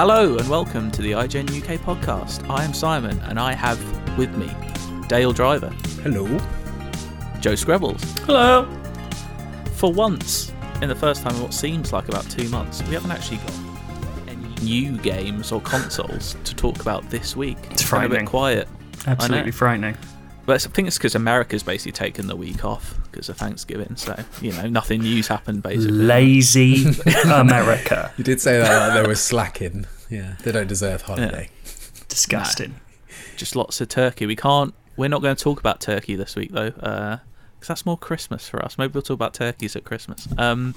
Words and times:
Hello 0.00 0.36
and 0.36 0.48
welcome 0.48 0.92
to 0.92 1.02
the 1.02 1.10
IGN 1.10 1.48
UK 1.60 1.80
podcast. 1.80 2.48
I 2.48 2.62
am 2.62 2.72
Simon 2.72 3.18
and 3.22 3.36
I 3.36 3.52
have 3.52 3.76
with 4.16 4.32
me 4.36 4.48
Dale 5.08 5.32
Driver, 5.32 5.70
Hello. 6.04 6.24
Joe 7.40 7.54
Skrebels. 7.54 8.00
Hello. 8.20 8.64
For 9.72 9.92
once, 9.92 10.52
in 10.82 10.88
the 10.88 10.94
first 10.94 11.24
time 11.24 11.34
in 11.34 11.42
what 11.42 11.52
seems 11.52 11.92
like 11.92 12.08
about 12.08 12.30
two 12.30 12.48
months, 12.48 12.80
we 12.84 12.94
haven't 12.94 13.10
actually 13.10 13.38
got 13.38 13.54
any 14.28 14.54
new 14.62 14.96
games 14.98 15.50
or 15.50 15.60
consoles 15.62 16.36
to 16.44 16.54
talk 16.54 16.80
about 16.80 17.10
this 17.10 17.34
week. 17.34 17.58
It's 17.72 17.90
been 17.90 18.04
a 18.04 18.08
bit 18.08 18.24
quiet. 18.24 18.68
Absolutely 19.08 19.50
frightening. 19.50 19.96
But 20.46 20.64
I 20.64 20.68
think 20.70 20.86
it's 20.86 20.96
because 20.96 21.16
America's 21.16 21.64
basically 21.64 21.90
taken 21.90 22.28
the 22.28 22.36
week 22.36 22.64
off 22.64 22.94
because 23.18 23.28
of 23.28 23.36
Thanksgiving. 23.36 23.96
So, 23.96 24.16
you 24.40 24.52
know, 24.52 24.68
nothing 24.68 25.02
new's 25.02 25.26
happened 25.26 25.64
basically. 25.64 25.90
Lazy 25.90 26.86
America. 27.24 28.12
You 28.16 28.22
did 28.22 28.40
say 28.40 28.60
that 28.60 28.94
like, 28.94 29.02
they 29.02 29.08
were 29.08 29.16
slacking. 29.16 29.86
Yeah, 30.08 30.36
they 30.44 30.52
don't 30.52 30.68
deserve 30.68 31.02
holiday. 31.02 31.50
Disgusting. 32.06 32.76
Just 33.36 33.56
lots 33.56 33.80
of 33.80 33.88
turkey. 33.88 34.26
We 34.26 34.36
can't, 34.36 34.72
we're 34.96 35.08
not 35.08 35.20
going 35.20 35.34
to 35.34 35.42
talk 35.42 35.58
about 35.58 35.80
turkey 35.80 36.14
this 36.14 36.36
week 36.36 36.52
though. 36.52 36.68
Uh, 36.68 37.18
because 37.56 37.66
that's 37.66 37.84
more 37.86 37.98
Christmas 37.98 38.48
for 38.48 38.64
us. 38.64 38.78
Maybe 38.78 38.92
we'll 38.92 39.02
talk 39.02 39.16
about 39.16 39.34
turkeys 39.34 39.74
at 39.74 39.82
Christmas. 39.82 40.28
Um, 40.38 40.76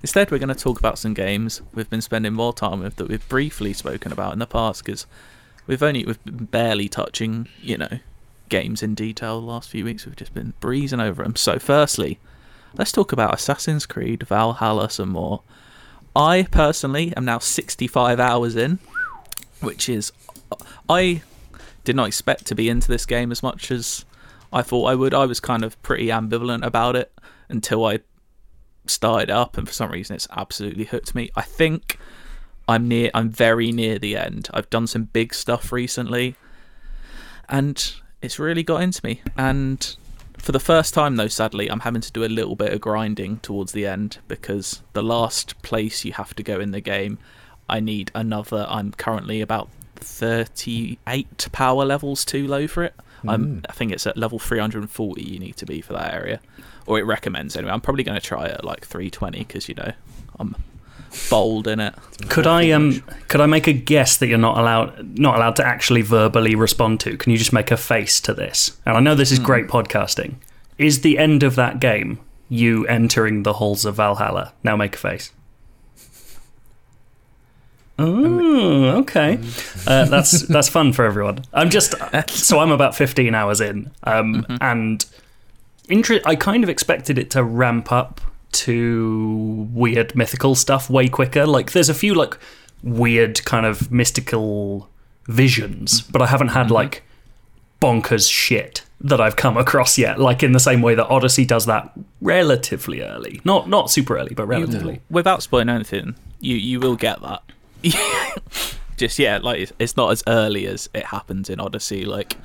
instead, 0.00 0.30
we're 0.30 0.38
going 0.38 0.48
to 0.48 0.54
talk 0.54 0.78
about 0.78 0.98
some 0.98 1.12
games 1.12 1.60
we've 1.74 1.90
been 1.90 2.00
spending 2.00 2.32
more 2.32 2.54
time 2.54 2.80
with 2.80 2.96
that 2.96 3.08
we've 3.08 3.28
briefly 3.28 3.74
spoken 3.74 4.12
about 4.12 4.32
in 4.32 4.38
the 4.38 4.46
past 4.46 4.82
because 4.82 5.06
we've 5.66 5.82
only 5.82 6.06
we've 6.06 6.24
been 6.24 6.46
barely 6.46 6.88
touching 6.88 7.48
you 7.60 7.76
know 7.76 7.98
games 8.52 8.82
in 8.82 8.94
detail 8.94 9.40
the 9.40 9.46
last 9.46 9.70
few 9.70 9.82
weeks. 9.84 10.04
We've 10.04 10.14
just 10.14 10.34
been 10.34 10.52
breezing 10.60 11.00
over 11.00 11.22
them. 11.22 11.34
So, 11.36 11.58
firstly, 11.58 12.20
let's 12.74 12.92
talk 12.92 13.10
about 13.10 13.34
Assassin's 13.34 13.86
Creed 13.86 14.24
Valhalla 14.24 14.90
some 14.90 15.08
more. 15.08 15.42
I 16.14 16.46
personally 16.50 17.16
am 17.16 17.24
now 17.24 17.38
65 17.38 18.20
hours 18.20 18.54
in, 18.54 18.78
which 19.60 19.88
is 19.88 20.12
I 20.86 21.22
did 21.84 21.96
not 21.96 22.08
expect 22.08 22.44
to 22.46 22.54
be 22.54 22.68
into 22.68 22.88
this 22.88 23.06
game 23.06 23.32
as 23.32 23.42
much 23.42 23.70
as 23.70 24.04
I 24.52 24.60
thought 24.60 24.84
I 24.84 24.94
would. 24.94 25.14
I 25.14 25.24
was 25.24 25.40
kind 25.40 25.64
of 25.64 25.82
pretty 25.82 26.08
ambivalent 26.08 26.62
about 26.62 26.94
it 26.94 27.10
until 27.48 27.86
I 27.86 28.00
started 28.84 29.30
up, 29.30 29.56
and 29.56 29.66
for 29.66 29.72
some 29.72 29.90
reason, 29.90 30.14
it's 30.14 30.28
absolutely 30.30 30.84
hooked 30.84 31.14
me. 31.14 31.30
I 31.34 31.42
think 31.42 31.98
I'm 32.68 32.86
near. 32.86 33.10
I'm 33.14 33.30
very 33.30 33.72
near 33.72 33.98
the 33.98 34.18
end. 34.18 34.50
I've 34.52 34.68
done 34.68 34.86
some 34.86 35.04
big 35.04 35.32
stuff 35.32 35.72
recently, 35.72 36.36
and 37.48 37.94
it's 38.22 38.38
really 38.38 38.62
got 38.62 38.82
into 38.82 39.04
me. 39.04 39.20
And 39.36 39.96
for 40.38 40.52
the 40.52 40.60
first 40.60 40.94
time, 40.94 41.16
though, 41.16 41.28
sadly, 41.28 41.70
I'm 41.70 41.80
having 41.80 42.00
to 42.00 42.12
do 42.12 42.24
a 42.24 42.26
little 42.26 42.56
bit 42.56 42.72
of 42.72 42.80
grinding 42.80 43.38
towards 43.38 43.72
the 43.72 43.86
end 43.86 44.18
because 44.28 44.82
the 44.92 45.02
last 45.02 45.60
place 45.62 46.04
you 46.04 46.12
have 46.12 46.34
to 46.34 46.42
go 46.42 46.60
in 46.60 46.70
the 46.70 46.80
game, 46.80 47.18
I 47.68 47.80
need 47.80 48.10
another. 48.14 48.66
I'm 48.68 48.92
currently 48.92 49.40
about 49.40 49.68
38 49.96 51.48
power 51.52 51.84
levels 51.84 52.24
too 52.24 52.46
low 52.46 52.66
for 52.66 52.84
it. 52.84 52.94
I'm, 53.26 53.58
hmm. 53.58 53.60
I 53.68 53.72
think 53.72 53.92
it's 53.92 54.06
at 54.06 54.16
level 54.16 54.38
340 54.38 55.22
you 55.22 55.38
need 55.38 55.56
to 55.58 55.66
be 55.66 55.80
for 55.80 55.92
that 55.92 56.12
area, 56.12 56.40
or 56.86 56.98
it 56.98 57.04
recommends 57.06 57.56
anyway. 57.56 57.72
I'm 57.72 57.80
probably 57.80 58.02
going 58.02 58.18
to 58.18 58.26
try 58.26 58.46
it 58.46 58.52
at 58.52 58.64
like 58.64 58.84
320 58.84 59.38
because 59.38 59.68
you 59.68 59.76
know 59.76 59.92
I'm 60.40 60.56
bold 61.30 61.66
in 61.66 61.80
it. 61.80 61.94
Could 62.28 62.46
I 62.46 62.70
um 62.70 63.02
could 63.28 63.40
I 63.40 63.46
make 63.46 63.66
a 63.66 63.72
guess 63.72 64.16
that 64.18 64.28
you're 64.28 64.38
not 64.38 64.58
allowed 64.58 65.18
not 65.18 65.36
allowed 65.36 65.56
to 65.56 65.66
actually 65.66 66.02
verbally 66.02 66.54
respond 66.54 67.00
to? 67.00 67.16
Can 67.16 67.32
you 67.32 67.38
just 67.38 67.52
make 67.52 67.70
a 67.70 67.76
face 67.76 68.20
to 68.22 68.34
this? 68.34 68.78
And 68.86 68.96
I 68.96 69.00
know 69.00 69.14
this 69.14 69.32
is 69.32 69.38
great 69.38 69.66
podcasting. 69.68 70.34
Is 70.78 71.02
the 71.02 71.18
end 71.18 71.42
of 71.42 71.56
that 71.56 71.80
game 71.80 72.18
you 72.48 72.86
entering 72.86 73.42
the 73.42 73.54
halls 73.54 73.84
of 73.84 73.96
Valhalla? 73.96 74.52
Now 74.62 74.76
make 74.76 74.94
a 74.94 74.98
face. 74.98 75.32
Oh, 77.98 78.86
okay. 79.00 79.38
Uh, 79.86 80.06
that's 80.06 80.42
that's 80.48 80.68
fun 80.68 80.92
for 80.92 81.04
everyone. 81.04 81.44
I'm 81.52 81.70
just 81.70 81.94
so 82.30 82.58
I'm 82.58 82.72
about 82.72 82.96
15 82.96 83.34
hours 83.34 83.60
in, 83.60 83.90
um, 84.04 84.46
and 84.60 85.04
inter- 85.88 86.20
I 86.24 86.34
kind 86.34 86.64
of 86.64 86.70
expected 86.70 87.18
it 87.18 87.30
to 87.32 87.44
ramp 87.44 87.92
up 87.92 88.20
to 88.52 89.68
weird 89.72 90.14
mythical 90.14 90.54
stuff 90.54 90.88
way 90.88 91.08
quicker. 91.08 91.46
Like 91.46 91.72
there's 91.72 91.88
a 91.88 91.94
few 91.94 92.14
like 92.14 92.38
weird 92.82 93.44
kind 93.44 93.66
of 93.66 93.90
mystical 93.90 94.88
visions, 95.26 96.00
but 96.00 96.22
I 96.22 96.26
haven't 96.26 96.48
had 96.48 96.66
mm-hmm. 96.66 96.74
like 96.74 97.02
bonkers 97.80 98.30
shit 98.30 98.84
that 99.00 99.20
I've 99.20 99.36
come 99.36 99.56
across 99.64 99.98
yet. 99.98 100.18
Like 100.18 100.42
in 100.42 100.52
the 100.52 100.60
same 100.60 100.82
way 100.82 100.94
that 100.94 101.06
Odyssey 101.06 101.44
does 101.44 101.66
that 101.66 101.92
relatively 102.20 103.02
early, 103.02 103.40
not 103.44 103.68
not 103.68 103.90
super 103.90 104.16
early, 104.16 104.34
but 104.34 104.46
relatively. 104.46 105.00
Without 105.10 105.42
spoiling 105.42 105.68
anything, 105.68 106.14
you 106.40 106.56
you 106.56 106.80
will 106.80 106.96
get 106.96 107.20
that. 107.22 107.42
Just 108.96 109.18
yeah, 109.18 109.38
like 109.38 109.60
it's, 109.60 109.72
it's 109.78 109.96
not 109.96 110.12
as 110.12 110.22
early 110.26 110.66
as 110.66 110.88
it 110.94 111.06
happens 111.06 111.50
in 111.50 111.58
Odyssey. 111.58 112.04
Like, 112.04 112.36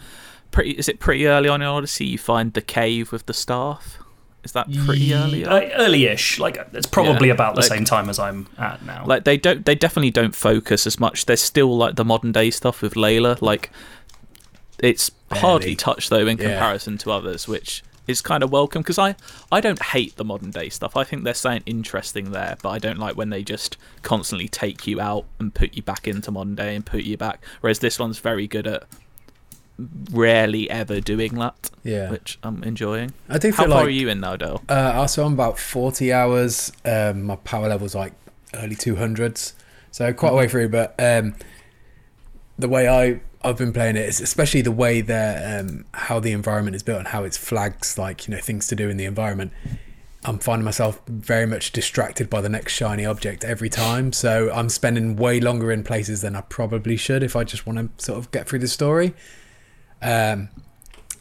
pretty 0.51 0.71
is 0.71 0.89
it 0.89 0.99
pretty 0.99 1.27
early 1.27 1.49
on 1.49 1.61
in 1.61 1.67
Odyssey? 1.67 2.05
You 2.05 2.17
find 2.17 2.53
the 2.53 2.61
cave 2.61 3.11
with 3.11 3.25
the 3.25 3.33
staff. 3.33 3.99
Is 4.47 4.53
that 4.53 4.67
pretty 4.85 5.13
early? 5.13 5.43
on? 5.45 5.51
Uh, 5.51 5.69
early-ish, 5.75 6.39
like 6.39 6.55
it's 6.71 6.87
probably 6.87 7.27
Yeah, 7.27 7.33
about 7.33 7.55
the 7.55 7.61
like- 7.61 7.67
same 7.69 7.83
time 7.83 8.07
as 8.09 8.17
I'm 8.17 8.47
at 8.57 8.81
now. 8.85 9.03
like 9.05 9.25
they 9.25 9.35
don't 9.35 9.65
they 9.65 9.75
definitely 9.75 10.11
don't 10.11 10.33
focus 10.33 10.87
as 10.87 10.97
much 11.01 11.25
there's 11.25 11.41
still 11.41 11.75
like 11.75 11.95
the 11.97 12.05
modern 12.05 12.31
day 12.31 12.49
stuff 12.49 12.81
with 12.81 12.93
layla 12.93 13.41
like 13.41 13.69
it's 14.79 15.11
hardly 15.31 15.75
touched 15.75 16.09
though 16.09 16.25
in 16.27 16.37
Yeah. 16.37 16.51
comparison 16.51 16.97
to 16.99 17.11
others 17.11 17.45
which 17.45 17.83
is 18.07 18.21
kind 18.21 18.41
of 18.41 18.49
welcome 18.53 18.81
because 18.83 18.97
i 18.97 19.15
i 19.51 19.59
don't 19.59 19.81
hate 19.81 20.15
the 20.15 20.23
modern 20.23 20.51
day 20.51 20.69
stuff 20.69 20.95
i 20.95 21.03
think 21.03 21.25
there's 21.25 21.39
something 21.39 21.63
interesting 21.65 22.31
there 22.31 22.55
but 22.63 22.69
i 22.69 22.79
don't 22.79 22.99
like 22.99 23.17
when 23.17 23.29
they 23.31 23.43
just 23.43 23.75
constantly 24.01 24.47
take 24.47 24.87
you 24.87 25.01
out 25.01 25.25
and 25.39 25.53
put 25.53 25.75
you 25.75 25.81
back 25.83 26.07
into 26.07 26.31
modern 26.31 26.55
day 26.55 26.73
and 26.73 26.85
put 26.85 27.03
you 27.03 27.17
back 27.17 27.43
whereas 27.59 27.79
this 27.79 27.99
one's 27.99 28.19
very 28.19 28.47
good 28.47 28.65
at 28.65 28.83
rarely 30.11 30.69
ever 30.69 30.99
doing 30.99 31.35
that 31.35 31.69
Yeah. 31.83 32.09
which 32.09 32.39
i'm 32.43 32.63
enjoying 32.63 33.13
I 33.29 33.37
do 33.37 33.51
how 33.51 33.63
feel 33.63 33.71
far 33.71 33.79
like 33.79 33.87
are 33.87 33.89
you 33.91 34.09
in 34.09 34.19
now 34.19 34.35
dale 34.35 34.63
Uh, 34.69 34.93
also, 34.95 35.25
I'm 35.25 35.33
about 35.33 35.59
40 35.59 36.11
hours. 36.11 36.71
Um, 36.85 37.23
my 37.23 37.35
power 37.37 37.67
level's 37.69 37.93
like 37.95 38.13
early 38.55 38.75
200s, 38.75 39.53
so 39.91 40.11
quite 40.13 40.31
a 40.33 40.35
way 40.35 40.47
through. 40.47 40.69
But 40.69 40.95
um, 40.99 41.35
the 42.57 42.67
way 42.69 42.87
I 42.87 43.19
I've 43.43 43.57
been 43.57 43.71
playing 43.71 43.95
it 43.97 44.05
is 44.09 44.19
especially 44.19 44.61
the 44.61 44.71
way 44.71 45.01
that 45.01 45.59
um, 45.61 45.85
how 45.93 46.19
the 46.19 46.31
environment 46.31 46.75
is 46.75 46.81
built 46.83 46.97
and 46.99 47.07
how 47.09 47.23
it's 47.23 47.37
flags 47.37 47.97
like 47.97 48.27
you 48.27 48.33
know 48.33 48.41
things 48.41 48.67
to 48.67 48.75
do 48.75 48.89
in 48.89 48.97
the 48.97 49.05
environment. 49.05 49.51
I'm 50.25 50.39
finding 50.39 50.65
myself 50.65 50.99
very 51.07 51.45
much 51.45 51.71
distracted 51.71 52.29
by 52.29 52.41
the 52.41 52.49
next 52.49 52.73
shiny 52.73 53.05
object 53.05 53.43
every 53.45 53.69
time. 53.69 54.11
So 54.11 54.51
I'm 54.51 54.67
spending 54.69 55.15
way 55.15 55.39
longer 55.39 55.71
in 55.71 55.83
places 55.83 56.21
than 56.21 56.35
I 56.35 56.41
probably 56.41 56.97
should 56.97 57.21
if 57.23 57.35
I 57.35 57.43
just 57.43 57.65
want 57.67 57.77
to 57.97 58.03
sort 58.03 58.17
of 58.17 58.31
get 58.31 58.49
through 58.49 58.59
the 58.59 58.67
story. 58.67 59.13
Um, 60.01 60.49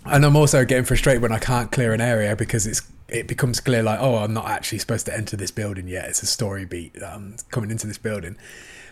and 0.04 0.24
I'm 0.24 0.36
also 0.36 0.64
getting 0.64 0.84
frustrated 0.84 1.22
when 1.22 1.32
I 1.32 1.38
can't 1.38 1.70
clear 1.72 1.92
an 1.92 2.00
area 2.00 2.36
because 2.36 2.66
it's 2.66 2.82
it 3.08 3.28
becomes 3.28 3.60
clear 3.60 3.84
like 3.84 4.00
oh 4.00 4.16
I'm 4.16 4.34
not 4.34 4.48
actually 4.48 4.78
supposed 4.78 5.06
to 5.06 5.16
enter 5.16 5.36
this 5.36 5.50
building 5.50 5.88
yet. 5.88 6.06
It's 6.06 6.22
a 6.22 6.26
story 6.26 6.64
beat 6.64 6.94
that 6.94 7.12
I'm 7.12 7.36
coming 7.50 7.70
into 7.70 7.86
this 7.86 7.98
building. 7.98 8.36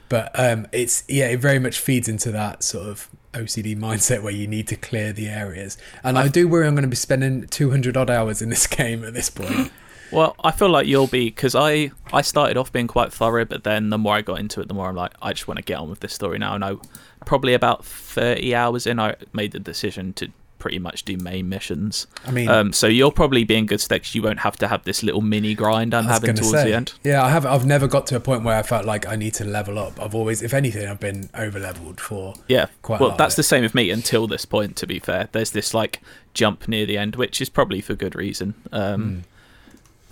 But 0.08 0.30
um, 0.38 0.66
it's 0.72 1.04
yeah, 1.08 1.28
it 1.28 1.40
very 1.40 1.58
much 1.58 1.78
feeds 1.78 2.08
into 2.08 2.30
that 2.32 2.62
sort 2.62 2.86
of 2.86 3.08
OCD 3.32 3.76
mindset 3.76 4.22
where 4.22 4.32
you 4.32 4.46
need 4.46 4.68
to 4.68 4.76
clear 4.76 5.12
the 5.12 5.28
areas. 5.28 5.76
And 6.02 6.18
I 6.18 6.28
do 6.28 6.46
worry 6.46 6.66
I'm 6.66 6.74
going 6.74 6.82
to 6.82 6.88
be 6.88 6.96
spending 6.96 7.46
200 7.46 7.96
odd 7.96 8.10
hours 8.10 8.42
in 8.42 8.48
this 8.48 8.66
game 8.68 9.04
at 9.04 9.14
this 9.14 9.30
point. 9.30 9.72
Well, 10.12 10.36
I 10.44 10.50
feel 10.52 10.68
like 10.68 10.86
you'll 10.86 11.06
be 11.06 11.26
because 11.26 11.54
I 11.54 11.90
I 12.12 12.22
started 12.22 12.56
off 12.56 12.72
being 12.72 12.86
quite 12.86 13.12
thorough, 13.12 13.44
but 13.44 13.64
then 13.64 13.90
the 13.90 13.98
more 13.98 14.14
I 14.14 14.22
got 14.22 14.38
into 14.38 14.60
it, 14.60 14.68
the 14.68 14.74
more 14.74 14.88
I'm 14.88 14.96
like, 14.96 15.12
I 15.22 15.32
just 15.32 15.48
want 15.48 15.58
to 15.58 15.64
get 15.64 15.78
on 15.78 15.90
with 15.90 16.00
this 16.00 16.12
story 16.12 16.38
now. 16.38 16.54
And 16.54 16.64
I 16.64 16.76
probably 17.24 17.54
about 17.54 17.84
thirty 17.84 18.54
hours 18.54 18.86
in, 18.86 19.00
I 19.00 19.16
made 19.32 19.52
the 19.52 19.58
decision 19.58 20.12
to 20.14 20.30
pretty 20.64 20.78
much 20.78 21.04
do 21.04 21.14
main 21.18 21.46
missions. 21.46 22.06
I 22.26 22.30
mean, 22.30 22.48
Um, 22.48 22.72
so 22.72 22.86
you'll 22.86 23.12
probably 23.12 23.44
be 23.44 23.54
in 23.56 23.66
good 23.66 23.82
stead 23.82 24.14
you 24.14 24.22
won't 24.22 24.38
have 24.38 24.56
to 24.56 24.68
have 24.68 24.82
this 24.84 25.02
little 25.02 25.20
mini 25.20 25.54
grind 25.54 25.92
I'm 25.92 26.06
having 26.06 26.34
towards 26.34 26.52
say, 26.52 26.70
the 26.70 26.74
end. 26.74 26.94
Yeah, 27.02 27.22
I 27.22 27.28
have. 27.28 27.44
I've 27.44 27.66
never 27.66 27.86
got 27.86 28.06
to 28.06 28.16
a 28.16 28.20
point 28.20 28.44
where 28.44 28.56
I 28.56 28.62
felt 28.62 28.86
like 28.86 29.06
I 29.06 29.14
need 29.14 29.34
to 29.34 29.44
level 29.44 29.78
up. 29.78 30.00
I've 30.00 30.14
always, 30.14 30.40
if 30.40 30.54
anything, 30.54 30.88
I've 30.88 31.00
been 31.00 31.28
over 31.34 31.58
leveled 31.58 32.00
for. 32.00 32.32
Yeah, 32.48 32.68
Quite 32.80 33.00
well, 33.00 33.14
that's 33.14 33.34
the 33.34 33.42
same 33.42 33.62
with 33.62 33.74
me 33.74 33.90
until 33.90 34.26
this 34.26 34.46
point. 34.46 34.76
To 34.76 34.86
be 34.86 34.98
fair, 34.98 35.28
there's 35.32 35.50
this 35.50 35.74
like 35.74 36.00
jump 36.32 36.66
near 36.66 36.86
the 36.86 36.96
end, 36.96 37.16
which 37.16 37.42
is 37.42 37.50
probably 37.50 37.82
for 37.82 37.94
good 37.94 38.14
reason. 38.14 38.54
Um, 38.72 39.02
Hmm. 39.02 39.18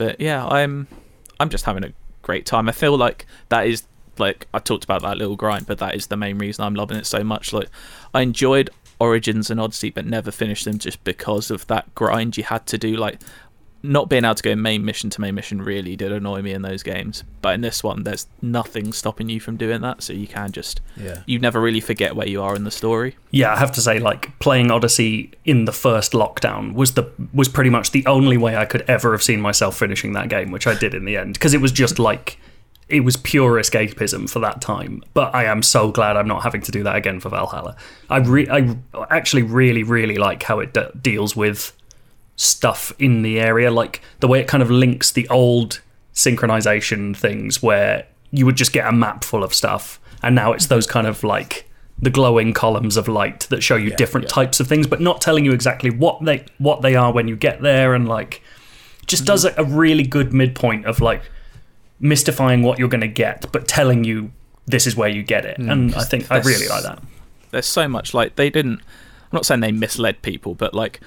But 0.03 0.21
yeah, 0.21 0.45
I'm 0.45 0.89
I'm 1.39 1.49
just 1.49 1.65
having 1.65 1.85
a 1.85 1.93
great 2.23 2.45
time. 2.45 2.69
I 2.69 2.73
feel 2.73 2.99
like 2.99 3.25
that 3.51 3.69
is 3.69 3.85
like 4.19 4.49
I 4.53 4.59
talked 4.59 4.83
about 4.83 5.03
that 5.03 5.17
little 5.17 5.37
grind, 5.37 5.69
but 5.69 5.79
that 5.79 5.95
is 5.95 6.09
the 6.09 6.17
main 6.17 6.39
reason 6.39 6.65
I'm 6.65 6.75
loving 6.75 6.97
it 6.97 7.07
so 7.07 7.23
much. 7.23 7.53
Like 7.53 7.69
I 8.13 8.23
enjoyed 8.23 8.69
Origins 8.99 9.49
and 9.49 9.61
Odyssey, 9.61 9.91
but 9.91 10.05
never 10.05 10.33
finished 10.33 10.65
them 10.65 10.79
just 10.79 11.05
because 11.05 11.53
of 11.53 11.69
that 11.69 11.95
grind 11.95 12.37
you 12.37 12.43
had 12.43 12.67
to 12.67 12.79
do. 12.79 12.97
Like 12.97 13.21
not 13.85 14.09
being 14.09 14.25
able 14.25 14.35
to 14.37 14.43
go 14.43 14.55
main 14.55 14.85
mission 14.85 15.11
to 15.11 15.21
main 15.21 15.35
mission 15.35 15.61
really 15.61 15.97
did 15.97 16.13
annoy 16.13 16.41
me 16.43 16.53
in 16.53 16.63
those 16.63 16.83
games. 16.83 17.25
But 17.41 17.55
in 17.55 17.61
this 17.63 17.83
one, 17.83 18.05
there's 18.05 18.27
nothing 18.41 18.93
stopping 18.93 19.29
you 19.29 19.41
from 19.41 19.57
doing 19.57 19.81
that, 19.81 20.03
so 20.03 20.13
you 20.13 20.27
can 20.29 20.53
just 20.53 20.81
Yeah. 20.97 21.23
you 21.27 21.39
never 21.39 21.61
really 21.61 21.81
forget 21.81 22.15
where 22.15 22.29
you 22.29 22.41
are 22.43 22.55
in 22.55 22.65
the 22.65 22.71
story. 22.71 23.17
Yeah, 23.31 23.53
I 23.53 23.59
have 23.59 23.73
to 23.73 23.81
say, 23.81 23.99
like 23.99 24.39
playing 24.39 24.71
Odyssey 24.71 25.33
in 25.45 25.65
the 25.65 25.73
first 25.73 26.13
lockdown 26.13 26.75
was 26.75 26.93
the 26.95 27.11
was 27.35 27.49
pretty 27.49 27.71
much 27.71 27.91
the 27.91 28.07
only 28.07 28.37
way 28.37 28.57
I 28.57 28.65
could 28.67 28.83
ever 28.89 29.13
have 29.13 29.23
seen 29.23 29.41
myself 29.41 29.77
finishing 29.77 30.13
that 30.13 30.29
game, 30.29 30.51
which 30.53 30.67
I 30.67 30.75
did 30.75 30.95
in 30.95 31.05
the 31.05 31.17
end 31.17 31.35
because 31.35 31.53
it 31.55 31.61
was 31.61 31.73
just 31.73 31.99
like 31.99 32.39
it 32.89 33.01
was 33.01 33.17
pure 33.17 33.55
escapism 33.59 34.29
for 34.29 34.39
that 34.41 34.61
time. 34.61 35.03
But 35.15 35.35
I 35.35 35.45
am 35.45 35.63
so 35.63 35.91
glad 35.91 36.17
I'm 36.17 36.29
not 36.29 36.43
having 36.43 36.61
to 36.63 36.71
do 36.73 36.83
that 36.83 36.95
again 36.97 37.21
for 37.21 37.31
Valhalla. 37.31 37.75
I 38.11 38.19
re- 38.19 38.49
I 38.51 38.77
actually 39.11 39.43
really 39.43 39.83
really 39.83 40.17
like 40.19 40.43
how 40.43 40.59
it 40.61 40.75
de- 40.75 40.91
deals 41.01 41.35
with 41.35 41.73
stuff 42.43 42.93
in 42.99 43.23
the 43.23 43.39
area, 43.41 43.71
like 43.71 44.03
the 44.21 44.27
way 44.29 44.41
it 44.41 44.49
kind 44.49 44.63
of 44.63 44.71
links 44.71 45.13
the 45.13 45.29
old 45.29 45.81
synchronization 46.13 47.17
things 47.17 47.63
where 47.63 48.07
you 48.33 48.45
would 48.45 48.57
just 48.57 48.73
get 48.73 48.87
a 48.87 48.93
map 48.93 49.25
full 49.25 49.45
of 49.45 49.55
stuff, 49.55 50.01
and 50.23 50.35
now 50.35 50.53
it's 50.53 50.67
those 50.67 50.87
kind 50.87 51.07
of 51.07 51.23
like 51.23 51.69
the 51.99 52.11
glowing 52.11 52.53
columns 52.53 52.97
of 52.97 53.07
light 53.07 53.41
that 53.51 53.63
show 53.63 53.77
you 53.77 53.95
different 53.95 54.29
types 54.29 54.59
of 54.59 54.67
things, 54.67 54.87
but 54.87 55.01
not 55.01 55.21
telling 55.21 55.45
you 55.45 55.53
exactly 55.53 55.91
what 55.91 56.25
they 56.25 56.45
what 56.59 56.83
they 56.83 56.97
are 56.97 57.13
when 57.13 57.29
you 57.29 57.37
get 57.37 57.63
there, 57.63 57.95
and 57.95 58.09
like 58.09 58.43
just 59.07 59.25
does 59.25 59.45
mm. 59.45 59.57
a, 59.57 59.63
a 59.63 59.65
really 59.65 60.03
good 60.03 60.33
midpoint 60.33 60.85
of 60.87 61.01
like 61.01 61.23
mystifying 62.01 62.63
what 62.63 62.79
you're 62.79 62.89
going 62.89 63.01
to 63.01 63.09
get, 63.09 63.51
but 63.53 63.69
telling 63.69 64.03
you 64.03 64.33
this 64.67 64.87
is 64.87 64.97
where 64.97 65.09
you 65.09 65.23
get 65.23 65.45
it. 65.45 65.59
Mm. 65.59 65.71
and 65.71 65.95
I 65.95 66.03
think 66.03 66.31
I 66.31 66.39
really 66.39 66.69
like 66.69 66.83
that. 66.83 67.01
There's 67.53 67.67
so 67.67 67.87
much 67.87 68.15
like 68.15 68.35
they 68.35 68.51
didn't. 68.51 68.81
I'm 68.81 69.37
not 69.37 69.47
saying 69.47 69.61
they 69.61 69.73
misled 69.73 70.23
people, 70.23 70.55
but 70.55 70.75
like 70.75 71.01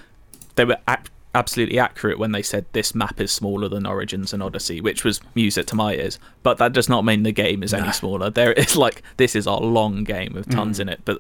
they 0.56 0.64
were 0.64 0.78
ac- 0.88 1.12
absolutely 1.36 1.78
accurate 1.78 2.18
when 2.18 2.32
they 2.32 2.42
said 2.42 2.66
this 2.72 2.96
map 2.96 3.20
is 3.20 3.32
smaller 3.32 3.68
than 3.68 3.86
Origins 3.86 4.34
and 4.34 4.42
Odyssey, 4.42 4.82
which 4.82 5.04
was 5.04 5.20
music 5.36 5.68
to 5.68 5.76
my 5.76 5.94
ears. 5.94 6.18
But 6.42 6.58
that 6.58 6.74
does 6.74 6.90
not 6.90 7.06
mean 7.06 7.24
the 7.24 7.32
game 7.32 7.62
is 7.62 7.74
any 7.74 7.92
smaller. 7.92 8.30
There 8.30 8.54
is 8.54 8.76
like 8.76 9.04
this 9.18 9.36
is 9.36 9.46
a 9.46 9.54
long 9.54 10.04
game 10.04 10.34
with 10.34 10.50
tons 10.50 10.80
in 10.80 10.90
it, 10.90 11.02
but 11.06 11.20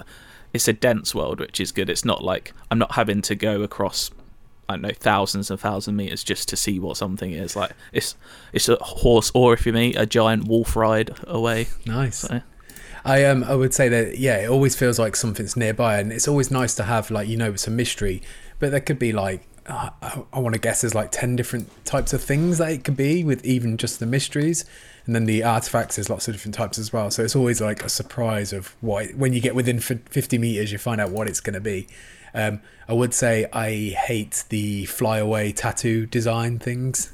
it's 0.54 0.68
a 0.68 0.74
dense 0.74 1.14
world, 1.14 1.40
which 1.40 1.60
is 1.60 1.72
good. 1.72 1.90
It's 1.90 2.06
not 2.06 2.24
like 2.24 2.54
I'm 2.72 2.80
not 2.80 2.94
having 2.94 3.22
to 3.24 3.36
go 3.36 3.62
across. 3.62 4.10
I 4.68 4.74
don't 4.74 4.82
know 4.82 4.92
thousands 4.98 5.52
and 5.52 5.60
thousands 5.60 5.94
of 5.94 5.96
meters 5.96 6.24
just 6.24 6.50
to 6.50 6.56
see 6.56 6.80
what 6.80 6.98
something 6.98 7.32
is. 7.32 7.56
Like 7.56 7.74
it's 7.92 8.16
it's 8.54 8.70
a 8.70 8.78
horse, 8.78 9.32
or 9.36 9.54
if 9.54 9.66
you 9.66 9.74
meet 9.74 9.96
a 9.96 10.06
giant 10.06 10.48
wolf 10.48 10.76
ride 10.76 11.12
away. 11.28 11.68
Nice. 11.86 12.20
So, 12.20 12.42
I 13.04 13.26
um 13.26 13.44
I 13.44 13.54
would 13.54 13.74
say 13.74 13.90
that 13.90 14.18
yeah, 14.18 14.38
it 14.38 14.50
always 14.50 14.76
feels 14.76 14.98
like 14.98 15.16
something's 15.16 15.56
nearby, 15.56 16.00
and 16.00 16.12
it's 16.12 16.28
always 16.28 16.50
nice 16.50 16.74
to 16.76 16.84
have 16.84 17.12
like 17.12 17.28
you 17.28 17.38
know 17.38 17.52
it's 17.52 17.68
a 17.68 17.72
mystery, 17.72 18.22
but 18.58 18.72
there 18.72 18.80
could 18.80 18.98
be 18.98 19.12
like 19.12 19.48
uh, 19.68 19.90
I, 20.02 20.24
I 20.34 20.40
want 20.40 20.54
to 20.54 20.60
guess 20.60 20.82
there's 20.82 20.96
like 20.96 21.12
ten 21.12 21.36
different 21.36 21.70
types 21.86 22.14
of 22.14 22.24
things 22.24 22.58
that 22.60 22.72
it 22.72 22.84
could 22.84 22.98
be 22.98 23.24
with 23.24 23.44
even 23.46 23.78
just 23.78 24.00
the 24.00 24.06
mysteries, 24.06 24.64
and 25.06 25.16
then 25.16 25.26
the 25.26 25.44
artifacts 25.44 25.96
there's 25.96 26.10
lots 26.10 26.28
of 26.28 26.34
different 26.36 26.56
types 26.56 26.78
as 26.78 26.94
well. 26.94 27.10
So 27.12 27.24
it's 27.24 27.36
always 27.36 27.62
like 27.62 27.84
a 27.84 27.90
surprise 27.90 28.54
of 28.54 28.76
why, 28.82 29.08
when 29.08 29.34
you 29.34 29.42
get 29.42 29.56
within 29.56 29.80
fifty 29.80 30.38
meters, 30.38 30.72
you 30.72 30.78
find 30.78 31.02
out 31.02 31.10
what 31.12 31.28
it's 31.28 31.40
going 31.40 31.56
to 31.56 31.62
be. 31.62 31.88
Um, 32.34 32.62
I 32.88 32.94
would 32.94 33.14
say 33.14 33.48
I 33.54 33.96
hate 33.98 34.44
the 34.50 34.86
flyaway 34.86 35.52
tattoo 35.52 36.06
design 36.06 36.60
things. 36.60 37.12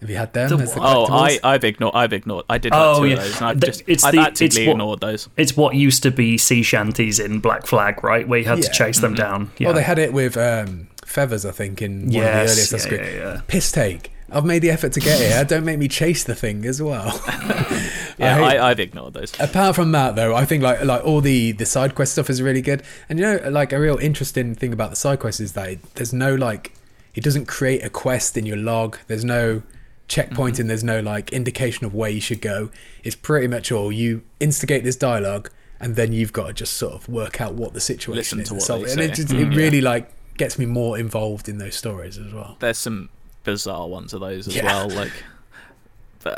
Have 0.00 0.10
you 0.10 0.16
had 0.16 0.32
them? 0.34 0.50
The 0.50 0.56
the 0.56 0.78
Oh, 0.80 1.06
I, 1.10 1.38
I've 1.42 1.64
ignored. 1.64 1.94
I've 1.94 2.12
ignored. 2.12 2.44
I 2.50 2.58
did 2.58 2.72
Oh, 2.74 3.00
two 3.00 3.06
yeah. 3.08 3.14
of 3.14 3.20
those, 3.22 3.36
and 3.36 3.44
I've 3.46 3.60
The- 3.60 3.66
just 3.66 3.82
it's 3.86 4.04
I've 4.04 4.12
the- 4.12 4.20
actively 4.20 4.46
it's 4.46 4.56
what- 4.58 4.72
ignored 4.72 5.00
those. 5.00 5.28
It's 5.36 5.56
what 5.56 5.74
used 5.74 6.02
to 6.02 6.10
be 6.10 6.36
sea 6.36 6.62
shanties 6.62 7.18
in 7.18 7.40
Black 7.40 7.66
Flag, 7.66 8.02
right? 8.04 8.26
Where 8.28 8.38
you 8.38 8.44
had 8.44 8.56
to 8.62 8.66
Yeah. 8.66 8.72
chase 8.72 8.98
them 9.00 9.14
down. 9.14 9.52
Yeah. 9.58 9.68
Oh, 9.70 9.72
they 9.72 9.82
had 9.82 9.98
it 9.98 10.12
with 10.12 10.36
um, 10.36 10.88
feathers, 11.16 11.46
I 11.46 11.50
think, 11.50 11.80
in 11.80 11.92
one 11.92 12.04
of 12.04 12.12
the 12.12 12.18
Yes, 12.18 12.52
earliest. 12.52 12.72
Yeah, 12.72 12.90
good. 12.90 13.00
yeah, 13.00 13.16
yeah. 13.16 13.40
Piss 13.46 13.72
take. 13.72 14.12
I've 14.30 14.44
made 14.44 14.60
the 14.60 14.70
effort 14.70 14.92
to 14.92 15.00
get 15.00 15.18
here. 15.18 15.44
Don't 15.44 15.64
make 15.64 15.78
me 15.78 15.88
chase 15.88 16.24
the 16.24 16.34
thing 16.34 16.66
as 16.66 16.80
well. 16.82 17.10
Yeah, 18.18 18.38
I, 18.38 18.54
I, 18.54 18.70
I've 18.70 18.80
ignored 18.80 19.12
those. 19.12 19.38
Apart 19.38 19.76
from 19.76 19.92
that, 19.92 20.16
though, 20.16 20.34
I 20.34 20.46
think 20.46 20.62
like 20.62 20.82
like 20.82 21.04
all 21.04 21.20
the 21.20 21.52
the 21.52 21.66
side 21.66 21.94
quest 21.94 22.12
stuff 22.12 22.30
is 22.30 22.40
really 22.40 22.62
good. 22.62 22.82
And 23.10 23.18
you 23.18 23.26
know, 23.26 23.50
like 23.50 23.74
a 23.74 23.78
real 23.78 23.98
interesting 23.98 24.54
thing 24.54 24.72
about 24.72 24.88
the 24.88 24.96
side 24.96 25.20
quest 25.20 25.38
is 25.38 25.52
that 25.52 25.68
it, 25.68 25.94
there's 25.96 26.14
no 26.14 26.34
like, 26.34 26.72
it 27.14 27.22
doesn't 27.22 27.44
create 27.44 27.84
a 27.84 27.90
quest 27.90 28.38
in 28.38 28.46
your 28.46 28.56
log. 28.56 28.96
There's 29.06 29.22
no 29.22 29.62
checkpoint 30.08 30.54
mm-hmm. 30.54 30.62
and 30.62 30.70
there's 30.70 30.82
no 30.82 31.00
like 31.00 31.30
indication 31.30 31.84
of 31.84 31.94
where 31.94 32.08
you 32.08 32.22
should 32.22 32.40
go. 32.40 32.70
It's 33.04 33.16
pretty 33.16 33.48
much 33.48 33.70
all 33.70 33.92
you 33.92 34.22
instigate 34.40 34.82
this 34.82 34.96
dialogue, 34.96 35.50
and 35.78 35.94
then 35.94 36.14
you've 36.14 36.32
got 36.32 36.46
to 36.46 36.52
just 36.54 36.72
sort 36.72 36.94
of 36.94 37.06
work 37.10 37.38
out 37.38 37.52
what 37.52 37.74
the 37.74 37.80
situation 37.80 38.38
Listen 38.38 38.40
is 38.40 38.48
to 38.48 38.54
and 38.54 38.60
what 38.60 38.66
solve 38.66 38.80
they 38.84 38.88
it. 38.88 38.92
And 38.92 39.00
it, 39.02 39.16
say. 39.16 39.22
just, 39.24 39.34
mm, 39.34 39.52
it 39.52 39.56
really 39.56 39.82
like 39.82 40.10
gets 40.38 40.58
me 40.58 40.66
more 40.66 40.98
involved 40.98 41.48
in 41.48 41.58
those 41.58 41.74
stories 41.74 42.18
as 42.18 42.32
well. 42.32 42.56
There's 42.60 42.78
some 42.78 43.08
bizarre 43.44 43.88
ones 43.88 44.12
of 44.12 44.20
those 44.20 44.48
as 44.48 44.56
Yeah. 44.56 44.64
well. 44.66 44.88
Like, 44.90 45.12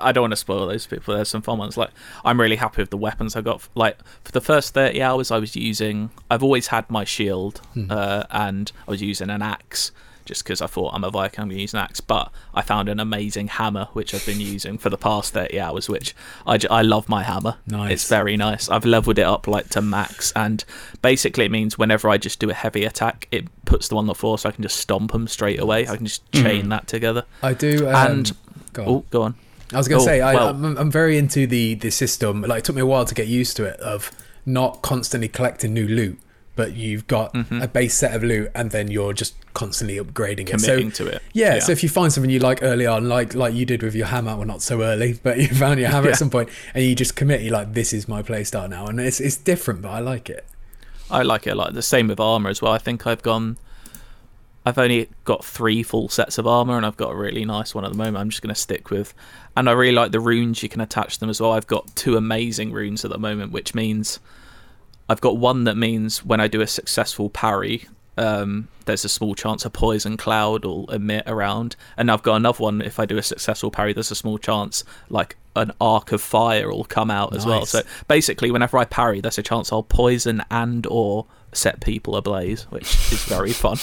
I 0.00 0.12
don't 0.12 0.22
want 0.22 0.32
to 0.32 0.36
spoil 0.36 0.66
those 0.66 0.86
people. 0.86 1.14
There's 1.14 1.30
some 1.30 1.40
fun 1.40 1.56
ones. 1.58 1.76
Like, 1.78 1.90
I'm 2.24 2.38
really 2.38 2.56
happy 2.56 2.82
with 2.82 2.90
the 2.90 2.98
weapons 2.98 3.34
I 3.36 3.40
got. 3.40 3.66
Like 3.74 3.96
for 4.22 4.32
the 4.32 4.40
first 4.42 4.74
30 4.74 5.00
hours, 5.00 5.30
I 5.30 5.38
was 5.38 5.56
using. 5.56 6.10
I've 6.30 6.42
always 6.42 6.66
had 6.66 6.88
my 6.90 7.04
shield, 7.04 7.60
Hmm. 7.72 7.90
uh, 7.90 8.24
and 8.30 8.70
I 8.86 8.90
was 8.90 9.00
using 9.00 9.30
an 9.30 9.40
axe. 9.40 9.90
Just 10.28 10.44
because 10.44 10.62
I 10.62 10.66
thought 10.66 10.94
I'm 10.94 11.02
a 11.04 11.10
Viking, 11.10 11.40
I'm 11.40 11.48
going 11.48 11.56
to 11.56 11.62
use 11.62 11.72
an 11.74 11.80
axe. 11.80 12.00
But 12.00 12.30
I 12.54 12.62
found 12.62 12.88
an 12.88 13.00
amazing 13.00 13.48
hammer, 13.48 13.88
which 13.94 14.14
I've 14.14 14.24
been 14.24 14.40
using 14.40 14.78
for 14.78 14.90
the 14.90 14.96
past 14.98 15.32
30 15.34 15.58
hours, 15.58 15.88
which 15.88 16.14
I, 16.46 16.58
j- 16.58 16.68
I 16.68 16.82
love 16.82 17.08
my 17.08 17.22
hammer. 17.24 17.56
Nice. 17.66 17.92
It's 17.92 18.08
very 18.08 18.36
nice. 18.36 18.68
I've 18.68 18.84
leveled 18.84 19.18
it 19.18 19.22
up 19.26 19.46
like 19.48 19.68
to 19.70 19.82
max, 19.82 20.30
and 20.36 20.64
basically 21.02 21.46
it 21.46 21.50
means 21.50 21.76
whenever 21.78 22.08
I 22.08 22.18
just 22.18 22.38
do 22.38 22.50
a 22.50 22.54
heavy 22.54 22.84
attack, 22.84 23.26
it 23.32 23.46
puts 23.64 23.88
them 23.88 23.98
on 23.98 24.06
the 24.06 24.14
floor 24.14 24.38
so 24.38 24.48
I 24.48 24.52
can 24.52 24.62
just 24.62 24.76
stomp 24.76 25.12
them 25.12 25.26
straight 25.26 25.58
away. 25.58 25.88
I 25.88 25.96
can 25.96 26.06
just 26.06 26.30
chain 26.32 26.68
that 26.68 26.86
together. 26.86 27.24
I 27.42 27.54
do. 27.54 27.88
Um, 27.88 27.94
And- 27.94 28.32
go 28.74 28.82
on. 28.82 28.88
Oh, 28.88 29.04
go 29.10 29.22
on. 29.22 29.34
I 29.72 29.76
was 29.78 29.88
going 29.88 29.98
to 29.98 30.02
Oh, 30.02 30.06
say 30.06 30.20
I, 30.20 30.34
well- 30.34 30.48
I'm 30.78 30.90
very 30.90 31.18
into 31.18 31.46
the 31.46 31.74
the 31.74 31.90
system. 31.90 32.42
Like 32.42 32.58
it 32.60 32.64
took 32.64 32.76
me 32.76 32.82
a 32.82 32.86
while 32.86 33.04
to 33.04 33.14
get 33.14 33.26
used 33.28 33.56
to 33.58 33.64
it 33.64 33.80
of 33.80 34.10
not 34.46 34.80
constantly 34.82 35.28
collecting 35.28 35.74
new 35.74 35.86
loot, 35.88 36.18
but 36.58 36.74
you've 36.76 37.06
got 37.06 37.32
Mm-hmm. 37.32 37.62
a 37.62 37.68
base 37.68 37.94
set 37.94 38.14
of 38.14 38.22
loot, 38.22 38.50
and 38.54 38.70
then 38.70 38.90
you're 38.90 39.12
just 39.14 39.34
constantly 39.54 39.96
upgrading 39.96 40.50
it. 40.52 40.60
So 40.60 40.66
Committing 40.68 40.92
to 40.92 41.06
it. 41.06 41.22
yeah, 41.32 41.54
Yeah. 41.54 41.60
So 41.60 41.72
if 41.72 41.82
you 41.82 41.88
find 41.88 42.12
something 42.12 42.30
you 42.30 42.38
like 42.40 42.62
early 42.62 42.86
on, 42.86 43.08
like 43.08 43.34
like 43.34 43.54
you 43.54 43.64
did 43.64 43.82
with 43.82 43.94
your 43.94 44.06
hammer, 44.08 44.36
well 44.36 44.46
not 44.46 44.60
so 44.62 44.82
early, 44.82 45.18
but 45.22 45.38
you 45.38 45.48
found 45.64 45.80
your 45.80 45.88
hammer 45.88 46.06
Yeah. 46.08 46.12
at 46.12 46.18
some 46.18 46.30
point, 46.30 46.48
and 46.74 46.84
you 46.84 46.94
just 46.94 47.16
commit. 47.16 47.40
You're 47.42 47.54
like, 47.54 47.72
this 47.72 47.92
is 47.94 48.06
my 48.08 48.22
playstyle 48.22 48.68
now, 48.68 48.86
and 48.88 49.00
it's 49.00 49.20
it's 49.20 49.36
different, 49.38 49.80
but 49.82 49.90
I 49.90 50.00
like 50.00 50.28
it. 50.28 50.44
I 51.10 51.22
like 51.22 51.46
it 51.46 51.50
a 51.50 51.54
lot. 51.54 51.72
The 51.72 51.80
same 51.82 52.08
with 52.08 52.20
armor 52.20 52.50
as 52.50 52.60
well. 52.60 52.72
I 52.72 52.78
think 52.78 53.06
I've 53.06 53.22
gone. 53.22 53.56
I've 54.66 54.76
only 54.76 55.08
got 55.24 55.42
three 55.44 55.82
full 55.82 56.10
sets 56.10 56.36
of 56.36 56.46
armor, 56.46 56.76
and 56.76 56.84
I've 56.84 56.96
got 56.98 57.12
a 57.12 57.16
really 57.16 57.44
nice 57.46 57.74
one 57.74 57.84
at 57.86 57.90
the 57.92 57.96
moment. 57.96 58.18
I'm 58.18 58.28
just 58.28 58.42
going 58.42 58.54
to 58.54 58.60
stick 58.60 58.90
with, 58.90 59.14
and 59.56 59.66
I 59.68 59.72
really 59.72 59.92
like 59.94 60.12
the 60.12 60.20
runes 60.20 60.62
you 60.62 60.68
can 60.68 60.82
attach 60.82 61.18
them 61.20 61.30
as 61.30 61.40
well. 61.40 61.52
I've 61.52 61.66
got 61.66 61.94
two 61.96 62.16
amazing 62.18 62.72
runes 62.72 63.02
at 63.04 63.10
the 63.10 63.18
moment, 63.18 63.52
which 63.52 63.74
means 63.74 64.20
I've 65.08 65.20
got 65.20 65.36
one 65.36 65.64
that 65.64 65.76
means 65.76 66.24
when 66.24 66.40
I 66.40 66.48
do 66.48 66.60
a 66.60 66.66
successful 66.66 67.30
parry, 67.30 67.86
um, 68.18 68.68
there's 68.84 69.04
a 69.04 69.08
small 69.08 69.34
chance 69.34 69.64
a 69.64 69.70
poison 69.70 70.16
cloud 70.16 70.64
will 70.64 70.90
emit 70.90 71.24
around, 71.26 71.76
and 71.96 72.10
I've 72.10 72.22
got 72.22 72.34
another 72.36 72.62
one. 72.62 72.82
If 72.82 72.98
I 72.98 73.06
do 73.06 73.16
a 73.16 73.22
successful 73.22 73.70
parry, 73.70 73.92
there's 73.92 74.10
a 74.10 74.16
small 74.16 74.38
chance 74.38 74.84
like 75.08 75.36
an 75.54 75.72
arc 75.80 76.12
of 76.12 76.20
fire 76.20 76.68
will 76.68 76.84
come 76.84 77.10
out 77.10 77.34
as 77.34 77.46
well. 77.46 77.64
So 77.66 77.82
basically, 78.06 78.50
whenever 78.50 78.76
I 78.76 78.84
parry, 78.84 79.20
there's 79.20 79.38
a 79.38 79.42
chance 79.42 79.72
I'll 79.72 79.82
poison 79.82 80.42
and 80.50 80.86
or 80.86 81.26
set 81.52 81.80
people 81.80 82.16
ablaze, 82.16 82.64
which 82.64 82.92
is 83.12 83.24
very 83.24 83.52
fun. 83.52 83.78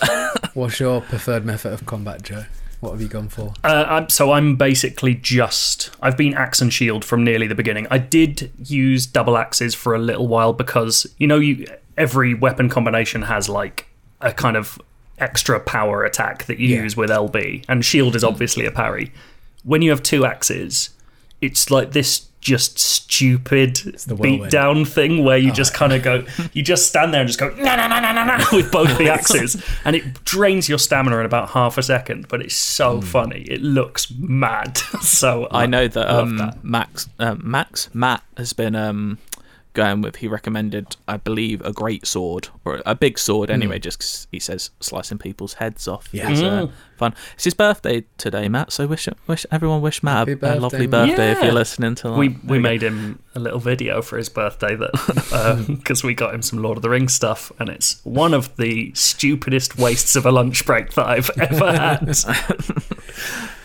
What's 0.54 0.78
your 0.78 1.00
preferred 1.00 1.44
method 1.44 1.72
of 1.72 1.86
combat, 1.86 2.22
Joe? 2.22 2.44
What 2.80 2.92
have 2.92 3.00
you 3.02 3.08
gone 3.08 3.28
for? 3.28 3.52
Uh, 3.62 3.84
I'm, 3.88 4.08
so 4.08 4.32
I'm 4.32 4.56
basically 4.56 5.14
just 5.14 5.90
I've 6.00 6.16
been 6.16 6.32
axe 6.34 6.60
and 6.62 6.72
shield 6.72 7.04
from 7.04 7.22
nearly 7.24 7.46
the 7.46 7.54
beginning. 7.54 7.86
I 7.90 7.98
did 7.98 8.50
use 8.58 9.06
double 9.06 9.36
axes 9.36 9.74
for 9.74 9.94
a 9.94 9.98
little 9.98 10.26
while 10.28 10.52
because 10.54 11.06
you 11.18 11.26
know 11.26 11.38
you 11.38 11.66
every 11.98 12.32
weapon 12.32 12.68
combination 12.70 13.22
has 13.22 13.48
like 13.48 13.86
a 14.22 14.32
kind 14.32 14.56
of 14.56 14.80
extra 15.18 15.60
power 15.60 16.04
attack 16.04 16.46
that 16.46 16.58
you 16.58 16.68
Yeah. 16.74 16.82
use 16.82 16.96
with 16.96 17.10
LB, 17.10 17.64
and 17.68 17.84
shield 17.84 18.16
is 18.16 18.24
obviously 18.24 18.64
a 18.64 18.70
parry. 18.70 19.12
When 19.64 19.82
you 19.82 19.90
have 19.90 20.02
two 20.02 20.24
axes, 20.24 20.90
it's 21.42 21.70
like 21.70 21.92
this 21.92 22.28
just 22.40 22.78
stupid 22.78 23.76
the 24.06 24.14
beat 24.14 24.50
down 24.50 24.84
thing 24.84 25.24
where 25.24 25.36
you 25.36 25.52
just 25.52 25.74
kind 25.74 25.92
of 25.92 26.02
go, 26.02 26.24
you 26.52 26.62
just 26.62 26.88
stand 26.88 27.12
there 27.12 27.20
and 27.20 27.28
just 27.28 27.38
go 27.38 27.50
na 27.50 27.76
na 27.76 27.86
na 27.86 28.00
na 28.00 28.12
na 28.12 28.24
na 28.24 28.44
with 28.52 28.70
both 28.72 28.96
the 28.98 29.08
axes, 29.12 29.62
and 29.84 29.94
it 29.94 30.24
drains 30.24 30.68
your 30.68 30.78
stamina 30.78 31.18
in 31.18 31.26
about 31.26 31.50
half 31.50 31.76
a 31.78 31.82
second. 31.82 32.28
But 32.28 32.42
it's 32.42 32.54
so 32.54 33.00
funny. 33.00 33.42
It 33.42 33.60
looks 33.62 34.10
mad. 34.10 34.78
so 35.00 35.48
I 35.50 35.66
know 35.66 35.88
that, 35.88 36.08
love 36.08 36.28
um, 36.28 36.36
that. 36.38 36.64
Max, 36.64 37.08
um, 37.18 37.40
Max, 37.44 37.94
Matt 37.94 38.22
has 38.36 38.52
been 38.52 38.74
um, 38.74 39.18
going 39.74 40.02
with. 40.02 40.16
He 40.16 40.28
recommended, 40.28 40.96
I 41.06 41.16
believe, 41.16 41.60
a 41.62 41.72
great 41.72 42.06
sword 42.06 42.48
or 42.64 42.82
a 42.84 42.94
big 42.94 43.18
sword. 43.18 43.50
Anyway, 43.50 43.78
just 43.78 43.98
'cause 44.00 44.26
he 44.30 44.38
says 44.40 44.70
slicing 44.80 45.18
people's 45.18 45.54
heads 45.54 45.86
off. 45.88 46.08
Yeah. 46.12 46.30
is, 46.30 46.42
uh, 46.42 46.68
fun. 46.96 47.14
It's 47.34 47.44
his 47.44 47.54
birthday 47.54 48.04
today, 48.18 48.48
Matt. 48.48 48.72
So 48.72 48.86
wish 48.86 49.08
wish 49.26 49.46
everyone 49.50 49.80
wish 49.80 50.02
Matt 50.02 50.28
Happy 50.28 50.32
a, 50.46 50.54
a 50.54 50.60
lovely 50.60 50.86
birthday, 50.86 51.10
birthday 51.16 51.32
if 51.32 51.42
you're 51.42 51.52
listening 51.52 51.94
to 51.96 52.08
that. 52.08 52.18
we 52.18 52.36
we 52.44 52.58
made 52.58 52.82
him 52.82 53.20
a 53.34 53.40
little 53.40 53.60
video 53.60 54.02
for 54.02 54.16
his 54.18 54.28
birthday 54.28 54.74
that 54.76 55.64
because 55.68 56.02
we 56.02 56.14
got 56.14 56.34
him 56.34 56.42
some 56.42 56.60
Lord 56.60 56.76
of 56.78 56.82
the 56.82 56.90
Rings 56.90 57.14
stuff, 57.14 57.52
and 57.58 57.68
it's 57.68 58.00
one 58.04 58.34
of 58.34 58.56
the 58.56 58.92
stupidest 58.94 59.78
wastes 59.78 60.16
of 60.16 60.26
a 60.26 60.32
lunch 60.32 60.66
break 60.66 60.92
that 60.94 61.06
I've 61.06 61.30
ever 61.38 61.72
had. 61.72 62.16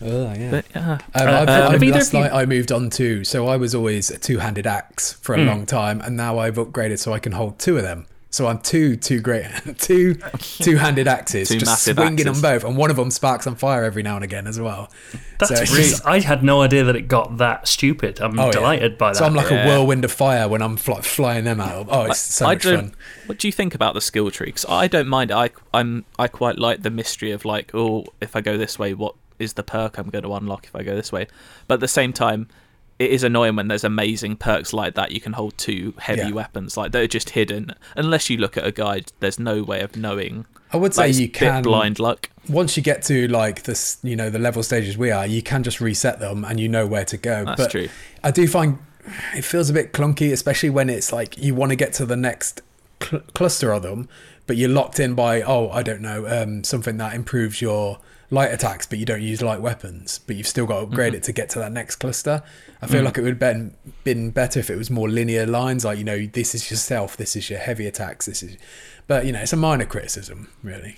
Oh 0.00 0.32
yeah. 0.32 0.50
But, 0.50 0.64
yeah. 0.74 0.92
Um, 0.92 0.92
Uh, 0.92 0.98
I've, 1.14 1.48
uh, 1.48 1.68
I've- 1.72 1.90
last 1.90 2.08
of 2.08 2.14
you- 2.14 2.20
night 2.20 2.32
I 2.32 2.46
moved 2.46 2.70
on 2.72 2.90
to 2.90 3.24
so 3.24 3.48
I 3.48 3.56
was 3.56 3.74
always 3.74 4.10
a 4.10 4.18
two-handed 4.18 4.66
axe 4.66 5.14
for 5.22 5.34
a 5.34 5.40
Hmm. 5.40 5.46
long 5.48 5.66
time, 5.66 6.00
and 6.00 6.16
now 6.16 6.38
I've 6.38 6.54
upgraded 6.56 6.98
so 6.98 7.12
I 7.12 7.18
can 7.18 7.32
hold 7.32 7.58
two 7.58 7.76
of 7.76 7.82
them. 7.82 8.06
So 8.30 8.46
I'm 8.46 8.58
two 8.58 8.94
two 8.94 9.20
great 9.20 9.46
two 9.78 10.14
two-handed 10.38 11.08
axes, 11.08 11.48
Two 11.48 11.58
just 11.58 11.82
swinging 11.84 12.20
axes. 12.20 12.26
on 12.26 12.40
both, 12.42 12.62
and 12.62 12.76
one 12.76 12.90
of 12.90 12.96
them 12.96 13.10
sparks 13.10 13.46
on 13.46 13.56
fire 13.56 13.84
every 13.84 14.02
now 14.02 14.16
and 14.16 14.22
again 14.24 14.46
as 14.46 14.60
well. 14.60 14.90
That's 15.38 15.70
So 15.70 15.74
really, 15.74 15.92
I 16.04 16.20
had 16.20 16.44
no 16.44 16.60
idea 16.60 16.84
that 16.84 16.94
it 16.94 17.08
got 17.08 17.38
that 17.38 17.66
stupid. 17.66 18.20
I'm 18.20 18.38
Oh, 18.38 18.46
yeah. 18.46 18.50
delighted 18.52 18.98
by 18.98 19.12
that. 19.12 19.16
So 19.16 19.24
I'm 19.24 19.34
like 19.34 19.50
Yeah. 19.50 19.64
a 19.64 19.66
whirlwind 19.68 20.04
of 20.04 20.12
fire 20.12 20.46
when 20.46 20.60
I'm 20.60 20.76
fly, 20.76 21.00
flying 21.00 21.44
them 21.44 21.58
out. 21.58 21.86
Oh, 21.88 22.02
it's 22.04 22.20
so 22.20 22.44
I 22.46 22.54
much 22.54 22.64
don't. 22.64 22.76
fun. 22.76 22.94
What 23.26 23.38
do 23.38 23.48
you 23.48 23.52
think 23.52 23.74
about 23.74 23.94
the 23.94 24.02
skill 24.02 24.30
tree? 24.30 24.46
Because 24.48 24.66
I 24.68 24.86
don't 24.88 25.08
mind. 25.08 25.32
I 25.32 25.48
I'm 25.72 26.04
I 26.18 26.28
quite 26.28 26.58
like 26.58 26.82
the 26.82 26.90
mystery 26.90 27.30
of 27.32 27.46
like, 27.46 27.70
oh, 27.74 28.04
if 28.20 28.36
I 28.36 28.42
go 28.42 28.58
this 28.58 28.78
way, 28.78 28.92
what 28.92 29.14
is 29.38 29.54
the 29.54 29.62
perk 29.62 29.98
I'm 29.98 30.10
going 30.10 30.24
to 30.24 30.32
unlock 30.34 30.66
if 30.66 30.74
I 30.76 30.82
go 30.82 30.94
this 30.94 31.12
way? 31.12 31.26
But 31.66 31.74
at 31.74 31.80
the 31.80 31.88
same 31.88 32.12
time, 32.12 32.48
it 32.98 33.10
is 33.10 33.22
annoying 33.22 33.54
when 33.56 33.68
there's 33.68 33.84
amazing 33.84 34.36
perks 34.36 34.72
like 34.72 34.94
that. 34.94 35.12
You 35.12 35.20
can 35.20 35.32
hold 35.34 35.56
two 35.56 35.94
heavy 35.98 36.22
Yeah. 36.22 36.30
weapons 36.32 36.76
like 36.76 36.90
they're 36.92 37.06
just 37.06 37.30
hidden. 37.30 37.72
Unless 37.96 38.28
you 38.28 38.36
look 38.38 38.56
at 38.56 38.66
a 38.66 38.72
guide, 38.72 39.12
there's 39.20 39.38
no 39.38 39.62
way 39.62 39.80
of 39.82 39.96
knowing. 39.96 40.46
I 40.72 40.76
would 40.78 40.92
say 40.94 41.06
Like, 41.08 41.16
you 41.16 41.28
can 41.28 41.62
blind 41.62 41.98
luck. 41.98 42.28
once 42.48 42.76
you 42.76 42.82
get 42.82 43.02
to 43.04 43.28
like 43.28 43.62
this, 43.62 43.98
you 44.02 44.16
know, 44.16 44.30
the 44.30 44.38
level 44.40 44.62
stages 44.62 44.98
we 44.98 45.10
are, 45.12 45.26
you 45.26 45.42
can 45.42 45.62
just 45.62 45.80
reset 45.80 46.18
them 46.18 46.44
and 46.44 46.58
you 46.58 46.68
know 46.68 46.86
where 46.86 47.04
to 47.04 47.16
go. 47.16 47.44
That's 47.44 47.62
but 47.62 47.70
true. 47.70 47.88
I 48.24 48.30
do 48.32 48.46
find 48.48 48.78
it 49.34 49.42
feels 49.42 49.70
a 49.70 49.72
bit 49.72 49.92
clunky, 49.92 50.32
especially 50.32 50.68
when 50.70 50.90
it's 50.90 51.12
like 51.12 51.38
you 51.38 51.54
want 51.54 51.70
to 51.70 51.76
get 51.76 51.92
to 51.94 52.04
the 52.04 52.16
next 52.16 52.60
cl- 53.02 53.22
cluster 53.32 53.72
of 53.72 53.82
them, 53.82 54.08
but 54.46 54.56
you're 54.58 54.68
locked 54.68 54.98
in 55.00 55.14
by 55.14 55.40
oh, 55.40 55.70
I 55.70 55.82
don't 55.82 56.02
know, 56.02 56.26
um, 56.26 56.64
something 56.64 56.96
that 56.98 57.14
improves 57.14 57.62
your 57.62 58.00
light 58.30 58.52
attacks, 58.52 58.86
but 58.86 58.98
you 58.98 59.06
don't 59.06 59.22
use 59.22 59.40
light 59.40 59.60
weapons, 59.60 60.18
but 60.26 60.36
you've 60.36 60.46
still 60.46 60.66
got 60.66 60.80
to 60.80 60.82
upgrade 60.86 61.12
Mm-hmm. 61.12 61.18
it 61.18 61.22
to 61.24 61.32
get 61.32 61.48
to 61.50 61.58
that 61.60 61.72
next 61.72 61.96
cluster. 61.96 62.42
I 62.82 62.86
feel 62.86 63.00
Mm. 63.02 63.06
like 63.06 63.18
it 63.18 63.22
would 63.22 63.30
have 63.30 63.38
been 63.38 63.74
been 64.04 64.30
better 64.30 64.60
if 64.60 64.68
it 64.70 64.76
was 64.76 64.90
more 64.90 65.08
linear 65.08 65.46
lines, 65.46 65.84
like 65.84 65.98
you 65.98 66.04
know, 66.04 66.26
this 66.26 66.54
is 66.54 66.70
yourself, 66.70 67.16
this 67.16 67.34
is 67.36 67.48
your 67.50 67.58
heavy 67.58 67.86
attacks, 67.86 68.26
this 68.26 68.42
is. 68.42 68.56
But 69.06 69.24
you 69.26 69.32
know, 69.32 69.40
it's 69.40 69.52
a 69.54 69.56
minor 69.56 69.86
criticism, 69.86 70.48
really. 70.62 70.96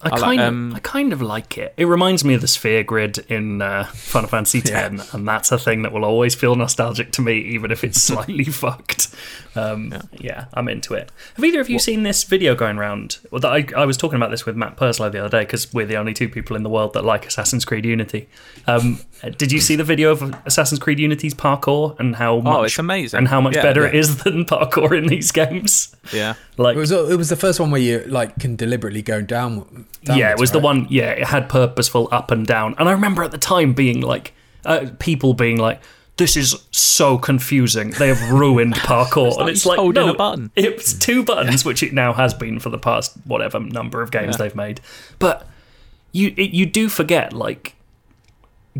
I 0.00 0.10
like, 0.10 0.20
kind 0.20 0.40
um, 0.40 0.70
of, 0.70 0.76
I 0.76 0.78
kind 0.80 1.12
of 1.12 1.20
like 1.20 1.58
it. 1.58 1.74
It 1.76 1.86
reminds 1.86 2.24
me 2.24 2.34
of 2.34 2.40
the 2.40 2.46
sphere 2.46 2.84
grid 2.84 3.18
in 3.28 3.60
uh, 3.60 3.82
Final 3.92 4.28
Fantasy 4.28 4.58
X, 4.58 4.70
Yeah. 4.70 5.02
and 5.12 5.26
that's 5.26 5.50
a 5.50 5.58
thing 5.58 5.82
that 5.82 5.92
will 5.92 6.04
always 6.04 6.36
feel 6.36 6.54
nostalgic 6.54 7.10
to 7.12 7.22
me, 7.22 7.38
even 7.38 7.72
if 7.72 7.82
it's 7.82 8.00
slightly 8.02 8.44
fucked. 8.44 9.08
Um, 9.56 9.92
yeah. 10.12 10.44
I'm 10.54 10.68
into 10.68 10.94
it. 10.94 11.10
Have 11.34 11.44
either 11.44 11.60
of 11.60 11.68
you 11.68 11.80
seen 11.80 12.04
this 12.04 12.22
video 12.22 12.54
going 12.54 12.78
around? 12.78 13.18
Well, 13.32 13.40
that 13.40 13.52
I, 13.52 13.66
I 13.76 13.86
was 13.86 13.96
talking 13.96 14.16
about 14.16 14.30
this 14.30 14.46
with 14.46 14.54
Matt 14.54 14.76
Purslow 14.76 15.10
the 15.10 15.18
other 15.18 15.36
day 15.36 15.44
because 15.44 15.72
we're 15.74 15.86
the 15.86 15.96
only 15.96 16.14
two 16.14 16.28
people 16.28 16.54
in 16.54 16.62
the 16.62 16.70
world 16.70 16.92
that 16.92 17.04
like 17.04 17.26
Assassin's 17.26 17.64
Creed 17.64 17.84
Unity. 17.84 18.28
Um, 18.68 19.00
did 19.38 19.50
you 19.50 19.60
see 19.60 19.74
the 19.76 19.82
video 19.84 20.10
of 20.12 20.22
Assassin's 20.46 20.78
Creed 20.78 20.98
Unity's 21.00 21.34
parkour 21.34 21.98
and 21.98 22.14
how 22.16 22.38
much? 22.40 22.56
Oh, 22.56 22.62
it's 22.64 22.78
amazing. 22.78 23.18
And 23.18 23.28
how 23.28 23.40
much 23.40 23.56
Yeah, 23.56 23.62
better 23.62 23.82
yeah. 23.82 23.88
it 23.88 23.94
is 23.94 24.22
than 24.22 24.44
parkour 24.52 24.96
in 24.96 25.06
these 25.06 25.32
games. 25.32 25.96
Yeah. 26.12 26.34
Like, 26.56 26.76
It 26.76 26.80
was 26.80 26.92
it 26.92 27.16
was 27.16 27.28
the 27.30 27.36
first 27.36 27.58
one 27.58 27.70
where 27.70 27.80
you 27.80 28.00
like 28.06 28.38
can 28.38 28.54
deliberately 28.56 29.02
go 29.02 29.20
down. 29.22 29.86
yeah, 30.02 30.30
it 30.30 30.38
was 30.38 30.50
the 30.52 30.58
one. 30.60 30.86
Yeah, 30.90 31.10
it 31.10 31.26
had 31.26 31.48
purposeful 31.48 32.08
up 32.12 32.30
and 32.30 32.46
down, 32.46 32.74
and 32.78 32.88
I 32.88 32.92
remember 32.92 33.22
at 33.24 33.30
the 33.30 33.38
time 33.38 33.72
being 33.72 34.00
like, 34.02 34.32
uh, 34.64 34.86
people 34.98 35.34
being 35.34 35.56
like, 35.56 35.80
"This 36.16 36.36
is 36.36 36.54
so 36.70 37.16
confusing. 37.18 37.90
They 37.90 38.08
have 38.08 38.30
ruined 38.30 38.74
parkour." 38.90 39.30
like 39.30 39.40
and 39.40 39.48
it's 39.48 39.64
like, 39.66 39.78
holding 39.78 40.06
no, 40.06 40.12
a 40.12 40.16
button. 40.16 40.50
It's 40.56 40.92
two 40.92 41.22
buttons, 41.24 41.64
which 41.64 41.82
it 41.82 41.92
now 41.92 42.12
has 42.12 42.34
been 42.34 42.58
for 42.60 42.68
the 42.70 42.78
past 42.78 43.16
whatever 43.24 43.58
number 43.60 44.02
of 44.02 44.10
games 44.10 44.34
Yeah. 44.36 44.44
they've 44.44 44.56
made. 44.56 44.80
But 45.18 45.46
you 46.12 46.34
it, 46.36 46.50
you 46.50 46.66
do 46.66 46.88
forget 46.88 47.32
like. 47.32 47.74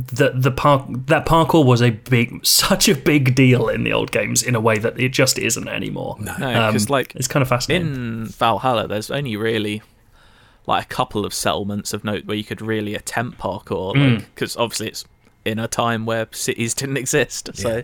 The 0.07 0.33
the 0.35 0.51
park 0.51 0.85
that 1.07 1.25
parkour 1.27 1.65
was 1.65 1.81
a 1.83 1.91
big 1.91 2.45
such 2.45 2.89
a 2.89 2.95
big 2.95 3.35
deal 3.35 3.69
in 3.69 3.85
the 3.85 3.93
old 3.93 4.13
games 4.13 4.43
in 4.43 4.55
a 4.55 4.61
way 4.61 4.79
that 4.79 5.01
it 5.01 5.11
just 5.13 5.39
isn't 5.39 5.67
anymore. 5.69 6.17
No. 6.21 6.37
No, 6.37 6.69
Um, 6.69 6.77
like 6.89 7.15
it's 7.17 7.27
kind 7.29 7.43
of 7.43 7.49
fascinating. 7.49 7.89
in 7.95 8.27
Valhalla, 8.27 8.87
there's 8.87 9.11
only 9.11 9.37
really 9.37 9.83
like 10.67 10.85
a 10.85 10.89
couple 10.89 11.25
of 11.25 11.33
settlements 11.33 11.93
of 11.95 12.05
note 12.05 12.27
where 12.27 12.37
you 12.37 12.45
could 12.45 12.61
really 12.61 12.95
attempt 12.95 13.39
parkour, 13.39 13.95
Mm. 13.95 14.25
because 14.35 14.57
obviously 14.57 14.89
it's 14.89 15.05
in 15.45 15.59
a 15.59 15.67
time 15.67 16.05
where 16.05 16.27
cities 16.33 16.75
didn't 16.81 16.99
exist, 16.99 17.51
so 17.55 17.83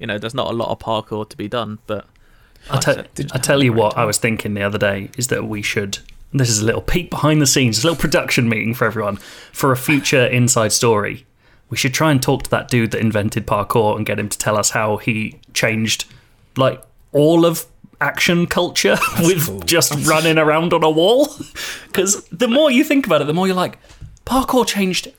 you 0.00 0.06
know 0.06 0.16
there's 0.18 0.34
not 0.34 0.48
a 0.50 0.54
lot 0.56 0.70
of 0.70 0.78
parkour 0.78 1.28
to 1.28 1.36
be 1.36 1.48
done. 1.48 1.78
But 1.86 2.06
I 2.70 2.78
tell, 2.78 2.96
like 2.96 3.08
I 3.34 3.38
tell 3.38 3.62
you 3.62 3.72
what, 3.74 3.98
I 3.98 4.04
was 4.06 4.16
thinking 4.18 4.54
the 4.54 4.62
other 4.62 4.78
day 4.78 5.10
is 5.18 5.26
that 5.28 5.44
we 5.44 5.60
should. 5.62 5.98
This 6.34 6.48
is 6.48 6.60
a 6.60 6.64
little 6.64 6.80
peek 6.80 7.10
behind 7.10 7.42
the 7.42 7.46
scenes, 7.46 7.84
a 7.84 7.88
little 7.88 8.00
production 8.00 8.48
meeting 8.48 8.72
for 8.72 8.86
everyone 8.86 9.16
for 9.52 9.70
a 9.70 9.76
future 9.76 10.24
inside 10.24 10.72
story. 10.72 11.26
We 11.72 11.78
should 11.78 11.94
try 11.94 12.10
and 12.10 12.22
talk 12.22 12.42
to 12.42 12.50
that 12.50 12.68
dude 12.68 12.90
that 12.90 13.00
invented 13.00 13.46
parkour 13.46 13.96
and 13.96 14.04
get 14.04 14.18
him 14.18 14.28
to 14.28 14.36
tell 14.36 14.58
us 14.58 14.68
how 14.68 14.98
he 14.98 15.40
changed, 15.54 16.04
like 16.54 16.82
all 17.12 17.46
of 17.46 17.64
action 17.98 18.46
culture 18.46 18.98
with 19.20 19.46
cool. 19.46 19.60
just 19.60 19.94
running 20.06 20.36
around 20.36 20.74
on 20.74 20.84
a 20.84 20.90
wall. 20.90 21.34
Because 21.86 22.26
the 22.26 22.46
more 22.46 22.70
you 22.70 22.84
think 22.84 23.06
about 23.06 23.22
it, 23.22 23.26
the 23.26 23.32
more 23.32 23.46
you're 23.46 23.56
like, 23.56 23.78
parkour 24.26 24.66
changed 24.66 25.12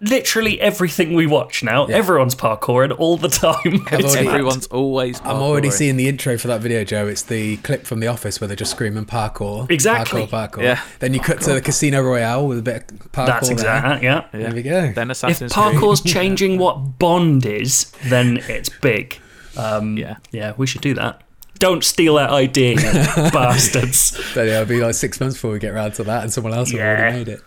literally 0.00 0.60
everything 0.60 1.14
we 1.14 1.26
watch 1.26 1.62
now. 1.62 1.86
Everyone's 1.86 2.34
parkouring 2.34 2.94
all 2.98 3.16
the 3.16 3.28
time. 3.28 3.86
Already- 3.92 4.28
everyone's 4.28 4.66
always. 4.68 5.20
I'm 5.20 5.36
already 5.36 5.70
seeing 5.70 5.96
the 5.96 6.08
intro 6.08 6.36
for 6.38 6.48
that 6.48 6.60
video, 6.60 6.84
Joe. 6.84 7.06
It's 7.06 7.22
the 7.22 7.56
clip 7.58 7.86
from 7.86 8.00
The 8.00 8.06
Office 8.08 8.40
where 8.40 8.48
they're 8.48 8.56
just 8.56 8.70
screaming 8.72 9.04
parkour. 9.06 9.70
Exactly. 9.70 10.26
Parkour, 10.26 10.50
parkour. 10.50 10.62
Yeah. 10.62 10.80
Then 10.98 11.14
you 11.14 11.20
cut 11.20 11.40
to 11.42 11.52
the 11.54 11.60
Casino 11.60 12.02
Royale 12.02 12.46
with 12.46 12.58
a 12.58 12.62
bit 12.62 12.90
of 12.90 13.12
parkour. 13.12 13.26
That's 13.26 13.48
there. 13.48 13.52
exact. 13.54 14.02
Yeah. 14.02 14.26
There 14.32 14.52
we 14.54 14.62
go. 14.62 14.92
Then 14.92 15.10
if 15.10 15.16
Assassin's 15.16 15.52
Creed. 15.52 15.74
parkour's 15.76 16.00
changing 16.12 16.58
what 16.58 16.98
Bond 16.98 17.46
is, 17.46 17.90
then 18.04 18.38
it's 18.48 18.68
big. 18.68 19.18
Um, 19.56 19.96
Yeah. 19.96 20.16
yeah, 20.30 20.52
we 20.56 20.66
should 20.66 20.82
do 20.82 20.94
that. 20.94 21.22
Don't 21.58 21.82
steal 21.82 22.16
that 22.16 22.28
idea, 22.28 22.72
you 22.72 22.82
bastards. 23.30 24.20
Then 24.34 24.48
it'll 24.48 24.66
be 24.66 24.78
like 24.82 24.94
six 24.94 25.18
months 25.20 25.36
before 25.36 25.52
we 25.52 25.58
get 25.58 25.72
round 25.72 25.94
to 25.94 26.04
that, 26.04 26.22
and 26.22 26.30
someone 26.30 26.52
else 26.52 26.70
will 26.70 26.80
Yeah. 26.80 26.98
already 26.98 27.16
made 27.16 27.28
it. 27.28 27.40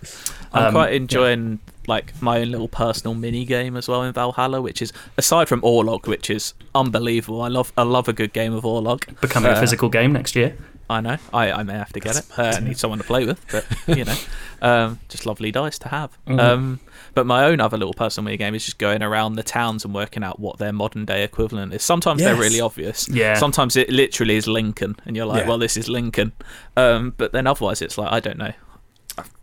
I'm 0.52 0.66
Um, 0.66 0.72
quite 0.74 0.94
enjoying 0.94 1.60
like 1.90 2.14
my 2.22 2.40
own 2.40 2.52
little 2.52 2.70
personal 2.70 3.14
mini 3.16 3.44
game 3.44 3.76
as 3.76 3.88
well 3.90 4.04
in 4.04 4.14
Valhalla, 4.14 4.62
which 4.62 4.82
is 4.82 4.94
aside 5.18 5.50
from 5.50 5.62
Orlog, 5.62 6.08
which 6.08 6.30
is 6.30 6.54
unbelievable. 6.74 7.42
I 7.42 7.50
love 7.50 7.74
I 7.78 7.84
love 7.84 8.08
a 8.08 8.14
good 8.14 8.32
game 8.32 8.54
of 8.54 8.64
Orlog. 8.64 9.20
Becoming 9.20 9.52
a 9.52 9.56
Uh, 9.56 9.60
physical 9.60 9.90
game 9.90 10.14
next 10.14 10.36
year. 10.36 10.56
I 10.92 11.02
know. 11.02 11.18
I, 11.32 11.52
I 11.52 11.62
may 11.64 11.74
have 11.74 11.94
to 11.94 12.00
get 12.00 12.16
it. 12.18 12.26
Uh, 12.36 12.54
I 12.58 12.60
need 12.62 12.78
someone 12.80 12.98
to 12.98 13.06
play 13.06 13.24
with, 13.24 13.40
but 13.52 13.64
you 13.98 14.06
know, 14.06 14.16
um, 14.62 15.00
just 15.08 15.26
lovely 15.28 15.52
dice 15.52 15.78
to 15.80 15.90
have. 15.90 16.18
Mm-hmm. 16.26 16.40
Um, 16.40 16.80
but 17.14 17.28
my 17.28 17.44
own 17.46 17.60
other 17.62 17.78
little 17.78 17.94
personal 17.94 18.26
mini 18.26 18.38
game 18.38 18.56
is 18.56 18.66
just 18.66 18.80
going 18.80 19.04
around 19.04 19.36
the 19.36 19.44
towns 19.44 19.86
and 19.86 19.94
working 19.94 20.24
out 20.24 20.40
what 20.40 20.58
their 20.58 20.74
modern 20.74 21.06
day 21.06 21.24
equivalent 21.24 21.74
is. 21.76 21.84
Sometimes 21.84 22.22
they're 22.24 22.36
really 22.36 22.60
obvious. 22.62 23.08
Yeah. 23.10 23.36
Sometimes 23.36 23.76
it 23.76 23.90
literally 23.92 24.36
is 24.38 24.48
Lincoln, 24.48 24.96
and 25.06 25.16
you're 25.16 25.28
like, 25.28 25.44
Yeah. 25.44 25.50
well, 25.50 25.60
this 25.60 25.78
is 25.78 25.90
Lincoln. 25.90 26.32
Um, 26.76 27.14
but 27.18 27.34
then 27.34 27.46
otherwise, 27.46 27.82
it's 27.84 27.98
like 27.98 28.12
I 28.12 28.20
don't 28.20 28.38
know. 28.40 28.54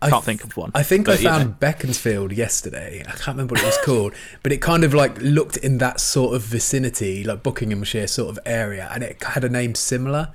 I 0.02 0.06
I 0.06 0.11
can't 0.11 0.25
th- 0.25 0.38
think 0.38 0.45
of 0.45 0.56
one. 0.56 0.71
I 0.75 0.83
think 0.83 1.09
I 1.09 1.12
But, 1.12 1.21
you 1.23 1.28
know. 1.28 1.38
found 1.38 1.61
Beaconsfield 1.61 2.33
yesterday. 2.33 3.02
I 3.06 3.11
can't 3.12 3.28
remember 3.37 3.54
what 3.54 3.62
it 3.62 3.66
was 3.66 3.78
called, 3.85 4.12
but 4.42 4.52
it 4.52 4.59
kind 4.62 4.85
of 4.85 4.95
like 4.95 5.21
looked 5.21 5.56
in 5.59 5.78
that 5.78 6.00
sort 6.00 6.35
of 6.35 6.42
vicinity, 6.42 7.25
like 7.25 7.42
Buckinghamshire 7.42 8.06
sort 8.06 8.30
of 8.30 8.38
area, 8.47 8.88
and 8.92 9.02
it 9.02 9.23
had 9.23 9.45
a 9.45 9.49
name 9.49 9.75
similar. 9.75 10.33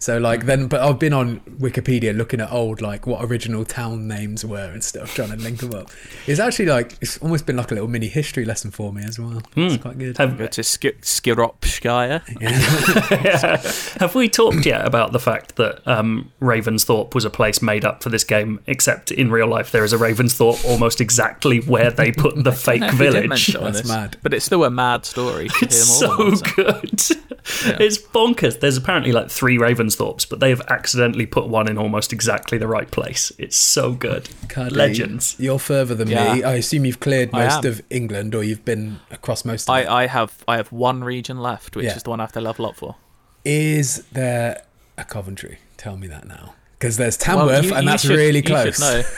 So 0.00 0.16
like 0.18 0.46
then, 0.46 0.66
but 0.66 0.80
I've 0.80 0.98
been 0.98 1.12
on 1.12 1.40
Wikipedia 1.60 2.16
looking 2.16 2.40
at 2.40 2.50
old 2.50 2.80
like 2.80 3.06
what 3.06 3.22
original 3.22 3.66
town 3.66 4.08
names 4.08 4.44
were 4.46 4.64
and 4.72 4.82
stuff, 4.82 5.14
trying 5.14 5.28
to 5.30 5.36
link 5.36 5.58
them 5.60 5.74
up. 5.74 5.90
It's 6.26 6.40
actually 6.40 6.66
like 6.66 6.96
it's 7.02 7.18
almost 7.18 7.44
been 7.44 7.56
like 7.56 7.70
a 7.70 7.74
little 7.74 7.86
mini 7.88 8.08
history 8.08 8.46
lesson 8.46 8.70
for 8.70 8.92
me 8.94 9.02
as 9.04 9.18
well. 9.18 9.42
It's 9.56 9.80
quite 9.82 9.98
good. 9.98 10.16
Have, 10.16 10.38
Go 10.38 10.46
to 10.46 10.62
Sk- 10.62 11.02
Skiropskaya. 11.02 12.22
have 14.00 14.14
we 14.14 14.28
talked 14.28 14.64
yet 14.64 14.86
about 14.86 15.12
the 15.12 15.20
fact 15.20 15.56
that 15.56 15.86
um, 15.86 16.32
Ravensthorpe 16.40 17.14
was 17.14 17.24
a 17.24 17.30
place 17.30 17.60
made 17.60 17.84
up 17.84 18.02
for 18.02 18.08
this 18.08 18.24
game, 18.24 18.60
except 18.66 19.10
in 19.10 19.30
real 19.30 19.46
life 19.48 19.70
there 19.70 19.84
is 19.84 19.92
a 19.92 19.98
Ravensthorpe 19.98 20.64
almost 20.64 21.00
exactly 21.00 21.60
where 21.60 21.90
they 21.90 22.10
put 22.12 22.42
the 22.42 22.52
fake 22.70 22.90
village? 22.94 23.48
That's 23.48 23.82
this, 23.82 23.88
mad. 23.88 24.16
but 24.22 24.32
it's 24.32 24.44
still 24.46 24.64
a 24.64 24.70
mad 24.70 25.04
story. 25.04 25.48
To 25.48 25.54
It's 25.66 26.00
hear 26.00 26.08
more 26.08 26.16
so 26.36 26.40
about 26.46 26.48
it. 26.48 26.56
good. 26.56 27.80
It's 27.80 27.98
bonkers. 27.98 28.60
There's 28.60 28.76
apparently 28.76 29.12
like 29.12 29.30
three 29.30 29.58
Ravensthorpes, 29.96 30.28
but 30.28 30.40
they 30.40 30.50
have 30.50 30.60
accidentally 30.68 31.26
put 31.26 31.48
one 31.48 31.68
in 31.68 31.78
almost 31.78 32.12
exactly 32.12 32.58
the 32.58 32.66
right 32.66 32.90
place. 32.90 33.32
It's 33.38 33.56
so 33.56 33.92
good. 33.92 34.24
Cardy, 34.48 34.72
Legends. 34.76 35.36
You're 35.38 35.58
further 35.58 35.94
than 35.94 36.08
me. 36.08 36.16
I 36.16 36.54
assume 36.54 36.84
you've 36.84 37.00
cleared 37.00 37.32
most 37.32 37.64
of 37.64 37.82
England, 37.90 38.34
or 38.34 38.42
you've 38.44 38.64
been 38.64 39.00
across 39.10 39.44
most 39.44 39.68
of 39.68 39.76
it. 39.76 39.86
I, 39.88 40.02
I 40.02 40.06
have 40.06 40.44
I 40.48 40.56
have 40.56 40.72
one 40.72 41.02
region 41.04 41.38
left, 41.38 41.76
which 41.76 41.86
Yeah. 41.86 41.96
is 41.96 42.02
the 42.02 42.10
one 42.10 42.20
I 42.20 42.24
have 42.24 42.32
to 42.32 42.40
level 42.40 42.66
up 42.66 42.76
for. 42.76 42.96
Is 43.44 44.04
there 44.12 44.62
a 44.98 45.04
Coventry? 45.04 45.58
Tell 45.76 45.96
me 45.96 46.06
that 46.08 46.26
now. 46.26 46.54
Because 46.78 46.96
there's 46.96 47.18
Well, 47.26 47.38
Tamworth, 47.48 47.64
you- 47.64 47.74
and 47.74 47.84
you 47.84 47.90
that's 47.90 48.02
should- 48.02 48.10
really 48.16 48.40
you 48.40 48.46
should 48.46 48.74
close. 48.74 48.80
know. 48.80 49.02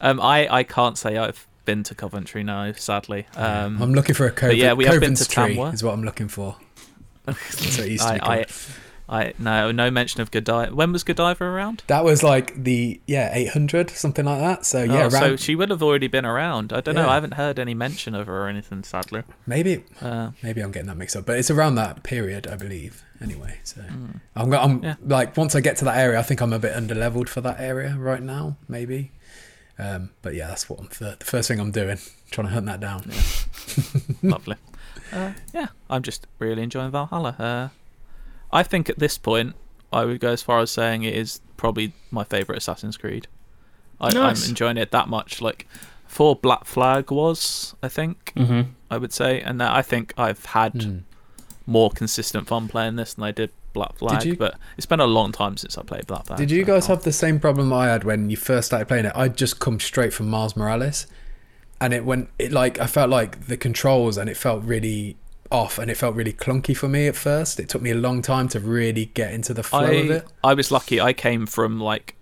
Um, 0.00 0.20
I, 0.20 0.46
I 0.48 0.62
can't 0.62 0.96
say 0.96 1.16
I've 1.18 1.44
been 1.64 1.82
to 1.82 1.92
Coventry 1.92 2.44
now, 2.44 2.70
sadly. 2.70 3.26
Um, 3.34 3.82
I'm 3.82 3.92
looking 3.94 4.14
for 4.14 4.26
a 4.26 4.30
Coventry. 4.30 4.62
yeah, 4.62 4.74
we 4.74 4.84
have 4.84 5.00
been 5.00 5.16
to 5.16 5.24
Tamworth. 5.24 5.74
is 5.74 5.82
what 5.82 5.92
I'm 5.92 6.04
looking 6.04 6.28
for. 6.28 6.54
That's 7.24 7.76
what 7.76 7.86
it 7.86 7.90
used 7.90 8.06
to 8.06 8.14
be 8.14 8.20
I, 8.20 8.32
I, 8.32 8.36
called. 8.44 8.56
I 9.08 9.32
no 9.38 9.70
no 9.72 9.90
mention 9.90 10.20
of 10.20 10.30
Godiva. 10.30 10.74
When 10.74 10.92
was 10.92 11.02
Godiva 11.04 11.44
around? 11.44 11.82
That 11.86 12.04
was 12.04 12.22
like 12.22 12.62
the 12.62 13.00
yeah 13.06 13.30
800 13.34 13.90
something 13.90 14.24
like 14.26 14.40
that. 14.40 14.66
So 14.66 14.82
yeah, 14.82 15.04
Oh, 15.06 15.08
so 15.08 15.36
she 15.36 15.54
would 15.54 15.70
have 15.70 15.82
already 15.82 16.08
been 16.08 16.26
around. 16.26 16.72
I 16.72 16.80
don't 16.80 16.94
know. 16.94 17.08
I 17.08 17.14
haven't 17.14 17.34
heard 17.34 17.58
any 17.58 17.74
mention 17.74 18.14
of 18.14 18.26
her 18.26 18.44
or 18.44 18.48
anything. 18.48 18.82
Sadly, 18.84 19.22
maybe 19.46 19.84
uh, 20.02 20.32
maybe 20.42 20.60
I'm 20.60 20.72
getting 20.72 20.88
that 20.88 20.96
mixed 20.96 21.16
up, 21.16 21.24
but 21.26 21.38
it's 21.38 21.50
around 21.50 21.76
that 21.76 22.02
period, 22.02 22.46
I 22.46 22.56
believe. 22.56 23.02
Anyway, 23.20 23.58
so 23.64 23.82
I'm, 24.36 24.48
go- 24.50 24.58
I'm 24.60 24.82
Yeah. 24.84 24.94
like 25.04 25.36
once 25.36 25.54
I 25.56 25.60
get 25.60 25.76
to 25.78 25.84
that 25.86 25.96
area, 25.98 26.18
I 26.18 26.22
think 26.22 26.40
I'm 26.40 26.52
a 26.52 26.58
bit 26.58 26.76
under 26.76 26.94
leveled 26.94 27.28
for 27.28 27.40
that 27.40 27.58
area 27.58 27.96
right 27.98 28.22
now, 28.22 28.56
maybe. 28.68 29.10
Um, 29.78 30.10
but 30.22 30.34
yeah, 30.34 30.48
that's 30.48 30.68
what 30.68 30.78
I'm 30.80 30.88
the 30.98 31.16
first 31.24 31.48
thing 31.48 31.58
I'm 31.60 31.70
doing, 31.70 31.98
trying 32.30 32.46
to 32.48 32.52
hunt 32.52 32.66
that 32.66 32.78
down. 32.80 33.10
lovely. 34.22 34.56
Uh, 35.12 35.32
yeah, 35.54 35.68
I'm 35.88 36.02
just 36.02 36.26
really 36.38 36.62
enjoying 36.62 36.90
Valhalla. 36.90 37.34
Uh, 37.38 37.68
I 38.52 38.62
think 38.62 38.88
at 38.88 38.98
this 38.98 39.18
point, 39.18 39.54
I 39.92 40.04
would 40.04 40.20
go 40.20 40.30
as 40.32 40.42
far 40.42 40.60
as 40.60 40.70
saying 40.70 41.02
it 41.02 41.14
is 41.14 41.40
probably 41.56 41.92
my 42.10 42.24
favorite 42.24 42.58
Assassin's 42.58 42.96
Creed. 42.96 43.26
I, 44.00 44.12
Nice. 44.12 44.44
I'm 44.44 44.48
enjoying 44.50 44.76
it 44.76 44.90
that 44.92 45.08
much. 45.08 45.40
Like, 45.40 45.66
for 46.06 46.36
Black 46.36 46.64
Flag 46.64 47.10
was, 47.10 47.74
I 47.82 47.88
think, 47.88 48.32
hmm 48.36 48.62
I 48.90 48.96
would 48.96 49.12
say, 49.12 49.42
and 49.42 49.62
I 49.62 49.82
think 49.82 50.14
I've 50.16 50.46
had 50.46 50.82
Hmm. 50.82 50.98
more 51.66 51.90
consistent 51.90 52.46
fun 52.48 52.68
playing 52.68 52.96
this 52.96 53.12
than 53.14 53.24
I 53.24 53.32
did 53.32 53.50
Black 53.74 53.98
Flag. 53.98 54.24
you- 54.24 54.36
But 54.36 54.54
it's 54.78 54.86
been 54.86 55.00
a 55.00 55.06
long 55.06 55.30
time 55.32 55.58
since 55.58 55.76
I 55.76 55.82
played 55.82 56.06
Black 56.06 56.24
Flag. 56.24 56.38
Did 56.38 56.50
you 56.50 56.64
guys 56.64 56.86
have 56.86 57.02
the 57.02 57.12
same 57.12 57.38
problem 57.38 57.70
I 57.72 57.88
had 57.88 58.04
when 58.04 58.30
you 58.30 58.36
first 58.38 58.68
started 58.68 58.88
playing 58.88 59.04
it? 59.04 59.12
I'd 59.14 59.36
just 59.36 59.58
come 59.60 59.78
straight 59.78 60.14
from 60.14 60.28
Miles 60.30 60.56
Morales, 60.56 61.06
and 61.80 61.92
it 61.92 62.06
went 62.06 62.30
it 62.38 62.50
like 62.50 62.80
I 62.80 62.86
felt 62.86 63.10
like 63.10 63.46
the 63.46 63.58
controls 63.58 64.16
and 64.16 64.30
it 64.30 64.36
felt 64.38 64.62
really 64.64 65.16
off 65.50 65.78
and 65.78 65.90
it 65.90 65.96
felt 65.96 66.14
really 66.14 66.32
clunky 66.32 66.76
for 66.76 66.88
me 66.88 67.06
at 67.06 67.16
first. 67.16 67.58
It 67.60 67.68
took 67.68 67.82
me 67.82 67.90
a 67.90 67.94
long 67.94 68.22
time 68.22 68.48
to 68.48 68.60
really 68.60 69.06
get 69.06 69.32
into 69.32 69.54
the 69.54 69.62
flow 69.62 69.84
of 69.84 70.10
it. 70.10 70.26
I 70.44 70.54
was 70.54 70.70
lucky. 70.70 71.00
I 71.00 71.12
came 71.12 71.46
from 71.46 71.80
like 71.80 72.14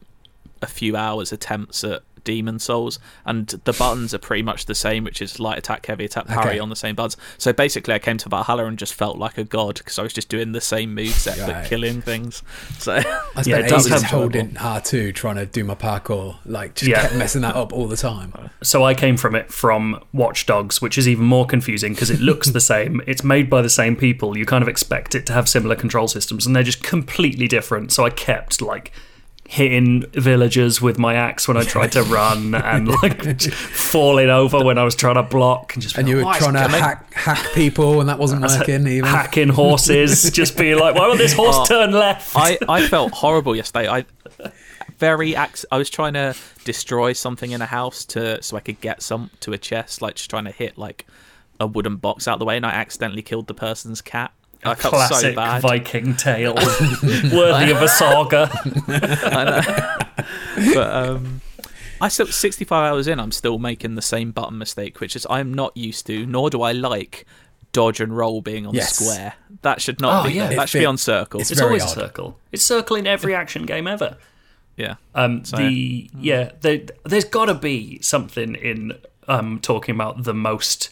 a 0.62 0.66
few 0.66 0.96
hours 0.96 1.32
attempts 1.32 1.84
at 1.84 2.02
Demon 2.26 2.58
Souls, 2.58 2.98
and 3.24 3.46
the 3.64 3.72
buttons 3.72 4.12
are 4.12 4.18
pretty 4.18 4.42
much 4.42 4.66
the 4.66 4.74
same, 4.74 5.04
which 5.04 5.22
is 5.22 5.40
light 5.40 5.56
attack, 5.56 5.86
heavy 5.86 6.04
attack, 6.04 6.26
parry 6.26 6.40
Okay. 6.50 6.58
on 6.58 6.68
the 6.68 6.76
same 6.76 6.94
buttons. 6.94 7.16
So 7.38 7.54
basically, 7.54 7.94
I 7.94 7.98
came 7.98 8.18
to 8.18 8.28
Valhalla 8.28 8.66
and 8.66 8.76
just 8.78 8.92
felt 8.92 9.16
like 9.16 9.38
a 9.38 9.44
god 9.44 9.76
because 9.78 9.98
I 9.98 10.02
was 10.02 10.12
just 10.12 10.28
doing 10.28 10.52
the 10.52 10.60
same 10.60 10.94
moveset 10.94 11.38
but 11.46 11.54
Right. 11.54 11.66
killing 11.66 12.02
things. 12.02 12.42
So 12.78 12.92
I 12.92 12.98
Yeah, 12.98 13.42
spent 13.42 13.48
it 13.66 13.68
does 13.70 13.86
ages 13.86 14.02
have- 14.02 14.10
holding 14.10 14.50
R2 14.58 15.12
trying 15.14 15.36
to 15.36 15.46
do 15.46 15.64
my 15.64 15.74
parkour, 15.74 16.36
like 16.44 16.74
just 16.74 16.90
Yeah. 16.90 17.02
kept 17.02 17.14
messing 17.14 17.40
that 17.42 17.56
up 17.56 17.72
all 17.72 17.86
the 17.88 17.96
time. 17.96 18.34
So 18.62 18.84
I 18.84 18.92
came 18.94 19.16
from 19.16 19.34
it 19.34 19.52
from 19.52 20.00
Watch 20.12 20.44
Dogs, 20.46 20.82
which 20.82 20.98
is 20.98 21.08
even 21.08 21.24
more 21.24 21.46
confusing 21.46 21.94
because 21.94 22.10
it 22.10 22.20
looks 22.20 22.48
the 22.50 22.60
same. 22.74 23.00
It's 23.06 23.22
made 23.24 23.48
by 23.48 23.62
the 23.62 23.70
same 23.70 23.94
people. 23.96 24.36
You 24.36 24.44
kind 24.44 24.62
of 24.62 24.68
expect 24.68 25.14
it 25.14 25.24
to 25.26 25.32
have 25.32 25.48
similar 25.48 25.76
control 25.76 26.08
systems, 26.08 26.44
and 26.46 26.54
they're 26.56 26.62
just 26.64 26.82
completely 26.82 27.46
different. 27.48 27.92
So 27.92 28.04
I 28.04 28.10
kept 28.10 28.60
like 28.60 28.92
hitting 29.48 30.02
villagers 30.12 30.82
with 30.82 30.98
my 30.98 31.14
axe 31.14 31.46
when 31.48 31.56
I 31.56 31.62
tried 31.62 31.92
to 31.92 32.02
run, 32.04 32.54
and 32.54 32.88
like 32.88 33.40
falling 33.52 34.28
over 34.30 34.64
when 34.64 34.78
I 34.78 34.84
was 34.84 34.94
trying 34.96 35.14
to 35.14 35.22
block, 35.22 35.74
and 35.74 35.82
just 35.82 35.96
And 35.96 36.08
you 36.08 36.16
were 36.16 36.22
trying 36.34 36.54
to 36.54 36.64
it 36.64 36.70
hack 36.70 37.12
hack 37.14 37.52
people, 37.54 38.00
and 38.00 38.08
that 38.08 38.18
wasn't 38.18 38.42
working 38.48 38.86
even. 38.86 39.04
hacking 39.08 39.48
horses, 39.48 40.30
just 40.32 40.56
being 40.58 40.78
like, 40.78 40.94
"Why 40.94 41.06
won't 41.08 41.18
this 41.18 41.32
horse 41.32 41.56
Oh, 41.58 41.64
turn 41.66 41.92
left?" 41.92 42.32
I, 42.34 42.58
I 42.68 42.86
felt 42.88 43.12
horrible 43.12 43.54
yesterday. 43.56 43.88
I 43.88 44.04
very 44.98 45.34
ac- 45.34 45.66
I 45.70 45.78
was 45.78 45.90
trying 45.90 46.14
to 46.14 46.34
destroy 46.64 47.12
something 47.12 47.50
in 47.50 47.60
a 47.62 47.66
house 47.66 48.04
to 48.06 48.42
so 48.42 48.56
I 48.56 48.60
could 48.60 48.80
get 48.80 49.02
some 49.02 49.30
to 49.40 49.52
a 49.52 49.58
chest, 49.58 50.02
like 50.02 50.16
just 50.16 50.30
trying 50.30 50.44
to 50.44 50.50
hit 50.50 50.78
like 50.78 51.06
a 51.60 51.66
wooden 51.66 51.96
box 51.96 52.26
out 52.28 52.34
of 52.34 52.38
the 52.40 52.44
way, 52.44 52.56
and 52.56 52.66
I 52.66 52.70
accidentally 52.70 53.22
killed 53.22 53.46
the 53.46 53.54
person's 53.54 54.00
cat. 54.02 54.32
I 54.64 54.74
felt 54.74 54.94
so 54.94 55.06
Classic 55.06 55.36
bad. 55.36 55.62
Viking 55.62 56.16
tale, 56.16 56.54
worthy 57.32 57.70
of 57.70 57.82
a 57.82 57.88
saga. 57.88 58.50
but 60.74 60.90
um, 60.94 61.40
I 62.00 62.08
still 62.08 62.26
65 62.26 62.92
hours 62.92 63.06
in. 63.06 63.20
I'm 63.20 63.32
still 63.32 63.58
making 63.58 63.94
the 63.94 64.02
same 64.02 64.32
button 64.32 64.58
mistake, 64.58 65.00
which 65.00 65.16
is 65.16 65.26
I'm 65.30 65.52
not 65.54 65.76
used 65.76 66.06
to, 66.06 66.26
nor 66.26 66.50
do 66.50 66.62
I 66.62 66.72
like 66.72 67.26
dodge 67.72 68.00
and 68.00 68.16
roll 68.16 68.40
being 68.40 68.66
on 68.66 68.74
Yes. 68.74 68.96
square. 68.96 69.34
That 69.62 69.80
should 69.82 70.00
not 70.00 70.24
Oh, 70.24 70.28
be. 70.28 70.34
yeah. 70.34 70.48
that 70.48 70.62
It 70.64 70.68
should 70.70 70.78
be 70.80 70.86
on 70.86 70.98
circle. 70.98 71.40
it's 71.40 71.50
It's 71.50 71.60
always 71.60 71.82
odd. 71.82 71.88
a 71.88 71.92
circle. 72.00 72.38
It's 72.52 72.64
circle 72.64 72.96
in 72.96 73.06
every 73.06 73.34
action 73.34 73.66
game 73.66 73.86
ever. 73.86 74.16
yeah. 74.76 74.94
Um, 75.14 75.44
So- 75.44 75.56
the 75.58 76.10
yeah, 76.18 76.52
there, 76.60 76.80
there's 77.04 77.24
got 77.24 77.46
to 77.46 77.54
be 77.54 78.00
something 78.02 78.54
in 78.54 78.92
um, 79.28 79.58
talking 79.60 79.94
about 79.94 80.24
the 80.24 80.34
most 80.34 80.90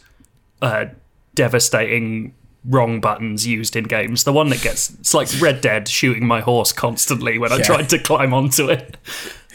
uh, 0.60 0.86
devastating 1.34 2.34
wrong 2.66 3.00
buttons 3.00 3.46
used 3.46 3.76
in 3.76 3.84
games. 3.84 4.24
The 4.24 4.32
one 4.32 4.48
that 4.50 4.62
gets 4.62 4.90
it's 4.94 5.14
like 5.14 5.28
Red 5.40 5.60
Dead 5.60 5.88
shooting 5.88 6.26
my 6.26 6.40
horse 6.40 6.72
constantly 6.72 7.38
when 7.38 7.52
I 7.52 7.60
tried 7.60 7.88
to 7.90 7.98
climb 7.98 8.32
onto 8.34 8.68
it. 8.70 8.96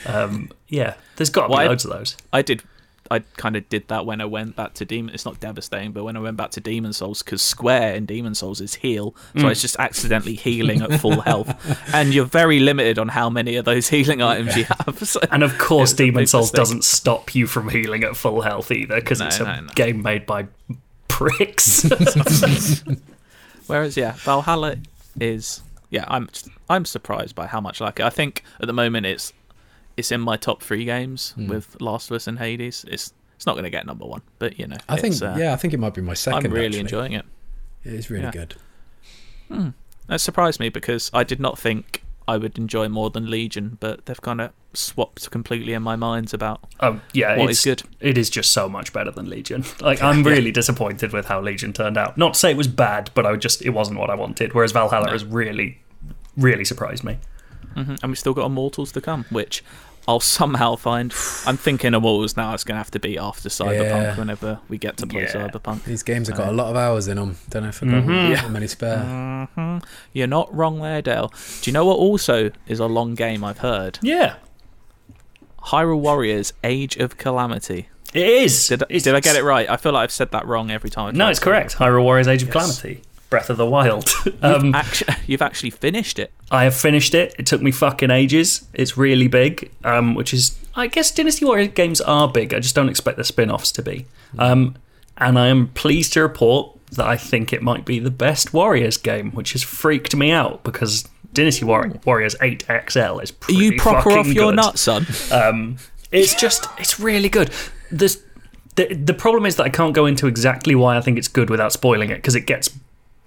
Um, 0.05 0.49
yeah, 0.67 0.93
there's 1.17 1.29
got 1.29 1.43
to 1.43 1.47
be 1.47 1.51
Well, 1.53 1.59
I- 1.61 1.67
loads 1.67 1.85
of 1.85 1.91
those. 1.91 2.15
I 2.31 2.41
did. 2.41 2.63
I 3.11 3.19
kind 3.37 3.55
of 3.55 3.67
did 3.69 3.87
that 3.87 4.05
when 4.05 4.21
I 4.21 4.25
went 4.25 4.55
back 4.55 4.75
to 4.75 4.85
Demon. 4.85 5.15
It's 5.15 5.25
not 5.25 5.39
devastating, 5.39 5.93
but 5.93 6.03
when 6.03 6.15
I 6.15 6.19
went 6.19 6.37
back 6.37 6.51
to 6.51 6.61
Demon 6.61 6.93
Souls, 6.93 7.23
because 7.23 7.41
Square 7.41 7.95
in 7.95 8.05
Demon 8.05 8.35
Souls 8.35 8.61
is 8.61 8.75
heal, 8.75 9.15
so 9.33 9.39
Mm. 9.41 9.45
I 9.45 9.49
was 9.49 9.61
just 9.63 9.77
accidentally 9.79 10.35
healing 10.35 10.83
at 10.83 10.93
full 10.99 11.19
health, 11.21 11.49
and 11.91 12.13
you're 12.13 12.25
very 12.25 12.59
limited 12.59 12.99
on 12.99 13.07
how 13.07 13.27
many 13.27 13.55
of 13.55 13.65
those 13.65 13.89
healing 13.89 14.21
items 14.21 14.55
you 14.55 14.65
have. 14.65 14.99
So 15.07 15.19
And 15.31 15.41
of 15.41 15.57
course, 15.57 15.91
Demon 15.93 16.27
Souls 16.27 16.51
doesn't 16.51 16.83
stop 16.83 17.33
you 17.33 17.47
from 17.47 17.69
healing 17.69 18.03
at 18.03 18.15
full 18.15 18.41
health 18.41 18.71
either, 18.71 18.95
because 18.99 19.21
No, 19.21 19.25
it's 19.25 19.39
a 19.39 19.43
no, 19.45 19.59
no. 19.61 19.73
game 19.73 20.03
made 20.03 20.27
by 20.27 20.45
pricks. 21.19 21.83
Whereas, 23.67 23.95
yeah, 23.97 24.13
Valhalla 24.17 24.77
is 25.19 25.61
yeah. 25.89 26.05
I'm 26.07 26.29
I'm 26.69 26.85
surprised 26.85 27.35
by 27.35 27.45
how 27.47 27.61
much 27.61 27.81
I 27.81 27.85
like 27.85 27.99
it. 27.99 28.05
I 28.05 28.09
think 28.09 28.43
at 28.59 28.67
the 28.67 28.73
moment 28.73 29.05
it's 29.05 29.33
it's 29.97 30.11
in 30.11 30.21
my 30.21 30.37
top 30.37 30.63
three 30.63 30.85
games 30.85 31.31
Hmm. 31.31 31.47
with 31.47 31.79
Last 31.81 32.09
of 32.09 32.15
Us 32.15 32.27
and 32.27 32.39
Hades. 32.39 32.85
It's 32.87 33.13
it's 33.35 33.45
not 33.45 33.53
going 33.53 33.63
to 33.65 33.69
get 33.69 33.85
number 33.85 34.05
one, 34.05 34.21
but 34.39 34.57
you 34.59 34.67
know, 34.67 34.77
I 34.87 34.97
think 34.97 35.21
uh, 35.21 35.35
yeah, 35.37 35.53
I 35.53 35.55
think 35.55 35.73
it 35.73 35.79
might 35.79 35.93
be 35.93 36.01
my 36.01 36.13
second. 36.13 36.45
I'm 36.45 36.51
really 36.53 36.65
actually. 36.67 36.79
enjoying 36.81 37.13
it. 37.13 37.25
It 37.83 37.93
is 37.93 38.09
really 38.09 38.23
Yeah. 38.25 38.31
good. 38.31 38.55
That 40.07 40.19
surprised 40.21 40.59
me 40.59 40.69
because 40.69 41.09
I 41.13 41.23
did 41.23 41.39
not 41.39 41.57
think 41.59 42.03
I 42.33 42.37
would 42.37 42.57
enjoy 42.57 42.87
more 42.89 43.09
than 43.09 43.29
Legion, 43.29 43.77
but 43.79 44.05
they've 44.05 44.21
kind 44.21 44.39
of 44.41 44.51
swapped 44.73 45.31
completely 45.31 45.73
in 45.73 45.81
my 45.83 45.95
minds 45.95 46.33
about 46.33 46.59
Oh 46.79 47.01
yeah, 47.13 47.35
what 47.37 47.49
it's 47.49 47.59
is 47.59 47.65
good. 47.65 47.81
It 47.99 48.17
is 48.17 48.29
just 48.29 48.51
so 48.51 48.69
much 48.69 48.93
better 48.93 49.11
than 49.11 49.29
Legion. 49.29 49.63
Like 49.81 50.01
I'm 50.03 50.23
really 50.23 50.51
disappointed 50.51 51.11
with 51.11 51.25
how 51.25 51.41
Legion 51.41 51.73
turned 51.73 51.97
out. 51.97 52.17
Not 52.17 52.33
to 52.35 52.39
say 52.39 52.51
it 52.51 52.57
was 52.57 52.67
bad, 52.67 53.09
but 53.15 53.25
I 53.25 53.31
would 53.31 53.41
just 53.41 53.61
it 53.63 53.71
wasn't 53.71 53.99
what 53.99 54.09
I 54.09 54.15
wanted. 54.15 54.53
Whereas 54.53 54.71
Valhalla 54.71 55.07
No. 55.07 55.11
has 55.13 55.25
really, 55.25 55.79
really 56.37 56.65
surprised 56.65 57.03
me. 57.03 57.17
hmm 57.73 57.95
And 58.01 58.11
we've 58.11 58.19
still 58.19 58.33
got 58.35 58.45
Immortals 58.45 58.91
to 58.93 59.01
come, 59.01 59.25
which 59.31 59.63
I'll 60.07 60.19
somehow 60.19 60.75
find. 60.75 61.13
I'm 61.45 61.57
thinking 61.57 61.93
of 61.93 62.01
Immortals 62.01 62.35
now. 62.35 62.53
It's 62.55 62.63
going 62.63 62.73
to 62.75 62.79
have 62.79 62.89
to 62.91 62.99
be 62.99 63.17
after 63.17 63.47
Cyberpunk 63.49 64.03
Yeah. 64.03 64.15
whenever 64.17 64.59
we 64.67 64.77
get 64.79 64.97
to 64.97 65.05
play 65.07 65.23
Yeah. 65.23 65.33
Cyberpunk. 65.47 65.83
These 65.83 66.01
games 66.03 66.27
have 66.29 66.37
got 66.37 66.47
a 66.47 66.51
lot 66.51 66.67
of 66.69 66.75
hours 66.75 67.07
in 67.07 67.17
them. 67.17 67.37
Don't 67.49 67.63
know 67.63 67.69
if 67.69 67.83
I've 67.83 67.89
got 67.91 68.03
Mhm. 68.03 68.35
how 68.35 68.47
many 68.47 68.67
spare. 68.67 69.47
hmm 69.55 69.77
You're 70.13 70.25
not 70.27 70.53
wrong 70.55 70.79
there, 70.81 71.01
Dale. 71.03 71.31
Do 71.61 71.69
you 71.69 71.73
know 71.73 71.85
what 71.85 71.97
also 71.97 72.49
is 72.67 72.79
a 72.79 72.87
long 72.87 73.13
game 73.13 73.43
I've 73.43 73.59
heard? 73.59 73.99
Yeah, 74.01 74.35
Hyrule 75.65 75.99
Warriors 75.99 76.53
Age 76.63 76.95
of 76.97 77.17
Calamity. 77.17 77.89
it 78.13 78.25
is. 78.27 78.67
Did, 78.67 78.81
It's- 78.89 79.03
did 79.03 79.13
I 79.13 79.19
get 79.19 79.35
it 79.35 79.43
right? 79.43 79.69
I 79.69 79.77
feel 79.77 79.91
like 79.91 80.03
I've 80.05 80.11
said 80.11 80.31
that 80.31 80.47
wrong 80.47 80.71
every 80.71 80.89
time. 80.89 81.09
I 81.09 81.11
No, 81.17 81.29
it's 81.29 81.37
to- 81.39 81.45
correct. 81.45 81.75
Hyrule 81.77 82.01
Warriors: 82.03 82.27
Age 82.27 82.41
of 82.41 82.47
Yes. 82.47 82.53
Calamity, 82.81 83.03
Breath 83.29 83.49
of 83.49 83.57
the 83.57 83.65
Wild. 83.65 84.09
um, 84.41 84.73
Actu- 84.73 85.05
you've 85.27 85.41
actually 85.41 85.69
finished 85.69 86.17
it. 86.19 86.31
I 86.51 86.63
have 86.63 86.75
finished 86.75 87.13
it. 87.13 87.35
It 87.37 87.45
took 87.45 87.61
me 87.61 87.71
fucking 87.71 88.09
ages. 88.11 88.67
It's 88.73 88.97
really 88.97 89.27
big, 89.27 89.71
um, 89.83 90.15
which 90.15 90.33
is, 90.33 90.57
I 90.75 90.87
guess, 90.87 91.11
Dynasty 91.11 91.45
Warriors 91.45 91.69
games 91.73 92.01
are 92.01 92.27
big. 92.27 92.53
I 92.53 92.59
just 92.59 92.75
don't 92.75 92.89
expect 92.89 93.17
the 93.17 93.23
spin 93.23 93.51
offs 93.51 93.71
to 93.73 93.81
be. 93.83 94.05
Um, 94.37 94.75
and 95.17 95.37
I 95.37 95.47
am 95.47 95.67
pleased 95.69 96.13
to 96.13 96.21
report 96.21 96.75
that 96.91 97.05
I 97.05 97.17
think 97.17 97.53
it 97.53 97.61
might 97.61 97.85
be 97.85 97.99
the 97.99 98.09
best 98.09 98.51
Warriors 98.53 98.97
game, 98.97 99.31
which 99.31 99.51
has 99.51 99.61
freaked 99.61 100.15
me 100.15 100.31
out 100.31 100.63
because 100.63 101.07
Dynasty 101.33 101.65
War- 101.65 101.91
Warriors 102.05 102.35
8XL 102.41 103.21
is 103.21 103.29
pretty 103.29 103.59
Are 103.59 103.63
you 103.73 103.79
proper 103.79 104.11
off 104.13 104.27
your 104.27 104.51
good. 104.51 104.55
nuts, 104.55 104.81
son? 104.81 105.05
Um, 105.31 105.77
it's 106.11 106.33
just, 106.33 106.65
it's 106.79 106.99
really 106.99 107.29
good. 107.29 107.51
This, 107.91 108.23
the, 108.75 108.95
the 108.95 109.13
problem 109.13 109.45
is 109.45 109.57
that 109.57 109.63
I 109.63 109.69
can't 109.69 109.93
go 109.93 110.07
into 110.07 110.25
exactly 110.25 110.73
why 110.73 110.97
I 110.97 111.01
think 111.01 111.19
it's 111.19 111.27
good 111.27 111.51
without 111.51 111.71
spoiling 111.73 112.09
it 112.09 112.15
because 112.15 112.33
it 112.35 112.47
gets 112.47 112.69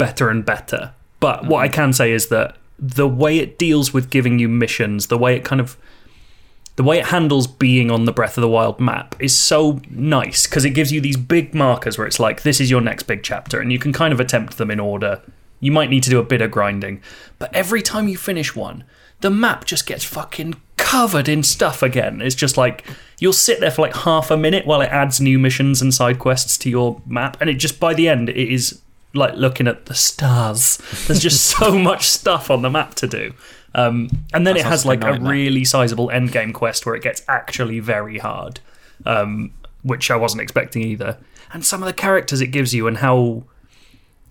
better 0.02 0.28
and 0.28 0.44
better. 0.44 0.92
But 1.20 1.46
what 1.46 1.60
I 1.60 1.68
mm-hmm. 1.68 1.74
can 1.74 1.92
say 1.92 2.10
is 2.10 2.26
that 2.28 2.56
the 2.76 3.06
way 3.06 3.38
it 3.38 3.56
deals 3.56 3.94
with 3.94 4.10
giving 4.10 4.40
you 4.40 4.48
missions, 4.48 5.06
the 5.06 5.16
way 5.16 5.36
it 5.36 5.44
kind 5.44 5.60
of 5.60 5.76
the 6.74 6.82
way 6.82 6.98
it 6.98 7.06
handles 7.06 7.46
being 7.46 7.88
on 7.88 8.06
the 8.06 8.12
Breath 8.12 8.36
of 8.36 8.42
the 8.42 8.48
Wild 8.48 8.80
map 8.80 9.14
is 9.20 9.36
so 9.36 9.80
nice 9.90 10.46
because 10.46 10.64
it 10.64 10.70
gives 10.70 10.90
you 10.90 11.00
these 11.00 11.16
big 11.16 11.54
markers 11.54 11.96
where 11.96 12.06
it's 12.06 12.18
like 12.18 12.42
this 12.42 12.60
is 12.60 12.70
your 12.70 12.80
next 12.80 13.04
big 13.04 13.22
chapter 13.22 13.60
and 13.60 13.70
you 13.70 13.78
can 13.78 13.92
kind 13.92 14.12
of 14.12 14.18
attempt 14.18 14.58
them 14.58 14.70
in 14.70 14.80
order. 14.80 15.22
You 15.60 15.70
might 15.70 15.90
need 15.90 16.02
to 16.02 16.10
do 16.10 16.18
a 16.18 16.24
bit 16.24 16.42
of 16.42 16.50
grinding, 16.50 17.00
but 17.38 17.54
every 17.54 17.82
time 17.82 18.08
you 18.08 18.16
finish 18.16 18.56
one, 18.56 18.82
the 19.20 19.30
map 19.30 19.64
just 19.66 19.86
gets 19.86 20.02
fucking 20.02 20.54
covered 20.76 21.28
in 21.28 21.44
stuff 21.44 21.82
again. 21.82 22.20
It's 22.20 22.34
just 22.34 22.56
like 22.56 22.84
you'll 23.20 23.34
sit 23.34 23.60
there 23.60 23.70
for 23.70 23.82
like 23.82 23.94
half 23.94 24.32
a 24.32 24.36
minute 24.36 24.66
while 24.66 24.80
it 24.80 24.90
adds 24.90 25.20
new 25.20 25.38
missions 25.38 25.80
and 25.80 25.94
side 25.94 26.18
quests 26.18 26.58
to 26.58 26.70
your 26.70 27.00
map 27.06 27.36
and 27.40 27.48
it 27.48 27.54
just 27.54 27.78
by 27.78 27.94
the 27.94 28.08
end 28.08 28.30
it 28.30 28.52
is 28.52 28.82
like 29.14 29.34
looking 29.34 29.66
at 29.68 29.86
the 29.86 29.94
stars. 29.94 30.78
There's 31.06 31.20
just 31.20 31.44
so 31.58 31.78
much 31.78 32.08
stuff 32.08 32.50
on 32.50 32.62
the 32.62 32.70
map 32.70 32.94
to 32.96 33.06
do. 33.06 33.34
Um, 33.74 34.10
and 34.34 34.46
then 34.46 34.54
That 34.54 34.60
it 34.60 34.66
has 34.66 34.84
like 34.84 35.02
a 35.02 35.18
really 35.18 35.64
sizable 35.64 36.10
end 36.10 36.32
game 36.32 36.52
quest 36.52 36.84
where 36.84 36.94
it 36.94 37.02
gets 37.02 37.22
actually 37.26 37.80
very 37.80 38.18
hard, 38.18 38.60
um, 39.06 39.52
which 39.82 40.10
I 40.10 40.16
wasn't 40.16 40.42
expecting 40.42 40.82
either. 40.82 41.18
And 41.52 41.64
some 41.64 41.82
of 41.82 41.86
the 41.86 41.92
characters 41.94 42.40
it 42.40 42.48
gives 42.48 42.74
you 42.74 42.86
and 42.86 42.98
how 42.98 43.44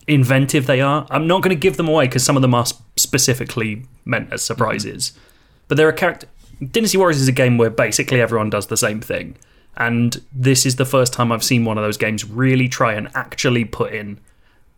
inventive 0.06 0.66
they 0.66 0.80
are. 0.80 1.06
I'm 1.10 1.26
not 1.26 1.42
going 1.42 1.54
to 1.54 1.60
give 1.60 1.76
them 1.76 1.88
away 1.88 2.06
because 2.06 2.24
some 2.24 2.36
of 2.36 2.42
them 2.42 2.54
are 2.54 2.66
sp- 2.66 2.82
specifically 2.96 3.84
meant 4.04 4.32
as 4.32 4.42
surprises. 4.42 5.12
But 5.68 5.76
there 5.76 5.88
are 5.88 5.92
character. 5.92 6.28
Dynasty 6.70 6.98
Warriors 6.98 7.20
is 7.20 7.28
a 7.28 7.32
game 7.32 7.58
where 7.58 7.70
basically 7.70 8.20
everyone 8.20 8.50
does 8.50 8.68
the 8.68 8.76
same 8.76 9.00
thing, 9.00 9.36
and 9.76 10.22
this 10.32 10.64
is 10.66 10.76
the 10.76 10.84
first 10.84 11.12
time 11.12 11.32
I've 11.32 11.42
seen 11.42 11.64
one 11.64 11.78
of 11.78 11.82
those 11.82 11.96
games 11.96 12.28
really 12.28 12.68
try 12.68 12.94
and 12.94 13.08
actually 13.14 13.64
put 13.64 13.92
in 13.92 14.20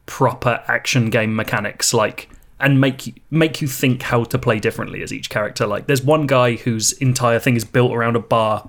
proper 0.06 0.62
action 0.66 1.10
game 1.10 1.34
mechanics, 1.34 1.94
like 1.94 2.28
and 2.60 2.80
make 2.80 3.06
you, 3.06 3.14
make 3.30 3.60
you 3.60 3.68
think 3.68 4.02
how 4.02 4.24
to 4.24 4.38
play 4.38 4.58
differently 4.58 5.02
as 5.02 5.12
each 5.12 5.28
character. 5.28 5.66
Like 5.66 5.86
there's 5.86 6.02
one 6.02 6.26
guy 6.26 6.56
whose 6.56 6.92
entire 6.92 7.38
thing 7.38 7.56
is 7.56 7.64
built 7.64 7.92
around 7.92 8.16
a 8.16 8.20
bar 8.20 8.68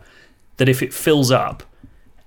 that 0.57 0.69
if 0.69 0.81
it 0.81 0.93
fills 0.93 1.31
up 1.31 1.63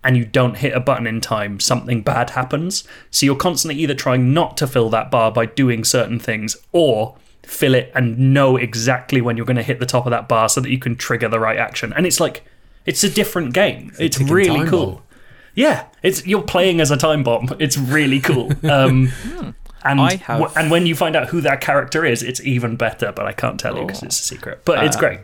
and 0.05 0.17
you 0.17 0.25
don't 0.25 0.57
hit 0.59 0.73
a 0.73 0.81
button 0.81 1.07
in 1.07 1.21
time, 1.21 1.59
something 1.61 2.03
bad 2.03 2.31
happens. 2.31 2.85
So 3.11 3.27
you're 3.27 3.37
constantly 3.37 3.81
either 3.83 3.95
trying 3.95 4.33
not 4.33 4.57
to 4.59 4.67
fill 4.67 4.89
that 4.91 5.11
bar 5.11 5.33
by 5.33 5.47
doing 5.47 5.85
certain 5.85 6.19
things 6.19 6.57
or 6.73 7.17
fill 7.43 7.75
it 7.75 7.91
and 7.95 8.33
know 8.33 8.57
exactly 8.57 9.21
when 9.21 9.37
you're 9.37 9.47
going 9.47 9.57
to 9.57 9.63
hit 9.63 9.81
the 9.81 9.87
top 9.87 10.07
of 10.07 10.11
that 10.11 10.29
bar 10.29 10.49
so 10.49 10.61
that 10.61 10.71
you 10.71 10.79
can 10.79 10.97
trigger 10.97 11.29
the 11.29 11.41
right 11.41 11.59
action. 11.59 11.93
And 11.95 12.07
it's 12.07 12.21
like 12.21 12.45
it's 12.87 13.03
a 13.03 13.11
different 13.11 13.53
game. 13.53 13.93
a 13.99 14.05
It's 14.05 14.21
really 14.21 14.67
cool. 14.69 15.03
Yeah, 15.59 15.87
it's 16.03 16.27
you're 16.27 16.43
playing 16.43 16.81
as 16.81 16.91
a 16.91 16.97
time 16.97 17.23
bomb. 17.25 17.49
It's 17.59 17.77
really 17.77 18.21
cool. 18.21 18.53
Um, 18.63 19.13
and 19.85 20.01
I 20.01 20.17
have- 20.17 20.41
w- 20.41 20.53
and 20.57 20.71
when 20.71 20.87
you 20.87 20.95
find 20.95 21.15
out 21.17 21.29
who 21.29 21.41
that 21.43 21.61
character 21.61 22.05
is, 22.05 22.23
it's 22.23 22.41
even 22.43 22.77
better. 22.77 23.13
But 23.13 23.27
I 23.27 23.33
can't 23.33 23.59
tell 23.61 23.77
you 23.79 23.85
because 23.87 24.03
it's 24.03 24.21
a 24.21 24.23
secret. 24.23 24.63
But 24.65 24.85
it's 24.85 24.97
Uh, 24.97 25.01
great. 25.01 25.21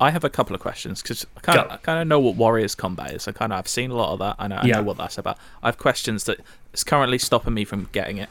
I 0.00 0.10
have 0.10 0.22
a 0.24 0.30
couple 0.30 0.54
of 0.54 0.60
questions 0.62 1.02
because 1.02 1.26
I 1.36 1.40
kind 1.40 1.58
of 1.58 1.70
I 1.72 1.76
kind 1.78 2.00
of 2.00 2.06
know 2.06 2.20
what 2.20 2.36
Warriors 2.36 2.74
combat 2.76 3.12
is. 3.12 3.26
I 3.28 3.32
kind 3.32 3.52
of 3.52 3.58
I've 3.58 3.68
seen 3.68 3.90
a 3.90 3.94
lot 3.94 4.12
of 4.12 4.18
that. 4.20 4.36
I 4.38 4.46
know, 4.48 4.56
I 4.56 4.66
Yeah. 4.66 4.76
know 4.76 4.82
what 4.84 4.96
that's 4.98 5.18
about. 5.18 5.36
I 5.62 5.66
have 5.68 5.78
questions 5.78 6.24
that 6.24 6.38
is 6.72 6.84
currently 6.84 7.18
stopping 7.18 7.54
me 7.54 7.64
from 7.64 7.88
getting 7.92 8.18
it. 8.18 8.28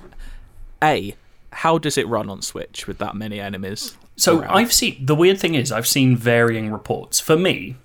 A, 0.84 1.16
how 1.52 1.78
does 1.78 1.98
it 1.98 2.08
run 2.08 2.30
on 2.30 2.42
Switch 2.42 2.88
with 2.88 2.98
that 3.00 3.16
many 3.16 3.40
enemies? 3.40 3.98
So 4.16 4.40
around? 4.40 4.58
I've 4.58 4.74
seen 4.74 5.06
the 5.06 5.16
weird 5.16 5.40
thing 5.40 5.56
is 5.56 5.72
I've 5.72 5.88
seen 5.88 6.16
varying 6.16 6.72
reports. 6.72 7.20
For 7.20 7.36
me, 7.38 7.76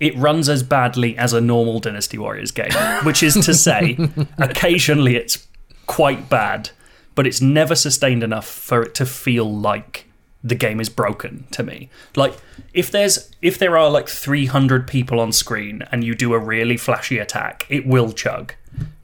it 0.00 0.16
runs 0.16 0.48
as 0.48 0.62
badly 0.62 1.16
as 1.16 1.32
a 1.32 1.40
normal 1.40 1.80
Dynasty 1.80 2.18
Warriors 2.18 2.50
game, 2.50 2.72
which 3.04 3.22
is 3.22 3.34
to 3.34 3.54
say, 3.54 3.98
occasionally 4.38 5.16
it's 5.16 5.46
quite 5.86 6.28
bad, 6.28 6.70
but 7.14 7.26
it's 7.26 7.40
never 7.40 7.74
sustained 7.74 8.22
enough 8.22 8.46
for 8.46 8.82
it 8.82 8.94
to 8.96 9.06
feel 9.06 9.52
like 9.52 10.06
the 10.42 10.54
game 10.54 10.80
is 10.80 10.88
broken 10.88 11.46
to 11.50 11.62
me. 11.62 11.90
Like 12.14 12.36
if 12.72 12.90
there's 12.90 13.30
if 13.42 13.58
there 13.58 13.76
are 13.76 13.90
like 13.90 14.08
300 14.08 14.86
people 14.86 15.18
on 15.20 15.32
screen 15.32 15.82
and 15.90 16.04
you 16.04 16.14
do 16.14 16.32
a 16.32 16.38
really 16.38 16.76
flashy 16.76 17.18
attack, 17.18 17.66
it 17.68 17.86
will 17.86 18.12
chug. 18.12 18.54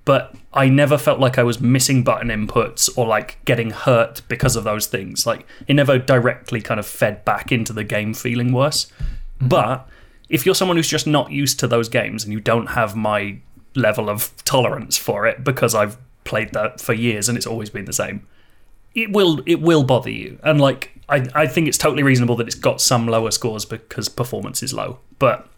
But 0.05 0.35
I 0.53 0.69
never 0.69 0.99
felt 0.99 1.19
like 1.19 1.39
I 1.39 1.43
was 1.43 1.61
missing 1.61 2.05
button 2.05 2.29
inputs 2.29 2.91
or 2.97 3.07
like 3.07 3.43
getting 3.47 3.71
hurt 3.71 4.21
because 4.29 4.55
of 4.55 4.65
those 4.65 4.87
things. 4.87 5.27
Like 5.27 5.47
it 5.67 5.75
never 5.75 5.99
directly 5.99 6.61
kind 6.61 6.79
of 6.79 6.87
fed 6.87 7.25
back 7.25 7.51
into 7.51 7.73
the 7.73 7.85
game 7.85 8.15
feeling 8.15 8.53
worse. 8.53 8.87
Mm-hmm. 9.39 9.49
But 9.49 9.89
if 10.29 10.47
you're 10.47 10.55
someone 10.55 10.77
who's 10.77 10.89
just 10.89 11.07
not 11.07 11.31
used 11.31 11.61
to 11.61 11.67
those 11.67 11.89
games 11.89 12.25
and 12.25 12.33
you 12.33 12.41
don't 12.41 12.69
have 12.69 12.97
my 12.97 13.39
level 13.75 14.09
of 14.09 14.33
tolerance 14.45 14.97
for 14.97 15.27
it 15.27 15.45
because 15.45 15.75
I've 15.75 15.97
played 16.25 16.53
that 16.53 16.81
for 16.81 16.93
years 16.93 17.29
and 17.29 17.37
it's 17.37 17.47
always 17.47 17.71
been 17.71 17.85
the 17.85 17.93
same, 17.93 18.27
it 18.95 19.13
will 19.13 19.43
it 19.47 19.61
will 19.61 19.83
bother 19.83 20.11
you. 20.11 20.39
And 20.43 20.61
like 20.61 20.91
I, 21.09 21.27
I 21.35 21.47
think 21.47 21.69
it's 21.69 21.79
totally 21.79 22.03
reasonable 22.03 22.37
that 22.37 22.47
it's 22.47 22.57
got 22.57 22.81
some 22.81 23.07
lower 23.07 23.31
scores 23.31 23.65
because 23.65 24.09
performance 24.09 24.63
is 24.63 24.73
low. 24.73 24.99
But 25.19 25.49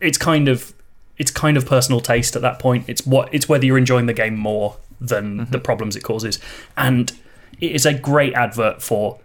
it's 0.00 0.18
kind 0.18 0.48
of 0.48 0.72
it's 1.18 1.30
kind 1.30 1.56
of 1.56 1.66
personal 1.66 2.00
taste 2.00 2.34
at 2.36 2.42
that 2.42 2.58
point. 2.58 2.88
It's 2.88 3.06
what 3.06 3.28
it's 3.32 3.48
whether 3.48 3.66
you're 3.66 3.78
enjoying 3.78 4.06
the 4.06 4.14
game 4.14 4.36
more 4.36 4.76
than 5.00 5.40
mm-hmm. 5.40 5.50
the 5.50 5.58
problems 5.58 5.96
it 5.96 6.02
causes. 6.02 6.38
And 6.76 7.12
it 7.60 7.72
is 7.72 7.84
a 7.84 7.92
great 7.92 8.34
advert 8.34 8.82
for 8.82 9.20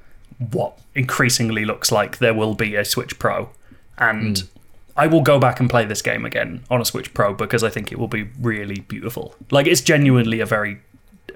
what 0.52 0.78
increasingly 0.94 1.66
looks 1.66 1.92
like 1.92 2.18
there 2.18 2.34
will 2.34 2.54
be 2.54 2.76
a 2.76 2.84
Switch 2.84 3.18
Pro. 3.18 3.50
And 3.98 4.36
mm. 4.36 4.48
I 4.98 5.08
will 5.08 5.22
go 5.22 5.40
back 5.40 5.60
and 5.60 5.70
play 5.70 5.86
this 5.86 6.02
game 6.02 6.26
again 6.26 6.64
on 6.70 6.82
a 6.82 6.86
Switch 6.86 7.14
Pro 7.14 7.34
because 7.34 7.64
I 7.64 7.70
think 7.70 7.92
it 7.92 8.00
will 8.00 8.08
be 8.08 8.24
really 8.42 8.80
beautiful. 8.82 9.36
Like 9.52 9.68
it's 9.68 9.82
genuinely 9.82 10.40
a 10.40 10.46
very 10.46 10.80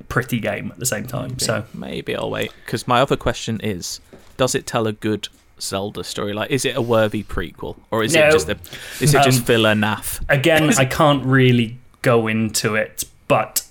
pretty 0.09 0.39
game 0.39 0.71
at 0.71 0.79
the 0.79 0.85
same 0.85 1.05
time. 1.05 1.37
So 1.39 1.63
maybe 1.73 2.15
I'll 2.15 2.31
wait 2.31 2.51
because 2.65 2.87
my 2.87 3.01
other 3.01 3.15
question 3.15 3.59
is: 3.61 3.99
Does 4.37 4.55
it 4.55 4.65
tell 4.65 4.87
a 4.87 4.93
good 4.93 5.27
Zelda 5.59 6.03
story? 6.03 6.33
Like, 6.33 6.49
is 6.49 6.65
it 6.65 6.75
a 6.75 6.81
worthy 6.81 7.23
prequel, 7.23 7.75
or 7.91 8.03
is 8.03 8.15
No. 8.15 8.27
it 8.27 8.31
just 8.31 8.49
a 8.49 8.57
is 8.99 9.13
it 9.13 9.23
just 9.23 9.39
Um, 9.41 9.45
filler 9.45 9.73
naff? 9.75 10.19
again, 10.27 10.73
I 10.77 10.85
can't 10.85 11.23
really 11.23 11.77
go 12.01 12.27
into 12.27 12.73
it, 12.75 13.03
but 13.27 13.63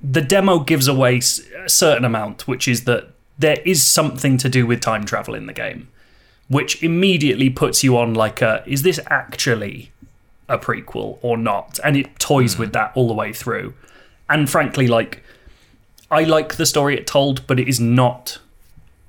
the 0.00 0.20
demo 0.20 0.60
gives 0.60 0.86
away 0.86 1.16
a 1.64 1.68
certain 1.68 2.04
amount, 2.04 2.46
which 2.46 2.68
is 2.68 2.84
that 2.84 3.10
there 3.38 3.58
is 3.64 3.84
something 3.84 4.36
to 4.38 4.48
do 4.48 4.66
with 4.66 4.80
time 4.80 5.04
travel 5.04 5.34
in 5.34 5.46
the 5.46 5.52
game, 5.52 5.88
which 6.48 6.82
immediately 6.82 7.50
puts 7.50 7.82
you 7.82 7.96
on 7.96 8.14
like 8.14 8.42
a 8.42 8.62
is 8.66 8.82
this 8.82 9.00
actually 9.06 9.90
a 10.48 10.58
prequel 10.58 11.18
or 11.22 11.36
not? 11.36 11.78
And 11.84 11.96
it 11.96 12.18
toys 12.18 12.54
hmm. 12.54 12.62
with 12.62 12.72
that 12.72 12.92
all 12.94 13.08
the 13.08 13.14
way 13.14 13.32
through. 13.32 13.74
And 14.28 14.48
frankly, 14.48 14.86
like 14.86 15.22
I 16.10 16.24
like 16.24 16.56
the 16.56 16.66
story 16.66 16.96
it 16.96 17.06
told, 17.06 17.46
but 17.46 17.58
it 17.58 17.68
is 17.68 17.80
not 17.80 18.38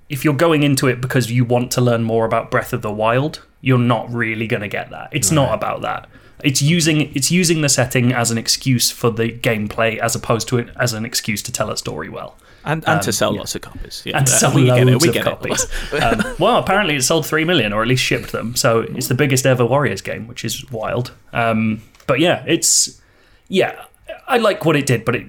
if 0.10 0.24
you're 0.24 0.36
going 0.36 0.64
into 0.64 0.88
it 0.88 1.02
because 1.02 1.32
you 1.32 1.44
want 1.44 1.72
to 1.72 1.82
learn 1.82 2.04
more 2.04 2.26
about 2.26 2.52
Breath 2.52 2.74
of 2.74 2.82
the 2.82 2.92
Wild, 2.92 3.42
you're 3.62 3.80
not 3.80 4.12
really 4.14 4.48
going 4.48 4.62
to 4.62 4.68
get 4.68 4.92
that. 4.92 5.10
It's 5.12 5.32
not 5.32 5.54
about 5.54 5.82
that. 5.82 6.08
It's 6.44 6.62
using 6.62 7.14
it's 7.16 7.32
using 7.32 7.62
the 7.62 7.70
setting 7.70 8.14
as 8.14 8.30
an 8.30 8.38
excuse 8.38 8.92
for 8.92 9.10
the 9.10 9.32
gameplay 9.32 9.98
as 9.98 10.16
opposed 10.16 10.48
to 10.50 10.58
it 10.58 10.70
as 10.76 10.94
an 10.94 11.06
excuse 11.06 11.42
to 11.44 11.52
tell 11.52 11.72
a 11.72 11.78
story 11.78 12.10
well. 12.10 12.36
And 12.66 12.84
and 12.88 13.02
to 13.04 13.10
um, 13.10 13.14
sell 13.14 13.34
yeah. 13.34 13.40
lots 13.40 13.56
of 13.56 13.62
copies. 13.62 14.02
Yeah, 14.06 14.18
And 14.18 14.28
uh, 14.28 14.32
sell 14.32 14.54
we 14.54 14.66
get 14.66 14.80
it. 14.80 14.86
loads 14.86 15.04
We 15.04 15.10
of 15.10 15.14
get 15.14 15.24
copies. 15.24 15.66
um, 16.02 16.24
well, 16.40 16.58
apparently 16.58 16.96
it 16.96 17.04
sold 17.04 17.26
three 17.26 17.46
million, 17.46 17.72
or 17.74 17.82
at 17.82 17.88
least 17.88 18.04
shipped 18.04 18.32
them. 18.32 18.56
So 18.56 18.80
it's 18.80 19.08
the 19.08 19.14
biggest 19.16 19.46
ever 19.46 19.66
Warriors 19.66 20.02
game, 20.02 20.28
which 20.28 20.44
is 20.44 20.70
wild. 20.72 21.12
Um, 21.32 21.82
but 22.08 22.20
yeah, 22.20 22.44
it's 22.48 23.00
yeah, 23.48 23.86
I 24.28 24.38
like 24.38 24.66
what 24.66 24.76
it 24.76 24.86
did, 24.86 25.06
but 25.06 25.16
it, 25.16 25.28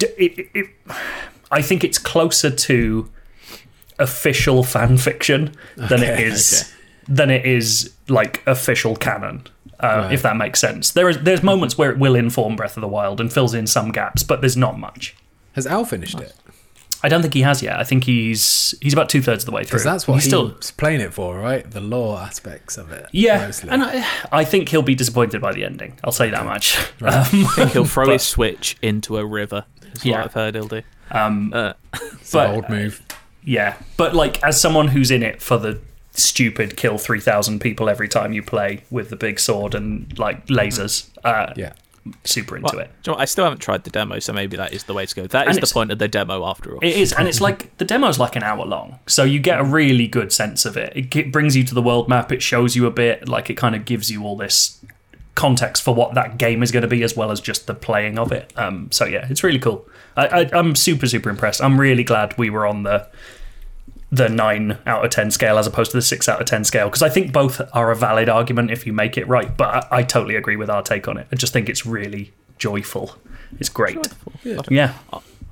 it, 0.00 0.38
it, 0.38 0.48
it 0.54 0.66
I 1.50 1.62
think 1.62 1.82
it's 1.84 1.98
closer 1.98 2.50
to 2.50 3.10
official 3.98 4.62
fan 4.62 4.96
fiction 4.96 5.54
than 5.76 6.02
it 6.02 6.18
Okay, 6.18 6.30
than 7.08 7.30
it 7.30 7.44
is 7.44 7.92
like 8.08 8.42
official 8.46 8.96
canon. 8.96 9.46
Uh, 9.78 10.02
Right. 10.02 10.12
If 10.12 10.22
that 10.22 10.36
makes 10.36 10.60
sense, 10.60 10.90
there 10.90 11.08
is 11.08 11.18
there's 11.20 11.42
moments 11.42 11.78
where 11.78 11.90
it 11.90 11.98
will 11.98 12.14
inform 12.14 12.54
Breath 12.54 12.76
of 12.76 12.82
the 12.82 12.88
Wild 12.88 13.18
and 13.18 13.32
fills 13.32 13.54
in 13.54 13.66
some 13.66 13.92
gaps, 13.92 14.22
but 14.22 14.42
there's 14.42 14.56
not 14.56 14.78
much. 14.78 15.16
Has 15.54 15.66
Al 15.66 15.84
finished 15.86 16.20
it? 16.20 16.34
I 17.02 17.08
don't 17.08 17.22
think 17.22 17.34
he 17.34 17.42
has 17.42 17.62
yet. 17.62 17.78
I 17.78 17.84
think 17.84 18.04
he's 18.04 18.74
he's 18.82 18.92
about 18.92 19.08
two 19.08 19.22
thirds 19.22 19.42
of 19.44 19.46
the 19.46 19.52
way 19.52 19.62
through. 19.64 19.78
Because 19.78 19.84
that's 19.84 20.06
what 20.06 20.14
he's 20.14 20.24
he's 20.24 20.30
still 20.30 20.50
playing 20.76 21.00
it 21.00 21.14
for, 21.14 21.38
right? 21.38 21.68
The 21.70 21.80
lore 21.80 22.18
aspects 22.18 22.76
of 22.76 22.92
it. 22.92 23.06
yeah, 23.12 23.38
mostly. 23.46 23.70
and 23.70 23.82
I, 23.82 24.06
I 24.32 24.44
think 24.44 24.68
he'll 24.68 24.82
be 24.82 24.94
disappointed 24.94 25.40
by 25.40 25.52
the 25.52 25.64
ending. 25.64 25.98
I'll 26.04 26.12
say 26.12 26.30
that 26.30 26.44
much. 26.44 26.76
Um, 27.00 27.14
I 27.14 27.24
think 27.24 27.70
he'll 27.72 27.84
throw 27.84 28.04
But- 28.06 28.12
his 28.14 28.22
Switch 28.22 28.76
into 28.82 29.16
a 29.16 29.24
river. 29.24 29.64
Is 29.94 30.04
Yeah. 30.04 30.16
what 30.18 30.24
I've 30.26 30.34
heard 30.34 30.54
he'll 30.54 30.68
do. 30.68 30.82
Um, 31.10 31.52
Uh, 31.54 31.72
it's 31.94 32.32
but- 32.32 32.50
an 32.50 32.54
old 32.56 32.68
move. 32.68 33.02
yeah, 33.44 33.76
but 33.96 34.14
like 34.14 34.42
as 34.44 34.60
someone 34.60 34.88
who's 34.88 35.10
in 35.10 35.22
it 35.22 35.40
for 35.42 35.56
the 35.58 35.80
stupid 36.12 36.76
kill 36.76 36.98
three 36.98 37.20
thousand 37.20 37.60
people 37.60 37.88
every 37.88 38.08
time 38.08 38.32
you 38.32 38.42
play 38.42 38.82
with 38.90 39.10
the 39.10 39.16
big 39.16 39.38
sword 39.40 39.74
and 39.74 40.18
like 40.18 40.46
lasers, 40.48 41.08
uh, 41.24 41.52
Yeah. 41.56 41.72
Super 42.24 42.56
into 42.56 42.74
well, 42.74 42.84
it. 42.84 42.90
you 43.04 43.12
know 43.12 43.18
I 43.18 43.24
still 43.24 43.44
haven't 43.44 43.60
tried 43.60 43.84
the 43.84 43.90
demo, 43.90 44.18
so 44.18 44.32
maybe 44.32 44.56
that 44.56 44.72
is 44.72 44.84
the 44.84 44.94
way 44.94 45.06
to 45.06 45.14
go. 45.14 45.26
That 45.26 45.48
And 45.48 45.58
is 45.58 45.68
the 45.68 45.72
point 45.72 45.92
of 45.92 45.98
the 45.98 46.08
demo, 46.08 46.46
after 46.46 46.72
all. 46.74 46.80
It 46.80 46.96
is, 46.96 47.12
and 47.12 47.28
it's 47.28 47.40
like 47.40 47.76
the 47.76 47.84
demo 47.84 48.08
is 48.08 48.18
like 48.18 48.36
an 48.36 48.42
hour 48.42 48.64
long, 48.64 48.98
so 49.06 49.24
you 49.24 49.38
get 49.38 49.60
a 49.60 49.64
really 49.64 50.06
good 50.06 50.32
sense 50.32 50.64
of 50.64 50.76
it. 50.76 50.92
It 50.96 51.32
brings 51.32 51.56
you 51.56 51.64
to 51.64 51.74
the 51.74 51.82
world 51.82 52.08
map. 52.08 52.32
It 52.32 52.42
shows 52.42 52.74
you 52.76 52.86
a 52.86 52.90
bit, 52.90 53.28
like 53.28 53.50
it 53.50 53.54
kind 53.54 53.74
of 53.74 53.84
gives 53.84 54.10
you 54.10 54.24
all 54.24 54.36
this 54.36 54.82
context 55.34 55.82
for 55.82 55.94
what 55.94 56.14
that 56.14 56.38
game 56.38 56.62
is 56.62 56.70
going 56.72 56.82
to 56.82 56.88
be, 56.88 57.02
as 57.02 57.16
well 57.16 57.30
as 57.30 57.40
just 57.40 57.66
the 57.66 57.74
playing 57.74 58.18
of 58.18 58.32
it. 58.32 58.52
Um, 58.56 58.90
so 58.90 59.04
yeah, 59.04 59.26
it's 59.30 59.42
really 59.42 59.58
cool. 59.58 59.86
I, 60.16 60.26
I, 60.26 60.50
I'm 60.52 60.74
super 60.74 61.06
super 61.06 61.30
impressed. 61.30 61.62
I'm 61.62 61.80
really 61.80 62.04
glad 62.04 62.36
we 62.36 62.50
were 62.50 62.66
on 62.66 62.82
the 62.82 63.08
the 64.12 64.28
nine 64.28 64.78
out 64.86 65.04
of 65.04 65.10
ten 65.10 65.30
scale 65.30 65.56
as 65.58 65.66
opposed 65.66 65.92
to 65.92 65.96
the 65.96 66.02
six 66.02 66.28
out 66.28 66.40
of 66.40 66.46
ten 66.46 66.64
scale 66.64 66.86
because 66.88 67.02
I 67.02 67.08
think 67.08 67.32
both 67.32 67.60
are 67.72 67.90
a 67.90 67.96
valid 67.96 68.28
argument 68.28 68.70
if 68.70 68.86
you 68.86 68.92
make 68.92 69.16
it 69.16 69.26
right. 69.28 69.56
But 69.56 69.86
I, 69.92 69.98
I 69.98 70.02
totally 70.02 70.34
agree 70.36 70.56
with 70.56 70.68
our 70.70 70.82
take 70.82 71.06
on 71.08 71.16
it. 71.16 71.26
I 71.32 71.36
just 71.36 71.52
think 71.52 71.68
it's 71.68 71.86
really 71.86 72.32
joyful. 72.58 73.16
It's 73.58 73.68
great. 73.68 73.98
Yeah. 74.68 74.94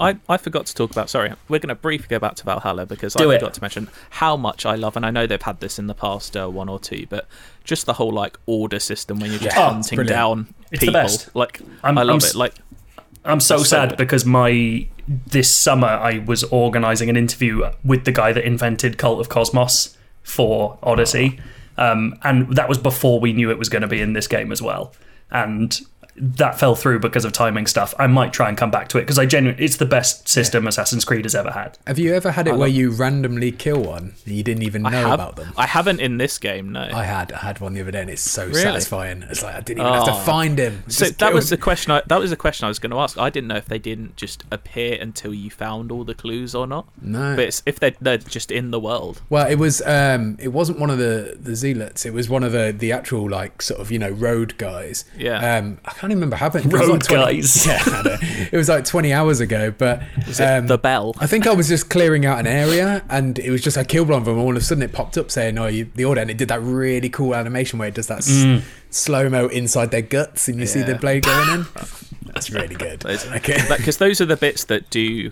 I, 0.01 0.17
I 0.29 0.37
forgot 0.37 0.67
to 0.67 0.75
talk 0.77 0.93
about. 0.93 1.11
Sorry, 1.11 1.33
we're 1.49 1.59
going 1.59 1.71
to 1.71 1.75
briefly 1.75 2.07
go 2.09 2.21
back 2.21 2.37
to 2.37 2.45
Valhalla 2.45 2.87
because 2.87 3.15
Do 3.15 3.33
I 3.33 3.35
it. 3.35 3.41
forgot 3.41 3.55
to 3.55 3.61
mention 3.63 3.89
how 4.11 4.37
much 4.37 4.65
I 4.65 4.77
love, 4.77 4.95
and 4.97 5.05
I 5.05 5.11
know 5.11 5.27
they've 5.27 5.43
had 5.43 5.59
this 5.59 5.77
in 5.77 5.89
the 5.89 5.95
past 5.95 6.37
uh, 6.37 6.49
one 6.49 6.69
or 6.69 6.79
two, 6.79 7.07
but 7.11 7.27
just 7.65 7.85
the 7.87 7.95
whole 7.95 8.13
like 8.13 8.39
order 8.47 8.79
system 8.79 9.19
when 9.19 9.31
you're 9.33 9.41
just 9.41 9.57
Yeah. 9.57 9.63
Oh, 9.67 9.73
hunting 9.73 9.97
brilliant. 9.97 10.17
down 10.17 10.55
It's 10.71 10.81
the 10.81 10.87
people. 10.87 10.93
best. 10.93 11.35
Like 11.35 11.61
I'm- 11.83 11.99
I 11.99 12.03
love 12.05 12.23
I'm 12.23 12.29
it. 12.29 12.35
Like 12.37 12.55
I'm 13.25 13.41
so 13.41 13.57
That's 13.57 13.69
so 13.71 13.77
sad 13.77 13.97
because 13.97 14.25
my 14.25 14.87
this 15.09 15.55
summer 15.55 15.89
I 15.89 16.19
was 16.19 16.45
organising 16.45 17.09
an 17.09 17.17
interview 17.17 17.71
with 17.85 18.05
the 18.05 18.13
guy 18.13 18.33
that 18.33 18.45
invented 18.45 18.99
Cult 18.99 19.21
of 19.21 19.29
Cosmos 19.29 19.97
for 20.23 20.79
Odyssey, 20.83 21.41
um, 21.77 22.19
and 22.23 22.55
that 22.57 22.69
was 22.69 22.79
before 22.79 23.19
we 23.19 23.33
knew 23.33 23.51
it 23.51 23.59
was 23.59 23.69
going 23.69 23.83
to 23.83 23.89
be 23.89 24.01
in 24.01 24.13
this 24.13 24.29
game 24.29 24.53
as 24.53 24.61
well. 24.61 24.93
And 25.31 25.81
that 26.21 26.59
fell 26.59 26.75
through 26.75 26.99
because 27.01 27.25
of 27.25 27.33
timing 27.33 27.67
stuff. 27.67 27.95
I 27.99 28.07
might 28.07 28.33
try 28.33 28.49
and 28.49 28.57
come 28.57 28.71
back 28.71 28.89
to 28.89 28.99
it 28.99 29.03
because 29.03 29.19
I 29.19 29.27
genuinely 29.27 29.65
it's 29.65 29.77
the 29.77 29.87
best 29.87 30.29
system 30.29 30.67
Assassin's 30.67 31.05
Creed 31.05 31.25
has 31.25 31.35
ever 31.35 31.51
had. 31.51 31.79
Have 31.87 31.99
you 31.99 32.15
ever 32.15 32.31
had 32.33 32.47
it 32.47 32.51
I 32.51 32.57
where 32.57 32.69
love- 32.69 32.77
you 32.77 32.91
randomly 32.91 33.53
kill 33.53 33.83
one 33.83 34.15
and 34.27 34.35
you 34.35 34.43
didn't 34.43 34.63
even 34.63 34.83
know 34.83 34.91
have, 34.91 35.13
about 35.15 35.37
them? 35.37 35.53
I 35.57 35.67
haven't 35.67 36.01
in 36.01 36.19
this 36.19 36.39
game, 36.39 36.73
no. 36.73 36.81
I 36.93 37.05
had 37.05 37.33
I 37.33 37.39
had 37.39 37.61
one 37.61 37.75
the 37.75 37.81
other 37.81 37.91
day 37.91 38.01
and 38.01 38.11
it's 38.11 38.23
so 38.23 38.47
Really? 38.47 38.61
satisfying. 38.63 39.23
It's 39.31 39.43
like 39.43 39.55
I 39.55 39.61
didn't 39.61 39.81
even 39.83 39.93
have 39.93 40.05
to 40.07 40.13
Oh. 40.13 40.25
find 40.25 40.59
him. 40.59 40.83
so 40.89 41.07
Just 41.07 41.19
that 41.19 41.33
was 41.33 41.49
killed- 41.49 41.59
the 41.59 41.63
question. 41.63 41.93
I, 41.93 42.03
that 42.07 42.19
was 42.21 42.31
the 42.31 42.37
question 42.37 42.65
I 42.65 42.69
was 42.69 42.79
going 42.79 42.91
to 42.93 42.99
ask. 42.99 43.19
I 43.19 43.31
didn't 43.31 43.49
know 43.49 43.57
if 43.57 43.67
they 43.67 43.79
didn't 43.79 44.17
just 44.17 44.45
appear 44.51 44.99
until 45.01 45.33
you 45.35 45.51
found 45.51 45.93
all 45.93 46.05
the 46.05 46.15
clues 46.15 46.55
or 46.55 46.67
not. 46.67 46.89
no. 47.01 47.37
But 47.37 47.45
it's, 47.45 47.63
if 47.67 47.79
they're, 47.79 47.95
they're 48.01 48.19
just 48.19 48.51
in 48.51 48.71
the 48.71 48.81
world, 48.81 49.23
Well, 49.31 49.47
it 49.47 49.57
was 49.57 49.81
um 49.83 50.37
it 50.41 50.49
wasn't 50.49 50.79
one 50.79 50.91
of 50.91 50.99
the 50.99 51.37
the 51.41 51.55
zealots. 51.55 52.05
It 52.07 52.13
was 52.13 52.29
one 52.29 52.43
of 52.45 52.53
the 52.53 52.75
the 52.77 52.93
actual 52.93 53.29
like 53.29 53.63
sort 53.63 53.81
of 53.81 53.91
you 53.91 53.99
know 53.99 54.11
road 54.11 54.57
guys. 54.59 55.05
Yeah. 55.17 55.57
Um, 55.59 55.79
I 55.85 55.93
can't 55.93 56.08
even 56.11 56.19
remember 56.21 56.37
how 56.37 56.49
was 56.51 56.65
Road 56.67 56.89
like 56.89 57.03
20 57.05 57.25
guys. 57.43 57.67
Yeah, 57.67 58.19
it 58.53 58.57
was 58.57 58.69
like 58.69 58.85
twenty 58.85 59.13
hours 59.13 59.41
ago. 59.41 59.71
But 59.71 60.03
um, 60.41 60.67
the 60.67 60.79
bell? 60.81 61.15
I 61.19 61.27
think 61.27 61.47
I 61.47 61.53
was 61.53 61.69
just 61.69 61.91
clearing 61.91 62.25
out 62.27 62.39
an 62.39 62.47
area, 62.47 63.05
and 63.09 63.39
it 63.39 63.51
was 63.51 63.63
just 63.63 63.77
I 63.79 63.85
killed 63.85 64.09
one 64.09 64.19
of 64.21 64.25
them. 64.25 64.35
And 64.39 64.43
all 64.45 64.51
of 64.53 64.57
a 64.57 64.65
sudden, 64.65 64.83
it 64.83 64.93
popped 64.93 65.19
up 65.19 65.31
saying, 65.31 65.59
"Oh, 65.59 65.67
you, 65.67 65.91
the 65.95 66.05
order," 66.05 66.21
and 66.21 66.31
it 66.31 66.37
did 66.39 66.49
that 66.49 66.61
really 66.63 67.09
cool 67.09 67.35
animation 67.35 67.79
where 67.79 67.89
it 67.89 67.95
does 67.95 68.07
that 68.09 68.19
s- 68.19 68.63
slow 68.91 69.29
mo 69.29 69.47
inside 69.49 69.91
their 69.91 70.03
guts, 70.03 70.49
and 70.49 70.59
you 70.61 70.67
see 70.67 70.83
the 70.83 70.95
blade 70.95 71.25
going 71.25 71.61
in. 71.61 71.67
That's 72.35 72.51
really 72.51 72.75
good. 72.75 73.01
Those- 73.01 73.27
Okay. 73.37 73.59
Because 73.77 73.97
those 73.99 74.21
are 74.21 74.27
the 74.27 74.37
bits 74.37 74.65
that 74.65 74.89
do. 74.91 75.31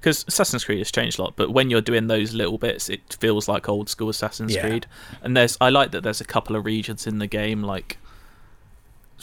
Because 0.00 0.24
Assassin's 0.26 0.64
Creed 0.64 0.78
has 0.78 0.90
changed 0.90 1.20
a 1.20 1.22
lot, 1.22 1.34
but 1.36 1.50
when 1.52 1.70
you're 1.70 1.80
doing 1.80 2.08
those 2.08 2.32
little 2.34 2.58
bits, 2.58 2.88
it 2.88 3.16
feels 3.20 3.46
like 3.46 3.68
old 3.68 3.88
school 3.88 4.08
Assassin's 4.08 4.52
Yeah. 4.52 4.62
Creed. 4.66 4.86
And 5.22 5.36
there's, 5.36 5.56
I 5.60 5.68
like 5.70 5.92
that 5.92 6.02
there's 6.02 6.20
a 6.20 6.24
couple 6.24 6.56
of 6.56 6.64
regions 6.64 7.06
in 7.06 7.18
the 7.18 7.28
game, 7.28 7.62
like 7.62 7.98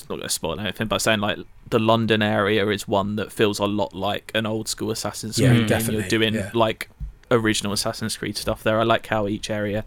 it's 0.02 0.10
not 0.10 0.18
going 0.18 0.28
to 0.28 0.34
spoil 0.34 0.60
anything, 0.60 0.88
by 0.88 0.98
saying 0.98 1.20
like 1.20 1.38
the 1.70 1.80
London 1.80 2.22
area 2.22 2.68
is 2.70 2.88
one 2.88 3.16
that 3.18 3.32
feels 3.32 3.60
a 3.60 3.66
lot 3.66 3.94
like 3.94 4.32
an 4.34 4.46
old 4.46 4.68
school 4.68 4.92
Assassin's 4.92 5.38
Yeah, 5.38 5.50
Creed 5.50 5.68
definitely, 5.68 6.02
You're 6.02 6.10
doing 6.10 6.34
yeah. 6.34 6.52
like 6.54 6.90
original 7.32 7.74
Assassin's 7.74 8.18
Creed 8.18 8.38
stuff 8.38 8.64
there. 8.64 8.80
I 8.80 8.84
like 8.84 9.06
how 9.08 9.28
each 9.28 9.50
area 9.50 9.86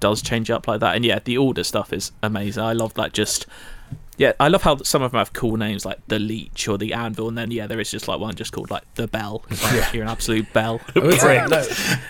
does 0.00 0.20
change 0.22 0.50
up 0.50 0.66
like 0.68 0.80
that, 0.80 0.96
and 0.96 1.04
yeah, 1.04 1.18
the 1.24 1.38
order 1.38 1.64
stuff 1.64 1.92
is 1.92 2.12
amazing. 2.22 2.62
I 2.62 2.72
love 2.72 2.94
that. 2.94 3.12
Just 3.12 3.46
yeah, 4.16 4.32
I 4.38 4.48
love 4.48 4.62
how 4.62 4.76
some 4.78 5.02
of 5.02 5.10
them 5.12 5.18
have 5.18 5.32
cool 5.32 5.56
names 5.56 5.84
like 5.84 5.98
the 6.08 6.18
Leech 6.18 6.68
or 6.68 6.78
the 6.78 6.92
Anvil, 6.94 7.28
and 7.28 7.36
then 7.36 7.50
yeah, 7.50 7.66
there 7.66 7.80
is 7.80 7.90
just 7.90 8.06
like 8.08 8.20
one 8.20 8.34
just 8.34 8.52
called 8.52 8.70
like 8.70 8.82
the 8.94 9.08
Bell. 9.08 9.42
Like, 9.50 9.60
Yeah. 9.74 9.92
You're 9.92 10.02
an 10.04 10.08
absolute 10.10 10.52
bell. 10.52 10.80
I 10.94 10.98
would 11.00 11.20
say, 11.20 11.44
no, 11.48 11.64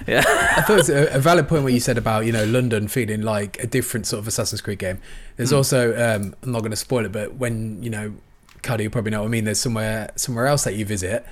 yeah, 0.06 0.22
I 0.56 0.62
thought 0.62 0.80
it's 0.80 0.88
a, 0.90 1.06
a 1.14 1.18
valid 1.18 1.48
point 1.48 1.62
what 1.64 1.72
you 1.72 1.80
said 1.80 1.96
about 1.98 2.26
you 2.26 2.32
know 2.32 2.44
London 2.44 2.88
feeling 2.88 3.22
like 3.22 3.62
a 3.62 3.66
different 3.66 4.06
sort 4.06 4.20
of 4.20 4.28
Assassin's 4.28 4.60
Creed 4.60 4.78
game. 4.78 5.00
There's 5.36 5.50
Hmm. 5.50 5.56
also 5.56 5.92
um, 5.94 6.34
I'm 6.42 6.52
not 6.52 6.60
going 6.60 6.70
to 6.72 6.76
spoil 6.76 7.04
it, 7.06 7.12
but 7.12 7.34
when 7.36 7.82
you 7.82 7.90
know, 7.90 8.14
Cardy, 8.62 8.82
you 8.84 8.90
probably 8.90 9.10
know 9.10 9.20
what 9.22 9.28
I 9.28 9.30
mean. 9.30 9.44
There's 9.44 9.60
somewhere 9.60 10.10
somewhere 10.16 10.46
else 10.46 10.64
that 10.64 10.74
you 10.74 10.84
visit 10.84 11.24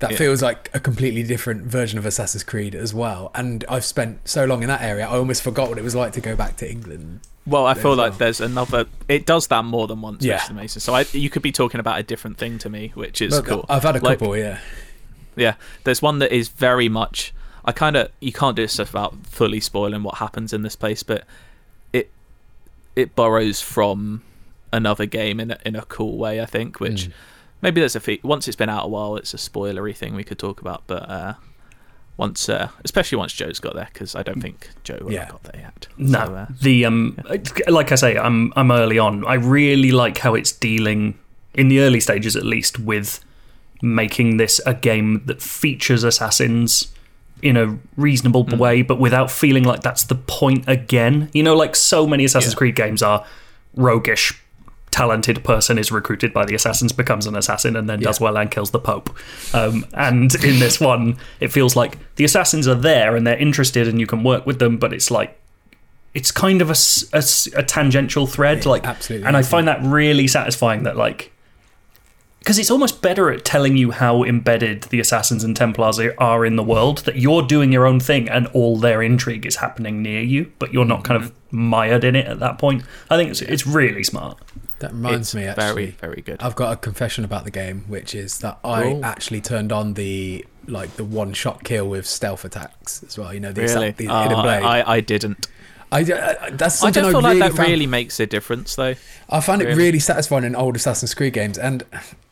that 0.00 0.10
Yeah. 0.12 0.16
feels 0.16 0.42
like 0.42 0.70
a 0.74 0.80
completely 0.80 1.22
different 1.22 1.64
version 1.66 1.98
of 1.98 2.04
Assassin's 2.06 2.42
Creed 2.44 2.74
as 2.74 2.92
well. 2.92 3.30
And 3.34 3.64
I've 3.68 3.84
spent 3.84 4.26
so 4.28 4.44
long 4.44 4.62
in 4.62 4.68
that 4.68 4.82
area, 4.82 5.06
I 5.06 5.16
almost 5.16 5.42
forgot 5.42 5.68
what 5.68 5.78
it 5.78 5.84
was 5.84 5.94
like 5.94 6.12
to 6.14 6.20
go 6.20 6.34
back 6.34 6.56
to 6.56 6.70
England. 6.70 7.20
Well, 7.46 7.66
I 7.66 7.74
feel 7.74 7.94
like 7.94 8.12
well. 8.12 8.18
there's 8.18 8.40
another. 8.40 8.86
It 9.08 9.26
does 9.26 9.48
that 9.48 9.64
more 9.64 9.86
than 9.86 10.00
once, 10.00 10.24
Yeah. 10.24 10.36
which 10.36 10.44
is 10.44 10.50
amazing. 10.50 10.80
So 10.80 10.94
I, 10.94 11.04
you 11.12 11.28
could 11.28 11.42
be 11.42 11.52
talking 11.52 11.78
about 11.78 11.98
a 11.98 12.02
different 12.02 12.38
thing 12.38 12.58
to 12.58 12.70
me, 12.70 12.92
which 12.94 13.20
is 13.20 13.34
But 13.38 13.44
cool. 13.46 13.66
I've 13.68 13.82
had 13.82 13.96
a 13.96 14.00
Like, 14.00 14.18
couple, 14.18 14.36
yeah. 14.36 14.58
Yeah, 15.36 15.54
there's 15.84 16.00
one 16.00 16.20
that 16.20 16.32
is 16.32 16.48
very 16.48 16.88
much. 16.88 17.34
I 17.64 17.72
kind 17.72 17.96
of 17.96 18.10
you 18.20 18.32
can't 18.32 18.56
do 18.56 18.66
stuff 18.68 18.90
about 18.90 19.14
fully 19.26 19.60
spoiling 19.60 20.02
what 20.02 20.16
happens 20.16 20.52
in 20.52 20.62
this 20.62 20.76
place, 20.76 21.02
but 21.02 21.24
it 21.92 22.10
it 22.96 23.14
borrows 23.16 23.60
from 23.60 24.22
another 24.72 25.06
game 25.06 25.38
in 25.40 25.50
a, 25.50 25.58
in 25.66 25.76
a 25.76 25.82
cool 25.82 26.16
way. 26.16 26.40
I 26.40 26.46
think, 26.46 26.78
which 26.80 27.08
Mm. 27.08 27.12
maybe 27.62 27.80
there's 27.80 27.96
a 27.96 28.00
fe- 28.00 28.20
once 28.22 28.46
it's 28.48 28.56
been 28.56 28.68
out 28.68 28.84
a 28.84 28.88
while, 28.88 29.16
it's 29.16 29.34
a 29.34 29.38
spoilery 29.38 29.94
thing 29.94 30.14
we 30.14 30.24
could 30.24 30.38
talk 30.38 30.60
about. 30.60 30.82
But 30.86 31.08
uh, 31.10 31.34
once, 32.16 32.48
uh, 32.48 32.68
especially 32.84 33.18
once 33.18 33.32
Joe's 33.32 33.58
got 33.60 33.74
there, 33.74 33.88
because 33.92 34.14
I 34.14 34.22
don't 34.22 34.40
think 34.40 34.68
Joe 34.84 34.98
will 35.02 35.12
Yeah. 35.12 35.20
have 35.20 35.30
got 35.30 35.42
there 35.44 35.60
yet. 35.62 35.88
No, 35.98 36.24
So, 36.26 36.34
uh, 36.34 36.46
the 36.60 36.84
um, 36.84 37.18
like 37.68 37.90
I 37.92 37.96
say, 37.96 38.16
I'm 38.16 38.52
I'm 38.56 38.70
early 38.70 38.98
on. 38.98 39.24
I 39.26 39.34
really 39.34 39.90
like 39.92 40.18
how 40.18 40.34
it's 40.34 40.52
dealing 40.52 41.14
in 41.54 41.68
the 41.68 41.80
early 41.80 42.00
stages, 42.00 42.36
at 42.36 42.44
least, 42.44 42.78
with 42.78 43.20
making 43.82 44.36
this 44.38 44.60
a 44.64 44.74
game 44.74 45.22
that 45.26 45.42
features 45.42 46.04
assassins 46.04 46.88
in 47.42 47.56
a 47.56 47.76
reasonable 47.96 48.44
Mm. 48.46 48.58
way, 48.58 48.82
but 48.82 48.98
without 48.98 49.30
feeling 49.30 49.64
like 49.64 49.82
that's 49.82 50.04
the 50.04 50.14
point 50.14 50.64
again. 50.66 51.28
You 51.34 51.42
know, 51.42 51.54
like 51.54 51.76
so 51.76 52.06
many 52.06 52.24
Assassin's 52.24 52.54
Yeah. 52.54 52.58
Creed 52.58 52.76
games 52.76 53.02
are 53.02 53.24
roguish. 53.76 54.32
Talented 54.94 55.42
person 55.42 55.76
is 55.76 55.90
recruited 55.90 56.32
by 56.32 56.44
the 56.44 56.54
assassins, 56.54 56.92
becomes 56.92 57.26
an 57.26 57.34
assassin, 57.34 57.74
and 57.74 57.88
then 57.88 57.98
does 57.98 58.20
well 58.20 58.38
and 58.38 58.48
kills 58.48 58.70
the 58.70 58.78
Pope. 58.78 59.10
Um, 59.52 59.84
and 59.92 60.32
in 60.36 60.60
this 60.60 60.78
one, 60.78 61.18
it 61.40 61.48
feels 61.48 61.74
like 61.74 61.98
the 62.14 62.22
assassins 62.22 62.68
are 62.68 62.76
there 62.76 63.16
and 63.16 63.26
they're 63.26 63.36
interested, 63.36 63.88
and 63.88 63.98
you 63.98 64.06
can 64.06 64.22
work 64.22 64.46
with 64.46 64.60
them, 64.60 64.76
but 64.76 64.92
it's 64.92 65.10
like 65.10 65.36
it's 66.14 66.30
kind 66.30 66.62
of 66.62 66.70
a 66.70 67.62
tangential 67.64 68.28
thread 68.28 68.64
like 68.64 68.86
absolutely. 68.86 69.26
and 69.26 69.36
i 69.36 69.42
find 69.42 69.66
that 69.66 69.82
really 69.82 70.28
satisfying 70.28 70.84
that 70.84 70.96
like 70.96 71.32
because 72.38 72.56
it's 72.56 72.70
almost 72.70 73.02
better 73.02 73.32
at 73.32 73.44
telling 73.44 73.76
you 73.76 73.90
how 73.90 74.22
embedded 74.22 74.84
the 74.84 75.00
assassins 75.00 75.42
and 75.42 75.56
templars 75.56 75.98
are- 75.98 76.14
are 76.18 76.46
in 76.46 76.54
the 76.54 76.62
world 76.62 76.98
that 76.98 77.16
you're 77.16 77.42
doing 77.42 77.72
your 77.72 77.84
own 77.84 77.98
thing 77.98 78.28
and 78.28 78.46
all 78.48 78.76
their 78.76 79.02
intrigue 79.02 79.44
is 79.44 79.56
happening 79.56 80.02
near 80.02 80.20
you 80.20 80.52
but 80.60 80.72
you're 80.72 80.84
not 80.84 81.02
kind 81.02 81.20
of 81.20 81.32
mired 81.50 82.04
in 82.04 82.16
it 82.16 82.26
at 82.26 82.40
that 82.40 82.58
point. 82.58 82.82
I 83.08 83.16
think 83.16 83.30
it's, 83.30 83.40
it's 83.40 83.66
really 83.66 84.04
smart 84.04 84.38
That 84.88 84.92
reminds 84.92 85.28
it's 85.28 85.34
me, 85.34 85.44
actually. 85.46 85.64
very 85.86 85.90
very 86.00 86.22
good. 86.22 86.42
I've 86.42 86.54
got 86.56 86.72
a 86.72 86.76
confession 86.76 87.24
about 87.24 87.44
the 87.44 87.50
game, 87.50 87.84
which 87.88 88.14
is 88.14 88.38
that 88.40 88.58
I 88.64 88.84
Oh. 88.84 89.00
actually 89.02 89.40
turned 89.40 89.72
on 89.72 89.94
the 89.94 90.44
like 90.66 90.96
the 90.96 91.04
one 91.04 91.32
shot 91.34 91.62
kill 91.64 91.88
with 91.88 92.06
stealth 92.06 92.44
attacks 92.44 93.02
as 93.06 93.18
well. 93.18 93.32
You 93.34 93.40
know, 93.40 93.52
the, 93.52 93.62
really, 93.62 93.90
the 93.92 94.08
Oh, 94.08 94.22
hidden 94.22 94.38
ah, 94.38 94.42
blade. 94.42 94.62
I, 94.62 94.80
I, 94.80 94.92
I 94.96 95.00
didn't. 95.00 95.46
I, 95.92 95.98
I- 95.98 96.02
uh, 96.02 96.16
uh, 96.16 96.50
that's 96.52 96.82
I 96.82 96.90
don't 96.90 97.04
I, 97.04 97.10
feel 97.10 97.20
really 97.22 97.38
like 97.40 97.50
that 97.52 97.56
found, 97.56 97.68
really 97.68 97.86
makes 97.86 98.18
a 98.18 98.26
difference, 98.26 98.74
though. 98.74 98.94
I 99.30 99.40
found 99.40 99.62
it 99.62 99.66
really. 99.66 99.76
really 99.78 99.98
satisfying 100.00 100.42
in 100.44 100.56
old 100.56 100.74
Assassin's 100.76 101.14
Creed 101.14 101.34
games, 101.34 101.56
and 101.58 101.82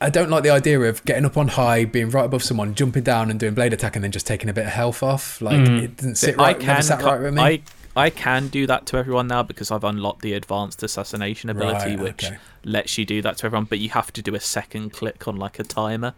I 0.01 0.11
don't 0.11 0.31
like 0.31 0.43
the 0.43 0.51
idea 0.51 0.81
of 0.81 1.05
getting 1.05 1.25
up 1.25 1.37
on 1.37 1.49
high, 1.49 1.85
being 1.85 2.11
right 2.11 2.25
above 2.25 2.43
someone, 2.43 2.75
jumping 2.75 3.03
down 3.05 3.31
and 3.31 3.38
doing 3.38 3.55
blade 3.55 3.73
attack, 3.73 3.95
and 3.95 4.03
then 4.03 4.11
just 4.11 4.27
taking 4.27 4.49
a 4.49 4.53
bit 4.53 4.65
of 4.67 4.73
health 4.73 5.03
off. 5.03 5.41
Like 5.41 5.59
Mm. 5.61 5.83
it 5.85 5.97
didn't 5.97 6.15
sit 6.17 6.38
I 6.38 6.43
right. 6.43 6.59
never 6.61 6.73
can, 6.75 6.83
sat 6.83 7.03
right 7.03 7.21
with 7.21 7.35
me. 7.35 7.43
I, 7.43 7.62
I 7.94 8.09
can 8.11 8.48
do 8.48 8.66
that 8.66 8.87
to 8.87 8.96
everyone 8.96 9.26
now 9.28 9.42
because 9.42 9.70
I've 9.70 9.85
unlocked 9.85 10.22
the 10.22 10.33
advanced 10.33 10.83
assassination 10.83 11.50
ability, 11.50 11.90
Right, 11.96 11.98
which 12.00 12.24
okay. 12.24 12.38
lets 12.64 12.96
you 12.96 13.05
do 13.05 13.20
that 13.22 13.37
to 13.38 13.46
everyone. 13.46 13.64
But 13.66 13.81
you 13.81 13.90
have 13.90 14.12
to 14.14 14.22
do 14.22 14.35
a 14.35 14.40
second 14.40 14.92
click 14.92 15.28
on 15.28 15.37
like 15.37 15.59
a 15.59 15.62
timer. 15.64 16.14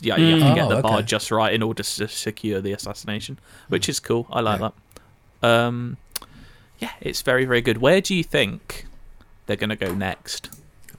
Yeah, 0.00 0.16
you 0.16 0.34
have 0.34 0.42
Mm. 0.42 0.48
to 0.50 0.54
get 0.54 0.64
Oh, 0.64 0.76
the 0.76 0.82
bar 0.82 0.98
okay. 0.98 1.06
just 1.06 1.30
right 1.30 1.52
in 1.54 1.62
order 1.62 1.82
to 1.82 2.08
secure 2.08 2.60
the 2.60 2.72
assassination, 2.72 3.38
which 3.68 3.88
is 3.88 4.00
cool. 4.00 4.26
I 4.30 4.40
like 4.40 4.60
that. 4.60 4.72
Um, 5.42 5.96
yeah, 6.78 6.90
it's 7.00 7.22
very 7.22 7.44
very 7.44 7.60
good. 7.62 7.78
Where 7.78 8.00
do 8.00 8.14
you 8.14 8.24
think 8.24 8.86
they're 9.46 9.56
going 9.56 9.70
to 9.70 9.76
go 9.76 9.94
next 9.94 10.50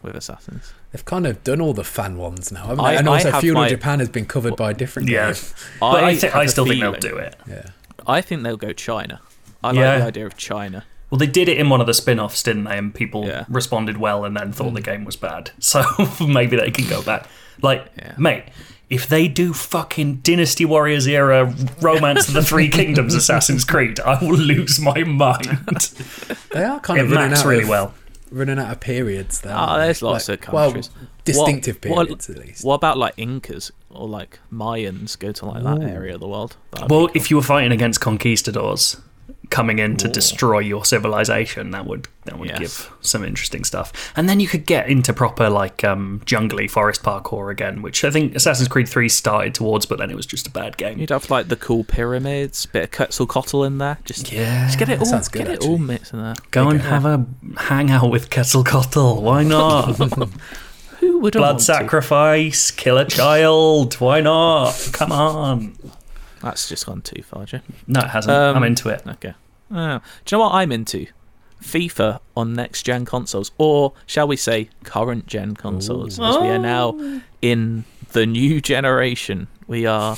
with 0.02 0.16
assassins? 0.16 0.74
They've 0.92 1.04
kind 1.06 1.28
of 1.28 1.44
done 1.44 1.60
all 1.62 1.74
the 1.74 1.84
fan 1.84 2.18
ones 2.18 2.52
now, 2.52 2.68
haven't 2.68 2.80
I- 2.86 2.92
they? 2.94 2.98
And 3.00 3.10
I 3.10 3.14
also, 3.18 3.32
have 3.32 3.42
Feudal 3.42 3.62
my- 3.64 3.70
Japan 3.70 4.00
has 4.00 4.08
been 4.10 4.26
covered 4.26 4.56
by 4.56 4.72
a 4.72 4.74
different 4.74 5.10
Yeah. 5.10 5.34
but 5.80 6.04
i, 6.04 6.08
I, 6.10 6.16
thi- 6.16 6.28
have 6.28 6.36
I 6.38 6.44
a 6.46 6.48
still 6.50 6.66
think 6.66 6.80
they'll 6.82 6.94
do 6.94 7.18
it 7.18 7.36
Yeah. 7.48 7.66
I 8.08 8.22
think 8.22 8.44
they'll 8.44 8.56
go 8.58 8.72
China. 8.72 9.20
I 9.66 9.72
Yeah. 9.74 9.90
like 9.94 10.00
the 10.00 10.06
idea 10.08 10.26
of 10.28 10.38
China. 10.38 10.84
well 11.10 11.20
they 11.20 11.28
did 11.28 11.48
it 11.50 11.58
in 11.58 11.70
one 11.70 11.82
of 11.82 11.88
the 11.88 11.94
spin-offs 11.94 12.42
didn't 12.44 12.64
they 12.66 12.78
and 12.78 12.94
people 12.94 13.26
Yeah. 13.26 13.46
responded 13.50 13.98
well 13.98 14.26
and 14.26 14.36
then 14.36 14.52
thought 14.52 14.72
mm. 14.72 14.76
the 14.76 14.82
game 14.82 15.06
was 15.06 15.16
bad 15.16 15.52
so 15.60 15.84
maybe 16.26 16.58
they 16.58 16.72
can 16.72 16.88
go 16.88 17.02
back 17.02 17.28
like 17.62 17.86
Yeah. 17.98 18.14
mate 18.18 18.44
if 18.90 19.08
they 19.08 19.28
do 19.28 19.52
fucking 19.54 20.18
Dynasty 20.18 20.64
Warriors 20.64 21.08
era 21.08 21.52
Romance 21.82 22.28
of 22.28 22.36
the 22.36 22.44
Three 22.44 22.70
Kingdoms 22.80 23.16
Assassin's 23.16 23.64
Creed, 23.66 24.00
I 24.00 24.24
will 24.24 24.38
lose 24.38 24.80
my 24.80 25.04
mind. 25.04 25.48
They 26.54 26.64
are 26.64 26.80
kind 26.80 27.00
It 27.00 27.06
of 27.06 27.12
running 27.12 27.36
out 27.36 27.44
really 27.46 27.64
of, 27.64 27.70
well. 27.70 27.94
running 28.30 28.60
out 28.60 28.72
of 28.72 28.80
periods. 28.80 29.42
Though, 29.42 29.50
Oh, 29.50 29.54
aren't 29.56 29.80
they? 29.82 29.86
there's 29.88 30.02
lots 30.04 30.30
Like, 30.30 30.46
of 30.48 30.54
countries. 30.54 30.92
Well, 30.96 31.08
distinctive 31.26 31.78
What- 31.84 32.06
periods 32.06 32.30
at 32.30 32.38
least. 32.38 32.64
What 32.64 32.76
about 32.76 33.00
like 33.00 33.16
Incas 33.18 33.72
or 33.90 34.08
like 34.08 34.38
Mayans 34.54 35.18
go 35.18 35.32
to 35.32 35.46
like 35.48 35.64
that 35.64 35.80
Ooh. 35.80 35.88
area 35.88 36.14
of 36.14 36.20
the 36.20 36.28
world? 36.28 36.56
That'd 36.72 36.92
Well, 36.92 37.08
cool. 37.08 37.12
if 37.16 37.32
you 37.32 37.38
were 37.38 37.44
fighting 37.44 37.72
against 37.72 38.02
conquistadors 38.02 38.98
coming 39.50 39.80
in 39.80 39.98
to 39.98 40.08
Ooh. 40.08 40.12
destroy 40.12 40.60
your 40.60 40.84
civilization, 40.86 41.72
that 41.72 41.86
would 41.86 42.08
that 42.26 42.40
would 42.40 42.50
Yes. 42.50 42.60
give 42.60 42.92
some 43.02 43.24
interesting 43.24 43.64
stuff. 43.64 43.94
And 44.16 44.28
then 44.28 44.40
you 44.40 44.48
could 44.48 44.66
get 44.66 44.88
into 44.90 45.14
proper 45.14 45.50
like 45.50 45.84
um, 45.84 46.22
jungly 46.26 46.68
forest 46.70 47.04
parkour 47.04 47.52
again, 47.52 47.82
which 47.84 48.04
I 48.04 48.10
think 48.10 48.36
Assassin's 48.36 48.68
Creed 48.68 48.90
Three 48.90 49.10
started 49.10 49.54
towards, 49.54 49.86
but 49.86 50.00
then 50.00 50.10
it 50.10 50.16
was 50.16 50.26
just 50.26 50.48
a 50.48 50.52
bad 50.52 50.78
game. 50.78 50.98
you'd 50.98 51.12
have 51.12 51.30
like 51.30 51.50
the 51.50 51.56
cool 51.56 51.84
pyramids, 51.84 52.66
bit 52.66 52.84
of 52.86 52.92
Quetzalcoatl 52.92 53.64
in 53.64 53.78
there. 53.78 54.00
Just, 54.06 54.32
Yeah, 54.32 54.66
just 54.66 54.80
get 54.80 54.90
it 54.90 55.00
all, 55.00 55.06
sounds 55.06 55.28
good, 55.28 55.40
get 55.44 55.48
it 55.50 55.54
actually. 55.56 55.70
all 55.70 55.78
mixed 55.78 56.14
in 56.14 56.22
there. 56.22 56.36
Go 56.52 56.70
and 56.70 56.82
have 56.82 57.06
a 57.06 57.26
hangout 57.58 58.10
with 58.10 58.30
Quetzalcoatl. 58.32 59.22
Why 59.22 59.44
not? 59.44 59.96
Who 61.02 61.20
would 61.20 61.34
Blood 61.34 61.62
sacrifice, 61.62 62.72
kill 62.72 62.98
a 62.98 63.06
child. 63.06 63.96
Why 63.96 64.22
not? 64.22 64.90
Come 64.94 65.12
on. 65.12 65.76
That's 66.46 66.70
just 66.70 66.86
gone 66.86 67.02
too 67.02 67.22
far, 67.24 67.46
Jim. 67.46 67.62
No, 67.88 68.00
it 68.02 68.08
hasn't. 68.08 68.34
Um, 68.36 68.56
I'm 68.56 68.64
into 68.64 68.88
it. 68.90 69.02
Okay. 69.06 69.34
Oh. 69.72 70.00
Do 70.26 70.36
you 70.36 70.38
know 70.40 70.46
what 70.46 70.54
I'm 70.54 70.72
into? 70.72 71.08
FIFA 71.62 72.20
on 72.38 72.54
next 72.54 72.84
gen 72.84 73.04
consoles, 73.06 73.52
or 73.58 73.94
shall 74.06 74.28
we 74.28 74.38
say 74.38 74.70
current 74.84 75.26
gen 75.26 75.56
consoles, 75.56 76.20
as 76.20 76.38
we 76.38 76.48
are 76.50 76.60
now 76.60 76.96
in 77.42 77.84
the 78.12 78.26
new 78.28 78.62
generation. 78.62 79.48
We 79.68 79.88
are 79.88 80.16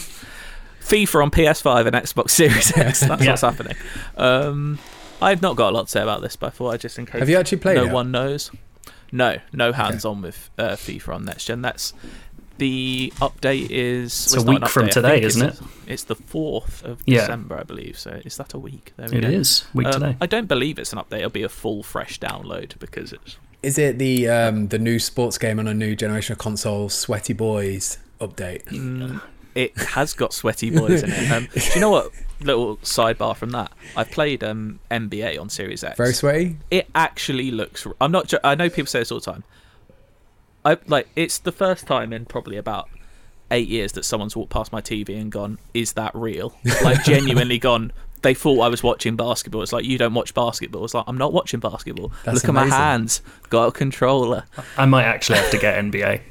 FIFA 0.81 1.23
on 1.23 1.31
PS5 1.31 1.85
and 1.87 1.95
Xbox 1.95 2.31
Series 2.31 2.75
X. 2.77 2.99
That's 2.99 3.23
Yeah. 3.23 3.29
what's 3.31 3.41
happening. 3.41 3.75
Um, 4.17 4.79
I've 5.21 5.41
not 5.41 5.55
got 5.55 5.71
a 5.71 5.75
lot 5.75 5.85
to 5.85 5.91
say 5.91 6.01
about 6.01 6.21
this, 6.21 6.35
but 6.35 6.47
I 6.47 6.49
thought 6.49 6.71
I'd 6.73 6.81
just 6.81 6.99
encourage. 6.99 7.21
Have 7.21 7.29
you 7.29 7.37
actually 7.37 7.59
played 7.59 7.77
no 7.77 7.85
it? 7.85 7.91
one 7.93 8.11
knows. 8.11 8.51
No, 9.13 9.37
no 9.53 9.71
hands 9.71 10.03
on 10.03 10.21
with 10.21 10.49
uh, 10.57 10.71
FIFA 10.71 11.15
on 11.15 11.25
next 11.25 11.45
gen. 11.45 11.61
That's 11.61 11.93
the 12.57 13.13
update 13.17 13.67
is 13.69 14.11
It's 14.33 14.37
well, 14.37 14.47
a 14.47 14.59
week 14.59 14.67
from 14.69 14.89
today, 14.89 15.21
isn't 15.21 15.49
it? 15.49 15.59
It's 15.87 16.03
the 16.03 16.15
fourth 16.15 16.83
of 16.83 17.01
Yeah. 17.05 17.21
December, 17.21 17.57
I 17.59 17.63
believe. 17.63 17.97
So 17.97 18.19
is 18.25 18.37
that 18.37 18.53
a 18.53 18.59
week? 18.59 18.93
There 18.97 19.07
we 19.09 19.17
It 19.17 19.21
go. 19.21 19.27
is 19.29 19.65
week 19.73 19.87
Um, 19.87 19.93
today. 19.93 20.17
I 20.21 20.25
don't 20.25 20.47
believe 20.47 20.79
it's 20.79 20.91
an 20.93 20.99
update. 20.99 21.19
It'll 21.19 21.29
be 21.29 21.43
a 21.43 21.49
full, 21.49 21.83
fresh 21.83 22.19
download 22.19 22.77
because 22.79 23.13
it's. 23.13 23.37
Is 23.63 23.77
it 23.77 23.97
the 23.97 24.27
um, 24.29 24.67
the 24.67 24.77
new 24.79 24.99
sports 24.99 25.37
game 25.37 25.57
on 25.59 25.67
a 25.67 25.73
new 25.73 25.95
generation 25.95 26.33
of 26.33 26.37
consoles, 26.39 26.93
Sweaty 26.93 27.33
Boys 27.33 27.97
update? 28.21 28.63
Mm, 28.65 29.19
it 29.55 29.75
has 29.77 30.13
got 30.13 30.31
sweaty 30.33 30.69
boys 30.69 31.01
in 31.01 31.11
it. 31.11 31.31
Um, 31.31 31.47
do 31.53 31.61
you 31.73 31.81
know 31.81 31.89
what? 31.89 32.11
Little 32.39 32.77
sidebar 32.77 33.35
from 33.35 33.49
that. 33.51 33.71
I've 33.95 34.11
played 34.11 34.43
um, 34.43 34.79
NBA 34.91 35.41
on 35.41 35.49
Series 35.49 35.83
X. 35.83 35.97
Very 35.97 36.13
sweaty. 36.13 36.57
it 36.69 36.87
actually 36.93 37.49
looks. 37.49 37.87
I'm 37.99 38.11
not. 38.11 38.27
jo- 38.27 38.37
I 38.43 38.53
know 38.53 38.69
people 38.69 38.85
say 38.85 38.99
this 38.99 39.11
all 39.11 39.19
the 39.19 39.31
time. 39.31 39.43
I 40.67 40.77
like. 40.88 41.08
It's 41.15 41.38
the 41.39 41.53
first 41.53 41.88
time 41.88 42.12
in 42.12 42.25
probably 42.25 42.58
about 42.58 42.89
eight 43.51 43.69
years 43.69 43.93
that 43.93 44.03
someone's 44.03 44.36
walked 44.36 44.51
past 44.51 44.73
my 44.73 44.82
TV 44.82 45.19
and 45.19 45.32
gone, 45.32 45.60
"Is 45.73 45.93
that 45.93 46.12
real?" 46.13 46.58
Like 46.84 47.03
genuinely 47.06 47.58
gone. 47.58 47.93
They 48.21 48.34
thought 48.34 48.60
I 48.60 48.67
was 48.67 48.84
watching 48.84 49.15
basketball. 49.15 49.62
It's 49.62 49.71
like 49.71 49.86
you 49.86 49.97
don't 49.97 50.13
watch 50.13 50.34
basketball. 50.34 50.84
It's 50.84 50.93
like 50.93 51.06
I'm 51.08 51.17
not 51.17 51.32
watching 51.32 51.62
basketball. 51.62 52.12
That's 52.25 52.43
Look 52.43 52.49
at 52.49 52.53
my 52.53 52.65
hands. 52.65 53.21
Got 53.49 53.67
a 53.67 53.71
controller. 53.71 54.43
I 54.77 54.86
might 54.86 55.06
actually 55.06 55.38
have 55.38 55.51
to 55.51 55.58
get 55.58 55.82
NBA 55.82 56.21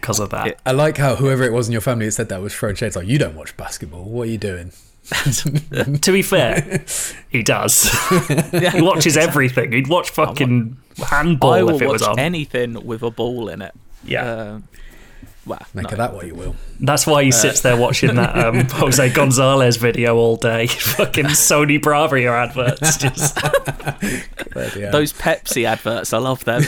because 0.00 0.20
of 0.20 0.30
that. 0.30 0.60
I 0.66 0.70
like 0.70 0.98
how 0.98 1.16
whoever 1.16 1.42
it 1.42 1.52
was 1.52 1.66
in 1.66 1.72
your 1.72 1.80
family 1.80 2.06
that 2.06 2.12
said 2.12 2.28
that 2.28 2.40
was 2.40 2.54
throwing 2.54 2.76
shades 2.76 2.94
like 2.94 3.08
you 3.08 3.18
don't 3.18 3.34
watch 3.34 3.56
basketball. 3.56 4.04
What 4.04 4.28
are 4.28 4.30
you 4.30 4.38
doing? 4.38 4.70
To 5.04 6.12
be 6.12 6.22
fair, 6.22 6.84
he 7.28 7.42
does. 7.42 7.90
he 8.72 8.80
watches 8.80 9.16
everything. 9.16 9.72
He'd 9.72 9.88
watch 9.88 10.10
fucking 10.10 10.76
handball 11.06 11.52
I 11.52 11.62
will 11.62 11.76
if 11.76 11.82
it 11.82 11.88
was 11.88 12.02
watch 12.02 12.10
on. 12.12 12.18
anything 12.18 12.86
with 12.86 13.02
a 13.02 13.10
ball 13.10 13.48
in 13.48 13.62
it. 13.62 13.74
yeah, 14.04 14.30
Um, 14.30 14.64
well, 15.44 15.58
Make 15.74 15.86
no. 15.86 15.90
of 15.90 15.98
that 15.98 16.14
what 16.14 16.24
you 16.28 16.36
will. 16.36 16.54
that's 16.78 17.04
why 17.04 17.24
he 17.24 17.32
sits 17.32 17.62
there 17.62 17.76
watching 17.76 18.14
that 18.14 18.38
um, 18.38 18.60
Jose 18.70 19.10
Gonzalez 19.10 19.76
video 19.76 20.14
all 20.16 20.36
day. 20.36 20.66
fucking 20.68 21.24
Sony 21.26 21.80
Bravia 21.80 22.30
adverts, 22.30 22.96
just 22.96 23.34
Those 24.92 25.12
Pepsi 25.12 25.64
adverts, 25.64 26.12
I 26.12 26.18
love 26.18 26.44
them. 26.44 26.62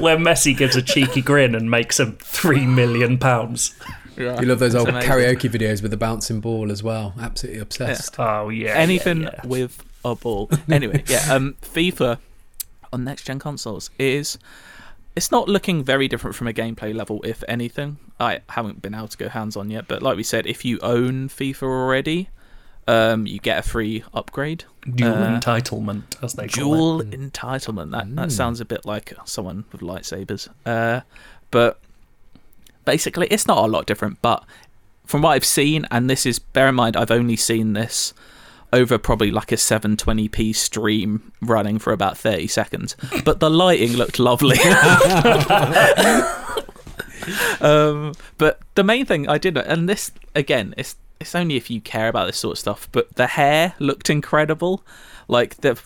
where 0.00 0.16
Messi 0.16 0.56
gives 0.56 0.76
a 0.76 0.82
cheeky 0.82 1.22
grin 1.22 1.56
and 1.56 1.68
makes 1.70 1.98
him 1.98 2.16
three 2.20 2.66
million 2.66 3.18
pounds. 3.18 3.74
You 4.20 4.46
love 4.46 4.58
those 4.58 4.74
It's 4.74 4.80
old 4.80 4.88
amazing. 4.88 5.10
karaoke 5.10 5.50
videos 5.50 5.82
with 5.82 5.90
the 5.90 5.96
bouncing 5.96 6.40
ball 6.40 6.70
as 6.70 6.82
well. 6.82 7.14
Absolutely 7.20 7.60
obsessed. 7.60 8.18
Oh 8.18 8.48
yeah, 8.48 8.74
anything 8.74 9.22
yeah, 9.22 9.30
yeah. 9.42 9.46
with 9.46 9.84
a 10.04 10.14
ball. 10.14 10.50
Anyway, 10.70 11.02
yeah, 11.06 11.32
um, 11.32 11.56
FIFA 11.62 12.18
on 12.92 13.04
next 13.04 13.24
gen 13.24 13.38
consoles 13.38 13.90
is 13.98 14.38
it's 15.16 15.30
not 15.32 15.48
looking 15.48 15.82
very 15.82 16.08
different 16.08 16.36
from 16.36 16.46
a 16.46 16.52
gameplay 16.52 16.94
level, 16.94 17.20
if 17.24 17.42
anything. 17.48 17.98
I 18.18 18.40
haven't 18.50 18.80
been 18.82 18.94
able 18.94 19.08
to 19.08 19.16
go 19.16 19.28
hands 19.28 19.56
on 19.56 19.70
yet, 19.70 19.86
but 19.88 20.02
like 20.02 20.16
we 20.16 20.22
said, 20.22 20.46
if 20.46 20.64
you 20.64 20.78
own 20.82 21.28
FIFA 21.28 21.62
already, 21.64 22.28
um, 22.86 23.26
you 23.26 23.38
get 23.38 23.58
a 23.58 23.62
free 23.68 24.04
upgrade. 24.14 24.64
dual 24.94 25.12
uh, 25.14 25.40
entitlement, 25.40 26.22
as 26.22 26.34
they 26.34 26.48
call 26.48 26.64
Dual 26.64 27.00
it. 27.00 27.10
Dual 27.10 27.28
entitlement. 27.30 27.90
That 27.92 28.14
that 28.16 28.32
sounds 28.32 28.60
a 28.60 28.64
bit 28.64 28.84
like 28.86 29.12
someone 29.24 29.64
with 29.72 29.80
lightsabers. 29.80 30.48
Uh, 30.64 31.00
but 31.50 31.79
basically, 32.84 33.26
it's 33.28 33.46
not 33.46 33.58
a 33.58 33.66
lot 33.66 33.86
different. 33.86 34.20
But 34.22 34.44
from 35.06 35.22
what 35.22 35.30
I've 35.30 35.44
seen, 35.44 35.86
and 35.90 36.08
this 36.08 36.26
is 36.26 36.38
bear 36.38 36.68
in 36.68 36.74
mind, 36.74 36.96
I've 36.96 37.10
only 37.10 37.36
seen 37.36 37.72
this 37.72 38.14
over 38.72 38.98
probably 38.98 39.30
like 39.30 39.52
a 39.52 39.56
720p 39.56 40.54
stream 40.54 41.32
running 41.40 41.78
for 41.78 41.92
about 41.92 42.16
30 42.16 42.46
seconds. 42.46 42.96
But 43.24 43.40
the 43.40 43.50
lighting 43.50 43.94
looked 43.94 44.18
lovely. 44.18 44.58
um, 47.60 48.12
but 48.38 48.60
the 48.74 48.84
main 48.84 49.06
thing 49.06 49.28
I 49.28 49.38
did, 49.38 49.56
and 49.56 49.88
this 49.88 50.12
again, 50.34 50.74
it's 50.76 50.96
it's 51.18 51.34
only 51.34 51.56
if 51.56 51.70
you 51.70 51.80
care 51.80 52.08
about 52.08 52.26
this 52.26 52.38
sort 52.38 52.52
of 52.52 52.58
stuff. 52.58 52.88
But 52.92 53.14
the 53.16 53.26
hair 53.26 53.74
looked 53.78 54.08
incredible. 54.08 54.82
Like 55.28 55.56
the, 55.58 55.80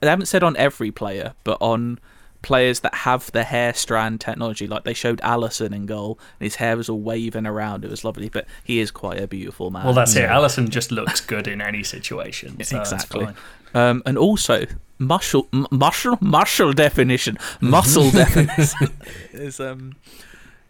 they 0.00 0.08
haven't 0.08 0.26
said 0.26 0.42
on 0.42 0.56
every 0.56 0.90
player, 0.90 1.34
but 1.44 1.58
on 1.60 1.98
players 2.42 2.80
that 2.80 2.94
have 2.94 3.30
the 3.32 3.44
hair 3.44 3.74
strand 3.74 4.20
technology. 4.20 4.66
Like 4.66 4.84
they 4.84 4.94
showed 4.94 5.20
Alisson 5.20 5.74
in 5.74 5.86
goal, 5.86 6.18
and 6.38 6.46
his 6.46 6.56
hair 6.56 6.76
was 6.76 6.88
all 6.88 7.00
waving 7.00 7.46
around. 7.46 7.84
It 7.84 7.90
was 7.90 8.04
lovely. 8.04 8.28
But 8.28 8.46
he 8.64 8.80
is 8.80 8.90
quite 8.90 9.20
a 9.20 9.26
beautiful 9.26 9.70
man. 9.70 9.84
Well, 9.84 9.94
that's 9.94 10.14
it. 10.16 10.28
Alisson 10.28 10.68
just 10.68 10.90
looks 10.90 11.20
good 11.20 11.46
in 11.46 11.60
any 11.60 11.82
situation. 11.82 12.62
So 12.64 12.78
exactly. 12.78 13.28
Um, 13.74 14.02
and 14.04 14.18
also 14.18 14.66
muscle, 14.98 15.48
m- 15.52 15.66
muscle, 15.70 16.18
muscle 16.20 16.72
definition, 16.72 17.38
muscle 17.60 18.10
definition 18.22 18.88
is 19.32 19.60
um 19.60 19.96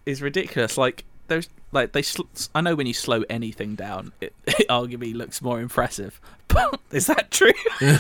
is 0.06 0.22
ridiculous. 0.22 0.76
Like 0.76 1.04
those, 1.28 1.48
like 1.72 1.92
they. 1.92 2.02
Sl- 2.02 2.22
I 2.54 2.60
know 2.60 2.74
when 2.74 2.86
you 2.86 2.94
slow 2.94 3.22
anything 3.30 3.74
down, 3.74 4.12
it, 4.20 4.34
it 4.46 4.68
arguably 4.68 5.14
looks 5.14 5.40
more 5.42 5.60
impressive. 5.60 6.20
But 6.48 6.80
is 6.90 7.06
that 7.06 7.30
true? 7.30 7.52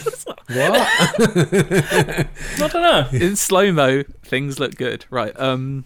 What? 0.50 0.72
I 1.54 2.26
don't 2.58 2.74
know. 2.74 3.08
in 3.12 3.36
slow 3.36 3.70
mo, 3.72 4.02
things 4.24 4.58
look 4.58 4.74
good, 4.76 5.04
right? 5.10 5.38
Um, 5.38 5.84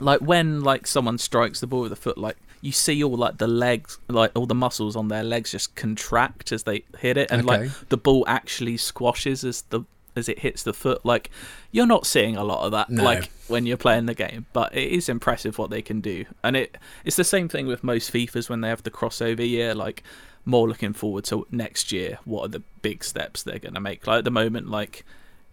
like 0.00 0.20
when 0.20 0.62
like 0.62 0.86
someone 0.86 1.18
strikes 1.18 1.60
the 1.60 1.66
ball 1.66 1.82
with 1.82 1.92
a 1.92 1.96
foot, 1.96 2.16
like 2.18 2.36
you 2.60 2.72
see 2.72 3.02
all 3.04 3.16
like 3.16 3.38
the 3.38 3.46
legs, 3.46 3.98
like 4.08 4.32
all 4.34 4.46
the 4.46 4.54
muscles 4.54 4.96
on 4.96 5.08
their 5.08 5.22
legs 5.22 5.50
just 5.52 5.74
contract 5.76 6.52
as 6.52 6.62
they 6.62 6.84
hit 6.98 7.16
it, 7.18 7.30
and 7.30 7.46
Okay. 7.48 7.64
like 7.64 7.70
the 7.90 7.96
ball 7.98 8.24
actually 8.26 8.76
squashes 8.78 9.44
as 9.44 9.62
the 9.68 9.82
as 10.18 10.28
it 10.28 10.40
hits 10.40 10.62
the 10.64 10.74
foot. 10.74 11.06
Like 11.06 11.30
you're 11.70 11.86
not 11.86 12.04
seeing 12.06 12.36
a 12.36 12.44
lot 12.44 12.64
of 12.66 12.72
that, 12.72 12.90
No. 12.90 13.02
like 13.02 13.30
when 13.46 13.64
you're 13.64 13.76
playing 13.78 14.04
the 14.06 14.14
game, 14.14 14.44
but 14.52 14.76
it 14.76 14.92
is 14.92 15.08
impressive 15.08 15.56
what 15.56 15.70
they 15.70 15.80
can 15.80 16.00
do, 16.02 16.26
and 16.44 16.56
it 16.56 16.76
it's 17.04 17.16
the 17.16 17.24
same 17.24 17.48
thing 17.48 17.66
with 17.66 17.82
most 17.82 18.12
FIFA's 18.12 18.50
when 18.50 18.60
they 18.60 18.68
have 18.68 18.82
the 18.82 18.90
crossover 18.90 19.48
year, 19.48 19.74
like. 19.74 20.02
More 20.44 20.66
looking 20.66 20.94
forward 20.94 21.24
to 21.24 21.46
next 21.50 21.92
year. 21.92 22.20
What 22.24 22.44
are 22.44 22.48
the 22.48 22.62
big 22.80 23.04
steps 23.04 23.42
they're 23.42 23.58
going 23.58 23.74
to 23.74 23.80
make? 23.80 24.06
Like 24.06 24.18
at 24.20 24.24
the 24.24 24.30
moment, 24.30 24.70
like 24.70 25.04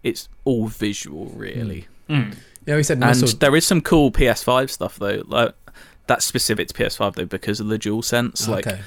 it's 0.03 0.29
all 0.45 0.67
visual, 0.67 1.25
really. 1.35 1.87
Mm. 2.09 2.37
Yeah, 2.65 2.77
we 2.77 2.83
said 2.83 2.99
And 3.03 3.19
muscle. 3.19 3.37
there 3.39 3.57
is 3.57 3.67
some 3.67 3.81
cool 3.81 4.09
PS5 4.09 4.69
stuff 4.69 4.97
though. 4.97 5.23
Like 5.25 5.53
that's 6.07 6.23
specific 6.23 6.69
to 6.69 6.73
PS5 6.73 7.15
though 7.15 7.25
because 7.25 7.59
of 7.59 7.67
the 7.67 7.77
DualSense. 7.77 8.47
Like 8.47 8.67
okay. 8.67 8.79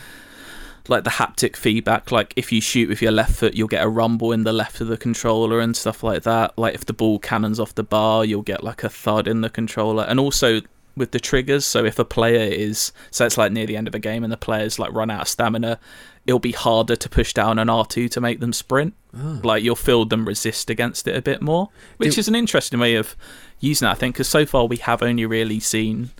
Like 0.88 1.04
the 1.04 1.10
haptic 1.10 1.56
feedback. 1.56 2.10
Like 2.10 2.32
if 2.36 2.50
you 2.52 2.60
shoot 2.60 2.88
with 2.88 3.02
your 3.02 3.12
left 3.12 3.34
foot, 3.34 3.54
you'll 3.54 3.68
get 3.68 3.84
a 3.84 3.88
rumble 3.88 4.32
in 4.32 4.44
the 4.44 4.52
left 4.52 4.80
of 4.80 4.88
the 4.88 4.96
controller 4.96 5.60
and 5.60 5.76
stuff 5.76 6.02
like 6.02 6.22
that. 6.22 6.56
Like 6.58 6.74
if 6.74 6.86
the 6.86 6.92
ball 6.92 7.18
cannons 7.18 7.60
off 7.60 7.74
the 7.74 7.82
bar, 7.82 8.24
you'll 8.24 8.42
get 8.42 8.64
like 8.64 8.82
a 8.84 8.88
thud 8.88 9.28
in 9.28 9.40
the 9.40 9.50
controller. 9.50 10.04
And 10.04 10.18
also 10.18 10.60
with 10.98 11.12
the 11.12 11.20
triggers. 11.20 11.64
So 11.64 11.84
if 11.84 11.98
a 11.98 12.04
player 12.04 12.50
is 12.52 12.92
so 13.10 13.24
it's 13.24 13.38
like 13.38 13.52
near 13.52 13.66
the 13.66 13.76
end 13.76 13.88
of 13.88 13.94
a 13.94 13.98
game 13.98 14.24
and 14.24 14.32
the 14.32 14.36
players 14.36 14.78
like 14.78 14.92
run 14.92 15.10
out 15.10 15.22
of 15.22 15.28
stamina, 15.28 15.78
it'll 16.26 16.38
be 16.38 16.52
harder 16.52 16.96
to 16.96 17.08
push 17.08 17.32
down 17.32 17.58
an 17.58 17.68
R2 17.68 18.10
to 18.10 18.20
make 18.20 18.40
them 18.40 18.52
sprint. 18.52 18.94
Ah. 19.16 19.40
Like 19.42 19.62
you'll 19.62 19.76
feel 19.76 20.04
them 20.04 20.26
resist 20.26 20.68
against 20.68 21.06
it 21.06 21.16
a 21.16 21.22
bit 21.22 21.40
more, 21.40 21.70
which 21.96 22.14
Do- 22.14 22.20
is 22.20 22.28
an 22.28 22.34
interesting 22.34 22.80
way 22.80 22.96
of 22.96 23.16
using 23.60 23.86
that. 23.86 23.92
I 23.92 23.94
think 23.94 24.16
because 24.16 24.28
so 24.28 24.44
far 24.44 24.66
we 24.66 24.76
have 24.78 25.02
only 25.02 25.24
really 25.24 25.60
seen 25.60 26.10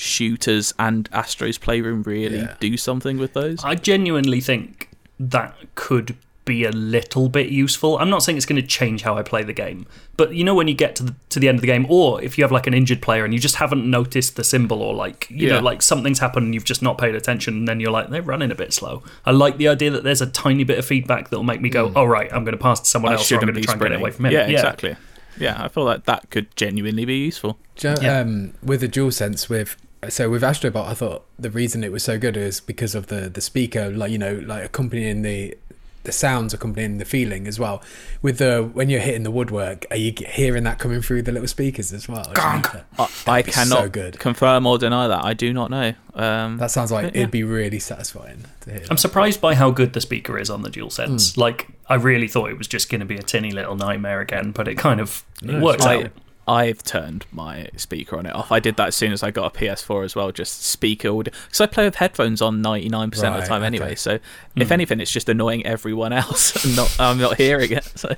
shooters 0.00 0.72
and 0.78 1.08
Astro's 1.12 1.58
Playroom 1.58 2.02
really 2.02 2.38
Yeah. 2.38 2.54
do 2.60 2.76
something 2.76 3.18
with 3.18 3.34
those. 3.34 3.62
I 3.64 3.74
genuinely 3.74 4.40
think 4.40 4.88
that 5.18 5.54
could 5.74 6.16
be 6.46 6.64
a 6.64 6.70
little 6.72 7.28
bit 7.28 7.50
useful. 7.50 7.98
I'm 7.98 8.10
not 8.10 8.22
saying 8.24 8.36
it's 8.36 8.46
going 8.46 8.60
to 8.60 8.66
change 8.66 9.02
how 9.02 9.16
I 9.16 9.22
play 9.22 9.44
the 9.44 9.52
game, 9.52 9.86
but 10.16 10.34
you 10.34 10.42
know 10.42 10.54
when 10.54 10.66
you 10.66 10.74
get 10.74 10.96
to 10.96 11.02
the 11.04 11.14
to 11.28 11.38
the 11.38 11.48
end 11.48 11.56
of 11.56 11.60
the 11.60 11.66
game, 11.68 11.86
or 11.88 12.20
if 12.22 12.36
you 12.38 12.42
have 12.42 12.50
like 12.50 12.66
an 12.66 12.74
injured 12.74 13.02
player 13.02 13.24
and 13.24 13.32
you 13.32 13.38
just 13.38 13.56
haven't 13.56 13.88
noticed 13.88 14.34
the 14.36 14.42
symbol, 14.42 14.82
or 14.82 14.94
like 14.94 15.26
you 15.30 15.46
Yeah. 15.48 15.56
know 15.56 15.60
like 15.60 15.80
something's 15.82 16.18
happened 16.18 16.46
and 16.46 16.54
you've 16.54 16.64
just 16.64 16.82
not 16.82 16.98
paid 16.98 17.14
attention, 17.14 17.54
and 17.54 17.68
then 17.68 17.78
you're 17.78 17.92
like 17.92 18.08
they're 18.08 18.22
running 18.22 18.50
a 18.50 18.54
bit 18.56 18.72
slow. 18.72 19.02
I 19.26 19.30
like 19.32 19.58
the 19.58 19.68
idea 19.68 19.90
that 19.92 20.02
there's 20.02 20.22
a 20.22 20.26
tiny 20.26 20.64
bit 20.64 20.78
of 20.78 20.84
feedback 20.86 21.28
that'll 21.30 21.44
make 21.44 21.60
me 21.60 21.68
go, 21.68 21.92
oh 21.94 22.04
right, 22.04 22.32
I'm 22.32 22.42
going 22.44 22.56
to 22.56 22.62
pass 22.62 22.80
to 22.80 22.86
someone 22.86 23.12
I 23.12 23.16
else, 23.16 23.30
or 23.30 23.36
I'm 23.36 23.40
shouldn't 23.42 23.54
going 23.54 23.54
to 23.54 23.60
be 23.60 23.64
try 23.66 23.74
and 23.74 23.82
get 23.82 23.92
it 23.92 24.00
away 24.00 24.10
from 24.10 24.24
him. 24.24 24.32
Yeah, 24.32 24.46
exactly. 24.46 24.96
Yeah, 25.38 25.62
I 25.62 25.68
feel 25.68 25.84
like 25.84 26.04
that 26.06 26.30
could 26.30 26.54
genuinely 26.56 27.04
be 27.04 27.18
useful. 27.18 27.58
Do 27.76 27.94
Yeah. 28.02 28.20
um, 28.20 28.54
with 28.62 28.80
the 28.80 28.88
DualSense 28.88 29.48
with 29.48 29.76
so 30.08 30.30
with 30.30 30.42
Astrobot, 30.42 30.86
I 30.86 30.94
thought 30.94 31.24
the 31.38 31.50
reason 31.50 31.84
it 31.84 31.92
was 31.92 32.02
so 32.02 32.18
good 32.18 32.36
is 32.36 32.60
because 32.60 32.94
of 32.94 33.08
the 33.08 33.28
the 33.28 33.40
speaker, 33.40 33.90
like 33.90 34.10
you 34.10 34.18
know, 34.18 34.34
like 34.46 34.64
accompanying 34.64 35.22
the 35.22 35.56
the 36.02 36.12
sounds 36.12 36.54
accompanying 36.54 36.96
the 36.96 37.04
feeling 37.04 37.46
as 37.46 37.60
well. 37.60 37.82
With 38.22 38.38
the 38.38 38.62
when 38.72 38.88
you're 38.88 39.00
hitting 39.02 39.22
the 39.22 39.30
woodwork, 39.30 39.84
are 39.90 39.98
you 39.98 40.14
hearing 40.30 40.64
that 40.64 40.78
coming 40.78 41.02
through 41.02 41.20
the 41.22 41.32
little 41.32 41.46
speakers 41.46 41.92
as 41.92 42.08
well? 42.08 42.24
Gonk. 42.32 42.82
I, 42.98 43.08
I 43.30 43.42
cannot 43.42 43.78
so 43.82 43.88
good. 43.90 44.18
confirm 44.18 44.64
or 44.66 44.78
deny 44.78 45.08
that. 45.08 45.22
I 45.22 45.34
do 45.34 45.52
not 45.52 45.70
know. 45.70 45.92
Um, 46.14 46.56
That 46.56 46.70
sounds 46.70 46.90
like 46.90 47.12
yeah. 47.12 47.20
it'd 47.20 47.30
be 47.30 47.44
really 47.44 47.78
satisfying 47.78 48.44
to 48.62 48.70
hear. 48.70 48.80
I'm 48.84 48.88
that. 48.88 48.98
surprised 49.00 49.42
by 49.42 49.54
how 49.54 49.70
good 49.70 49.92
the 49.92 50.00
speaker 50.00 50.38
is 50.38 50.48
on 50.48 50.62
the 50.62 50.70
dual 50.70 50.88
DualSense. 50.88 51.36
Like, 51.36 51.68
I 51.86 51.96
really 51.96 52.28
thought 52.28 52.48
it 52.50 52.56
was 52.56 52.66
just 52.66 52.88
going 52.90 53.00
to 53.00 53.06
be 53.06 53.16
a 53.18 53.22
tinny 53.22 53.50
little 53.52 53.76
nightmare 53.76 54.20
again, 54.22 54.52
but 54.52 54.68
it 54.68 54.76
kind 54.78 55.00
of 55.00 55.22
it 55.42 55.48
No, 55.50 55.60
works 55.60 55.84
I, 55.84 55.96
out. 56.04 56.10
I've 56.50 56.82
turned 56.82 57.26
my 57.30 57.68
speaker 57.76 58.18
on 58.18 58.26
it 58.26 58.34
off. 58.34 58.50
I 58.50 58.58
did 58.58 58.76
that 58.76 58.88
as 58.88 58.96
soon 58.96 59.12
as 59.12 59.22
I 59.22 59.30
got 59.30 59.54
a 59.54 59.58
PS4 59.58 60.04
as 60.04 60.16
well, 60.16 60.32
just 60.32 60.62
speaker 60.64 61.08
audio. 61.08 61.32
Because 61.46 61.60
I 61.60 61.66
play 61.66 61.84
with 61.84 61.94
headphones 61.96 62.42
on 62.42 62.60
99% 62.62 63.04
of 63.04 63.10
the 63.20 63.28
Right, 63.30 63.46
time 63.46 63.62
anyway. 63.62 63.86
okay. 63.86 63.94
So 63.94 64.18
if 64.56 64.72
anything, 64.72 64.98
it's 65.00 65.12
just 65.12 65.28
annoying 65.28 65.64
everyone 65.64 66.12
else. 66.12 66.64
and 66.64 66.74
not, 66.74 66.96
I'm 66.98 67.18
not 67.18 67.36
hearing 67.36 67.70
it. 67.72 67.84
So, 67.94 68.16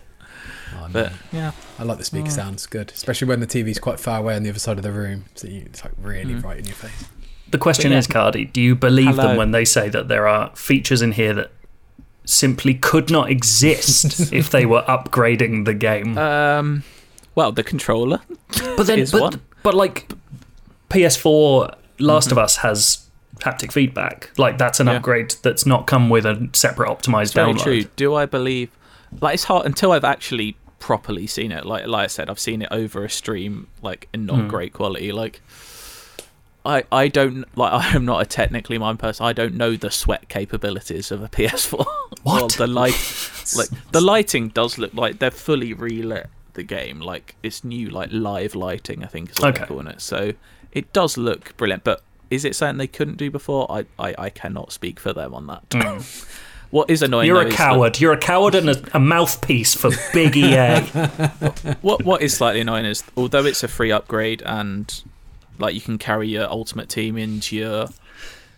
Oh, 0.74 0.86
no. 0.86 0.88
but 0.92 1.12
yeah, 1.30 1.52
I 1.78 1.82
like 1.82 1.98
the 1.98 2.04
speaker 2.04 2.30
sounds 2.30 2.64
good, 2.66 2.90
especially 2.94 3.28
when 3.28 3.40
the 3.40 3.46
TV's 3.46 3.78
quite 3.78 4.00
far 4.00 4.18
away 4.18 4.34
on 4.34 4.42
the 4.42 4.48
other 4.48 4.58
side 4.58 4.78
of 4.78 4.82
the 4.82 4.92
room, 4.92 5.26
so 5.34 5.46
you, 5.46 5.62
it's 5.66 5.84
like 5.84 5.92
really 6.00 6.34
right 6.34 6.58
in 6.58 6.64
your 6.64 6.74
face. 6.74 7.04
The 7.50 7.58
question 7.58 7.92
yeah. 7.92 7.98
is, 7.98 8.06
Cardy, 8.06 8.50
do 8.50 8.62
you 8.62 8.74
believe 8.74 9.08
Hello. 9.16 9.28
them 9.28 9.36
when 9.36 9.50
they 9.50 9.66
say 9.66 9.90
that 9.90 10.08
there 10.08 10.26
are 10.26 10.50
features 10.56 11.02
in 11.02 11.12
here 11.12 11.34
that 11.34 11.50
simply 12.24 12.72
could 12.74 13.10
not 13.10 13.28
exist 13.30 14.32
if 14.32 14.48
they 14.50 14.64
were 14.64 14.82
upgrading 14.88 15.66
the 15.66 15.74
game? 15.74 16.16
um, 16.16 16.82
well, 17.34 17.52
the 17.52 17.62
controller. 17.64 18.20
but 18.76 18.84
then, 18.84 19.06
but, 19.10 19.20
one. 19.20 19.40
but 19.62 19.74
like 19.74 20.10
PS4, 20.90 21.74
Last 21.98 22.32
of 22.32 22.38
Us 22.38 22.56
has 22.58 23.06
haptic 23.40 23.72
feedback. 23.72 24.30
Like 24.38 24.58
that's 24.58 24.80
an 24.80 24.86
Yeah. 24.86 24.94
upgrade 24.94 25.34
that's 25.42 25.66
not 25.66 25.86
come 25.86 26.08
with 26.10 26.24
a 26.26 26.48
separate 26.52 26.88
optimized 26.88 27.34
Very 27.34 27.52
download. 27.54 27.62
true. 27.62 27.84
Do 27.96 28.14
I 28.14 28.26
believe? 28.26 28.70
Like 29.20 29.34
it's 29.34 29.44
hard 29.44 29.66
until 29.66 29.92
I've 29.92 30.04
actually 30.04 30.56
properly 30.78 31.26
seen 31.26 31.52
it. 31.52 31.64
Like 31.64 31.86
like 31.86 32.04
I 32.04 32.06
said, 32.08 32.28
I've 32.30 32.38
seen 32.40 32.62
it 32.62 32.68
over 32.70 33.04
a 33.04 33.10
stream, 33.10 33.68
like 33.82 34.08
in 34.12 34.26
not 34.26 34.40
Hmm. 34.40 34.48
great 34.48 34.72
quality. 34.72 35.12
Like 35.12 35.40
I 36.64 36.84
I 36.92 37.08
don't 37.08 37.44
like 37.56 37.72
I 37.84 37.94
am 37.94 38.04
not 38.04 38.22
a 38.22 38.26
technically 38.26 38.78
minded 38.78 39.00
person. 39.00 39.26
I 39.26 39.32
don't 39.32 39.54
know 39.54 39.76
the 39.76 39.90
sweat 39.90 40.28
capabilities 40.28 41.10
of 41.10 41.22
a 41.22 41.28
PS4. 41.28 41.84
What? 42.22 42.42
Or 42.42 42.48
the 42.48 42.66
light, 42.66 42.94
like 43.56 43.68
the 43.90 44.00
lighting 44.00 44.48
does 44.48 44.78
look 44.78 44.94
like 44.94 45.18
they're 45.18 45.30
fully 45.32 45.72
relit 45.72 46.26
the 46.54 46.62
game. 46.62 47.00
Like 47.00 47.34
it's 47.42 47.64
new, 47.64 47.88
like 47.90 48.10
live 48.12 48.54
lighting. 48.54 49.02
I 49.04 49.06
think 49.06 49.30
is 49.30 49.38
what 49.38 49.48
Okay. 49.50 49.58
they're 49.58 49.66
calling 49.66 49.86
it. 49.86 50.00
So 50.00 50.32
it 50.72 50.92
does 50.92 51.16
look 51.16 51.56
brilliant, 51.56 51.84
but. 51.84 52.02
Is 52.30 52.46
it 52.46 52.56
something 52.56 52.78
they 52.78 52.86
couldn't 52.86 53.18
do 53.18 53.30
before? 53.30 53.70
I, 53.70 53.84
I, 53.98 54.14
I 54.16 54.30
cannot 54.30 54.72
speak 54.72 54.98
for 54.98 55.12
them 55.12 55.34
on 55.34 55.46
that. 55.48 55.64
Hmm. 55.70 55.98
What 56.70 56.88
is 56.88 57.02
annoying? 57.02 57.26
You're 57.26 57.42
a 57.42 57.44
is 57.44 57.50
that- 57.50 57.56
coward. 57.58 58.00
You're 58.00 58.14
a 58.14 58.18
coward 58.18 58.54
and 58.54 58.70
a, 58.70 58.96
a 58.96 58.98
mouthpiece 58.98 59.74
for 59.74 59.90
big 60.14 60.34
EA. 60.34 60.80
what 61.82 62.02
what 62.06 62.22
is 62.22 62.34
slightly 62.34 62.62
annoying 62.62 62.86
is 62.86 63.04
although 63.18 63.44
it's 63.44 63.62
a 63.62 63.68
free 63.68 63.92
upgrade 63.92 64.40
and 64.46 65.02
like 65.58 65.74
you 65.74 65.82
can 65.82 65.98
carry 65.98 66.28
your 66.28 66.48
ultimate 66.50 66.88
team 66.88 67.18
into 67.18 67.54
your 67.56 67.88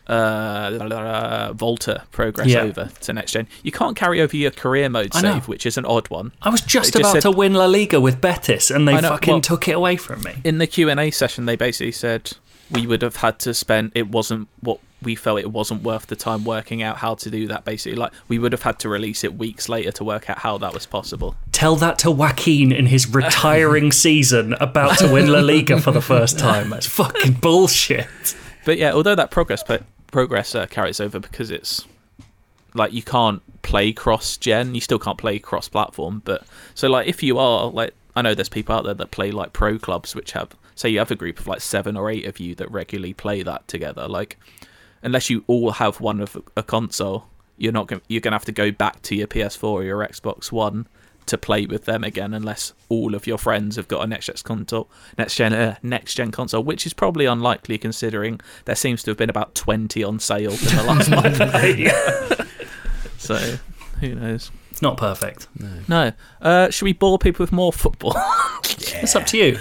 uh, 0.06 1.52
Volta 1.54 2.02
progress 2.12 2.48
Yeah. 2.48 2.60
over 2.62 2.90
to 3.02 3.12
next 3.12 3.32
gen, 3.32 3.46
you 3.62 3.72
can't 3.72 3.96
carry 3.96 4.20
over 4.20 4.36
your 4.36 4.50
career 4.50 4.88
mode 4.88 5.14
save, 5.14 5.48
which 5.48 5.66
is 5.66 5.76
an 5.78 5.84
odd 5.84 6.08
one. 6.10 6.32
I 6.42 6.50
was 6.50 6.60
just 6.60 6.92
They 6.92 7.00
just 7.00 7.12
about 7.14 7.22
said- 7.22 7.30
to 7.30 7.36
win 7.36 7.54
La 7.54 7.66
Liga 7.66 8.00
with 8.00 8.20
Betis, 8.20 8.70
and 8.70 8.86
they 8.88 9.00
fucking 9.00 9.32
well- 9.34 9.40
took 9.40 9.68
it 9.68 9.72
away 9.72 9.96
from 9.96 10.22
me. 10.22 10.34
In 10.44 10.58
the 10.58 10.66
Q 10.66 10.88
and 10.90 11.00
A 11.00 11.10
session, 11.10 11.46
they 11.46 11.56
basically 11.56 11.92
said 11.92 12.32
we 12.70 12.86
would 12.86 13.02
have 13.02 13.16
had 13.16 13.38
to 13.40 13.54
spend. 13.54 13.92
It 13.94 14.08
wasn't 14.08 14.48
what 14.60 14.78
we 15.02 15.14
felt. 15.14 15.38
It 15.38 15.50
wasn't 15.52 15.82
worth 15.82 16.06
the 16.06 16.16
time 16.16 16.44
working 16.44 16.82
out 16.82 16.96
how 16.98 17.14
to 17.16 17.30
do 17.30 17.46
that. 17.48 17.64
Basically, 17.66 17.96
like 17.96 18.12
we 18.28 18.38
would 18.38 18.52
have 18.52 18.62
had 18.62 18.78
to 18.80 18.88
release 18.88 19.22
it 19.22 19.36
weeks 19.36 19.68
later 19.68 19.92
to 19.92 20.04
work 20.04 20.30
out 20.30 20.38
how 20.38 20.56
that 20.58 20.72
was 20.72 20.86
possible. 20.86 21.34
Tell 21.52 21.76
that 21.76 21.98
to 22.00 22.10
Joaquin 22.10 22.72
in 22.72 22.86
his 22.86 23.06
retiring 23.08 23.92
season, 24.06 24.54
about 24.54 24.98
to 24.98 25.12
win 25.12 25.30
La 25.30 25.40
Liga 25.40 25.78
for 25.80 25.90
the 25.92 26.00
first 26.00 26.38
time. 26.38 26.70
That's 26.70 26.86
fucking 26.86 27.34
bullshit. 27.34 28.06
But 28.64 28.78
yeah, 28.78 28.92
although 28.92 29.14
that 29.14 29.30
progress 29.30 29.62
but 29.62 29.82
progress 30.14 30.54
uh, 30.54 30.64
carries 30.66 31.00
over 31.00 31.18
because 31.18 31.50
it's 31.50 31.84
like 32.72 32.92
you 32.92 33.02
can't 33.02 33.42
play 33.62 33.92
cross 33.92 34.36
gen, 34.36 34.72
you 34.72 34.80
still 34.80 35.00
can't 35.00 35.18
play 35.18 35.40
cross 35.40 35.68
platform. 35.68 36.22
But 36.24 36.46
so 36.76 36.88
like 36.88 37.08
if 37.08 37.20
you 37.20 37.36
are 37.36 37.66
like 37.66 37.94
I 38.14 38.22
know 38.22 38.32
there's 38.32 38.48
people 38.48 38.76
out 38.76 38.84
there 38.84 38.94
that 38.94 39.10
play 39.10 39.32
like 39.32 39.52
pro 39.52 39.76
clubs 39.76 40.14
which 40.14 40.30
have 40.30 40.50
say 40.76 40.88
you 40.88 41.00
have 41.00 41.10
a 41.10 41.16
group 41.16 41.40
of 41.40 41.48
like 41.48 41.60
seven 41.60 41.96
or 41.96 42.08
eight 42.08 42.26
of 42.26 42.38
you 42.38 42.54
that 42.54 42.70
regularly 42.70 43.12
play 43.12 43.42
that 43.42 43.66
together. 43.66 44.06
Like 44.06 44.38
unless 45.02 45.30
you 45.30 45.42
all 45.48 45.72
have 45.72 46.00
one 46.00 46.20
of 46.20 46.40
a 46.56 46.62
console, 46.62 47.26
you're 47.58 47.72
not 47.72 47.88
gonna, 47.88 48.02
you're 48.06 48.20
gonna 48.20 48.36
have 48.36 48.44
to 48.44 48.52
go 48.52 48.70
back 48.70 49.02
to 49.02 49.16
your 49.16 49.26
PS4 49.26 49.64
or 49.64 49.82
your 49.82 50.06
Xbox 50.06 50.52
One 50.52 50.86
to 51.26 51.38
play 51.38 51.66
with 51.66 51.84
them 51.84 52.04
again 52.04 52.32
unless 52.34 52.72
all 52.88 53.14
of 53.14 53.26
your 53.26 53.38
friends 53.38 53.76
have 53.76 53.88
got 53.88 54.02
a 54.02 54.06
next 54.06 54.26
gen 54.26 54.36
console 54.42 54.88
next 55.18 55.36
gen 55.36 55.52
uh, 55.52 55.76
next 55.82 56.14
gen 56.14 56.30
console 56.30 56.62
which 56.62 56.86
is 56.86 56.92
probably 56.92 57.24
unlikely 57.26 57.78
considering 57.78 58.40
there 58.64 58.74
seems 58.74 59.02
to 59.02 59.10
have 59.10 59.18
been 59.18 59.30
about 59.30 59.54
20 59.54 60.02
on 60.04 60.18
sale 60.18 60.52
in 60.52 60.56
the 60.58 60.84
last 60.86 61.10
month 62.38 62.48
so 63.18 63.36
who 64.00 64.14
knows 64.14 64.50
It's 64.70 64.82
not 64.82 64.96
perfect. 64.96 65.48
no 65.88 66.12
uh 66.42 66.70
should 66.70 66.84
we 66.84 66.92
bore 66.92 67.18
people 67.18 67.42
with 67.42 67.52
more 67.52 67.72
football 67.72 68.14
It's 68.96 69.14
up 69.16 69.26
to 69.26 69.36
you. 69.38 69.58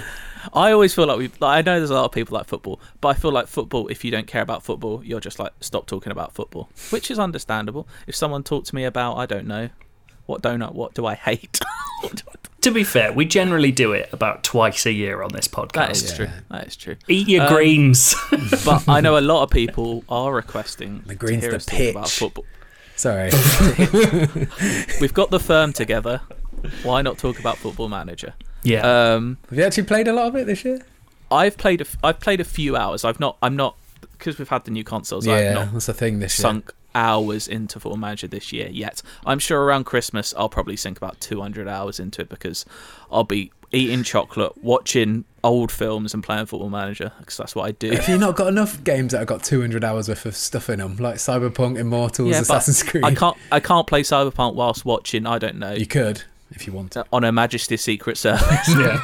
I 0.52 0.72
always 0.72 0.94
feel 0.94 1.06
like 1.06 1.18
we. 1.18 1.28
Like, 1.40 1.58
I 1.58 1.62
know 1.62 1.78
there's 1.78 1.90
a 1.90 1.94
lot 1.94 2.04
of 2.06 2.12
people 2.12 2.36
like 2.36 2.46
football, 2.46 2.80
but 3.00 3.08
I 3.08 3.14
feel 3.14 3.30
like 3.32 3.46
football. 3.46 3.88
If 3.88 4.04
you 4.04 4.10
don't 4.10 4.26
care 4.26 4.42
about 4.42 4.62
football, 4.62 5.02
you're 5.04 5.20
just 5.20 5.38
like 5.38 5.52
stop 5.60 5.86
talking 5.86 6.10
about 6.12 6.34
football, 6.34 6.68
which 6.90 7.10
is 7.10 7.18
understandable. 7.18 7.86
If 8.06 8.14
someone 8.16 8.42
talked 8.42 8.66
to 8.68 8.74
me 8.74 8.84
about, 8.84 9.16
I 9.16 9.26
don't 9.26 9.46
know, 9.46 9.70
what 10.26 10.42
donut, 10.42 10.72
what 10.72 10.94
do 10.94 11.06
I 11.06 11.14
hate? 11.14 11.60
To 12.60 12.70
be 12.70 12.82
fair, 12.82 13.12
we 13.12 13.26
generally 13.26 13.70
do 13.72 13.92
it 13.92 14.08
about 14.10 14.42
twice 14.42 14.86
a 14.86 14.92
year 14.92 15.22
on 15.22 15.30
this 15.34 15.46
podcast. 15.46 15.72
that 15.74 15.90
is 15.90 16.02
Yeah. 16.10 16.16
true. 16.16 16.28
That 16.50 16.66
is 16.66 16.76
true. 16.76 16.96
Eat 17.08 17.28
your 17.28 17.42
Um, 17.42 17.52
greens. 17.52 18.14
But 18.64 18.88
I 18.88 19.02
know 19.02 19.18
a 19.18 19.20
lot 19.20 19.42
of 19.42 19.50
people 19.50 20.02
are 20.08 20.32
requesting 20.32 21.02
The 21.04 21.14
green's 21.14 21.42
to 21.42 21.50
hear 21.50 21.50
the 21.50 21.56
us 21.58 21.66
talk 21.66 21.90
about 21.90 22.04
pitch. 22.04 22.12
football. 22.18 22.44
Sorry. 22.96 23.30
We've 25.00 25.12
got 25.12 25.30
the 25.30 25.40
firm 25.40 25.72
together. 25.74 26.22
Why 26.82 27.02
not 27.02 27.18
talk 27.18 27.38
about 27.38 27.58
Football 27.58 27.88
Manager? 27.90 28.32
yeah. 28.62 28.80
Um, 29.14 29.36
Have 29.50 29.58
you 29.58 29.64
actually 29.64 29.82
played 29.84 30.08
a 30.08 30.14
lot 30.14 30.28
of 30.28 30.36
it 30.36 30.46
this 30.46 30.64
year? 30.64 30.80
I've 31.30 31.58
played. 31.58 31.80
A 31.82 31.84
f- 31.84 31.96
I've 32.02 32.20
played 32.20 32.40
a 32.40 32.44
few 32.44 32.76
hours. 32.76 33.04
I've 33.04 33.20
not. 33.20 33.36
I'm 33.42 33.56
not 33.56 33.76
because 34.12 34.38
we've 34.38 34.48
had 34.48 34.64
the 34.64 34.70
new 34.70 34.84
consoles. 34.84 35.26
I've 35.28 35.42
yeah, 35.42 35.52
not 35.54 35.72
that's 35.74 35.86
the 35.86 35.92
thing 35.94 36.20
this 36.20 36.38
year. 36.38 36.62
Sunk 36.94 37.04
hours 37.04 37.48
into 37.48 37.80
Football 37.80 37.98
Manager 37.98 38.28
this 38.28 38.52
year 38.52 38.68
yet. 38.70 39.02
I'm 39.26 39.38
sure 39.38 39.62
around 39.62 39.84
Christmas 39.84 40.34
I'll 40.36 40.48
probably 40.48 40.76
sink 40.76 40.96
about 40.96 41.20
200 41.20 41.68
hours 41.68 42.00
into 42.00 42.22
it 42.22 42.28
because 42.28 42.64
I'll 43.10 43.24
be 43.24 43.52
eating 43.72 44.02
chocolate, 44.04 44.62
watching 44.62 45.24
old 45.42 45.72
films, 45.72 46.14
and 46.14 46.22
playing 46.22 46.46
Football 46.46 46.70
Manager 46.70 47.12
because 47.18 47.36
that's 47.36 47.54
what 47.54 47.64
I 47.64 47.72
do. 47.72 47.90
Have 47.90 48.08
you 48.08 48.18
not 48.18 48.36
got 48.36 48.48
enough 48.48 48.82
games 48.84 49.12
that 49.12 49.18
have 49.18 49.26
got 49.26 49.42
200 49.42 49.82
hours 49.84 50.08
worth 50.08 50.26
of 50.26 50.36
stuff 50.36 50.70
in 50.70 50.78
them, 50.78 50.96
like 50.96 51.16
Cyberpunk, 51.16 51.78
Immortals, 51.78 52.30
Yeah, 52.30 52.40
Assassin's 52.40 52.82
Creed? 52.82 53.04
I 53.04 53.14
can't. 53.14 53.36
I 53.50 53.60
can't 53.60 53.86
play 53.86 54.02
Cyberpunk 54.02 54.54
whilst 54.54 54.84
watching. 54.84 55.26
I 55.26 55.38
don't 55.38 55.56
know. 55.58 55.72
You 55.72 55.86
could 55.86 56.22
if 56.50 56.66
you 56.66 56.72
want 56.72 56.96
on 57.12 57.24
a 57.24 57.32
Majesty's 57.32 57.82
Secret 57.82 58.16
Service. 58.16 58.68
yeah. 58.68 59.00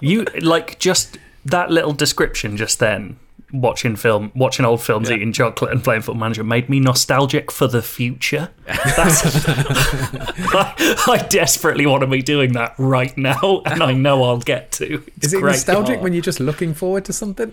You 0.00 0.24
like 0.40 0.78
just 0.78 1.18
that 1.44 1.70
little 1.70 1.92
description 1.92 2.56
just 2.56 2.78
then. 2.78 3.18
Watching 3.50 3.96
film, 3.96 4.30
watching 4.34 4.66
old 4.66 4.82
films, 4.82 5.08
Yeah. 5.08 5.16
eating 5.16 5.32
chocolate, 5.32 5.72
and 5.72 5.82
playing 5.82 6.02
Football 6.02 6.20
Manager 6.20 6.44
made 6.44 6.68
me 6.68 6.80
nostalgic 6.80 7.50
for 7.50 7.66
the 7.66 7.80
future. 7.80 8.50
That's, 8.66 9.48
I, 9.48 10.74
I 11.08 11.26
desperately 11.30 11.86
want 11.86 12.02
to 12.02 12.06
be 12.06 12.20
doing 12.22 12.52
that 12.52 12.74
right 12.76 13.16
now, 13.16 13.62
and 13.64 13.82
I 13.82 13.92
know 13.94 14.22
I'll 14.24 14.38
get 14.38 14.72
to. 14.72 15.02
It's 15.16 15.28
Is 15.28 15.34
it 15.34 15.40
great. 15.40 15.52
nostalgic 15.52 15.98
Oh. 15.98 16.02
when 16.02 16.12
you're 16.12 16.20
just 16.22 16.40
looking 16.40 16.74
forward 16.74 17.06
to 17.06 17.12
something? 17.14 17.52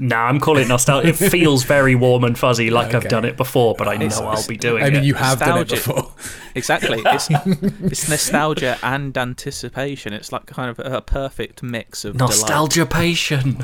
Nah, 0.00 0.26
I'm 0.26 0.40
calling 0.40 0.64
it 0.64 0.68
nostalgic. 0.68 1.20
It 1.20 1.30
feels 1.30 1.62
very 1.62 1.94
warm 1.94 2.24
and 2.24 2.36
fuzzy, 2.36 2.68
like 2.68 2.94
I've 2.94 3.06
done 3.08 3.24
it 3.24 3.36
before, 3.36 3.76
but 3.78 3.86
I 3.86 3.96
know 3.96 4.06
It's- 4.06 4.20
I'll 4.20 4.46
be 4.46 4.56
doing 4.56 4.82
it. 4.82 4.86
I 4.86 4.90
mean, 4.90 5.02
it. 5.02 5.04
you 5.04 5.14
have 5.14 5.38
done 5.38 5.58
it 5.58 5.70
Nostalgic. 5.70 5.84
before. 5.84 6.12
exactly. 6.56 7.02
It's, 7.14 7.28
it's 7.30 8.08
nostalgia 8.08 8.76
and 8.82 9.16
anticipation. 9.16 10.12
It's 10.12 10.32
like 10.32 10.46
kind 10.46 10.68
of 10.68 10.80
a 10.80 11.00
perfect 11.00 11.62
mix 11.62 12.04
of 12.04 12.16
delight. 12.16 12.30
Nostalgia 12.30 12.86
patient. 12.86 13.62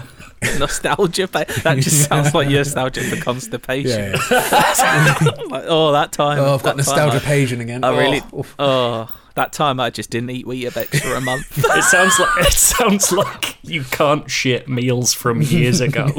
nostalgia. 0.59 1.27
pa- 1.27 1.45
That 1.65 1.79
just 1.79 2.05
sounds 2.09 2.33
like 2.33 2.49
you're 2.49 2.59
nostalgic 2.61 3.05
for 3.07 3.17
constipation. 3.25 4.13
Yeah. 4.13 4.17
yeah. 4.31 5.15
Like, 5.51 5.65
oh, 5.67 5.91
that 5.93 6.13
time. 6.13 6.39
Oh, 6.39 6.55
I've 6.55 6.63
got 6.63 6.77
that 6.77 6.77
nostalgia 6.77 7.19
paging 7.21 7.61
again. 7.61 7.83
I, 7.83 7.89
I 7.89 7.99
really. 8.01 8.23
Oh. 8.33 8.47
Oh, 8.59 9.20
that 9.35 9.53
time 9.53 9.81
I 9.81 9.91
just 9.91 10.11
didn't 10.11 10.31
eat 10.31 10.47
Weetabix 10.47 11.01
for 11.01 11.15
a 11.15 11.21
month. 11.21 11.59
It 11.71 11.85
sounds 11.85 12.19
like 12.19 12.47
it 12.47 12.53
sounds 12.53 13.13
like 13.13 13.59
you 13.63 13.85
can't 13.85 14.31
shit 14.31 14.69
meals 14.69 15.13
from 15.15 15.43
years 15.43 15.81
ago. 15.81 16.09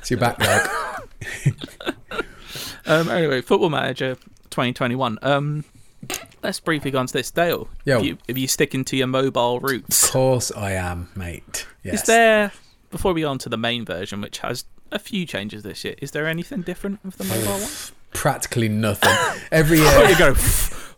It's 0.00 0.10
your 0.10 0.20
backlog. 0.20 0.68
um, 2.86 3.08
anyway, 3.08 3.40
Football 3.40 3.70
Manager 3.70 4.14
2021. 4.50 5.18
Um, 5.22 5.64
let's 6.42 6.60
briefly 6.60 6.90
go 6.90 6.98
on 6.98 7.06
to 7.06 7.12
this. 7.12 7.30
Dale, 7.30 7.68
Yo. 7.84 7.98
if 7.98 8.04
you, 8.04 8.18
if 8.28 8.38
you 8.38 8.48
sticking 8.48 8.84
to 8.86 8.96
your 8.96 9.08
mobile 9.08 9.60
route. 9.60 9.84
Of 9.88 10.10
course 10.12 10.52
I 10.52 10.72
am, 10.72 11.10
mate. 11.16 11.66
Yes. 11.82 11.94
is 11.94 12.02
there 12.04 12.52
before 12.90 13.12
we 13.12 13.22
go 13.22 13.30
on 13.30 13.38
to 13.38 13.48
the 13.48 13.56
main 13.56 13.84
version, 13.84 14.20
which 14.20 14.38
has 14.38 14.64
a 14.92 14.98
few 14.98 15.26
changes 15.26 15.62
this 15.62 15.84
year? 15.84 15.94
Is 16.00 16.12
there 16.12 16.26
anything 16.26 16.62
different 16.62 17.04
with 17.04 17.16
the 17.18 17.24
mobile 17.24 17.60
one? 17.60 17.70
Practically 18.12 18.68
nothing. 18.68 19.14
Every 19.52 19.78
year, 19.78 20.04
you 20.08 20.18
go. 20.18 20.34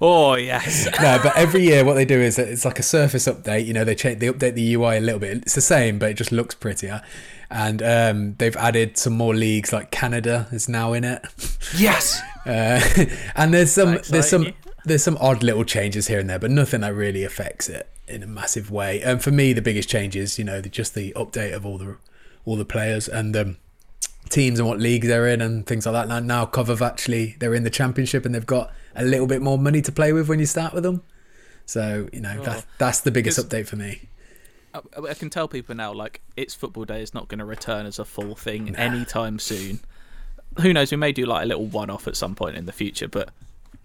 Oh 0.00 0.36
yes. 0.36 0.86
no, 1.02 1.18
but 1.22 1.36
every 1.36 1.62
year 1.62 1.84
what 1.84 1.94
they 1.94 2.04
do 2.04 2.20
is 2.20 2.36
that 2.36 2.46
it's 2.46 2.64
like 2.64 2.78
a 2.78 2.84
surface 2.84 3.26
update. 3.26 3.66
You 3.66 3.72
know, 3.72 3.84
they 3.84 3.96
change, 3.96 4.20
they 4.20 4.28
update 4.28 4.54
the 4.54 4.74
UI 4.74 4.98
a 4.98 5.00
little 5.00 5.18
bit. 5.18 5.38
It's 5.38 5.56
the 5.56 5.60
same, 5.60 5.98
but 5.98 6.10
it 6.10 6.14
just 6.14 6.30
looks 6.30 6.54
prettier. 6.54 7.02
And 7.50 7.82
um, 7.82 8.34
they've 8.38 8.56
added 8.56 8.96
some 8.96 9.14
more 9.14 9.34
leagues, 9.34 9.72
like 9.72 9.90
Canada 9.90 10.46
is 10.52 10.68
now 10.68 10.92
in 10.92 11.02
it. 11.02 11.24
Yes. 11.76 12.20
Uh, 12.46 12.80
and 13.34 13.52
there's 13.52 13.72
some 13.72 13.92
That's 13.94 14.08
there's 14.08 14.28
some 14.28 14.52
there's 14.84 15.02
some 15.02 15.18
odd 15.20 15.42
little 15.42 15.64
changes 15.64 16.06
here 16.06 16.20
and 16.20 16.30
there, 16.30 16.38
but 16.38 16.50
nothing 16.50 16.82
that 16.82 16.94
really 16.94 17.24
affects 17.24 17.68
it 17.68 17.88
in 18.06 18.22
a 18.22 18.26
massive 18.26 18.70
way. 18.70 19.02
And 19.02 19.22
for 19.22 19.32
me, 19.32 19.52
the 19.52 19.62
biggest 19.62 19.88
change 19.88 20.14
is 20.14 20.38
you 20.38 20.44
know 20.44 20.60
the, 20.60 20.68
just 20.68 20.94
the 20.94 21.12
update 21.16 21.54
of 21.54 21.66
all 21.66 21.78
the 21.78 21.96
all 22.44 22.56
the 22.56 22.64
players 22.64 23.08
and 23.08 23.36
um, 23.36 23.56
teams 24.28 24.58
and 24.58 24.68
what 24.68 24.78
league 24.78 25.04
they're 25.04 25.26
in 25.28 25.40
and 25.40 25.66
things 25.66 25.86
like 25.86 25.92
that. 25.94 26.08
Now, 26.08 26.20
now 26.20 26.46
Cov 26.46 26.82
actually 26.82 27.36
they're 27.38 27.54
in 27.54 27.64
the 27.64 27.70
championship 27.70 28.24
and 28.26 28.34
they've 28.34 28.44
got 28.46 28.70
a 28.94 29.04
little 29.04 29.26
bit 29.26 29.42
more 29.42 29.58
money 29.58 29.80
to 29.82 29.92
play 29.92 30.12
with 30.12 30.28
when 30.28 30.38
you 30.38 30.46
start 30.46 30.72
with 30.74 30.82
them. 30.82 31.02
So 31.66 32.08
you 32.12 32.20
know 32.20 32.36
Oh. 32.40 32.42
that's 32.44 32.66
that's 32.78 33.00
the 33.00 33.10
biggest 33.10 33.38
update 33.38 33.66
for 33.66 33.76
me. 33.76 34.08
I, 34.74 34.80
I 35.10 35.14
can 35.14 35.30
tell 35.30 35.48
people 35.48 35.74
now, 35.74 35.92
like, 35.92 36.20
it's 36.36 36.54
football 36.54 36.84
day 36.84 37.02
is 37.02 37.14
not 37.14 37.28
going 37.28 37.38
to 37.38 37.44
return 37.46 37.86
as 37.86 37.98
a 37.98 38.04
full 38.04 38.34
thing 38.34 38.76
anytime 38.76 39.38
soon. 39.38 39.80
Who 40.60 40.72
knows? 40.74 40.90
We 40.90 40.96
may 40.98 41.12
do 41.12 41.24
like 41.24 41.44
a 41.44 41.46
little 41.46 41.64
one-off 41.66 42.06
at 42.06 42.16
some 42.16 42.34
point 42.34 42.56
in 42.56 42.66
the 42.66 42.72
future, 42.72 43.08
but 43.08 43.30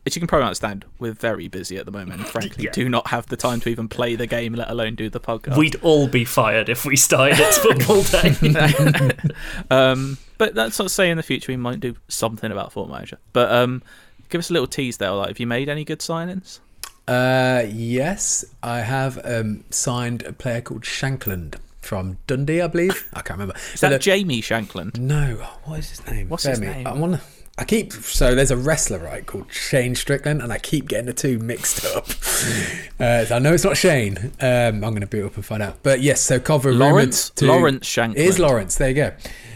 as 0.06 0.14
you 0.16 0.20
can 0.20 0.28
probably 0.28 0.46
understand, 0.48 0.84
we're 1.00 1.14
very 1.14 1.48
busy 1.48 1.78
at 1.78 1.86
the 1.86 1.91
moment, 1.91 2.20
and 2.20 2.28
frankly, 2.28 2.66
Yeah. 2.66 2.72
do 2.72 2.89
not 2.89 3.08
have 3.08 3.28
the 3.28 3.38
time 3.38 3.62
to 3.62 3.70
even 3.70 3.88
play 3.88 4.16
the 4.18 4.28
game, 4.28 4.54
let 4.56 4.70
alone 4.70 4.96
do 4.96 5.10
the 5.10 5.22
podcast. 5.22 5.56
We'd 5.58 5.78
all 5.82 6.10
be 6.10 6.26
fired 6.26 6.68
if 6.68 6.84
we 6.84 6.98
started 6.98 7.38
It's 7.39 7.58
Football 7.60 8.04
Day. 8.04 9.12
um, 9.72 10.18
but 10.44 10.56
that's 10.56 10.78
not 10.78 10.86
to 10.86 10.94
say 10.94 11.10
in 11.10 11.16
the 11.16 11.24
future 11.24 11.54
we 11.54 11.56
might 11.56 11.80
do 11.80 11.96
something 12.10 12.52
about 12.52 12.74
Football 12.74 12.94
Manager. 12.94 13.18
But 13.32 13.50
um, 13.50 13.82
give 14.28 14.39
us 14.39 14.50
a 14.50 14.54
little 14.54 14.68
tease 14.68 14.98
there. 14.98 15.12
Like, 15.12 15.30
have 15.30 15.39
you 15.39 15.48
made 15.48 15.70
any 15.70 15.86
good 15.86 16.00
signings? 16.00 16.60
Uh, 17.08 17.64
yes, 17.72 18.44
I 18.62 18.80
have 18.82 19.22
um, 19.24 19.64
signed 19.70 20.24
a 20.24 20.34
player 20.34 20.60
called 20.60 20.82
Shankland 20.82 21.56
from 21.80 22.18
Dundee, 22.28 22.60
I 22.60 22.68
believe. 22.68 23.08
I 23.14 23.22
can't 23.22 23.39
remember. 23.39 23.56
Is 23.74 23.80
that 23.80 24.02
Jamie 24.02 24.41
Shankland? 24.41 24.98
No, 25.00 25.36
what 25.64 25.80
is 25.80 25.91
his 25.91 26.06
name? 26.08 26.28
What's 26.28 26.44
Bear 26.44 26.52
his 26.52 26.60
me. 26.60 26.68
name? 26.68 26.88
I 26.88 26.94
want 26.94 27.22
I 27.56 27.66
keep 27.66 27.93
so 27.93 28.34
there's 28.34 28.49
a 28.49 28.58
wrestler 28.58 28.97
right 28.97 29.26
called 29.26 29.51
Shane 29.51 29.93
Strickland, 29.93 30.41
and 30.41 30.51
I 30.51 30.58
keep 30.58 30.88
getting 30.88 31.06
the 31.06 31.14
two 31.14 31.38
mixed 31.38 31.86
up. 31.86 32.10
uh, 32.99 33.26
so 33.26 33.36
I 33.36 33.39
know 33.39 33.54
it's 33.54 33.64
not 33.64 33.78
Shane. 33.78 34.32
Um, 34.39 34.84
I'm 34.84 34.91
going 34.91 35.01
to 35.01 35.08
boot 35.08 35.26
up 35.26 35.36
and 35.36 35.45
find 35.45 35.62
out. 35.62 35.78
But 35.84 36.01
yes, 36.01 36.22
so 36.22 36.39
Cover 36.39 36.74
Lawrence 36.74 37.30
to 37.32 37.45
Lawrence 37.45 37.88
Shankland. 37.88 38.18
It 38.18 38.26
is 38.26 38.39
Lawrence. 38.39 38.76
There 38.78 38.89
you 38.89 38.95
go. 38.95 39.14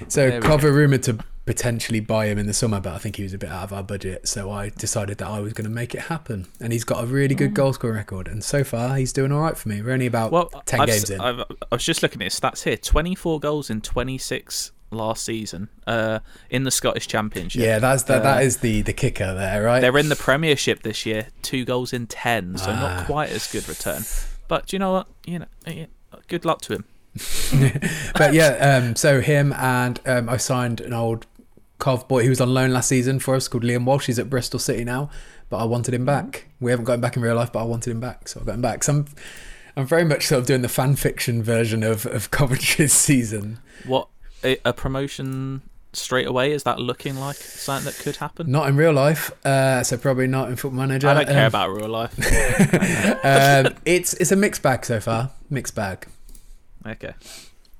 So 0.09 0.39
we 0.39 0.69
rumored 0.69 1.03
to 1.03 1.17
potentially 1.47 2.01
buy 2.01 2.27
him 2.27 2.37
in 2.37 2.45
the 2.45 2.53
summer, 2.53 2.79
but 2.79 2.93
I 2.93 2.97
think 2.99 3.15
he 3.15 3.23
was 3.23 3.33
a 3.33 3.37
bit 3.39 3.49
out 3.49 3.63
of 3.63 3.73
our 3.73 3.81
budget. 3.81 4.27
So 4.27 4.51
I 4.51 4.69
decided 4.69 5.17
that 5.17 5.27
I 5.27 5.39
was 5.39 5.53
going 5.53 5.65
to 5.67 5.73
make 5.73 5.95
it 5.95 6.01
happen, 6.01 6.45
and 6.59 6.71
he's 6.71 6.83
got 6.83 7.03
a 7.03 7.07
really 7.07 7.33
good 7.33 7.55
goal 7.55 7.73
scoring 7.73 7.97
record, 7.97 8.27
and 8.27 8.43
so 8.43 8.63
far 8.63 8.95
he's 8.97 9.11
doing 9.11 9.31
all 9.31 9.41
right 9.41 9.57
for 9.57 9.69
me. 9.69 9.81
We're 9.81 9.93
only 9.93 10.05
about 10.05 10.31
Well, 10.31 10.49
ten 10.65 10.81
I've, 10.81 10.87
games 10.89 11.09
in. 11.09 11.19
I've, 11.19 11.39
I 11.39 11.45
was 11.71 11.83
just 11.83 12.03
looking 12.03 12.21
at 12.21 12.25
his 12.25 12.39
stats 12.39 12.63
here: 12.63 12.77
twenty-four 12.77 13.39
goals 13.39 13.71
in 13.71 13.81
twenty-six 13.81 14.71
last 14.91 15.23
season 15.23 15.69
uh, 15.85 16.19
in 16.49 16.63
the 16.63 16.71
Scottish 16.71 17.07
Championship. 17.07 17.61
yeah, 17.61 17.79
that's 17.79 18.03
that. 18.03 18.23
that 18.23 18.37
Uh, 18.37 18.41
is 18.41 18.57
the 18.57 18.81
the 18.83 18.93
kicker 18.93 19.33
there, 19.33 19.63
right? 19.63 19.79
They're 19.81 19.97
in 19.97 20.09
the 20.09 20.15
Premiership 20.15 20.83
this 20.83 21.05
year, 21.05 21.27
two 21.41 21.65
goals 21.65 21.93
in 21.93 22.07
ten, 22.07 22.57
so 22.57 22.71
Ah. 22.71 22.79
not 22.79 23.05
quite 23.05 23.29
as 23.31 23.51
good 23.51 23.67
return. 23.67 24.03
But 24.47 24.67
do 24.67 24.75
you 24.75 24.79
know 24.79 24.91
what? 24.93 25.07
You 25.25 25.39
know, 25.39 25.45
eh, 25.65 25.85
good 26.27 26.45
luck 26.45 26.61
to 26.61 26.73
him. 26.73 26.85
but 28.17 28.33
yeah, 28.33 28.79
um, 28.83 28.95
so 28.95 29.21
him 29.21 29.53
and 29.53 29.99
um, 30.05 30.29
I 30.29 30.37
signed 30.37 30.81
an 30.81 30.93
old 30.93 31.25
Cov 31.79 32.07
boy 32.07 32.23
who 32.23 32.29
was 32.29 32.41
on 32.41 32.53
loan 32.53 32.71
last 32.73 32.89
season 32.89 33.19
for 33.19 33.35
us 33.35 33.47
called 33.47 33.63
Liam 33.63 33.85
Walsh. 33.85 34.05
He's 34.07 34.19
at 34.19 34.29
Bristol 34.29 34.59
City 34.59 34.83
now, 34.83 35.09
but 35.49 35.57
I 35.57 35.63
wanted 35.65 35.93
him 35.93 36.05
back. 36.05 36.47
We 36.59 36.71
haven't 36.71 36.85
got 36.85 36.93
him 36.93 37.01
back 37.01 37.15
in 37.15 37.21
real 37.23 37.35
life, 37.35 37.51
but 37.51 37.59
I 37.59 37.63
wanted 37.63 37.91
him 37.91 37.99
back, 37.99 38.27
so 38.27 38.39
I 38.41 38.43
got 38.43 38.55
him 38.55 38.61
back. 38.61 38.83
So 38.83 38.93
I'm, 38.93 39.05
I'm 39.75 39.85
very 39.85 40.03
much 40.05 40.25
sort 40.27 40.39
of 40.41 40.47
doing 40.47 40.61
the 40.63 40.69
fan 40.69 40.95
fiction 40.95 41.43
version 41.43 41.83
of, 41.83 42.05
of 42.07 42.31
Coventry's 42.31 42.93
season. 43.09 43.59
What 43.85 44.07
a, 44.43 44.57
a 44.65 44.73
promotion 44.73 45.61
straight 45.93 46.27
away 46.27 46.51
is 46.51 46.63
that 46.63 46.77
looking 46.79 47.15
like 47.17 47.37
something 47.37 47.85
that 47.91 47.97
could 48.03 48.17
happen? 48.17 48.51
Not 48.51 48.67
in 48.69 48.75
real 48.75 48.93
life, 48.93 49.31
uh, 49.45 49.83
so 49.83 49.97
probably 49.97 50.27
not 50.27 50.49
in 50.49 50.55
Football 50.55 50.79
Manager. 50.79 51.07
I 51.09 51.13
don't 51.15 51.27
care 51.27 51.41
Um, 51.43 51.47
about 51.47 51.69
real 51.73 51.89
life. 51.89 52.13
um, 53.23 53.73
it's 53.85 54.13
it's 54.15 54.31
a 54.31 54.35
mixed 54.35 54.61
bag 54.61 54.85
so 54.85 54.99
far. 54.99 55.31
Mixed 55.49 55.75
bag. 55.75 56.07
Okay, 56.85 57.13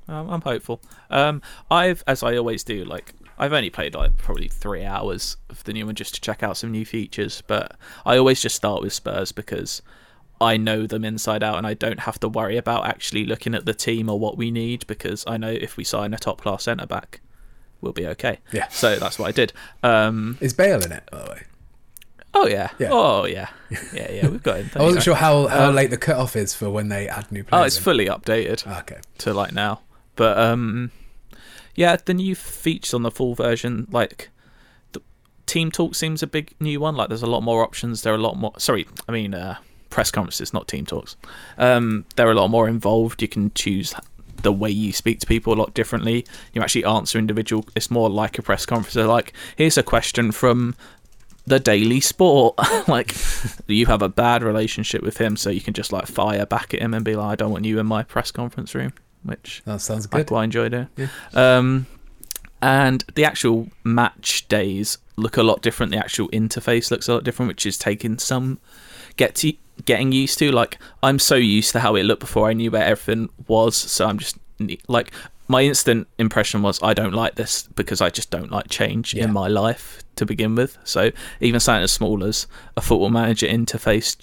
um, 0.07 0.29
I'm 0.29 0.41
hopeful. 0.41 0.81
Um, 1.09 1.41
I've, 1.71 2.03
as 2.07 2.23
I 2.23 2.35
always 2.37 2.63
do, 2.63 2.83
like 2.83 3.13
I've 3.37 3.53
only 3.53 3.69
played 3.69 3.93
like 3.95 4.17
probably 4.17 4.47
three 4.47 4.83
hours 4.83 5.37
of 5.49 5.63
the 5.65 5.73
new 5.73 5.85
one 5.85 5.95
just 5.95 6.15
to 6.15 6.21
check 6.21 6.43
out 6.43 6.57
some 6.57 6.71
new 6.71 6.85
features, 6.85 7.41
but 7.47 7.75
I 8.05 8.17
always 8.17 8.41
just 8.41 8.55
start 8.55 8.81
with 8.81 8.93
Spurs 8.93 9.31
because 9.31 9.81
I 10.39 10.57
know 10.57 10.85
them 10.87 11.03
inside 11.03 11.43
out, 11.43 11.57
and 11.57 11.65
I 11.65 11.73
don't 11.73 12.01
have 12.01 12.19
to 12.21 12.29
worry 12.29 12.57
about 12.57 12.85
actually 12.85 13.25
looking 13.25 13.55
at 13.55 13.65
the 13.65 13.73
team 13.73 14.09
or 14.09 14.19
what 14.19 14.37
we 14.37 14.51
need 14.51 14.85
because 14.87 15.23
I 15.27 15.37
know 15.37 15.49
if 15.51 15.77
we 15.77 15.83
sign 15.83 16.13
a 16.13 16.17
top 16.17 16.41
class 16.41 16.63
centre 16.63 16.85
back, 16.85 17.21
we'll 17.81 17.93
be 17.93 18.05
okay. 18.07 18.39
Yeah. 18.51 18.67
So 18.67 18.97
that's 18.97 19.17
what 19.17 19.27
I 19.27 19.31
did. 19.31 19.53
Um, 19.83 20.37
Is 20.41 20.53
Bale 20.53 20.83
in 20.83 20.91
it, 20.91 21.03
by 21.11 21.23
the 21.23 21.29
way? 21.31 21.43
oh 22.33 22.45
yeah. 22.47 22.69
Yeah. 22.77 22.89
Oh 22.91 23.25
yeah. 23.25 23.49
Yeah, 23.93 24.11
yeah. 24.11 24.27
We've 24.27 24.43
got 24.43 24.57
him. 24.57 24.69
I 24.75 24.83
wasn't 24.83 25.03
sure 25.03 25.15
how, 25.15 25.47
how 25.47 25.69
Um, 25.69 25.75
late 25.75 25.89
the 25.89 25.97
cut 25.97 26.17
off 26.17 26.35
is 26.35 26.53
for 26.53 26.69
when 26.69 26.89
they 26.89 27.07
add 27.07 27.31
new 27.31 27.43
players. 27.43 27.61
Oh, 27.61 27.65
it's 27.65 27.77
in. 27.77 27.83
fully 27.83 28.05
updated. 28.05 28.67
Okay. 28.81 28.99
to 29.19 29.33
like 29.33 29.53
now. 29.53 29.81
But 30.15 30.37
um, 30.37 30.91
yeah, 31.73 31.95
the 32.03 32.13
new 32.13 32.35
features 32.35 32.93
on 32.93 33.01
the 33.01 33.09
full 33.11 33.33
version, 33.33 33.87
like 33.91 34.29
the 34.91 35.01
Team 35.47 35.71
Talk 35.71 35.95
seems 35.95 36.21
a 36.21 36.27
big 36.27 36.53
new 36.59 36.79
one. 36.79 36.95
Like 36.95 37.07
there's 37.09 37.23
a 37.23 37.27
lot 37.27 37.41
more 37.41 37.63
options. 37.63 38.03
There 38.03 38.13
are 38.13 38.17
a 38.17 38.21
lot 38.21 38.37
more. 38.37 38.53
Sorry, 38.59 38.85
I 39.07 39.11
mean 39.11 39.33
uh, 39.33 39.55
press 39.97 40.11
conferences, 40.11 40.53
not 40.53 40.67
Team 40.67 40.85
Talks. 40.85 41.15
Um, 41.57 42.05
they're 42.15 42.29
a 42.29 42.35
lot 42.35 42.49
more 42.49 42.69
involved. 42.69 43.19
You 43.19 43.27
can 43.27 43.51
choose 43.55 43.95
the 44.43 44.53
way 44.53 44.69
you 44.69 44.93
speak 44.93 45.19
to 45.21 45.25
people 45.25 45.51
a 45.53 45.55
lot 45.57 45.73
differently. 45.73 46.23
You 46.53 46.61
actually 46.61 46.85
answer 46.85 47.17
individual. 47.17 47.65
It's 47.75 47.89
more 47.89 48.07
like 48.07 48.37
a 48.37 48.43
press 48.43 48.63
conference. 48.63 48.93
They're 48.93 49.07
like, 49.07 49.33
here's 49.55 49.75
a 49.75 49.81
question 49.81 50.31
from 50.31 50.75
the 51.47 51.59
Daily 51.59 51.99
Sport. 51.99 52.59
like, 52.87 53.15
you 53.65 53.87
have 53.87 54.03
a 54.03 54.07
bad 54.07 54.43
relationship 54.43 55.01
with 55.01 55.17
him, 55.17 55.35
so 55.35 55.49
you 55.49 55.61
can 55.61 55.73
just 55.73 55.91
like 55.91 56.05
fire 56.05 56.45
back 56.45 56.75
at 56.75 56.79
him 56.83 56.93
and 56.93 57.03
be 57.03 57.15
like, 57.15 57.31
I 57.31 57.35
don't 57.35 57.49
want 57.51 57.65
you 57.65 57.79
in 57.79 57.87
my 57.87 58.03
press 58.03 58.29
conference 58.29 58.75
room. 58.75 58.93
Which 59.23 59.63
That 59.65 59.81
sounds 59.81 60.07
I 60.11 60.17
good. 60.19 60.27
quite 60.27 60.43
enjoy 60.43 60.69
doing. 60.69 60.89
Yeah. 60.95 61.07
Um, 61.33 61.87
and 62.61 63.03
the 63.15 63.25
actual 63.25 63.69
match 63.83 64.47
days 64.47 64.99
look 65.15 65.37
a 65.37 65.43
lot 65.43 65.63
different. 65.63 65.91
The 65.91 65.97
actual 65.97 66.29
interface 66.29 66.91
looks 66.91 67.07
a 67.07 67.15
lot 67.15 67.23
different, 67.23 67.47
which 67.47 67.65
is 67.65 67.79
taking 67.79 68.19
some 68.19 68.59
get 69.15 69.33
to 69.37 69.53
getting 69.85 70.11
used 70.11 70.37
to. 70.39 70.51
Like 70.51 70.77
I'm 71.03 71.19
so 71.19 71.35
used 71.35 71.71
to 71.73 71.79
how 71.79 71.95
it 71.95 72.03
looked 72.03 72.21
before 72.21 72.49
I 72.49 72.53
knew 72.53 72.71
where 72.71 72.83
everything 72.83 73.29
was, 73.47 73.75
so 73.75 74.05
I'm 74.07 74.17
just 74.17 74.37
like 74.87 75.11
my 75.47 75.61
instant 75.63 76.07
impression 76.17 76.61
was 76.61 76.79
I 76.83 76.93
don't 76.93 77.13
like 77.13 77.35
this 77.35 77.63
because 77.75 78.01
I 78.01 78.09
just 78.09 78.29
don't 78.31 78.51
like 78.51 78.69
change 78.69 79.13
Yeah. 79.13 79.25
in 79.25 79.33
my 79.33 79.47
life 79.47 80.01
to 80.17 80.25
begin 80.25 80.55
with. 80.55 80.77
So 80.83 81.11
even 81.39 81.59
something 81.59 81.83
as 81.83 81.91
small 81.93 82.23
as 82.23 82.47
a 82.75 82.81
football 82.81 83.09
manager 83.09 83.47
interface 83.47 84.17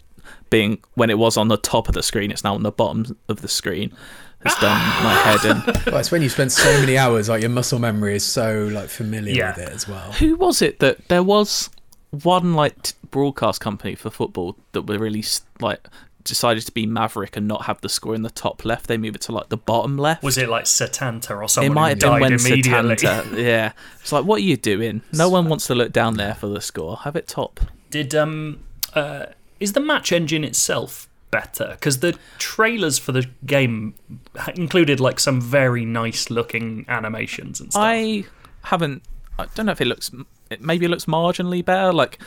being 0.50 0.78
when 0.94 1.08
it 1.10 1.18
was 1.18 1.36
on 1.36 1.48
the 1.48 1.56
top 1.56 1.88
of 1.88 1.94
the 1.94 2.02
screen, 2.02 2.30
it's 2.30 2.44
now 2.44 2.54
on 2.54 2.62
the 2.62 2.70
bottom 2.72 3.16
of 3.28 3.40
the 3.42 3.48
screen. 3.48 3.92
Has 4.44 4.54
done 4.56 4.78
my 5.02 5.14
head 5.14 5.44
in. 5.46 5.62
Well, 5.92 6.00
it's 6.00 6.10
when 6.10 6.20
you 6.20 6.28
spend 6.28 6.52
so 6.52 6.70
many 6.80 6.98
hours, 6.98 7.30
like 7.30 7.40
your 7.40 7.48
muscle 7.48 7.78
memory 7.78 8.16
is 8.16 8.24
so 8.24 8.68
like 8.70 8.90
familiar 8.90 9.32
Yeah. 9.34 9.56
with 9.56 9.66
it 9.68 9.72
as 9.72 9.88
well. 9.88 10.12
Who 10.12 10.36
was 10.36 10.60
it 10.60 10.80
that 10.80 11.08
there 11.08 11.22
was 11.22 11.70
one 12.14 12.54
like 12.54 12.80
t- 12.82 12.94
broadcast 13.10 13.60
company 13.60 13.94
for 13.94 14.10
football 14.10 14.56
that 14.72 14.82
were 14.82 14.98
really 14.98 15.24
like 15.60 15.86
decided 16.24 16.64
to 16.64 16.72
be 16.72 16.86
maverick 16.86 17.36
and 17.36 17.46
not 17.46 17.66
have 17.66 17.78
the 17.82 17.88
score 17.88 18.14
in 18.14 18.22
the 18.22 18.30
top 18.30 18.64
left? 18.64 18.86
They 18.86 18.96
move 18.96 19.14
it 19.14 19.20
to 19.22 19.32
like 19.32 19.50
the 19.50 19.56
bottom 19.56 19.98
left. 19.98 20.22
Was 20.22 20.38
it 20.38 20.48
like 20.48 20.64
Setanta 20.64 21.36
or 21.40 21.48
something? 21.48 21.70
it 21.70 21.74
might 21.74 21.88
have 22.02 22.20
been 22.20 22.20
when? 22.20 22.32
Setanta. 22.32 23.36
yeah, 23.36 23.72
it's 24.00 24.12
like 24.12 24.24
what 24.24 24.36
are 24.36 24.44
you 24.44 24.56
doing? 24.56 25.02
No 25.12 25.28
one 25.28 25.48
wants 25.48 25.66
to 25.66 25.74
look 25.74 25.92
down 25.92 26.16
there 26.16 26.34
for 26.34 26.46
the 26.46 26.60
score. 26.60 26.96
Have 26.98 27.16
it 27.16 27.26
top. 27.28 27.60
Did 27.90 28.14
um 28.14 28.60
uh 28.94 29.26
is 29.60 29.72
the 29.72 29.80
match 29.80 30.12
engine 30.12 30.44
itself 30.44 31.08
better? 31.30 31.70
Because 31.72 32.00
the 32.00 32.18
trailers 32.38 32.98
for 32.98 33.12
the 33.12 33.26
game 33.46 33.94
included 34.56 35.00
like 35.00 35.20
some 35.20 35.40
very 35.40 35.84
nice 35.84 36.30
looking 36.30 36.84
animations 36.88 37.60
and 37.60 37.70
stuff. 37.70 37.82
I 37.84 38.24
haven't. 38.62 39.02
I 39.38 39.46
don't 39.54 39.66
know 39.66 39.72
if 39.72 39.80
it 39.80 39.86
looks. 39.86 40.10
It 40.50 40.60
maybe 40.60 40.86
it 40.86 40.88
looks 40.88 41.06
marginally 41.06 41.64
better. 41.64 41.92
Like 41.92 42.18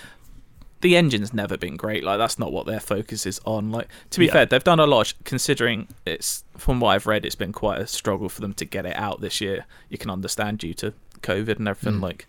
the 0.82 0.95
engine's 0.95 1.34
never 1.34 1.58
been 1.58 1.76
great. 1.78 2.03
Like 2.03 2.18
that's 2.18 2.38
not 2.38 2.51
what 2.51 2.66
their 2.66 2.80
focus 2.80 3.26
is 3.26 3.39
on. 3.45 3.72
Like 3.72 3.88
to 4.12 4.20
be 4.20 4.26
Yeah. 4.28 4.34
fair, 4.34 4.45
they've 4.45 4.64
done 4.64 4.80
a 4.80 4.86
lot. 4.86 5.14
Considering 5.24 5.88
it's 6.05 6.43
from 6.58 6.80
what 6.80 6.89
I've 6.89 7.08
read, 7.08 7.26
it's 7.26 7.36
been 7.36 7.53
quite 7.53 7.80
a 7.80 7.88
struggle 7.88 8.30
for 8.30 8.41
them 8.41 8.53
to 8.55 8.66
get 8.66 8.86
it 8.86 8.95
out 8.95 9.22
this 9.22 9.39
year. 9.41 9.66
You 9.89 9.97
can 9.97 10.10
understand 10.12 10.60
due 10.60 10.74
to 10.76 10.93
COVID 11.22 11.58
and 11.60 11.68
everything. 11.68 11.99
Mm. 11.99 12.03
Like 12.03 12.28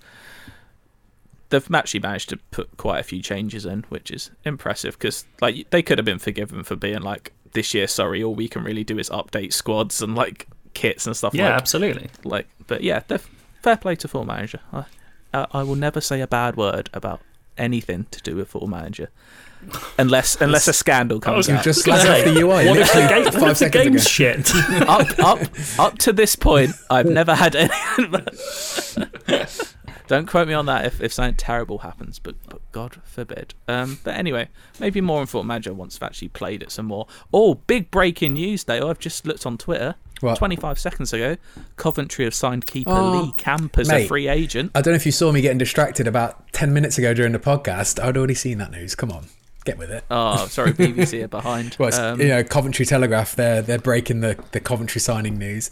they've 1.51 1.74
actually 1.74 2.01
managed 2.01 2.29
to 2.29 2.37
put 2.51 2.76
quite 2.76 3.01
a 3.01 3.03
few 3.05 3.22
changes 3.22 3.64
in, 3.66 3.85
which 3.89 4.11
is 4.11 4.31
impressive. 4.45 4.99
Because 4.99 5.24
like 5.41 5.68
they 5.70 5.83
could 5.83 5.99
have 5.99 6.05
been 6.05 6.18
forgiven 6.18 6.62
for 6.62 6.76
being 6.76 7.03
like 7.03 7.33
this 7.53 7.74
year. 7.74 7.87
Sorry, 7.89 8.22
all 8.22 8.35
we 8.35 8.49
can 8.49 8.62
really 8.62 8.85
do 8.85 8.99
is 8.99 9.11
update 9.11 9.53
squads 9.53 10.01
and 10.03 10.14
like 10.14 10.47
kits 10.74 11.07
and 11.07 11.16
stuff. 11.16 11.35
yeah, 11.35 11.49
like 11.51 11.55
absolutely. 11.61 12.09
like 12.24 12.47
but 12.68 12.83
yeah 12.83 13.01
they're 13.09 13.20
fair 13.68 13.76
play 13.76 13.94
to 13.96 14.08
full 14.08 14.24
manager 14.24 14.60
I, 14.72 14.84
uh, 15.34 15.46
I 15.52 15.62
will 15.62 15.76
never 15.76 16.00
say 16.00 16.20
a 16.20 16.26
bad 16.26 16.56
word 16.56 16.88
about 16.92 17.20
anything 17.56 18.06
to 18.12 18.22
do 18.22 18.36
with 18.36 18.48
Football 18.48 18.68
Manager, 18.70 19.10
unless 19.98 20.36
unless 20.40 20.68
a 20.68 20.72
scandal 20.72 21.18
comes 21.20 21.48
You 21.48 21.54
out. 21.56 21.64
just 21.64 21.84
slagged 21.84 22.08
off 22.08 22.24
the 22.24 22.40
UI 22.40 22.68
What 22.68 22.78
if 22.78 22.92
the, 22.92 23.06
game, 23.08 23.24
five 23.32 23.42
what 23.42 23.50
if 23.50 23.58
the 23.58 23.68
game's 23.68 24.02
ago. 24.06 24.08
shit? 24.08 24.54
up 24.88 25.18
up 25.18 25.40
up 25.78 25.98
to 25.98 26.12
this 26.12 26.36
point, 26.36 26.70
I've 26.88 27.06
never 27.06 27.34
had 27.34 27.56
any. 27.56 27.74
Don't 30.06 30.26
quote 30.26 30.48
me 30.48 30.54
on 30.54 30.64
that 30.66 30.86
if, 30.86 31.02
if 31.02 31.12
something 31.12 31.34
terrible 31.36 31.78
happens, 31.78 32.18
but, 32.18 32.34
but 32.48 32.60
God 32.72 32.96
forbid. 33.04 33.52
Um, 33.66 33.98
but 34.04 34.14
anyway, 34.14 34.48
maybe 34.80 35.02
more 35.02 35.20
on 35.20 35.26
Football 35.26 35.44
Manager 35.44 35.74
once 35.74 35.96
I've 36.00 36.06
actually 36.06 36.28
played 36.28 36.62
it 36.62 36.70
some 36.72 36.86
more. 36.86 37.06
Oh, 37.30 37.56
big 37.56 37.90
breaking 37.90 38.32
news, 38.32 38.64
Dale. 38.64 38.88
I've 38.88 38.98
just 38.98 39.26
looked 39.26 39.44
on 39.44 39.58
Twitter. 39.58 39.96
What? 40.20 40.38
25 40.38 40.78
seconds 40.78 41.12
ago, 41.12 41.36
Coventry 41.76 42.24
have 42.24 42.34
signed 42.34 42.66
keeper 42.66 42.90
Oh, 42.90 43.22
Lee 43.22 43.32
Camp 43.36 43.78
as 43.78 43.90
a 43.90 44.06
free 44.06 44.28
agent. 44.28 44.72
I 44.74 44.80
don't 44.82 44.92
know 44.92 44.96
if 44.96 45.06
you 45.06 45.12
saw 45.12 45.30
me 45.32 45.40
getting 45.40 45.58
distracted 45.58 46.06
about 46.06 46.52
10 46.52 46.72
minutes 46.72 46.98
ago 46.98 47.14
during 47.14 47.32
the 47.32 47.38
podcast. 47.38 48.02
I'd 48.02 48.16
already 48.16 48.34
seen 48.34 48.58
that 48.58 48.70
news. 48.70 48.94
Come 48.94 49.10
on, 49.12 49.26
get 49.64 49.78
with 49.78 49.90
it. 49.90 50.04
Oh, 50.10 50.46
sorry, 50.50 50.72
BBC 50.72 51.22
are 51.24 51.28
behind. 51.28 51.76
Well, 51.78 51.94
Um, 51.94 52.20
you 52.20 52.28
know, 52.28 52.42
Coventry 52.42 52.84
Telegraph, 52.86 53.36
they're, 53.36 53.62
they're 53.62 53.78
breaking 53.78 54.20
the, 54.20 54.36
the 54.52 54.60
Coventry 54.60 55.00
signing 55.00 55.38
news. 55.38 55.70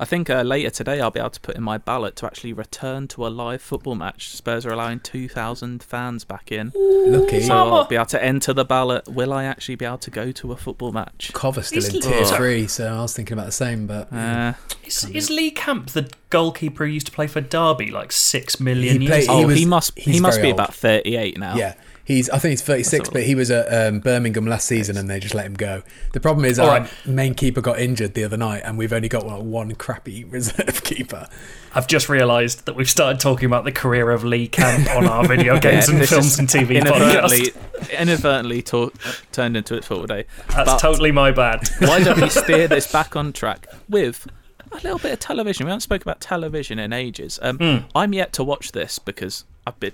I 0.00 0.04
think 0.04 0.28
uh, 0.30 0.42
later 0.42 0.70
today 0.70 1.00
I'll 1.00 1.10
be 1.10 1.20
able 1.20 1.30
to 1.30 1.40
put 1.40 1.56
in 1.56 1.62
my 1.62 1.78
ballot 1.78 2.16
to 2.16 2.26
actually 2.26 2.52
return 2.52 3.08
to 3.08 3.26
a 3.26 3.28
live 3.28 3.62
football 3.62 3.94
match. 3.94 4.28
Spurs 4.30 4.66
are 4.66 4.72
allowing 4.72 5.00
2,000 5.00 5.82
fans 5.82 6.24
back 6.24 6.50
in. 6.50 6.72
Lucky. 6.74 7.42
So 7.42 7.54
I'll 7.54 7.84
be 7.86 7.94
able 7.96 8.06
to 8.06 8.22
enter 8.22 8.52
the 8.52 8.64
ballot. 8.64 9.08
Will 9.08 9.32
I 9.32 9.44
actually 9.44 9.74
be 9.76 9.84
able 9.84 9.98
to 9.98 10.10
go 10.10 10.32
to 10.32 10.52
a 10.52 10.56
football 10.56 10.92
match? 10.92 11.30
Cover 11.34 11.62
still 11.62 11.84
in 11.84 11.96
Is- 11.96 12.04
tier 12.04 12.14
Oh. 12.22 12.36
three, 12.36 12.66
so 12.66 12.86
I 12.92 13.00
was 13.02 13.14
thinking 13.14 13.34
about 13.34 13.46
the 13.46 13.52
same, 13.52 13.86
but 13.86 14.12
Uh, 14.12 14.54
Is, 14.84 15.04
is 15.12 15.30
Lee 15.30 15.50
Camp 15.50 15.90
the 15.90 16.10
goalkeeper 16.30 16.86
who 16.86 16.92
used 16.92 17.06
to 17.06 17.12
play 17.12 17.26
for 17.26 17.40
Derby 17.40 17.90
like 17.90 18.10
six 18.12 18.58
million 18.60 19.00
He 19.00 19.06
years 19.06 19.26
played- 19.26 19.38
ago? 19.38 19.44
oh, 19.44 19.46
was- 19.46 19.58
he 19.58 19.64
must 19.64 19.98
he 19.98 20.20
must 20.20 20.40
be 20.40 20.48
old. 20.48 20.54
about 20.54 20.74
38 20.74 21.38
now. 21.38 21.56
yeah. 21.56 21.74
He's, 22.06 22.28
I 22.28 22.38
think 22.38 22.50
he's 22.50 22.62
36, 22.62 23.08
but 23.10 23.22
he 23.22 23.34
was 23.34 23.50
at 23.50 23.66
um, 23.72 24.00
Birmingham 24.00 24.46
last 24.46 24.66
season 24.68 24.98
and 24.98 25.08
they 25.08 25.18
just 25.20 25.34
let 25.34 25.46
him 25.46 25.54
go. 25.54 25.82
The 26.12 26.20
problem 26.20 26.44
is 26.44 26.58
All 26.58 26.68
our 26.68 26.80
right. 26.80 26.90
main 27.06 27.32
keeper 27.34 27.62
got 27.62 27.80
injured 27.80 28.12
the 28.12 28.24
other 28.24 28.36
night 28.36 28.60
and 28.64 28.76
we've 28.76 28.92
only 28.92 29.08
got 29.08 29.26
like, 29.26 29.40
one 29.42 29.74
crappy 29.74 30.22
reserve 30.28 30.82
keeper. 30.84 31.26
I've 31.74 31.86
just 31.86 32.10
realised 32.10 32.66
that 32.66 32.76
we've 32.76 32.90
started 32.90 33.20
talking 33.20 33.46
about 33.46 33.64
the 33.64 33.72
career 33.72 34.10
of 34.10 34.22
Lee 34.22 34.48
Camp 34.48 34.88
on 34.94 35.06
our 35.06 35.26
video 35.26 35.58
games 35.58 35.88
and 35.88 36.06
films 36.06 36.38
and 36.38 36.46
TV 36.46 36.76
inadvertently, 36.78 37.50
podcast. 37.52 37.98
inadvertently 38.00 38.60
talk, 38.62 38.92
turned 39.32 39.56
into 39.56 39.74
it 39.74 39.82
football 39.84 40.06
day. 40.06 40.26
That's 40.50 40.72
But 40.72 40.78
totally 40.78 41.10
my 41.10 41.30
bad. 41.32 41.66
why 41.80 42.02
don't 42.04 42.20
we 42.20 42.28
steer 42.28 42.68
this 42.68 42.90
back 42.92 43.16
on 43.16 43.32
track 43.32 43.66
with 43.88 44.26
a 44.72 44.76
little 44.76 44.98
bit 44.98 45.12
of 45.14 45.20
television? 45.20 45.64
We 45.66 45.70
haven't 45.70 45.80
spoken 45.80 46.02
about 46.06 46.20
television 46.20 46.78
in 46.78 46.92
ages. 46.92 47.38
Um, 47.40 47.56
Hmm. 47.56 47.76
I'm 47.94 48.12
yet 48.12 48.34
to 48.34 48.44
watch 48.44 48.72
this 48.72 48.98
because 48.98 49.44
I've 49.66 49.80
been 49.80 49.92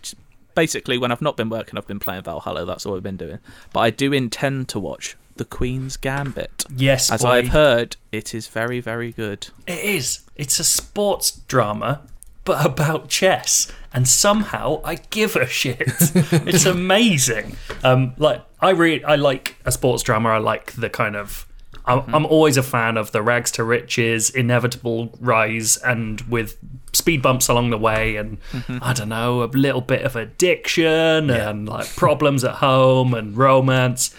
basically 0.60 0.98
when 0.98 1.10
I've 1.10 1.22
not 1.22 1.38
been 1.38 1.48
working, 1.48 1.78
I've 1.78 1.86
been 1.86 1.98
playing 1.98 2.22
Valhalla. 2.22 2.66
That's 2.66 2.84
all 2.84 2.94
I've 2.94 3.02
been 3.02 3.16
doing. 3.16 3.38
But 3.72 3.80
I 3.80 3.88
do 3.88 4.12
intend 4.12 4.68
to 4.68 4.78
watch 4.78 5.16
The 5.36 5.46
Queen's 5.46 5.96
Gambit. 5.96 6.66
Yes, 6.76 7.10
As 7.10 7.22
boy. 7.22 7.30
I've 7.30 7.48
heard, 7.48 7.96
it 8.12 8.34
is 8.34 8.46
very, 8.46 8.78
very 8.78 9.10
good. 9.10 9.48
It 9.66 9.82
is. 9.82 10.20
It's 10.36 10.58
a 10.58 10.64
sports 10.64 11.30
drama, 11.30 12.02
but 12.44 12.62
about 12.66 13.08
chess. 13.08 13.72
And 13.94 14.06
somehow 14.06 14.82
I 14.84 14.96
give 14.96 15.34
a 15.34 15.46
shit. 15.46 15.80
it's 15.86 16.66
amazing. 16.66 17.56
Um, 17.82 18.12
like 18.18 18.42
I 18.60 18.70
really, 18.70 19.02
I 19.02 19.16
like 19.16 19.56
a 19.64 19.72
sports 19.72 20.02
drama. 20.02 20.28
I 20.28 20.38
like 20.38 20.72
the 20.72 20.90
kind 20.90 21.16
of. 21.16 21.46
I'm, 21.90 22.14
I'm 22.14 22.26
always 22.26 22.56
a 22.56 22.62
fan 22.62 22.96
of 22.96 23.12
the 23.12 23.22
rags 23.22 23.50
to 23.52 23.64
riches, 23.64 24.30
inevitable 24.30 25.16
rise, 25.20 25.76
and 25.78 26.20
with 26.22 26.56
speed 26.92 27.22
bumps 27.22 27.48
along 27.48 27.70
the 27.70 27.78
way, 27.78 28.16
and 28.16 28.38
I 28.82 28.92
don't 28.92 29.08
know, 29.08 29.42
a 29.42 29.46
little 29.46 29.80
bit 29.80 30.02
of 30.02 30.16
addiction 30.16 31.30
and 31.30 31.68
like 31.68 31.94
problems 31.96 32.44
at 32.44 32.56
home 32.56 33.14
and 33.14 33.36
romance. 33.36 34.14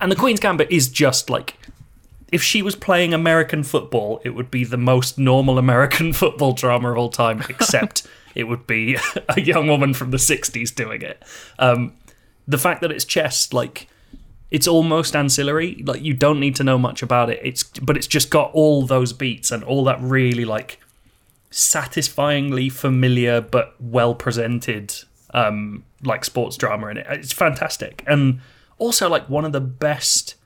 And 0.00 0.12
the 0.12 0.16
Queen's 0.16 0.40
Gambit 0.40 0.70
is 0.70 0.88
just 0.88 1.30
like 1.30 1.56
if 2.32 2.42
she 2.42 2.62
was 2.62 2.74
playing 2.74 3.14
American 3.14 3.62
football, 3.62 4.20
it 4.24 4.30
would 4.30 4.50
be 4.50 4.64
the 4.64 4.76
most 4.76 5.18
normal 5.18 5.58
American 5.58 6.12
football 6.22 6.52
drama 6.52 6.90
of 6.90 6.98
all 6.98 7.08
time, 7.08 7.42
except 7.48 8.06
it 8.34 8.44
would 8.44 8.66
be 8.66 8.96
a 9.28 9.40
young 9.40 9.68
woman 9.68 9.94
from 9.94 10.10
the 10.10 10.16
60s 10.16 10.74
doing 10.74 11.02
it. 11.02 11.22
Um, 11.58 11.94
the 12.48 12.58
fact 12.58 12.80
that 12.82 12.92
it's 12.92 13.04
chess, 13.04 13.52
like, 13.52 13.88
it's 14.50 14.68
almost 14.68 15.16
ancillary. 15.16 15.82
Like, 15.84 16.02
you 16.02 16.14
don't 16.14 16.40
need 16.40 16.56
to 16.56 16.64
know 16.64 16.78
much 16.78 17.02
about 17.02 17.30
it. 17.30 17.40
It's 17.42 17.62
But 17.64 17.96
it's 17.96 18.06
just 18.06 18.30
got 18.30 18.50
all 18.52 18.86
those 18.86 19.12
beats 19.12 19.50
and 19.50 19.64
all 19.64 19.84
that 19.84 20.00
really, 20.00 20.44
like, 20.44 20.80
satisfyingly 21.50 22.68
familiar 22.68 23.40
but 23.40 23.74
well 23.80 24.14
presented, 24.14 24.94
um, 25.32 25.84
like, 26.02 26.24
sports 26.24 26.56
drama 26.56 26.88
in 26.88 26.98
it. 26.98 27.06
It's 27.08 27.32
fantastic. 27.32 28.04
And 28.06 28.40
also, 28.78 29.08
like, 29.08 29.28
one 29.28 29.44
of 29.44 29.52
the 29.52 29.60
best 29.60 30.36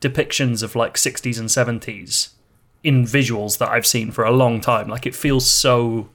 depictions 0.00 0.62
of 0.62 0.76
like 0.76 0.94
60s 0.94 1.38
and 1.38 1.48
70s 1.48 2.30
in 2.84 3.04
visuals 3.04 3.58
that 3.58 3.68
I've 3.68 3.86
seen 3.86 4.10
for 4.10 4.24
a 4.24 4.30
long 4.30 4.60
time. 4.60 4.88
Like 4.88 5.06
it 5.06 5.14
feels 5.14 5.50
so 5.50 6.08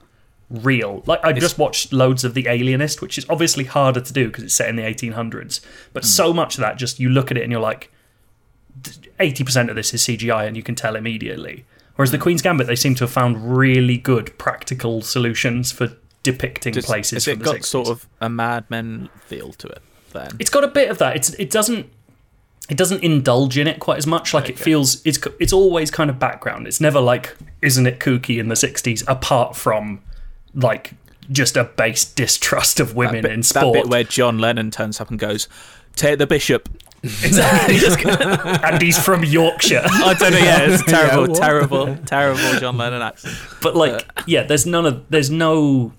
real. 0.50 1.02
Like 1.06 1.24
I 1.24 1.32
just 1.32 1.58
watched 1.58 1.92
loads 1.92 2.24
of 2.24 2.34
The 2.34 2.46
Alienist, 2.48 3.02
which 3.02 3.18
is 3.18 3.26
obviously 3.28 3.64
harder 3.64 4.00
to 4.00 4.12
do 4.12 4.28
because 4.28 4.44
it's 4.44 4.54
set 4.54 4.68
in 4.68 4.76
the 4.76 4.82
1800s. 4.82 5.60
But 5.92 6.02
hmm. 6.02 6.08
so 6.08 6.32
much 6.32 6.56
of 6.56 6.60
that 6.60 6.76
just 6.76 7.00
you 7.00 7.08
look 7.08 7.30
at 7.30 7.36
it 7.36 7.42
and 7.42 7.52
you're 7.52 7.60
like 7.60 7.90
80% 9.20 9.68
of 9.68 9.76
this 9.76 9.94
is 9.94 10.02
CGI 10.02 10.46
and 10.46 10.56
you 10.56 10.62
can 10.62 10.74
tell 10.74 10.96
immediately. 10.96 11.64
Whereas 11.96 12.10
The 12.10 12.18
hmm. 12.18 12.22
Queen's 12.22 12.42
Gambit 12.42 12.66
they 12.66 12.76
seem 12.76 12.94
to 12.96 13.04
have 13.04 13.10
found 13.10 13.56
really 13.56 13.96
good 13.96 14.36
practical 14.38 15.02
solutions 15.02 15.72
for 15.72 15.96
depicting 16.22 16.72
Does- 16.72 16.86
places 16.86 17.12
has 17.12 17.24
from 17.24 17.32
it 17.34 17.38
the 17.38 17.44
got 17.44 17.56
60s. 17.56 17.64
sort 17.64 17.88
of 17.88 18.08
a 18.20 18.28
Mad 18.28 18.64
Men 18.68 19.08
feel 19.26 19.52
to 19.54 19.68
it 19.68 19.82
then? 20.12 20.30
It's 20.38 20.50
got 20.50 20.64
a 20.64 20.68
bit 20.68 20.90
of 20.90 20.98
that. 20.98 21.16
It's 21.16 21.30
it 21.34 21.50
doesn't 21.50 21.90
it 22.68 22.78
doesn't 22.78 23.04
indulge 23.04 23.58
in 23.58 23.66
it 23.66 23.78
quite 23.78 23.98
as 23.98 24.06
much. 24.06 24.32
Like 24.32 24.48
it 24.48 24.58
feels 24.58 25.04
it's 25.04 25.18
it's 25.38 25.52
always 25.52 25.90
kind 25.90 26.08
of 26.08 26.18
background. 26.18 26.66
It's 26.66 26.80
never 26.80 27.00
like 27.00 27.36
isn't 27.60 27.86
it 27.86 28.00
kooky 28.00 28.38
in 28.38 28.48
the 28.48 28.54
'60s? 28.54 29.04
Apart 29.06 29.54
from 29.54 30.00
like 30.54 30.94
just 31.30 31.56
a 31.56 31.64
base 31.64 32.04
distrust 32.04 32.80
of 32.80 32.94
women 32.94 33.22
bit, 33.22 33.32
in 33.32 33.40
that 33.40 33.46
sport. 33.46 33.74
bit 33.74 33.86
where 33.88 34.04
John 34.04 34.38
Lennon 34.38 34.70
turns 34.70 35.00
up 35.00 35.10
and 35.10 35.18
goes, 35.18 35.48
"Take 35.96 36.18
the 36.18 36.26
bishop." 36.26 36.68
Exactly. 37.02 37.76
and 38.64 38.80
he's 38.80 38.98
from 38.98 39.24
Yorkshire. 39.24 39.82
I 39.84 40.14
don't 40.14 40.32
know. 40.32 40.38
Yeah, 40.38 40.70
it's 40.70 40.84
terrible, 40.90 41.32
what? 41.32 41.36
terrible, 41.36 41.96
terrible 42.06 42.60
John 42.60 42.78
Lennon 42.78 43.02
accent. 43.02 43.36
But 43.60 43.76
like, 43.76 44.06
yeah, 44.26 44.44
there's 44.44 44.66
none 44.66 44.86
of 44.86 45.04
there's 45.10 45.30
no, 45.30 45.92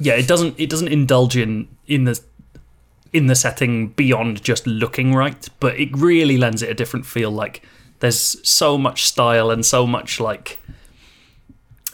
yeah, 0.00 0.14
it 0.14 0.26
doesn't 0.26 0.58
it 0.58 0.70
doesn't 0.70 0.88
indulge 0.88 1.36
in 1.36 1.68
in 1.86 2.04
the 2.04 2.20
in 3.12 3.26
the 3.26 3.34
setting 3.34 3.88
beyond 3.88 4.42
just 4.42 4.66
looking 4.66 5.14
right, 5.14 5.48
but 5.60 5.78
it 5.78 5.96
really 5.96 6.36
lends 6.36 6.62
it 6.62 6.70
a 6.70 6.74
different 6.74 7.06
feel. 7.06 7.30
Like 7.30 7.62
there's 8.00 8.36
so 8.48 8.78
much 8.78 9.04
style 9.04 9.50
and 9.50 9.64
so 9.64 9.86
much 9.86 10.20
like 10.20 10.58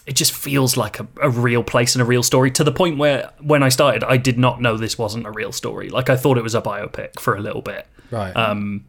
it 0.05 0.15
just 0.15 0.31
feels 0.33 0.77
like 0.77 0.99
a, 0.99 1.07
a 1.21 1.29
real 1.29 1.63
place 1.63 1.95
and 1.95 2.01
a 2.01 2.05
real 2.05 2.21
story 2.23 2.51
to 2.51 2.63
the 2.63 2.71
point 2.71 2.97
where 2.97 3.31
when 3.41 3.63
I 3.63 3.69
started, 3.69 4.03
I 4.03 4.17
did 4.17 4.37
not 4.37 4.61
know 4.61 4.77
this 4.77 4.97
wasn't 4.97 5.25
a 5.25 5.31
real 5.31 5.51
story. 5.51 5.89
Like 5.89 6.09
I 6.09 6.15
thought 6.15 6.37
it 6.37 6.43
was 6.43 6.53
a 6.55 6.61
biopic 6.61 7.19
for 7.19 7.35
a 7.35 7.39
little 7.41 7.61
bit 7.63 7.87
Right. 8.11 8.35
um, 8.35 8.85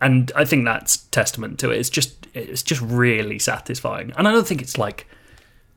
and 0.00 0.30
I 0.36 0.44
think 0.44 0.64
that's 0.64 0.98
testament 1.10 1.58
to 1.60 1.70
it. 1.70 1.78
It's 1.78 1.90
just 1.90 2.14
it's 2.34 2.62
just 2.62 2.80
really 2.80 3.38
satisfying, 3.40 4.12
and 4.16 4.28
I 4.28 4.32
don't 4.32 4.46
think 4.46 4.62
it's 4.62 4.78
like 4.78 5.06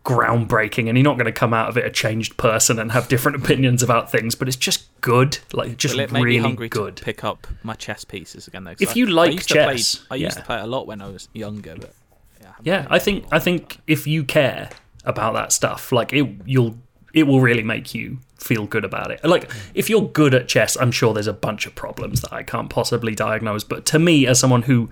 groundbreaking, 0.05 0.89
and 0.89 0.97
you're 0.97 1.03
not 1.03 1.15
going 1.15 1.25
to 1.25 1.31
come 1.31 1.53
out 1.53 1.69
of 1.69 1.77
it 1.77 1.85
a 1.85 1.89
changed 1.89 2.35
person 2.37 2.77
and 2.79 2.91
have 2.91 3.07
different 3.07 3.37
opinions 3.43 3.81
about 3.83 4.11
things. 4.11 4.35
But 4.35 4.47
it's 4.47 4.57
just 4.57 4.85
good, 5.01 5.39
like 5.53 5.77
just 5.77 5.95
Will 5.95 6.01
it 6.01 6.11
make 6.11 6.23
really 6.23 6.37
me 6.37 6.43
hungry 6.43 6.69
good. 6.69 6.97
to 6.97 7.03
pick 7.03 7.23
up 7.23 7.47
my 7.63 7.73
chess 7.73 8.03
pieces 8.03 8.47
again? 8.47 8.63
Though, 8.65 8.71
'Cause 8.71 8.81
If 8.81 8.89
I- 8.91 8.93
you 8.93 9.05
like 9.07 9.33
used 9.33 9.49
to 9.49 9.55
play- 9.55 9.77
chess, 9.77 10.05
I 10.11 10.15
used 10.15 10.35
yeah. 10.35 10.41
to 10.41 10.45
play 10.45 10.57
it 10.59 10.63
a 10.63 10.67
lot 10.67 10.87
when 10.87 11.01
I 11.01 11.07
was 11.07 11.29
younger, 11.33 11.75
but 11.79 11.93
yeah, 12.41 12.47
I 12.49 12.53
Yeah, 12.63 12.87
I 12.89 12.99
think 12.99 13.25
I 13.31 13.39
think 13.39 13.79
if 13.87 14.05
you 14.07 14.23
care 14.23 14.69
about 15.05 15.33
that 15.33 15.51
stuff, 15.51 15.91
like 15.91 16.13
it, 16.13 16.27
you'll 16.45 16.75
it 17.13 17.23
will 17.23 17.41
really 17.41 17.63
make 17.63 17.93
you 17.93 18.17
feel 18.37 18.65
good 18.65 18.83
about 18.83 19.11
it. 19.11 19.23
Like 19.23 19.49
if 19.73 19.89
you're 19.89 20.01
good 20.09 20.33
at 20.33 20.47
chess, 20.47 20.75
I'm 20.79 20.91
sure 20.91 21.13
there's 21.13 21.27
a 21.27 21.33
bunch 21.33 21.65
of 21.65 21.75
problems 21.75 22.21
that 22.21 22.33
I 22.33 22.43
can't 22.43 22.69
possibly 22.69 23.13
diagnose. 23.15 23.63
But 23.63 23.85
to 23.87 23.99
me, 23.99 24.25
as 24.27 24.39
someone 24.39 24.63
who 24.63 24.89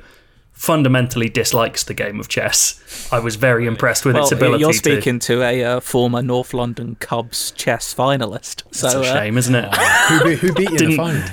fundamentally 0.52 1.28
dislikes 1.30 1.84
the 1.84 1.94
game 1.96 2.20
of 2.20 2.28
chess, 2.28 3.10
I 3.12 3.20
was 3.20 3.36
very 3.38 3.66
impressed 3.66 4.06
with 4.06 4.14
Well, 4.16 4.24
its 4.26 4.32
ability 4.32 4.62
you're 4.62 4.74
speaking 4.74 5.18
to, 5.20 5.42
a 5.42 5.64
uh, 5.64 5.80
former 5.80 6.22
North 6.22 6.54
London 6.54 6.96
Cubs 7.00 7.52
chess 7.52 7.94
finalist. 7.96 8.64
So 8.72 8.88
It's 8.88 8.96
a 8.96 9.00
uh, 9.00 9.04
shame, 9.14 9.38
isn't 9.40 9.56
it? 9.56 9.74
who, 9.76 10.24
beat, 10.24 10.40
who 10.40 10.54
beat 10.54 10.64
you 10.64 10.68
in 10.68 10.74
the 10.74 10.78
didn't- 10.78 10.98
final? 10.98 11.30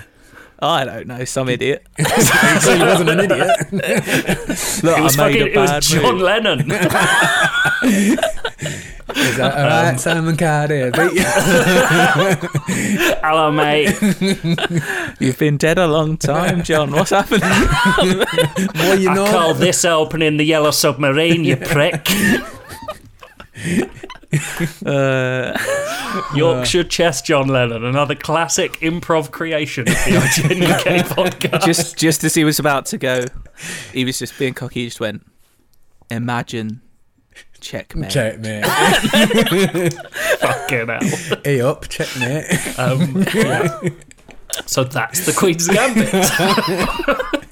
I 0.60 0.84
don't 0.84 1.06
know, 1.06 1.24
some 1.24 1.48
idiot. 1.48 1.86
He 1.98 2.02
wasn't 2.04 3.10
an 3.10 3.20
idiot. 3.20 3.72
Look, 3.72 4.98
It 4.98 5.02
was 5.02 5.16
I 5.18 5.28
made 5.28 5.38
fucking. 5.38 5.42
a 5.42 5.46
It 5.46 5.56
was 5.56 5.86
John 5.86 6.14
move. 6.14 6.20
Lennon. 6.22 6.58
Is 8.60 9.36
that 9.36 9.56
all 9.56 9.66
right, 9.66 10.00
Simon 10.00 10.36
Carter? 10.36 10.86
You. 10.86 10.92
Hello, 13.22 13.52
mate. 13.52 13.96
You've 15.20 15.38
been 15.38 15.56
dead 15.56 15.78
a 15.78 15.86
long 15.86 16.16
time, 16.16 16.64
John. 16.64 16.90
What's 16.90 17.10
happening? 17.10 17.42
What 18.88 18.98
you 19.00 19.10
I 19.10 19.14
know? 19.14 19.26
call 19.30 19.54
this 19.54 19.84
opening 19.84 20.38
the 20.38 20.44
Yellow 20.44 20.72
Submarine. 20.72 21.44
You 21.44 21.56
prick. 21.56 22.08
Uh, 24.84 25.56
Yorkshire 26.34 26.84
Chess 26.84 27.22
John 27.22 27.48
Lennon, 27.48 27.84
another 27.84 28.14
classic 28.14 28.72
improv 28.80 29.30
creation 29.30 29.82
of 29.88 29.94
the 29.94 30.10
IGN 30.10 30.62
UK 30.62 31.06
podcast. 31.06 31.64
just 31.64 31.96
just 31.96 32.24
as 32.24 32.34
he 32.34 32.44
was 32.44 32.58
about 32.58 32.86
to 32.86 32.98
go, 32.98 33.24
he 33.92 34.04
was 34.04 34.18
just 34.18 34.38
being 34.38 34.54
cocky. 34.54 34.80
He 34.80 34.86
just 34.86 35.00
went, 35.00 35.24
"Imagine, 36.10 36.80
checkmate." 37.60 38.10
Checkmate. 38.10 38.64
fucking 40.40 40.88
hell. 40.88 41.38
hey 41.44 41.60
up, 41.60 41.88
checkmate. 41.88 42.46
Um, 42.78 43.24
yeah. 43.34 43.80
So 44.66 44.84
that's 44.84 45.26
the 45.26 45.32
Queen's 45.32 45.66
Gambit. 45.68 46.12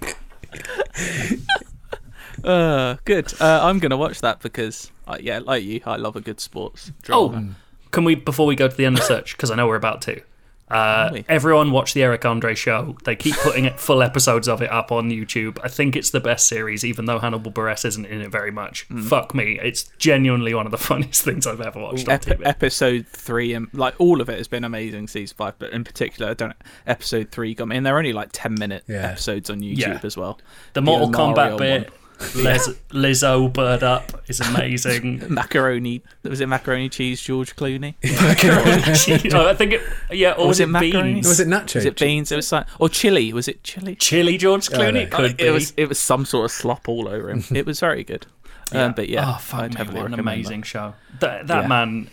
Uh, 2.45 2.97
good. 3.05 3.32
Uh, 3.41 3.59
I'm 3.62 3.80
gonna 3.80 3.97
watch 3.97 4.20
that 4.20 4.41
because, 4.41 4.93
uh, 5.09 5.16
yeah, 5.20 5.41
like 5.41 5.64
you, 5.64 5.80
I 5.84 5.97
love 5.97 6.14
a 6.14 6.20
good 6.20 6.39
sports 6.39 6.93
drama. 7.03 7.49
Oh, 7.51 7.55
can 7.91 8.05
we 8.05 8.14
before 8.14 8.47
we 8.47 8.55
go 8.55 8.68
to 8.68 8.76
the 8.76 8.87
end 8.87 8.97
of 8.99 9.05
search 9.05 9.37
because 9.37 9.51
I 9.51 9.57
know 9.57 9.66
we're 9.66 9.74
about 9.74 10.01
to. 10.03 10.20
Uh, 10.69 11.11
Can 11.12 11.25
everyone 11.29 11.71
watch 11.71 11.95
the 11.95 12.03
Eric 12.03 12.25
Andre 12.25 12.55
show. 12.55 12.97
They 13.05 13.14
keep 13.14 13.37
putting 13.37 13.67
it, 13.67 13.79
full 13.79 14.03
episodes 14.03 14.49
of 14.49 14.61
it 14.62 14.71
up 14.71 14.91
on 14.91 15.11
YouTube. 15.11 15.59
I 15.62 15.69
think 15.69 15.95
it's 15.95 16.11
the 16.11 16.19
best 16.19 16.49
series, 16.49 16.85
even 16.85 17.05
though 17.05 17.21
Hannibal 17.21 17.53
Buress 17.53 17.85
isn't 17.85 18.05
in 18.05 18.21
it 18.21 18.31
very 18.33 18.51
much. 18.51 18.83
Hmm. 18.89 19.03
Fuck 19.03 19.33
me, 19.35 19.61
it's 19.62 19.85
genuinely 19.99 20.55
one 20.55 20.67
of 20.67 20.73
the 20.73 20.79
funniest 20.87 21.23
things 21.23 21.47
I've 21.47 21.61
ever 21.61 21.79
watched 21.81 22.09
on 22.09 22.14
Ep- 22.14 22.23
TV. 22.25 22.47
episode 22.47 23.07
three 23.07 23.53
and 23.55 23.69
like 23.73 23.95
all 23.99 24.21
of 24.21 24.29
it 24.29 24.39
has 24.39 24.49
been 24.49 24.64
amazing 24.64 25.07
season 25.09 25.37
five 25.37 25.55
but 25.59 25.73
in 25.73 25.85
particular 25.85 26.31
I 26.31 26.35
don't 26.35 26.53
episode 26.87 27.31
three 27.31 27.55
got 27.55 27.69
me 27.69 27.77
and 27.77 27.87
they're 27.87 27.99
only 27.99 28.12
like 28.12 28.31
10 28.33 28.55
minute 28.55 28.85
Yeah. 28.89 29.11
episodes 29.11 29.51
on 29.51 29.61
youtube 29.61 29.79
Yeah. 29.79 30.01
as 30.03 30.17
well 30.17 30.39
the 30.73 30.83
Mortal 30.83 31.11
Mario 31.11 31.35
Kombat 31.35 31.59
bit, 31.59 31.83
one. 31.91 31.99
Les- 32.35 32.69
Lizzo 32.91 33.53
bird 33.53 33.83
up 33.83 34.23
is 34.27 34.41
amazing. 34.41 35.23
macaroni 35.33 36.03
was 36.23 36.41
it 36.41 36.47
macaroni 36.49 36.89
cheese 36.89 37.21
george 37.21 37.55
clooney 37.57 37.95
oh, 39.35 39.47
I 39.49 39.55
think 39.55 39.75
it, 39.75 39.83
yeah, 40.11 40.33
or 40.33 40.49
Was 40.49 40.49
was, 40.49 40.61
it 40.61 40.62
it, 40.64 40.67
macaroni? 40.69 41.12
beans? 41.14 41.29
Was 41.29 41.41
it 41.41 41.49
nacho? 41.49 41.75
was 41.75 41.85
it 41.85 41.99
beans 41.99 42.33
it 42.33 42.37
was 42.37 42.51
like 42.53 42.67
or 42.81 42.89
chili 42.89 43.33
was 43.35 43.49
it 43.49 43.62
chili 43.62 43.95
Chili 43.97 44.39
George 44.39 44.71
Oh, 44.73 44.77
Clooney? 44.79 44.93
no. 44.95 45.01
It 45.01 45.11
could 45.11 45.25
it 45.33 45.37
be. 45.39 45.51
was 45.51 45.75
it 45.77 45.89
was 45.91 45.99
some 45.99 46.25
sort 46.25 46.47
of 46.47 46.51
slop 46.53 46.89
all 46.89 47.07
over 47.07 47.29
him 47.31 47.45
it 47.55 47.67
was 47.67 47.81
very 47.81 48.03
good 48.03 48.27
um, 48.73 48.95
but 48.95 49.09
yeah 49.11 49.35
oh 49.35 49.39
fuck 49.39 49.61
I'd 49.61 49.71
me, 49.75 49.77
heavily 49.77 49.97
what 49.99 50.07
an 50.07 50.12
recommend 50.12 50.39
amazing 50.39 50.62
show. 50.62 50.95
That 51.21 51.47
that 51.49 51.62
Yeah. 51.62 51.69
man, 51.69 52.09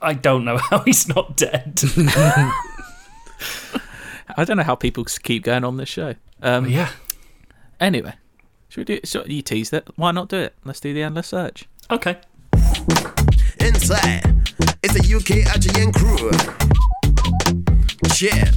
I 0.00 0.14
don't 0.14 0.44
know 0.46 0.56
how 0.56 0.78
he's 0.80 1.06
not 1.08 1.36
dead. 1.36 1.80
I 4.36 4.44
don't 4.44 4.56
know 4.56 4.62
how 4.62 4.74
people 4.74 5.04
keep 5.04 5.44
going 5.44 5.64
on 5.64 5.76
this 5.76 5.88
show 5.88 6.14
um, 6.42 6.66
yeah. 6.66 6.90
anyway 7.78 8.14
should 8.74 8.88
we 8.88 8.96
do 8.96 9.00
so 9.04 9.24
you 9.26 9.40
teased 9.40 9.72
it 9.72 9.88
why 9.94 10.10
not 10.10 10.28
do 10.28 10.36
it 10.36 10.54
let's 10.64 10.80
do 10.80 10.92
the 10.92 11.02
endless 11.02 11.28
search 11.28 11.68
Okay. 11.90 12.16
Inside, 13.60 14.24
it's 14.82 14.96
a 14.96 15.04
UK 15.04 15.44
IGN 15.52 15.92
crew. 15.94 16.30
Yeah. 18.20 18.50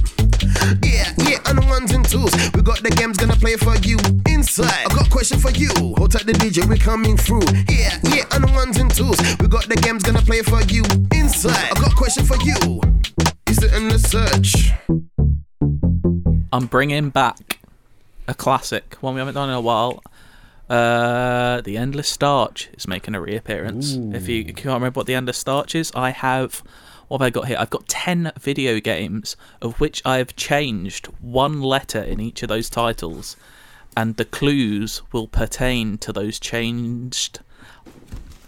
Yeah, 0.82 1.12
yeah, 1.28 1.38
on 1.46 1.56
the 1.56 1.66
ones 1.68 1.92
and 1.92 2.08
twos. 2.08 2.32
We 2.54 2.62
got 2.62 2.82
the 2.82 2.90
games 2.90 3.18
gonna 3.18 3.36
play 3.36 3.56
for 3.56 3.76
you. 3.86 3.98
Inside, 4.26 4.86
I 4.86 4.94
got 4.94 5.08
a 5.08 5.10
question 5.10 5.38
for 5.38 5.50
you. 5.50 5.68
Hold 5.98 6.12
tight 6.12 6.24
the 6.24 6.32
DJ, 6.32 6.66
we 6.66 6.78
coming 6.78 7.16
through. 7.18 7.44
Yeah, 7.68 7.98
yeah, 8.14 8.24
on 8.32 8.42
the 8.42 8.52
ones 8.54 8.78
and 8.78 8.92
twos. 8.94 9.18
We 9.40 9.48
got 9.48 9.68
the 9.68 9.76
games 9.76 10.02
gonna 10.02 10.22
play 10.22 10.42
for 10.42 10.62
you. 10.62 10.82
Inside, 11.12 11.70
I 11.70 11.74
got 11.74 11.92
a 11.92 11.96
question 11.96 12.24
for 12.24 12.36
you. 12.42 12.80
Is 13.46 13.62
it 13.62 13.74
in 13.74 13.88
the 13.88 13.98
search? 13.98 14.72
I'm 16.50 16.66
bringing 16.66 17.10
back 17.10 17.57
a 18.28 18.34
classic, 18.34 18.96
one 19.00 19.14
we 19.14 19.18
haven't 19.18 19.34
done 19.34 19.48
in 19.48 19.54
a 19.54 19.60
while. 19.60 20.02
Uh, 20.68 21.62
the 21.62 21.78
Endless 21.78 22.08
Starch 22.08 22.68
is 22.74 22.86
making 22.86 23.14
a 23.14 23.20
reappearance. 23.20 23.94
If 24.14 24.28
you, 24.28 24.40
if 24.42 24.48
you 24.48 24.54
can't 24.54 24.74
remember 24.74 24.98
what 24.98 25.06
the 25.06 25.14
Endless 25.14 25.38
Starch 25.38 25.74
is, 25.74 25.90
I 25.94 26.10
have. 26.10 26.62
What 27.08 27.22
have 27.22 27.26
I 27.26 27.30
got 27.30 27.48
here? 27.48 27.56
I've 27.58 27.70
got 27.70 27.88
10 27.88 28.32
video 28.38 28.80
games, 28.80 29.34
of 29.62 29.80
which 29.80 30.02
I've 30.04 30.36
changed 30.36 31.06
one 31.22 31.62
letter 31.62 32.02
in 32.02 32.20
each 32.20 32.42
of 32.42 32.50
those 32.50 32.68
titles, 32.68 33.34
and 33.96 34.16
the 34.16 34.26
clues 34.26 35.00
will 35.10 35.26
pertain 35.26 35.96
to 35.98 36.12
those 36.12 36.38
changed 36.38 37.40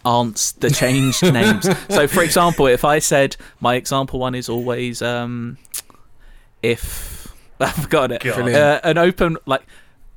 aren't 0.04 0.54
the 0.60 0.70
changed 0.70 1.22
names. 1.32 1.68
So, 1.88 2.06
for 2.06 2.22
example, 2.22 2.66
if 2.66 2.84
I 2.84 2.98
said 2.98 3.36
my 3.60 3.76
example 3.76 4.20
one 4.20 4.34
is 4.34 4.48
always 4.48 5.00
um, 5.00 5.56
if 6.62 7.19
I've 7.78 7.88
got 7.88 8.10
it. 8.12 8.24
Uh, 8.26 8.80
an 8.82 8.98
open 8.98 9.36
like 9.46 9.62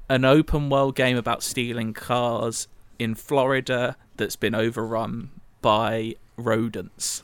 an 0.10 0.26
open 0.26 0.70
world 0.70 0.96
game 0.96 1.18
about 1.18 1.44
stealing 1.44 1.94
cars 1.94 2.68
in 3.00 3.16
Florida 3.16 3.98
that's 4.18 4.36
been 4.36 4.56
overrun 4.56 5.32
by 5.62 6.16
rodents. 6.38 7.24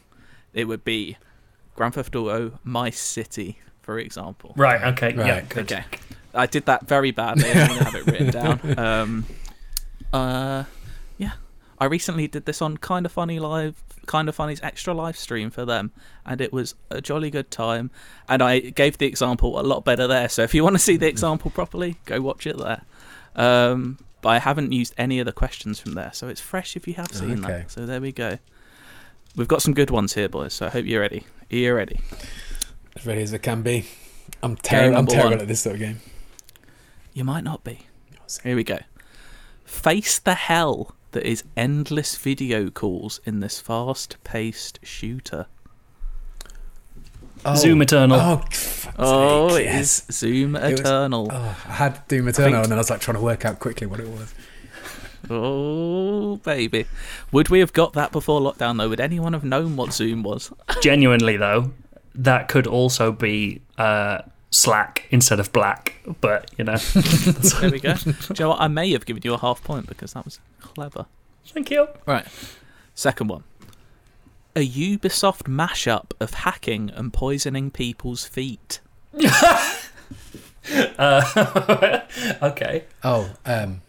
It 0.53 0.65
would 0.65 0.83
be 0.83 1.17
Grand 1.75 1.93
Theft 1.93 2.15
Auto 2.15 2.59
My 2.63 2.89
City, 2.89 3.59
for 3.81 3.99
example. 3.99 4.53
Right. 4.55 4.81
Okay. 4.93 5.13
Yeah. 5.15 5.41
Good. 5.41 5.71
Okay. 5.71 5.85
I 6.33 6.45
did 6.45 6.65
that 6.65 6.87
very 6.87 7.11
badly. 7.11 7.49
I 7.49 7.67
didn't 7.67 7.83
have 7.83 7.95
it 7.95 8.05
written 8.05 8.31
down. 8.31 8.79
Um, 8.79 9.25
uh, 10.11 10.63
yeah. 11.17 11.33
I 11.79 11.85
recently 11.85 12.27
did 12.27 12.45
this 12.45 12.61
on 12.61 12.77
Kind 12.77 13.05
of 13.05 13.11
Funny 13.11 13.39
Live, 13.39 13.81
Kind 14.09 14.27
of 14.27 14.33
Funny's 14.33 14.59
extra 14.63 14.91
live 14.93 15.15
stream 15.15 15.51
for 15.51 15.65
them, 15.65 15.91
and 16.25 16.41
it 16.41 16.51
was 16.51 16.73
a 16.89 16.99
jolly 16.99 17.29
good 17.29 17.51
time. 17.51 17.91
And 18.27 18.41
I 18.41 18.59
gave 18.59 18.97
the 18.97 19.05
example 19.05 19.59
a 19.59 19.61
lot 19.61 19.85
better 19.85 20.07
there. 20.07 20.27
So 20.29 20.41
if 20.41 20.55
you 20.55 20.63
want 20.63 20.75
to 20.75 20.79
see 20.79 20.97
the 20.97 21.07
example 21.15 21.51
properly, 21.51 21.97
go 22.05 22.19
watch 22.19 22.47
it 22.47 22.57
there. 22.57 22.81
Um, 23.35 23.99
but 24.21 24.29
I 24.29 24.39
haven't 24.39 24.71
used 24.71 24.95
any 24.97 25.19
of 25.19 25.27
the 25.27 25.31
questions 25.31 25.79
from 25.79 25.93
there, 25.93 26.09
so 26.11 26.27
it's 26.27 26.41
fresh 26.41 26.75
if 26.75 26.87
you 26.87 26.95
have 26.95 27.11
seen 27.13 27.45
Okay. 27.45 27.59
that. 27.59 27.71
So 27.71 27.85
there 27.85 28.01
we 28.01 28.11
go. 28.11 28.39
We've 29.35 29.47
got 29.47 29.61
some 29.61 29.75
good 29.75 29.91
ones 29.91 30.13
here, 30.15 30.27
boys. 30.27 30.53
So 30.53 30.65
I 30.65 30.69
hope 30.69 30.85
you're 30.85 31.01
ready. 31.01 31.25
Are 31.51 31.55
you 31.55 31.73
ready? 31.75 31.99
As 32.95 33.05
ready 33.05 33.21
as 33.21 33.31
it 33.31 33.43
can 33.43 33.61
be. 33.61 33.85
I'm 34.41 34.55
terrible. 34.55 34.97
I'm 34.97 35.05
terrible 35.05 35.31
one. 35.33 35.41
at 35.41 35.47
this 35.47 35.61
sort 35.61 35.75
of 35.75 35.79
game. 35.81 35.99
You 37.13 37.23
might 37.23 37.43
not 37.43 37.63
be. 37.63 37.81
Here 38.43 38.55
we 38.55 38.63
go. 38.63 38.79
Face 39.65 40.17
the 40.17 40.33
hell 40.33 40.95
that 41.11 41.23
is 41.25 41.43
endless 41.57 42.15
video 42.17 42.69
calls 42.69 43.19
in 43.25 43.39
this 43.39 43.59
fast 43.59 44.17
paced 44.23 44.79
shooter. 44.83 45.47
Oh. 47.45 47.55
Zoom 47.55 47.81
Eternal. 47.81 48.19
Oh, 48.19 48.37
for 48.37 48.51
fuck's 48.51 48.95
Oh, 48.99 49.49
sake, 49.49 49.61
it 49.61 49.65
yes. 49.65 50.09
is 50.09 50.15
Zoom 50.17 50.53
was- 50.53 50.79
Eternal. 50.79 51.29
Oh, 51.31 51.55
I 51.67 51.71
had 51.71 52.05
Doom 52.09 52.27
Eternal, 52.27 52.51
think- 52.51 52.63
and 52.63 52.71
then 52.71 52.77
I 52.77 52.81
was 52.81 52.89
like 52.89 52.99
trying 52.99 53.15
to 53.15 53.23
work 53.23 53.45
out 53.45 53.59
quickly 53.59 53.87
what 53.87 53.99
it 53.99 54.07
was. 54.07 54.33
Oh, 55.29 56.37
baby. 56.37 56.85
Would 57.33 57.49
we 57.49 57.59
have 57.59 57.73
got 57.73 57.93
that 57.93 58.11
before 58.11 58.39
lockdown, 58.41 58.77
though? 58.77 58.89
Would 58.89 59.01
anyone 59.01 59.33
have 59.33 59.43
known 59.43 59.75
what 59.75 59.93
Zoom 59.93 60.23
was? 60.23 60.51
Genuinely 60.81 61.35
though, 61.37 61.71
that 62.15 62.47
could 62.47 62.65
also 62.65 63.11
be 63.11 63.61
uh, 63.77 64.19
Slack 64.51 65.05
instead 65.11 65.39
of 65.39 65.51
Black. 65.51 65.95
But 66.21 66.51
you 66.57 66.63
know, 66.63 66.77
There 67.61 67.71
we 67.71 67.79
go. 67.79 67.93
Do 67.95 68.09
you 68.09 68.15
know 68.39 68.49
what? 68.49 68.61
I 68.61 68.67
may 68.67 68.91
have 68.91 69.05
given 69.05 69.21
you 69.23 69.33
a 69.33 69.37
half 69.37 69.63
point 69.63 69.87
because 69.87 70.13
that 70.13 70.25
was 70.25 70.39
clever. 70.61 71.05
thank 71.45 71.69
you. 71.71 71.87
Right. 72.05 72.25
Second 72.95 73.27
one. 73.27 73.43
A 74.55 74.67
Ubisoft 74.67 75.43
mashup 75.43 76.11
of 76.19 76.33
hacking 76.33 76.89
and 76.89 77.13
poisoning 77.13 77.71
people's 77.71 78.25
feet. 78.25 78.79
Uh, 80.99 82.01
okay. 82.43 82.83
Oh, 83.03 83.31
um. 83.45 83.81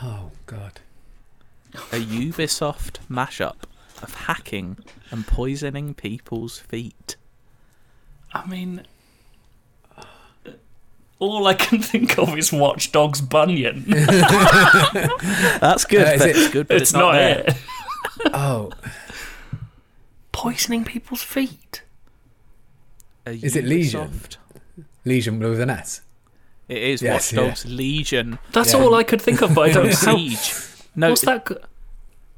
Oh 0.00 0.30
God. 0.46 0.80
a 1.74 1.96
Ubisoft 2.00 2.98
mashup 3.10 3.56
of 4.02 4.14
hacking 4.14 4.76
and 5.10 5.26
poisoning 5.26 5.94
people's 5.94 6.58
feet. 6.58 7.16
I 8.34 8.46
mean, 8.46 8.82
all 11.18 11.46
I 11.46 11.54
can 11.54 11.80
think 11.82 12.18
of 12.18 12.36
is 12.36 12.52
Watch 12.52 12.92
Dogs 12.92 13.20
Bunyan. 13.20 13.84
That's 15.60 15.84
good. 15.84 16.02
Uh, 16.06 16.18
but 16.18 16.28
it- 16.28 16.36
it's 16.36 16.48
good, 16.50 16.68
but 16.68 16.76
it's, 16.76 16.92
not, 16.92 17.12
there. 17.12 17.44
it. 17.46 17.54
Oh, 18.34 18.70
Poisoning 20.32 20.84
people's 20.84 21.22
feet. 21.22 21.82
Is 23.26 23.56
it 23.56 23.64
Legion? 23.64 24.08
Ubisoft- 24.08 24.36
Legion 25.04 25.38
with 25.38 25.60
an 25.60 25.70
S. 25.70 26.00
It 26.68 26.78
is 26.78 27.02
Yes, 27.02 27.32
Watch 27.32 27.44
Dogs 27.46 27.64
Legion. 27.66 28.38
That's 28.52 28.72
Yeah. 28.72 28.80
all 28.80 28.94
I 28.94 29.04
could 29.04 29.20
think 29.22 29.42
of, 29.42 29.54
but 29.54 29.70
I 29.70 29.72
don't 29.72 29.84
know 29.86 29.90
how. 29.90 30.16
Siege. 30.16 30.54
No, 30.96 31.10
What's 31.10 31.22
that? 31.22 31.46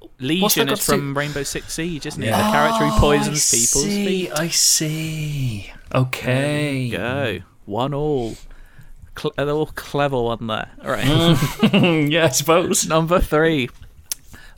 Go- 0.00 0.10
Legion 0.18 0.66
got 0.66 0.72
is 0.78 0.86
to 0.86 0.92
do- 0.92 0.98
from 0.98 1.16
Rainbow 1.16 1.42
Six 1.42 1.72
Siege, 1.74 2.06
isn't 2.06 2.22
it? 2.22 2.26
Yeah. 2.26 2.42
The 2.42 2.48
oh, 2.48 2.52
character 2.52 2.86
who 2.86 3.00
poisons 3.00 3.52
Oh, 3.52 3.56
I 3.56 3.58
people's 3.58 3.84
see, 3.84 4.06
feet. 4.06 4.32
I 4.34 4.48
see. 4.48 5.72
Okay. 5.94 6.88
Go. 6.90 7.38
One 7.64 7.94
all. 7.94 8.36
Cle- 9.14 9.32
a 9.38 9.44
little 9.44 9.66
clever 9.66 10.20
one 10.20 10.46
there. 10.46 10.70
All 10.84 10.90
right. 10.90 11.04
yeah, 12.10 12.26
I 12.26 12.28
suppose. 12.30 12.86
Number 12.86 13.18
three. 13.20 13.68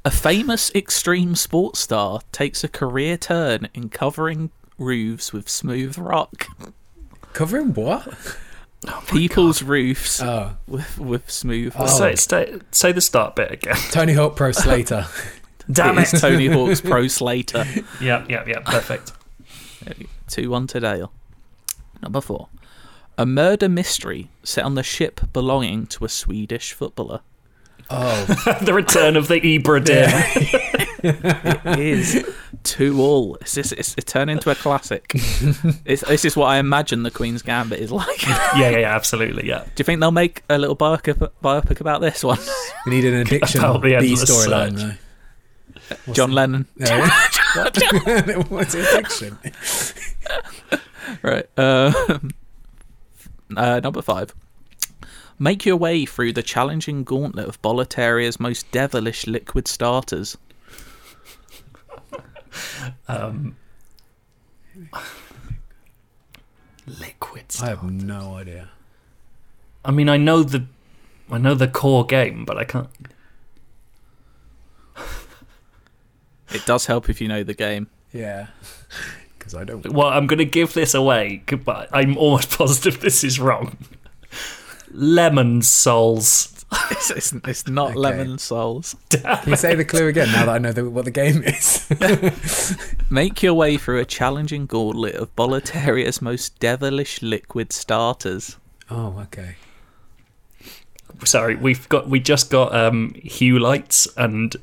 A 0.05 0.11
famous 0.11 0.73
extreme 0.75 1.35
sports 1.35 1.81
star 1.81 2.21
takes 2.33 2.63
a 2.65 2.69
career 2.69 3.17
turn 3.17 3.69
in 3.75 3.89
covering 3.89 4.51
roofs 4.79 5.33
with 5.33 5.49
smooth 5.49 5.99
rock. 5.99 6.47
Covering 7.33 7.75
what? 7.75 8.09
Oh 8.87 9.03
People's 9.09 9.63
roofs 9.63 10.23
Oh, 10.23 10.57
with 10.69 10.99
with 10.99 11.31
smooth 11.31 11.75
Oh. 11.79 11.87
Say, 11.87 12.15
say, 12.15 12.59
say 12.71 12.93
the 12.93 13.01
start 13.01 13.35
bit 13.37 13.51
again. 13.51 13.75
Tony 13.91 14.13
Hawk 14.13 14.37
Pro 14.37 14.53
Slater. 14.53 15.07
Damn 15.71 15.99
it 15.99 16.03
it. 16.03 16.15
is 16.15 16.21
Tony 16.21 16.47
Hawk's 16.47 16.81
Pro 16.81 17.09
Slater. 17.09 17.65
Yeah, 18.01 18.25
yeah, 18.29 18.45
yeah. 18.47 18.61
Perfect. 18.61 19.13
2 20.29 20.49
1 20.51 20.67
to 20.69 20.81
Dale. 20.81 21.13
Number 22.03 22.21
four. 22.21 22.49
A 23.17 23.27
murder 23.27 23.69
mystery 23.69 24.31
set 24.45 24.65
on 24.65 24.77
the 24.77 24.83
ship 24.85 25.21
belonging 25.33 25.87
to 25.89 26.05
a 26.05 26.09
Swedish 26.09 26.73
footballer. 26.73 27.21
Oh, 27.91 28.25
the 28.63 28.73
return 28.75 29.17
of 29.17 29.29
the 29.29 29.41
Ibra 29.41 29.83
Din. 29.85 30.78
It 31.03 31.79
is 31.79 32.27
two 32.65 33.01
all. 33.01 33.37
It's, 33.37 33.57
it's, 33.57 33.73
it's, 33.73 33.95
it's 33.97 34.13
turned 34.13 34.31
into 34.31 34.51
a 34.51 34.55
classic. 34.55 35.11
it's, 35.85 36.03
this 36.03 36.25
is 36.25 36.37
what 36.37 36.47
I 36.47 36.59
imagine 36.59 37.03
the 37.03 37.11
Queen's 37.11 37.43
Gambit 37.43 37.79
is 37.79 37.93
like. 37.93 38.23
Yeah, 38.29 38.71
yeah, 38.71 38.79
yeah. 38.79 38.95
Absolutely. 38.95 39.47
Yeah. 39.47 39.65
Do 39.65 39.71
you 39.79 39.85
think 39.85 40.01
they'll 40.01 40.11
make 40.11 40.43
a 40.49 40.59
little 40.59 40.77
biopic, 40.77 41.31
biopic 41.43 41.81
about 41.81 42.01
this 42.01 42.25
one? 42.25 42.39
we 42.87 42.93
need 42.93 43.05
an 43.05 43.15
addiction 43.15 43.61
About 43.61 43.83
the 43.83 43.89
B 43.89 43.95
endless 43.95 44.25
storyline 44.25 44.79
search. 44.79 44.99
though. 46.07 46.13
John 46.13 46.33
Lennon. 46.33 46.67
No. 46.77 47.07
What's 48.49 48.75
addiction? 48.75 49.39
Right. 51.23 51.49
Uh, 51.57 52.19
uh, 53.57 53.81
number 53.83 54.03
five. 54.03 54.35
Make 55.39 55.65
your 55.65 55.77
way 55.77 56.05
through 56.05 56.33
the 56.33 56.43
challenging 56.43 57.05
gauntlet 57.05 57.47
of 57.49 57.63
Boletaria's 57.63 58.41
most 58.41 58.71
devilish 58.73 59.27
liquid 59.27 59.69
starters. 59.69 60.37
Um, 63.07 63.57
liquid. 66.87 67.45
I 67.63 67.69
have 67.69 67.83
no 67.83 68.35
idea. 68.35 68.71
I 69.85 69.91
mean, 69.91 70.09
I 70.09 70.17
know 70.17 70.43
the, 70.43 70.67
I 71.31 71.39
know 71.39 71.55
the 71.55 71.69
core 71.69 72.05
game, 72.05 72.45
but 72.45 72.59
I 72.59 72.65
can't. 72.65 72.89
It 76.51 76.65
does 76.65 76.87
help 76.87 77.11
if 77.11 77.21
you 77.21 77.29
know 77.29 77.43
the 77.43 77.55
game. 77.55 77.89
Yeah, 78.13 78.47
because 79.39 79.55
I 79.55 79.65
don't. 79.65 79.87
Well, 79.93 80.09
I'm 80.09 80.27
going 80.27 80.39
to 80.39 80.45
give 80.45 80.73
this 80.73 80.95
away, 80.95 81.43
but 81.65 81.89
I'm 81.93 82.17
almost 82.17 82.51
positive 82.59 83.01
this 83.01 83.23
is 83.23 83.39
wrong. 83.39 83.77
Lemon 84.91 85.63
souls. 85.63 86.58
It's, 86.91 87.11
it's, 87.11 87.33
it's 87.47 87.67
not 87.69 87.91
Okay. 87.91 87.99
Lemon 87.99 88.39
Souls. 88.39 88.97
Can 89.11 89.49
you 89.51 89.57
say 89.57 89.75
the 89.75 89.85
clue 89.85 90.09
again 90.09 90.31
now 90.33 90.47
that 90.47 90.55
I 90.55 90.59
know 90.59 90.73
the, 90.73 90.89
what 90.89 91.05
the 91.05 91.11
game 91.11 91.43
is? 91.45 91.87
Make 93.11 93.43
your 93.43 93.55
way 93.55 93.77
through 93.77 94.01
a 94.01 94.05
challenging 94.05 94.67
gauntlet 94.67 95.15
of 95.15 95.35
Boletaria's 95.37 96.21
most 96.21 96.59
devilish 96.59 97.23
liquid 97.23 97.73
starters. 97.73 98.57
oh, 98.91 99.19
okay. 99.21 99.57
Sorry, 101.25 101.57
we've 101.57 101.89
got 101.89 102.09
we 102.09 102.21
just 102.21 102.49
got 102.51 102.73
um, 102.75 103.13
hue 103.15 103.59
lights, 103.59 104.07
and 104.17 104.55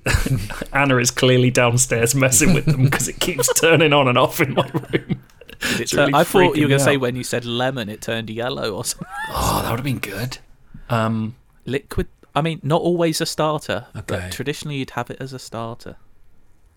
Anna 0.72 0.97
is 0.97 1.12
clearly 1.12 1.51
downstairs 1.51 2.16
messing 2.16 2.53
with 2.53 2.66
them 2.66 2.86
because 2.86 3.10
it 3.10 3.20
keeps 3.20 3.51
turning 3.60 3.91
on 3.91 4.08
and 4.08 4.18
off 4.18 4.39
in 4.39 4.53
my 4.53 4.66
room. 4.70 5.22
It 5.62 5.89
turn- 5.89 6.08
really 6.08 6.14
I 6.14 6.24
thought 6.24 6.56
you 6.56 6.64
were 6.64 6.70
going 6.70 6.80
to 6.80 6.86
say 6.86 6.95
when 6.97 7.16
you 7.18 7.24
said 7.26 7.43
lemon, 7.45 7.89
it 7.89 8.01
turned 8.01 8.30
yellow 8.30 8.74
or 8.74 8.86
something. 8.86 9.08
Oh, 9.32 9.62
that 9.64 9.72
would 9.72 9.80
have 9.80 9.84
been 9.84 9.99
good. 9.99 10.38
Um, 10.89 11.36
Liquid. 11.66 12.07
I 12.36 12.41
mean, 12.41 12.59
not 12.63 12.82
always 12.82 13.22
a 13.22 13.26
starter, 13.26 13.88
Okay. 13.95 14.03
but 14.07 14.32
traditionally 14.32 14.78
you'd 14.78 14.91
have 14.91 15.09
it 15.09 15.18
as 15.20 15.32
a 15.34 15.39
starter. 15.39 15.95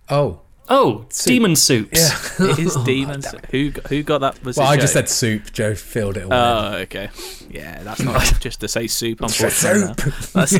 Oh, 0.08 0.40
oh, 0.68 1.04
Soup. 1.10 1.28
demon 1.32 1.56
soups. 1.56 1.98
yeah. 2.38 2.46
It 2.52 2.58
is 2.60 2.76
demons. 2.84 3.26
who 3.50 3.70
got- 3.72 3.86
who 3.88 4.02
got 4.04 4.18
that? 4.20 4.44
Was 4.44 4.56
well, 4.56 4.68
it 4.70 4.74
I 4.74 4.76
just 4.76 4.92
said 4.92 5.08
soup. 5.08 5.52
Joe 5.52 5.74
filled 5.74 6.16
it 6.16 6.22
all. 6.24 6.32
in. 6.32 6.32
Oh, 6.32 6.76
okay. 6.82 7.10
Yeah, 7.50 7.82
that's 7.82 8.00
not 8.00 8.22
just 8.40 8.60
to 8.60 8.68
say 8.68 8.86
soup. 8.86 9.20
Unfortunately, 9.20 9.94
soup. 10.12 10.32
That's, 10.32 10.54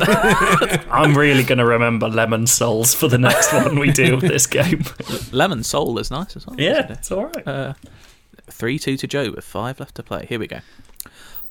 I'm 0.91 1.17
really 1.17 1.43
going 1.43 1.59
to 1.59 1.65
remember 1.65 2.09
lemon 2.09 2.45
souls 2.47 2.93
for 2.93 3.07
the 3.07 3.17
next 3.17 3.53
one 3.53 3.79
we 3.79 3.91
do 3.91 4.13
of 4.15 4.21
this 4.21 4.45
game. 4.47 4.83
lemon 5.31 5.63
soul 5.63 5.97
is 5.99 6.11
nice 6.11 6.35
as 6.35 6.45
well. 6.45 6.59
yeah, 6.59 6.71
isn't 6.79 6.91
it? 6.91 6.97
it's 6.97 7.11
all 7.11 7.25
right. 7.27 7.47
Uh, 7.47 7.73
three 8.47 8.77
two 8.77 8.97
to 8.97 9.07
Joe 9.07 9.31
with 9.31 9.45
five 9.45 9.79
left 9.79 9.95
to 9.95 10.03
play. 10.03 10.25
Here 10.27 10.39
we 10.39 10.47
go. 10.47 10.59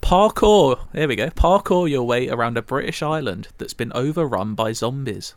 Parkour. 0.03 0.86
Here 0.92 1.09
we 1.09 1.16
go. 1.16 1.28
Parkour 1.30 1.88
your 1.88 2.07
way 2.07 2.28
around 2.28 2.57
a 2.57 2.62
British 2.62 3.03
island 3.03 3.49
that's 3.59 3.74
been 3.74 3.92
overrun 3.94 4.55
by 4.55 4.72
zombies. 4.72 5.34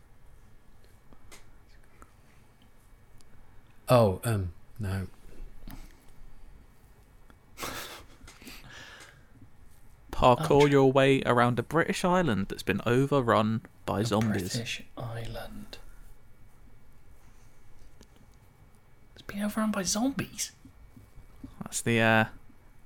Oh, 3.90 4.22
um, 4.24 4.54
no. 4.80 5.08
Parkour 10.12 10.70
your 10.70 10.92
way 10.92 11.24
around 11.26 11.58
a 11.58 11.64
British 11.64 12.06
island 12.06 12.46
that's 12.48 12.64
been 12.64 12.80
overrun 12.86 13.62
by 13.86 14.04
zombies. 14.04 14.54
British 14.54 14.84
island. 14.96 15.80
It's 19.14 19.24
been 19.24 19.42
overrun 19.42 19.72
by 19.72 19.82
zombies. 19.82 20.52
That's 21.64 21.82
the 21.82 22.00
uh, 22.00 22.26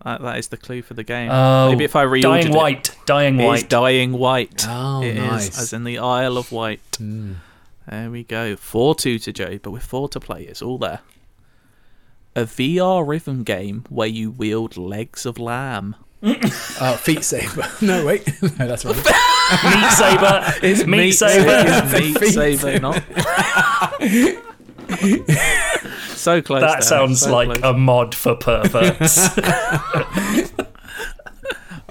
that, 0.06 0.22
that 0.22 0.38
is 0.38 0.48
the 0.48 0.58
clue 0.58 0.82
for 0.82 0.94
the 0.94 1.04
game. 1.04 1.30
Oh, 1.32 1.70
Maybe 1.70 1.84
if 1.84 1.96
I 1.96 2.06
reordered 2.06 2.22
dying 2.22 2.48
it, 2.48 2.56
white, 2.56 2.96
dying 3.06 3.40
it 3.40 3.44
is 3.44 3.48
white. 3.48 3.70
dying 3.70 4.14
white. 4.14 4.66
Oh, 4.68 5.02
It 5.04 5.18
is, 5.18 5.24
nice. 5.30 5.60
as 5.62 5.74
in 5.74 5.84
the 5.84 5.98
Isle 5.98 6.38
of 6.38 6.52
Wight. 6.54 6.80
Mm. 6.94 7.36
There 7.90 8.10
we 8.10 8.24
go. 8.24 8.56
4 8.56 8.96
2 8.96 9.20
to 9.20 9.34
Joe, 9.34 9.60
but 9.62 9.72
with 9.72 9.84
4 9.84 10.08
to 10.10 10.20
play, 10.20 10.44
it's 10.44 10.62
all 10.62 10.78
there. 10.78 11.00
A 12.36 12.42
VR 12.46 13.08
rhythm 13.08 13.44
game 13.44 13.84
where 13.90 14.08
you 14.08 14.30
wield 14.32 14.78
legs 14.78 15.26
of 15.26 15.38
lamb. 15.40 15.96
Oh, 16.82 16.98
feet 17.02 17.24
saver. 17.24 17.66
no, 17.86 18.06
wait. 18.06 18.28
no, 18.42 18.68
that's 18.68 18.84
right. 18.84 18.96
meat 19.64 19.92
saber. 19.92 20.54
It's 20.62 20.86
meat, 20.86 21.12
saber. 21.14 21.64
It's 21.88 22.20
meat 22.20 22.34
saver, 22.34 22.80
not. 22.80 23.02
So 26.26 26.42
close. 26.42 26.62
That 26.62 26.74
Dan, 26.74 26.82
sounds 26.82 27.22
so 27.22 27.32
like 27.34 27.48
close. 27.48 27.62
a 27.64 27.74
mod 27.78 28.14
for 28.14 28.36
perverts. 28.36 29.18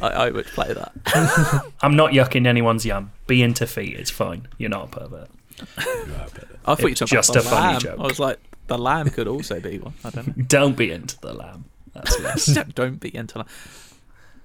I, 0.02 0.08
I 0.08 0.30
would 0.30 0.46
play 0.46 0.72
that. 0.74 0.92
I'm 1.80 1.96
not 1.96 2.10
yucking 2.12 2.46
anyone's 2.46 2.84
yum. 2.84 3.12
Be 3.26 3.42
into 3.42 3.66
feet. 3.66 3.96
It's 3.96 4.10
fine. 4.10 4.48
You're 4.58 4.70
not 4.70 4.84
a 4.94 4.98
pervert. 4.98 5.28
I 5.78 6.74
thought 6.74 6.80
you 6.82 6.88
It's 6.88 6.98
talking 7.00 7.16
just 7.16 7.30
about 7.30 7.40
a 7.40 7.44
the 7.44 7.48
funny 7.50 7.72
lamb. 7.72 7.80
joke. 7.80 7.98
I 8.00 8.02
was 8.02 8.18
like, 8.18 8.38
the 8.66 8.76
lamb 8.78 9.08
could 9.10 9.28
also 9.28 9.60
be 9.60 9.78
one. 9.78 9.94
I 10.04 10.10
don't 10.10 10.36
know. 10.36 10.44
Don't 10.48 10.76
be 10.76 10.90
into 10.90 11.18
the 11.20 11.32
lamb. 11.32 11.66
That's 11.94 12.18
less. 12.24 12.46
don't, 12.46 12.74
don't 12.74 13.00
be 13.00 13.14
into 13.14 13.38
lamb. 13.38 13.46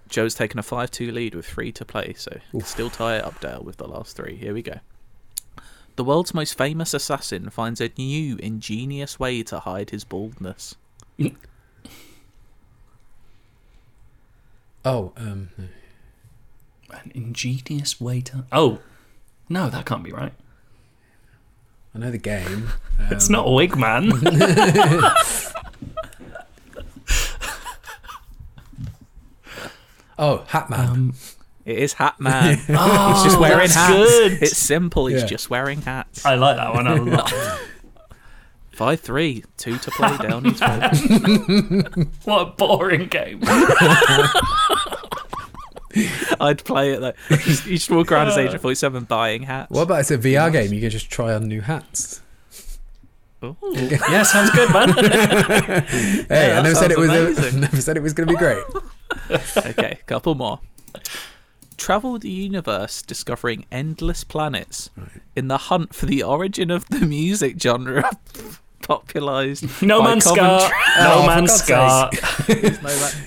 Joe's 0.07 0.35
taken 0.35 0.59
a 0.59 0.63
5 0.63 0.91
2 0.91 1.11
lead 1.11 1.35
with 1.35 1.45
three 1.45 1.71
to 1.73 1.83
play, 1.85 2.13
so 2.17 2.31
you 2.53 2.59
can 2.59 2.67
still 2.67 2.89
tie 2.89 3.17
it 3.17 3.23
up, 3.25 3.39
Dale, 3.39 3.61
with 3.63 3.77
the 3.77 3.87
last 3.87 4.15
three. 4.15 4.35
Here 4.35 4.53
we 4.53 4.61
go. 4.61 4.79
The 5.99 6.05
world's 6.05 6.33
most 6.33 6.57
famous 6.57 6.93
assassin 6.93 7.49
finds 7.49 7.81
a 7.81 7.91
new, 7.97 8.37
ingenious 8.37 9.19
way 9.19 9.43
to 9.43 9.59
hide 9.59 9.89
his 9.89 10.05
baldness. 10.05 10.75
Oh, 14.85 15.11
um. 15.17 15.49
An 16.89 17.11
ingenious 17.13 17.99
way 17.99 18.21
to. 18.21 18.45
Oh, 18.49 18.79
no, 19.49 19.69
that 19.69 19.85
can't 19.85 20.01
be 20.05 20.13
right. 20.13 20.31
I 21.93 21.99
know 21.99 22.11
the 22.11 22.17
game. 22.17 22.69
It's 23.11 23.27
Um, 23.27 23.33
not 23.33 23.45
a 23.47 23.51
wig 23.51 23.75
man. 23.75 24.09
Oh, 30.17 30.43
Hatman. 30.49 30.77
um, 30.89 31.13
It 31.69 31.77
is 31.77 31.93
Hat 31.93 32.19
Man. 32.19 32.59
oh, 32.69 33.13
He's 33.13 33.23
just 33.25 33.39
wearing 33.39 33.59
that's 33.59 33.75
hats. 33.75 33.93
good. 33.93 34.31
It's 34.41 34.57
simple. 34.57 35.05
He's 35.05 35.21
Yeah. 35.21 35.27
just 35.27 35.49
wearing 35.51 35.81
hats. 35.83 36.25
I 36.25 36.33
like 36.33 36.55
that 36.57 36.73
one 36.73 36.87
a 36.87 36.95
lot. 36.95 37.31
5 38.71 38.99
3. 39.01 39.43
Two 39.57 39.77
to 39.77 39.91
play 39.91 40.17
down. 40.17 40.45
He's 40.45 40.59
what 42.23 42.41
a 42.41 42.45
boring 42.45 43.07
game. 43.07 43.41
I'd 46.39 46.63
play 46.63 46.93
it 46.93 47.01
though. 47.01 47.13
You 47.69 47.77
should 47.77 47.95
walk 47.95 48.11
around 48.11 48.29
as 48.29 48.37
Agent 48.37 48.61
47 48.61 49.03
buying 49.03 49.43
hats. 49.43 49.69
what 49.69 49.83
about 49.83 49.99
it's 49.99 50.11
a 50.11 50.17
VR 50.17 50.51
game? 50.51 50.71
You 50.73 50.81
can 50.81 50.89
just 50.89 51.09
try 51.11 51.33
on 51.33 51.47
new 51.47 51.61
hats. 51.61 52.21
Ooh. 53.43 53.55
yeah, 53.73 54.23
sounds 54.23 54.49
good, 54.51 54.71
man. 54.73 54.89
Hey, 54.89 56.25
that 56.27 56.59
I 56.59 56.61
never 56.61 56.75
said 56.75 56.91
it 56.91 56.97
was. 56.97 57.09
A, 57.09 57.57
never 57.57 57.79
said 57.81 57.95
it 57.95 58.03
was 58.03 58.13
going 58.13 58.27
to 58.27 58.33
be 58.33 58.37
great. 58.37 58.63
okay, 59.57 59.99
couple 60.07 60.35
more. 60.35 60.59
Travel 61.79 62.19
the 62.19 62.29
universe 62.29 63.01
discovering 63.01 63.65
endless 63.71 64.23
planets 64.23 64.89
in 65.35 65.47
the 65.47 65.57
hunt 65.57 65.95
for 65.95 66.05
the 66.05 66.21
origin 66.21 66.69
of 66.71 66.85
the 66.89 66.99
music 66.99 67.59
genre 67.59 68.09
popularized 68.81 69.81
No 69.81 69.99
by 70.01 70.07
Man's 70.09 70.25
Coventry- 70.25 70.67
Ska. 70.67 70.73
Oh, 70.97 71.15
No 71.15 71.21
for 71.21 71.27
Man's 71.27 71.53
Ska. 71.53 72.09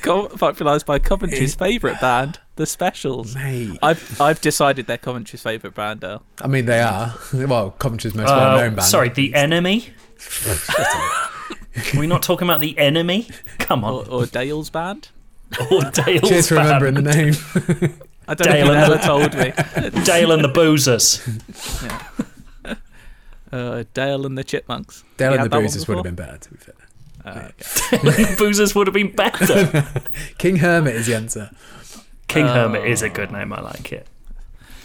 No 0.07 0.23
Man- 0.29 0.39
popularized 0.39 0.87
by 0.87 0.99
Coventry's 0.99 1.55
favourite 1.55 2.01
band, 2.01 2.41
The 2.57 2.67
Specials. 2.67 3.35
Mate. 3.35 3.79
I've 3.83 4.21
I've 4.21 4.41
decided 4.41 4.87
they're 4.87 4.99
Coventry's 4.99 5.43
favourite 5.43 5.75
band, 5.75 6.01
Dale. 6.01 6.23
I 6.41 6.47
mean, 6.49 6.67
they 6.67 6.81
are. 6.81 7.15
Well, 7.33 7.71
Coventry's 7.73 8.15
most 8.15 8.27
well-known 8.29 8.73
Uh, 8.75 8.77
band. 8.77 8.83
sorry, 8.83 9.09
the 9.09 9.35
enemy. 9.35 9.91
Are 10.69 11.99
we 12.01 12.07
not 12.07 12.23
talking 12.23 12.47
about 12.47 12.61
the 12.61 12.79
enemy? 12.79 13.29
Come 13.59 13.83
Or, 13.85 14.03
on, 14.03 14.09
or 14.09 14.27
Dale's 14.27 14.69
band. 14.71 15.09
or 15.71 15.83
Dale's 15.91 16.29
Cheers 16.29 16.49
for 16.49 16.57
band. 16.57 16.83
remembering 16.83 16.95
the 16.95 17.83
name. 17.83 17.99
I 18.29 18.35
don't 18.35 18.47
Dale 18.47 18.67
think 18.67 18.77
and 18.77 18.89
you 18.89 18.95
ever 18.95 18.95
the- 18.95 19.07
told 19.07 19.95
me. 19.95 20.03
Dale 20.05 20.33
and 20.33 20.45
the 20.45 20.49
Boozers. 20.49 21.21
Uh, 23.53 23.85
Dale 23.93 24.25
and 24.25 24.39
the 24.39 24.45
Chipmunks. 24.45 25.05
Dale 25.19 25.33
You 25.33 25.37
and 25.37 25.45
the 25.45 25.49
that 25.51 25.57
one 25.57 25.63
Bruisers 25.65 25.87
would 25.87 25.99
have 25.99 26.05
been 26.05 26.15
better, 26.15 26.39
to 26.39 26.51
be 26.51 26.57
fair. 26.57 26.75
Uh, 27.23 27.49
okay. 27.99 28.35
Boozers 28.37 28.75
would 28.75 28.87
have 28.87 28.95
been 28.95 29.15
better. 29.15 29.85
King 30.39 30.57
Hermit 30.57 30.95
is 30.97 31.05
the 31.07 31.15
answer. 31.15 31.51
King 32.29 32.47
Oh. 32.47 32.53
Hermit 32.55 32.87
is 32.87 33.03
a 33.03 33.11
good 33.11 33.31
name. 33.31 33.53
I 33.53 33.61
like 33.61 33.93
it. 33.93 34.07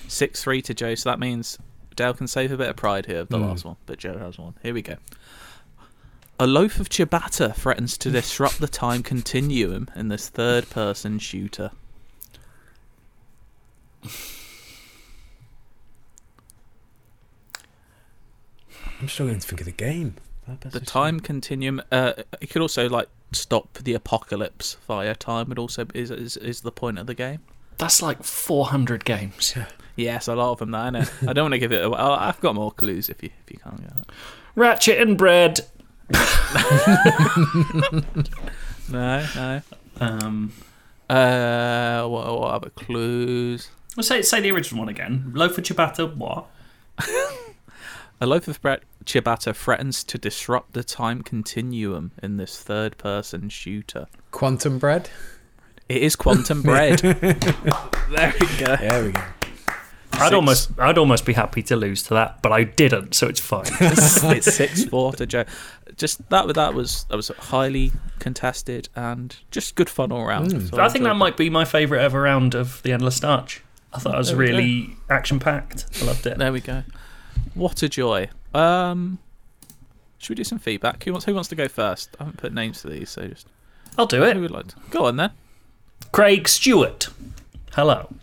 Six 0.10 0.44
three 0.44 0.62
to 0.64 0.74
Joe, 0.74 0.96
so 0.96 1.10
that 1.10 1.18
means 1.18 1.58
Dale 1.96 2.14
can 2.14 2.28
save 2.28 2.52
a 2.52 2.58
bit 2.58 2.68
of 2.70 2.76
pride 2.76 3.06
here 3.06 3.20
of 3.22 3.30
the 3.30 3.38
Mm. 3.38 3.48
last 3.48 3.64
one, 3.64 3.78
but 3.86 4.00
Joe 4.00 4.18
has 4.18 4.38
one. 4.38 4.56
Here 4.62 4.74
we 4.74 4.82
go. 4.82 4.98
A 6.38 6.46
loaf 6.46 6.80
of 6.82 6.90
ciabatta 6.90 7.56
threatens 7.56 7.98
to 8.00 8.12
disrupt 8.12 8.60
the 8.60 8.68
time 8.68 9.02
continuum 9.02 9.88
in 9.96 10.10
this 10.10 10.28
third 10.28 10.70
person 10.70 11.20
shooter. 11.20 11.72
I'm 19.00 19.08
struggling 19.08 19.40
to 19.40 19.48
think 19.48 19.62
of 19.62 19.66
the 19.66 19.72
game. 19.72 20.16
The 20.72 20.80
time 20.80 21.20
continuum. 21.20 21.82
Uh, 21.92 22.14
it 22.42 22.50
could 22.50 22.62
also 22.62 22.90
like 22.90 23.10
stop 23.34 23.74
the 23.80 23.94
apocalypse 23.94 24.78
via 24.88 25.14
time. 25.14 25.52
It 25.52 25.60
also 25.60 25.86
is, 25.94 26.10
is 26.10 26.38
is 26.38 26.62
the 26.62 26.72
point 26.72 26.98
of 26.98 27.06
the 27.06 27.14
game. 27.14 27.40
That's 27.78 28.02
like 28.02 28.24
400 28.24 29.06
games. 29.06 29.54
Yeah. 29.56 29.66
Yes, 29.98 30.28
a 30.28 30.36
lot 30.36 30.54
of 30.54 30.60
them. 30.60 30.72
That 30.72 30.80
I 30.86 30.90
know. 30.92 31.04
I 31.28 31.34
don't 31.34 31.44
want 31.44 31.54
to 31.54 31.60
give 31.60 31.72
it. 31.72 31.84
Away. 31.84 31.98
I've 32.00 32.40
got 32.40 32.56
more 32.56 32.72
clues 32.72 33.10
if 33.10 33.22
you 33.22 33.30
if 33.46 33.52
you 33.52 33.60
can't 33.60 33.82
get 33.82 33.92
it. 33.92 34.12
Ratchet 34.56 35.00
and 35.02 35.18
bread. 35.18 35.60
No, 38.90 39.26
no. 39.36 39.62
Um, 40.00 40.54
Uh, 41.10 42.06
what, 42.08 42.40
what 42.40 42.54
other 42.54 42.70
clues? 42.70 43.70
Well, 43.98 44.04
say 44.04 44.22
say 44.22 44.40
the 44.40 44.52
original 44.52 44.80
one 44.80 44.90
again. 44.90 45.32
Loaf 45.34 45.58
of 45.58 45.66
ciabatta. 45.66 46.16
What? 46.16 46.46
A 48.22 48.26
loaf 48.26 48.48
of 48.48 48.62
bread 48.62 48.82
ciabatta 49.06 49.56
threatens 49.56 50.04
to 50.04 50.18
disrupt 50.18 50.74
the 50.74 50.84
time 50.84 51.22
continuum 51.22 52.12
in 52.22 52.38
this 52.38 52.60
third-person 52.62 53.50
shooter. 53.50 54.08
Quantum 54.32 54.80
Bread? 54.80 55.10
It 55.88 56.02
is 56.02 56.16
quantum 56.18 56.62
bread. 56.62 57.00
there 57.00 58.34
we 58.42 58.48
go. 58.58 58.76
There 58.76 59.04
we 59.06 59.12
go. 59.12 59.22
I'd 60.14 60.20
Six. 60.20 60.34
almost 60.34 60.72
I'd 60.80 60.98
almost 60.98 61.26
be 61.26 61.34
happy 61.34 61.62
to 61.64 61.76
lose 61.76 62.04
to 62.04 62.16
that, 62.16 62.42
but 62.42 62.52
I 62.52 62.64
didn't, 62.64 63.14
so 63.14 63.28
it's 63.28 63.40
fine. 63.40 63.66
it's 63.80 64.54
six 64.54 64.84
four 64.86 65.14
to 65.14 65.26
Joe. 65.26 65.46
Just 65.96 66.28
that 66.30 66.54
that 66.56 66.74
was 66.74 67.06
that 67.06 67.16
was 67.16 67.30
highly 67.30 67.92
contested 68.20 68.90
and 68.96 69.36
just 69.52 69.76
good 69.76 69.90
fun 69.90 70.12
all 70.12 70.26
round. 70.26 70.52
Mm. 70.52 70.70
So 70.72 70.82
I 70.82 70.90
think 70.90 71.04
that 71.04 71.12
enjoyed 71.12 71.20
might 71.20 71.38
be 71.38 71.50
my 71.50 71.66
favourite 71.66 72.04
ever 72.04 72.22
round 72.22 72.56
of 72.56 72.82
the 72.84 72.92
Endless 72.92 73.16
Starch. 73.16 73.62
I 73.94 74.00
thought 74.00 74.16
it 74.16 74.18
was 74.18 74.30
There 74.30 74.38
we 74.38 74.48
go. 74.48 74.52
really 74.54 74.96
action 75.10 75.40
packed. 75.40 75.86
I 76.02 76.06
loved 76.06 76.26
it. 76.28 76.38
There 76.38 76.52
we 76.52 76.62
go. 76.62 76.84
What 77.54 77.82
a 77.84 77.90
joy. 77.90 78.30
Um, 78.54 79.20
should 80.18 80.30
we 80.32 80.36
do 80.36 80.44
some 80.44 80.60
feedback? 80.60 81.04
Who 81.04 81.12
wants 81.12 81.26
Who 81.26 81.34
wants 81.34 81.50
to 81.50 81.56
go 81.56 81.68
first? 81.68 82.16
I 82.20 82.24
haven't 82.26 82.38
put 82.38 82.54
names 82.54 82.82
to 82.82 82.90
these, 82.90 83.10
so 83.10 83.28
just 83.28 83.48
I'll 83.98 84.06
do 84.06 84.24
it. 84.24 84.34
who 84.36 84.40
it. 84.40 84.42
would 84.44 84.52
like 84.52 84.68
to 84.68 84.76
go 84.90 85.06
on 85.06 85.16
then? 85.18 85.32
Craig 86.12 86.48
Stewart. 86.48 87.10
Hello. 87.74 88.14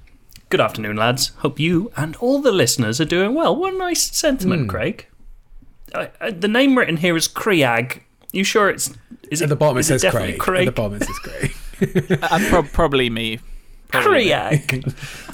Good 0.50 0.60
afternoon, 0.60 0.96
lads. 0.96 1.28
Hope 1.38 1.58
you 1.58 1.90
and 1.96 2.14
all 2.16 2.40
the 2.40 2.52
listeners 2.52 3.00
are 3.00 3.04
doing 3.06 3.34
well. 3.34 3.56
What 3.56 3.74
a 3.74 3.78
nice 3.78 4.02
sentiment, 4.16 4.68
Craig. 4.68 5.06
Uh, 5.92 6.06
uh, 6.20 6.30
the 6.36 6.48
name 6.48 6.76
written 6.78 6.98
here 6.98 7.16
is 7.16 7.26
Kriag. 7.26 8.00
You 8.32 8.44
sure 8.44 8.68
it's 8.68 8.92
is 9.30 9.40
it 9.40 9.44
At 9.44 9.48
the 9.48 9.56
bottom 9.56 9.76
it 9.78 9.80
is 9.80 9.86
says 9.88 10.02
definitely 10.02 10.34
Craig. 10.36 10.68
At 10.68 10.74
the 10.76 10.82
Craig? 10.82 10.90
bottom 10.90 11.02
it 11.02 11.06
says 11.06 12.08
Craig. 12.10 12.18
and 12.30 12.46
prob 12.48 12.66
probably 12.72 13.10
me. 13.10 13.38
Probably 13.88 14.24
me. 14.26 14.30
Kriag. 14.30 15.30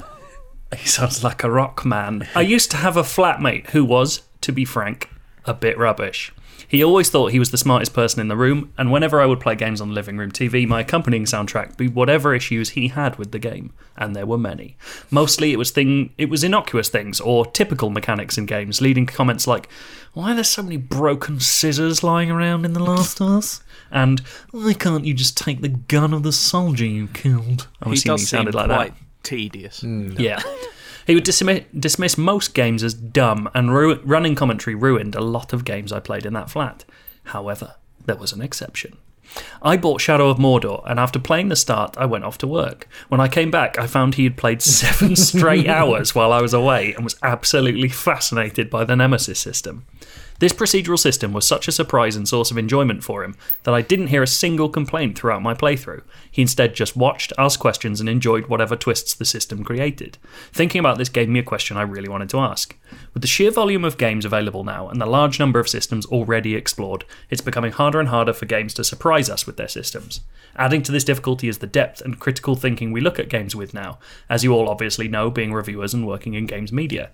he 0.77 0.87
sounds 0.87 1.23
like 1.23 1.43
a 1.43 1.51
rock 1.51 1.85
man. 1.85 2.27
I 2.35 2.41
used 2.41 2.71
to 2.71 2.77
have 2.77 2.97
a 2.97 3.03
flatmate 3.03 3.69
who 3.71 3.83
was, 3.83 4.21
to 4.41 4.51
be 4.51 4.65
frank, 4.65 5.09
a 5.45 5.53
bit 5.53 5.77
rubbish. 5.77 6.33
He 6.71 6.81
always 6.81 7.09
thought 7.09 7.33
he 7.33 7.39
was 7.39 7.51
the 7.51 7.57
smartest 7.57 7.93
person 7.93 8.21
in 8.21 8.29
the 8.29 8.37
room, 8.37 8.71
and 8.77 8.93
whenever 8.93 9.19
I 9.19 9.25
would 9.25 9.41
play 9.41 9.55
games 9.55 9.81
on 9.81 9.89
the 9.89 9.93
living 9.93 10.17
room 10.17 10.31
TV, 10.31 10.65
my 10.65 10.79
accompanying 10.79 11.25
soundtrack 11.25 11.67
would 11.67 11.77
be 11.77 11.89
whatever 11.89 12.33
issues 12.33 12.69
he 12.69 12.87
had 12.87 13.17
with 13.17 13.33
the 13.33 13.39
game, 13.39 13.73
and 13.97 14.15
there 14.15 14.25
were 14.25 14.37
many. 14.37 14.77
Mostly 15.09 15.51
it 15.51 15.57
was 15.57 15.71
thing 15.71 16.13
it 16.17 16.29
was 16.29 16.45
innocuous 16.45 16.87
things 16.87 17.19
or 17.19 17.45
typical 17.45 17.89
mechanics 17.89 18.37
in 18.37 18.45
games, 18.45 18.79
leading 18.79 19.05
to 19.05 19.13
comments 19.13 19.47
like, 19.47 19.67
Why 20.13 20.31
are 20.31 20.35
there 20.35 20.45
so 20.45 20.63
many 20.63 20.77
broken 20.77 21.41
scissors 21.41 22.03
lying 22.03 22.31
around 22.31 22.63
in 22.63 22.71
The 22.71 22.79
Last 22.79 23.19
of 23.19 23.27
Us? 23.27 23.61
And 23.91 24.21
why 24.51 24.73
can't 24.73 25.03
you 25.03 25.13
just 25.13 25.35
take 25.35 25.59
the 25.59 25.67
gun 25.67 26.13
of 26.13 26.23
the 26.23 26.31
soldier 26.31 26.85
you 26.85 27.07
killed? 27.07 27.67
I'm 27.81 27.91
He 27.91 27.97
assuming 27.97 28.15
does 28.15 28.21
he 28.21 28.27
sounded 28.27 28.55
like 28.55 28.69
that. 28.69 28.93
Tedious. 29.23 29.81
Mm. 29.81 30.19
Yeah. 30.19 30.41
He 31.07 31.15
would 31.15 31.23
dismiss, 31.23 31.63
dismiss 31.77 32.17
most 32.17 32.53
games 32.53 32.83
as 32.83 32.93
dumb, 32.93 33.49
and 33.53 33.73
ru- 33.73 34.01
running 34.03 34.35
commentary 34.35 34.75
ruined 34.75 35.15
a 35.15 35.21
lot 35.21 35.51
of 35.53 35.65
games 35.65 35.91
I 35.91 35.99
played 35.99 36.25
in 36.25 36.33
that 36.33 36.49
flat. 36.49 36.85
However, 37.25 37.75
there 38.05 38.15
was 38.15 38.33
an 38.33 38.41
exception. 38.41 38.97
I 39.61 39.77
bought 39.77 40.01
Shadow 40.01 40.29
of 40.29 40.37
Mordor, 40.37 40.83
and 40.85 40.99
after 40.99 41.17
playing 41.17 41.49
the 41.49 41.55
start, 41.55 41.95
I 41.97 42.05
went 42.05 42.25
off 42.25 42.37
to 42.39 42.47
work. 42.47 42.87
When 43.07 43.21
I 43.21 43.27
came 43.27 43.49
back, 43.49 43.79
I 43.79 43.87
found 43.87 44.15
he 44.15 44.25
had 44.25 44.37
played 44.37 44.61
seven 44.61 45.15
straight 45.15 45.67
hours 45.67 46.13
while 46.13 46.33
I 46.33 46.41
was 46.41 46.53
away 46.53 46.93
and 46.93 47.03
was 47.03 47.17
absolutely 47.23 47.89
fascinated 47.89 48.69
by 48.69 48.83
the 48.83 48.95
Nemesis 48.95 49.39
system. 49.39 49.85
This 50.41 50.53
procedural 50.53 50.97
system 50.97 51.33
was 51.33 51.45
such 51.45 51.67
a 51.67 51.71
surprise 51.71 52.15
and 52.15 52.27
source 52.27 52.49
of 52.49 52.57
enjoyment 52.57 53.03
for 53.03 53.23
him 53.23 53.35
that 53.61 53.75
I 53.75 53.83
didn't 53.83 54.07
hear 54.07 54.23
a 54.23 54.27
single 54.27 54.69
complaint 54.69 55.15
throughout 55.15 55.43
my 55.43 55.53
playthrough. 55.53 56.01
He 56.31 56.41
instead 56.41 56.73
just 56.73 56.97
watched, 56.97 57.31
asked 57.37 57.59
questions, 57.59 57.99
and 57.99 58.09
enjoyed 58.09 58.47
whatever 58.47 58.75
twists 58.75 59.13
the 59.13 59.23
system 59.23 59.63
created. 59.63 60.17
Thinking 60.51 60.79
about 60.79 60.97
this 60.97 61.09
gave 61.09 61.29
me 61.29 61.37
a 61.37 61.43
question 61.43 61.77
I 61.77 61.83
really 61.83 62.09
wanted 62.09 62.29
to 62.29 62.39
ask. 62.39 62.75
With 63.13 63.21
the 63.21 63.27
sheer 63.27 63.51
volume 63.51 63.85
of 63.85 63.99
games 63.99 64.25
available 64.25 64.63
now 64.63 64.89
and 64.89 64.99
the 64.99 65.05
large 65.05 65.37
number 65.37 65.59
of 65.59 65.69
systems 65.69 66.07
already 66.07 66.55
explored, 66.55 67.05
it's 67.29 67.41
becoming 67.41 67.73
harder 67.73 67.99
and 67.99 68.09
harder 68.09 68.33
for 68.33 68.47
games 68.47 68.73
to 68.73 68.83
surprise 68.83 69.29
us 69.29 69.45
with 69.45 69.57
their 69.57 69.67
systems. 69.67 70.21
Adding 70.55 70.81
to 70.81 70.91
this 70.91 71.03
difficulty 71.03 71.49
is 71.49 71.59
the 71.59 71.67
depth 71.67 72.01
and 72.01 72.19
critical 72.19 72.55
thinking 72.55 72.91
we 72.91 72.99
look 72.99 73.19
at 73.19 73.29
games 73.29 73.55
with 73.55 73.75
now, 73.75 73.99
as 74.27 74.43
you 74.43 74.53
all 74.53 74.69
obviously 74.69 75.07
know, 75.07 75.29
being 75.29 75.53
reviewers 75.53 75.93
and 75.93 76.07
working 76.07 76.33
in 76.33 76.47
games 76.47 76.73
media. 76.73 77.11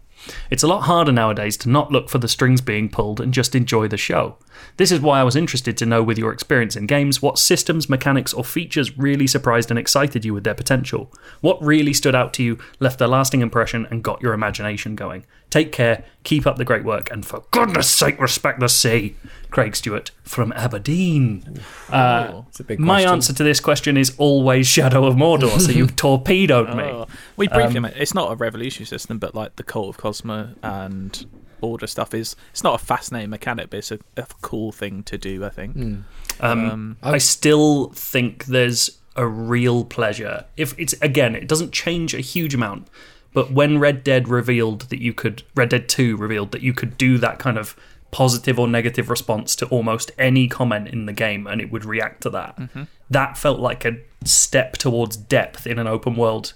It's 0.49 0.63
a 0.63 0.67
lot 0.67 0.81
harder 0.81 1.11
nowadays 1.11 1.57
to 1.57 1.69
not 1.69 1.91
look 1.91 2.09
for 2.09 2.17
the 2.17 2.27
strings 2.27 2.61
being 2.61 2.89
pulled 2.89 3.21
and 3.21 3.33
just 3.33 3.55
enjoy 3.55 3.87
the 3.87 3.97
show. 3.97 4.37
This 4.77 4.91
is 4.91 4.99
why 4.99 5.19
I 5.19 5.23
was 5.23 5.35
interested 5.35 5.77
to 5.77 5.85
know, 5.85 6.01
with 6.01 6.17
your 6.17 6.31
experience 6.31 6.75
in 6.75 6.87
games, 6.87 7.21
what 7.21 7.37
systems, 7.37 7.89
mechanics, 7.89 8.33
or 8.33 8.43
features 8.43 8.97
really 8.97 9.27
surprised 9.27 9.69
and 9.69 9.79
excited 9.79 10.25
you 10.25 10.33
with 10.33 10.43
their 10.43 10.53
potential. 10.53 11.11
What 11.41 11.61
really 11.61 11.93
stood 11.93 12.15
out 12.15 12.33
to 12.33 12.43
you, 12.43 12.57
left 12.79 13.01
a 13.01 13.07
lasting 13.07 13.41
impression, 13.41 13.87
and 13.89 14.03
got 14.03 14.21
your 14.21 14.33
imagination 14.33 14.95
going. 14.95 15.25
Take 15.49 15.71
care, 15.71 16.03
keep 16.23 16.45
up 16.45 16.57
the 16.57 16.65
great 16.65 16.83
work, 16.83 17.09
and 17.09 17.25
for 17.25 17.43
goodness 17.51 17.89
sake, 17.89 18.19
respect 18.19 18.59
the 18.59 18.67
sea. 18.67 19.15
Craig 19.49 19.77
Stewart 19.77 20.11
from 20.23 20.51
Aberdeen. 20.53 21.61
Uh, 21.89 22.41
It's 22.49 22.59
a 22.59 22.63
big 22.65 22.79
my 22.79 23.01
answer 23.01 23.33
to 23.33 23.43
this 23.43 23.61
question 23.61 23.95
is 23.95 24.13
always 24.17 24.67
Shadow 24.67 25.05
of 25.05 25.15
Mordor, 25.15 25.59
so 25.61 25.71
you've 25.71 25.95
torpedoed 25.95 26.75
me. 26.75 26.83
Oh. 26.83 27.07
We 27.37 27.47
briefly 27.47 27.79
met. 27.79 27.95
It's 27.95 28.13
not 28.13 28.31
a 28.31 28.35
revolutionary 28.35 28.87
system, 28.87 29.19
but 29.19 29.35
like 29.35 29.55
the 29.55 29.63
Cult 29.63 29.87
of 29.89 29.97
Cosmo 29.97 30.49
and 30.61 31.25
Order 31.61 31.87
stuff 31.87 32.13
is. 32.13 32.35
It's 32.51 32.63
not 32.63 32.79
a 32.79 32.83
fascinating 32.83 33.29
mechanic, 33.29 33.69
but 33.69 33.77
it's 33.77 33.91
a, 33.91 33.99
a 34.17 34.27
cool 34.41 34.71
thing 34.73 35.03
to 35.03 35.17
do. 35.17 35.45
I 35.45 35.49
think. 35.49 35.73
Hmm. 35.75 35.95
Um, 36.41 36.69
Um, 36.69 36.97
I 37.01 37.17
still 37.19 37.89
think 37.95 38.45
there's 38.45 38.99
a 39.15 39.25
real 39.25 39.85
pleasure. 39.85 40.45
If 40.57 40.77
it's 40.77 40.93
again, 41.01 41.35
it 41.35 41.47
doesn't 41.47 41.71
change 41.71 42.13
a 42.13 42.19
huge 42.19 42.53
amount, 42.53 42.89
but 43.33 43.51
when 43.51 43.77
Red 43.79 44.03
Dead 44.03 44.27
revealed 44.27 44.81
that 44.89 44.99
you 45.01 45.13
could, 45.13 45.43
Red 45.55 45.69
Dead 45.69 45.87
Two 45.89 46.17
revealed 46.17 46.51
that 46.51 46.61
you 46.61 46.73
could 46.73 46.97
do 46.97 47.17
that 47.19 47.39
kind 47.39 47.57
of 47.57 47.75
positive 48.09 48.57
or 48.57 48.67
negative 48.67 49.09
response 49.09 49.55
to 49.57 49.65
almost 49.67 50.11
any 50.17 50.47
comment 50.47 50.87
in 50.87 51.05
the 51.05 51.13
game, 51.13 51.45
and 51.47 51.59
it 51.61 51.71
would 51.71 51.85
react 51.85 52.21
to 52.23 52.29
that. 52.31 52.57
Mm-hmm. 52.57 52.83
That 53.09 53.37
felt 53.37 53.59
like 53.59 53.85
a 53.85 53.97
step 54.23 54.73
towards 54.77 55.17
depth 55.17 55.67
in 55.67 55.77
an 55.79 55.87
open 55.87 56.15
world. 56.15 56.53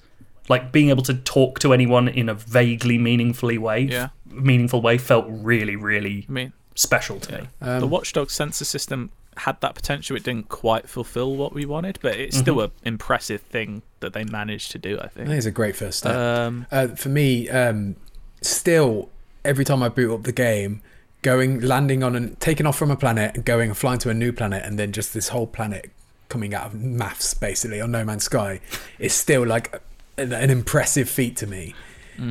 Like 0.49 0.71
being 0.71 0.89
able 0.89 1.03
to 1.03 1.13
talk 1.13 1.59
to 1.59 1.71
anyone 1.73 2.07
in 2.07 2.27
a 2.27 2.33
vaguely 2.33 2.97
meaningfully 2.97 3.57
way, 3.57 3.81
Yeah. 3.81 4.09
meaningful 4.25 4.81
way, 4.81 4.97
felt 4.97 5.25
really, 5.29 5.75
really 5.75 6.25
I 6.27 6.31
mean, 6.31 6.53
special 6.75 7.19
to 7.21 7.41
me. 7.41 7.47
Um, 7.61 7.79
the 7.81 7.87
Watch 7.87 8.11
Dogs 8.13 8.33
census 8.33 8.67
system 8.67 9.11
had 9.37 9.59
that 9.61 9.75
potential. 9.75 10.15
It 10.15 10.23
didn't 10.23 10.49
quite 10.49 10.89
fulfill 10.89 11.35
what 11.35 11.53
we 11.53 11.65
wanted, 11.65 11.99
but 12.01 12.15
it's 12.15 12.37
still 12.37 12.55
Mm-hmm. 12.55 12.75
an 12.85 12.93
impressive 12.93 13.41
thing 13.41 13.81
that 14.01 14.13
they 14.13 14.23
managed 14.25 14.71
to 14.71 14.77
do. 14.79 14.97
I 14.99 15.05
I 15.05 15.07
think. 15.07 15.27
think 15.27 15.37
it's 15.37 15.45
a 15.45 15.51
great 15.51 15.75
first 15.75 15.99
step. 15.99 16.15
Um, 16.15 16.65
Uh, 16.71 16.87
for 16.89 17.09
me, 17.09 17.49
um, 17.49 17.95
still, 18.41 19.09
every 19.45 19.65
time 19.65 19.81
I 19.83 19.89
boot 19.89 20.13
up 20.13 20.23
the 20.23 20.31
game, 20.31 20.81
going, 21.21 21.59
landing 21.61 22.03
on 22.03 22.15
and 22.15 22.39
taking 22.39 22.65
off 22.65 22.77
from 22.77 22.91
a 22.91 22.95
planet 22.95 23.35
and 23.35 23.45
going 23.45 23.69
and 23.69 23.77
flying 23.77 23.99
to 23.99 24.09
a 24.09 24.13
new 24.13 24.33
planet, 24.33 24.63
and 24.65 24.77
then 24.79 24.91
just 24.91 25.13
this 25.13 25.29
whole 25.29 25.47
planet 25.47 25.91
coming 26.29 26.53
out 26.53 26.67
of 26.67 26.73
maths, 26.75 27.33
basically, 27.33 27.79
on 27.81 27.91
No 27.91 28.03
Man's 28.03 28.23
Sky, 28.23 28.59
is 28.99 29.13
still 29.13 29.45
like 29.45 29.81
an, 30.17 30.33
an 30.33 30.49
impressive 30.49 31.09
feat 31.09 31.35
to 31.37 31.47
me. 31.47 31.75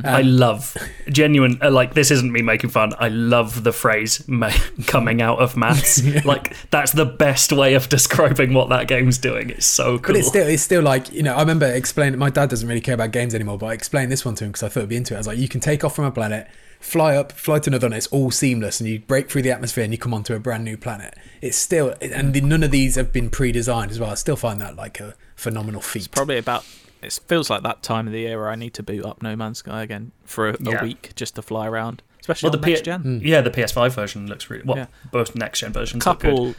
I 0.03 0.21
love 0.21 0.75
genuine. 1.09 1.59
Uh, 1.61 1.71
like 1.71 1.93
this 1.93 2.11
isn't 2.11 2.31
me 2.31 2.41
making 2.41 2.69
fun. 2.69 2.93
I 2.99 3.09
love 3.09 3.63
the 3.63 3.73
phrase 3.73 4.27
ma- 4.27 4.51
"coming 4.87 5.21
out 5.21 5.39
of 5.39 5.57
maths." 5.57 6.01
Like 6.25 6.55
that's 6.69 6.91
the 6.91 7.05
best 7.05 7.51
way 7.51 7.73
of 7.73 7.89
describing 7.89 8.53
what 8.53 8.69
that 8.69 8.87
game's 8.87 9.17
doing. 9.17 9.49
It's 9.49 9.65
so 9.65 9.97
cool. 9.97 10.13
But 10.13 10.15
it's 10.17 10.27
still, 10.27 10.47
it's 10.47 10.63
still 10.63 10.81
like 10.81 11.11
you 11.11 11.23
know. 11.23 11.35
I 11.35 11.39
remember 11.39 11.65
explaining. 11.65 12.19
My 12.19 12.29
dad 12.29 12.49
doesn't 12.49 12.67
really 12.67 12.81
care 12.81 12.93
about 12.93 13.11
games 13.11 13.33
anymore, 13.33 13.57
but 13.57 13.67
I 13.67 13.73
explained 13.73 14.11
this 14.11 14.23
one 14.23 14.35
to 14.35 14.45
him 14.45 14.51
because 14.51 14.63
I 14.63 14.69
thought 14.69 14.81
he'd 14.81 14.89
be 14.89 14.95
into 14.95 15.13
it. 15.13 15.17
I 15.17 15.19
was 15.19 15.27
like, 15.27 15.37
you 15.37 15.49
can 15.49 15.59
take 15.59 15.83
off 15.83 15.95
from 15.95 16.05
a 16.05 16.11
planet, 16.11 16.47
fly 16.79 17.15
up, 17.15 17.31
fly 17.31 17.59
to 17.59 17.69
another, 17.69 17.87
and 17.87 17.95
it's 17.95 18.07
all 18.07 18.31
seamless, 18.31 18.79
and 18.79 18.89
you 18.89 18.99
break 18.99 19.29
through 19.29 19.41
the 19.41 19.51
atmosphere 19.51 19.83
and 19.83 19.93
you 19.93 19.97
come 19.97 20.13
onto 20.13 20.33
a 20.33 20.39
brand 20.39 20.63
new 20.63 20.77
planet. 20.77 21.15
It's 21.41 21.57
still, 21.57 21.95
and 22.01 22.33
the, 22.33 22.41
none 22.41 22.63
of 22.63 22.71
these 22.71 22.95
have 22.95 23.11
been 23.11 23.29
pre-designed 23.29 23.91
as 23.91 23.99
well. 23.99 24.11
I 24.11 24.15
still 24.15 24.35
find 24.35 24.61
that 24.61 24.75
like 24.75 24.99
a 24.99 25.15
phenomenal 25.35 25.81
feat. 25.81 26.03
It's 26.03 26.07
probably 26.07 26.37
about. 26.37 26.65
It 27.01 27.19
feels 27.27 27.49
like 27.49 27.63
that 27.63 27.81
time 27.83 28.05
of 28.07 28.13
the 28.13 28.19
year 28.21 28.37
where 28.39 28.49
I 28.49 28.55
need 28.55 28.73
to 28.75 28.83
boot 28.83 29.03
up 29.05 29.21
No 29.23 29.35
Man's 29.35 29.59
Sky 29.59 29.81
again 29.83 30.11
for 30.23 30.49
a, 30.49 30.57
Yeah. 30.59 30.79
a 30.81 30.83
week 30.83 31.11
just 31.15 31.35
to 31.35 31.41
fly 31.41 31.67
around, 31.67 32.03
especially 32.19 32.47
Well, 32.47 32.55
on 32.55 32.61
the 32.61 32.65
P- 32.65 32.71
next 32.73 32.85
gen. 32.85 33.01
Hmm. 33.01 33.17
yeah, 33.23 33.41
the 33.41 33.49
PS5 33.49 33.93
version 33.95 34.27
looks 34.27 34.49
really 34.49 34.63
well. 34.65 34.77
Yeah. 34.77 34.85
Both 35.11 35.35
next 35.35 35.59
gen 35.61 35.73
versions 35.73 36.05
look 36.05 36.19
good. 36.19 36.29
couple. 36.29 36.55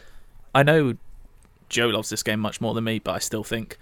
I 0.53 0.63
know 0.63 0.95
Joe 1.69 1.87
loves 1.87 2.09
this 2.09 2.23
game 2.23 2.39
much 2.39 2.59
more 2.61 2.73
than 2.73 2.83
me, 2.83 2.99
but 2.99 3.15
I 3.15 3.19
still 3.19 3.43
think 3.43 3.77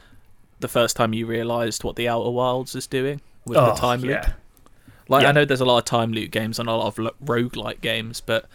the 0.60 0.68
first 0.68 0.96
time 0.96 1.14
you 1.14 1.26
realised 1.26 1.84
what 1.84 1.96
the 1.96 2.08
Outer 2.08 2.30
Wilds 2.30 2.76
is 2.76 2.86
doing 2.88 3.22
with 3.46 3.58
Oh, 3.58 3.66
the 3.68 3.74
time 3.74 4.02
loop. 4.02 4.12
yeah. 4.12 4.34
Like 5.10 5.24
Yeah. 5.24 5.30
I 5.30 5.32
know 5.32 5.46
there's 5.46 5.62
a 5.62 5.66
lot 5.66 5.80
of 5.80 5.86
time 5.86 6.14
loop 6.14 6.30
games 6.32 6.60
and 6.60 6.70
a 6.70 6.74
lot 6.74 6.88
of 6.88 7.00
lo- 7.00 7.16
roguelike 7.26 7.82
games, 7.82 8.22
but 8.22 8.46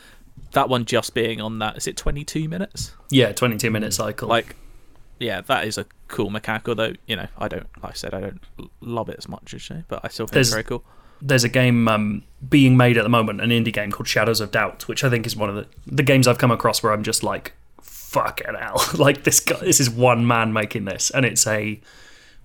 that 0.52 0.68
one 0.68 0.84
just 0.84 1.12
being 1.12 1.40
on 1.40 1.58
that 1.58 1.76
is 1.76 1.86
it 1.88 1.96
22 1.96 2.48
minutes? 2.48 2.92
Yeah, 3.10 3.32
22 3.32 3.70
minute 3.70 3.92
cycle. 3.92 4.28
Like, 4.28 4.54
yeah, 5.18 5.40
that 5.42 5.66
is 5.66 5.78
a 5.78 5.86
cool 6.08 6.30
mechanic. 6.30 6.68
Although 6.68 6.92
you 7.06 7.16
know, 7.16 7.26
I 7.38 7.48
don't. 7.48 7.66
Like 7.82 7.92
I 7.92 7.94
said, 7.94 8.14
I 8.14 8.20
don't 8.20 8.40
love 8.80 9.08
it 9.08 9.16
as 9.18 9.28
much 9.28 9.54
as 9.54 9.68
you, 9.70 9.84
but 9.88 10.00
I 10.04 10.08
still 10.08 10.26
think 10.26 10.34
There's- 10.34 10.48
it's 10.48 10.54
very 10.54 10.64
cool. 10.64 10.84
there's 11.22 11.44
a 11.44 11.48
game 11.48 11.88
um, 11.88 12.22
being 12.48 12.76
made 12.76 12.96
at 12.98 13.02
the 13.02 13.08
moment, 13.08 13.40
an 13.40 13.50
indie 13.50 13.72
game 13.72 13.90
called 13.90 14.06
Shadows 14.08 14.40
of 14.40 14.50
Doubt, 14.50 14.86
which 14.88 15.02
I 15.04 15.08
think 15.10 15.26
is 15.26 15.34
one 15.36 15.48
of 15.48 15.54
the, 15.56 15.66
the 15.86 16.02
games 16.02 16.28
I've 16.28 16.38
come 16.38 16.50
across 16.50 16.82
where 16.82 16.92
I'm 16.92 17.02
just 17.02 17.22
like, 17.22 17.54
fucking 17.80 18.54
hell, 18.58 18.82
like 18.98 19.24
this 19.24 19.40
guy, 19.40 19.58
this 19.60 19.80
is 19.80 19.88
one 19.88 20.26
man 20.26 20.52
making 20.52 20.84
this, 20.84 21.10
and 21.10 21.24
it's 21.24 21.46
a 21.46 21.80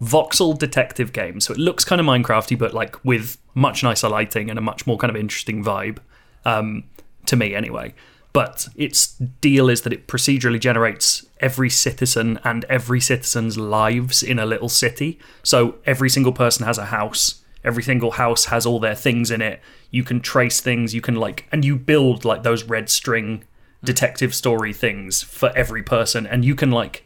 voxel 0.02 0.58
detective 0.58 1.14
game. 1.14 1.40
So 1.40 1.54
it 1.54 1.60
looks 1.60 1.84
kind 1.86 2.00
of 2.02 2.08
Minecrafty, 2.08 2.58
but 2.58 2.74
like 2.74 3.04
with 3.06 3.38
much 3.54 3.84
nicer 3.84 4.10
lighting 4.10 4.50
and 4.50 4.58
a 4.58 4.62
much 4.62 4.88
more 4.88 4.98
kind 4.98 5.10
of 5.12 5.16
interesting 5.18 5.64
vibe, 5.64 5.98
um, 6.46 6.84
to 7.28 7.36
me 7.36 7.54
anyway. 7.54 7.94
But 8.34 8.70
its 8.76 9.08
deal 9.42 9.70
is 9.70 9.82
that 9.82 9.94
it 9.94 10.08
procedurally 10.08 10.60
generates 10.60 11.26
every 11.40 11.70
citizen 11.70 12.40
and 12.44 12.64
every 12.66 13.02
citizen's 13.02 13.58
lives 13.58 14.24
in 14.24 14.40
a 14.40 14.46
little 14.46 14.70
city. 14.70 15.20
So 15.44 15.76
every 15.86 16.10
single 16.10 16.32
person 16.32 16.66
has 16.66 16.78
a 16.78 16.86
house. 16.86 17.42
Every 17.64 17.84
single 17.84 18.12
house 18.12 18.46
has 18.46 18.66
all 18.66 18.80
their 18.80 18.96
things 18.96 19.32
in 19.32 19.42
it. 19.42 19.60
You 19.92 20.04
can 20.04 20.22
trace 20.22 20.62
things. 20.62 20.96
You 20.96 21.02
can 21.02 21.16
like, 21.16 21.48
and 21.52 21.66
you 21.66 21.76
build 21.76 22.24
like 22.24 22.44
those 22.44 22.64
red 22.64 22.90
string 22.90 23.44
detective 23.84 24.34
story 24.34 24.74
things 24.74 25.24
for 25.24 25.52
every 25.56 25.84
person, 25.84 26.28
and 26.28 26.46
you 26.46 26.56
can 26.56 26.72
like 26.72 27.06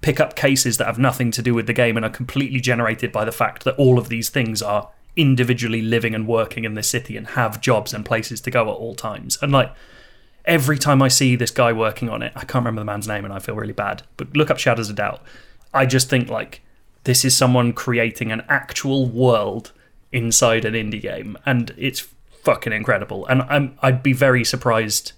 pick 0.00 0.18
up 0.18 0.34
cases 0.34 0.76
that 0.78 0.86
have 0.86 0.98
nothing 0.98 1.30
to 1.30 1.42
do 1.42 1.54
with 1.54 1.66
the 1.66 1.72
game 1.72 1.96
and 1.96 2.06
are 2.06 2.10
completely 2.10 2.60
generated 2.60 3.12
by 3.12 3.24
the 3.24 3.32
fact 3.32 3.64
that 3.64 3.76
all 3.76 3.98
of 3.98 4.08
these 4.08 4.30
things 4.30 4.62
are 4.62 4.90
individually 5.16 5.82
living 5.82 6.14
and 6.14 6.26
working 6.26 6.64
in 6.64 6.74
the 6.74 6.82
city 6.82 7.16
and 7.16 7.28
have 7.28 7.60
jobs 7.60 7.92
and 7.92 8.06
places 8.06 8.40
to 8.40 8.50
go 8.50 8.62
at 8.62 8.76
all 8.76 8.94
times. 8.94 9.38
And 9.42 9.52
like 9.52 9.72
every 10.44 10.78
time 10.78 11.02
I 11.02 11.08
see 11.08 11.36
this 11.36 11.50
guy 11.50 11.72
working 11.72 12.08
on 12.08 12.22
it, 12.22 12.32
I 12.34 12.40
can't 12.40 12.64
remember 12.64 12.80
the 12.80 12.86
man's 12.86 13.08
name 13.08 13.24
and 13.24 13.32
I 13.32 13.38
feel 13.38 13.54
really 13.54 13.72
bad. 13.72 14.02
But 14.16 14.36
look 14.36 14.50
up 14.50 14.58
Shadows 14.58 14.90
of 14.90 14.96
Doubt. 14.96 15.22
I 15.72 15.86
just 15.86 16.08
think 16.08 16.28
like 16.28 16.62
this 17.04 17.24
is 17.24 17.36
someone 17.36 17.72
creating 17.72 18.32
an 18.32 18.42
actual 18.48 19.06
world 19.06 19.72
inside 20.12 20.64
an 20.64 20.74
indie 20.74 21.00
game 21.00 21.38
and 21.46 21.74
it's 21.76 22.00
fucking 22.42 22.72
incredible. 22.72 23.26
And 23.26 23.42
I'm 23.42 23.78
I'd 23.82 24.02
be 24.02 24.12
very 24.12 24.44
surprised 24.44 25.12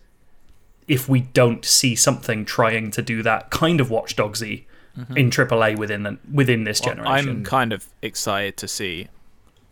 if 0.88 1.08
we 1.08 1.20
don't 1.20 1.64
see 1.64 1.94
something 1.94 2.44
trying 2.44 2.90
to 2.90 3.02
do 3.02 3.22
that 3.22 3.50
kind 3.50 3.80
of 3.80 3.90
Watch 3.90 4.16
Dogsy 4.16 4.64
mm-hmm. 4.98 5.16
in 5.16 5.30
AAA 5.30 5.78
within 5.78 6.02
the, 6.02 6.18
within 6.30 6.64
this 6.64 6.80
Well, 6.80 6.94
generation. 6.94 7.28
I'm 7.28 7.44
kind 7.44 7.72
of 7.72 7.88
excited 8.02 8.56
to 8.58 8.68
see 8.68 9.08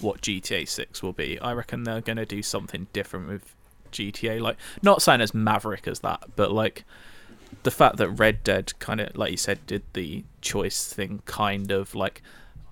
what 0.01 0.23
GTA 0.23 0.69
6 0.69 1.03
will 1.03 1.13
be. 1.13 1.39
I 1.41 1.53
reckon 1.53 1.85
they're 1.85 2.01
going 2.01 2.17
to 2.17 2.27
do 2.27 2.43
something 2.43 2.87
different 2.93 3.29
with 3.29 3.55
GTA. 3.91 4.41
Like, 4.41 4.57
not 4.83 5.03
saying 5.03 5.21
as 5.21 5.35
maverick 5.35 5.87
as 5.89 6.01
that, 6.01 6.23
but 6.37 6.53
like 6.53 6.85
the 7.63 7.71
fact 7.71 7.97
that 7.97 8.09
Red 8.09 8.43
Dead 8.45 8.79
kind 8.79 9.01
of, 9.01 9.17
like 9.17 9.31
you 9.31 9.37
said, 9.37 9.65
did 9.67 9.83
the 9.93 10.25
choice 10.41 10.93
thing, 10.93 11.23
kind 11.27 11.71
of 11.71 11.95
like 11.95 12.23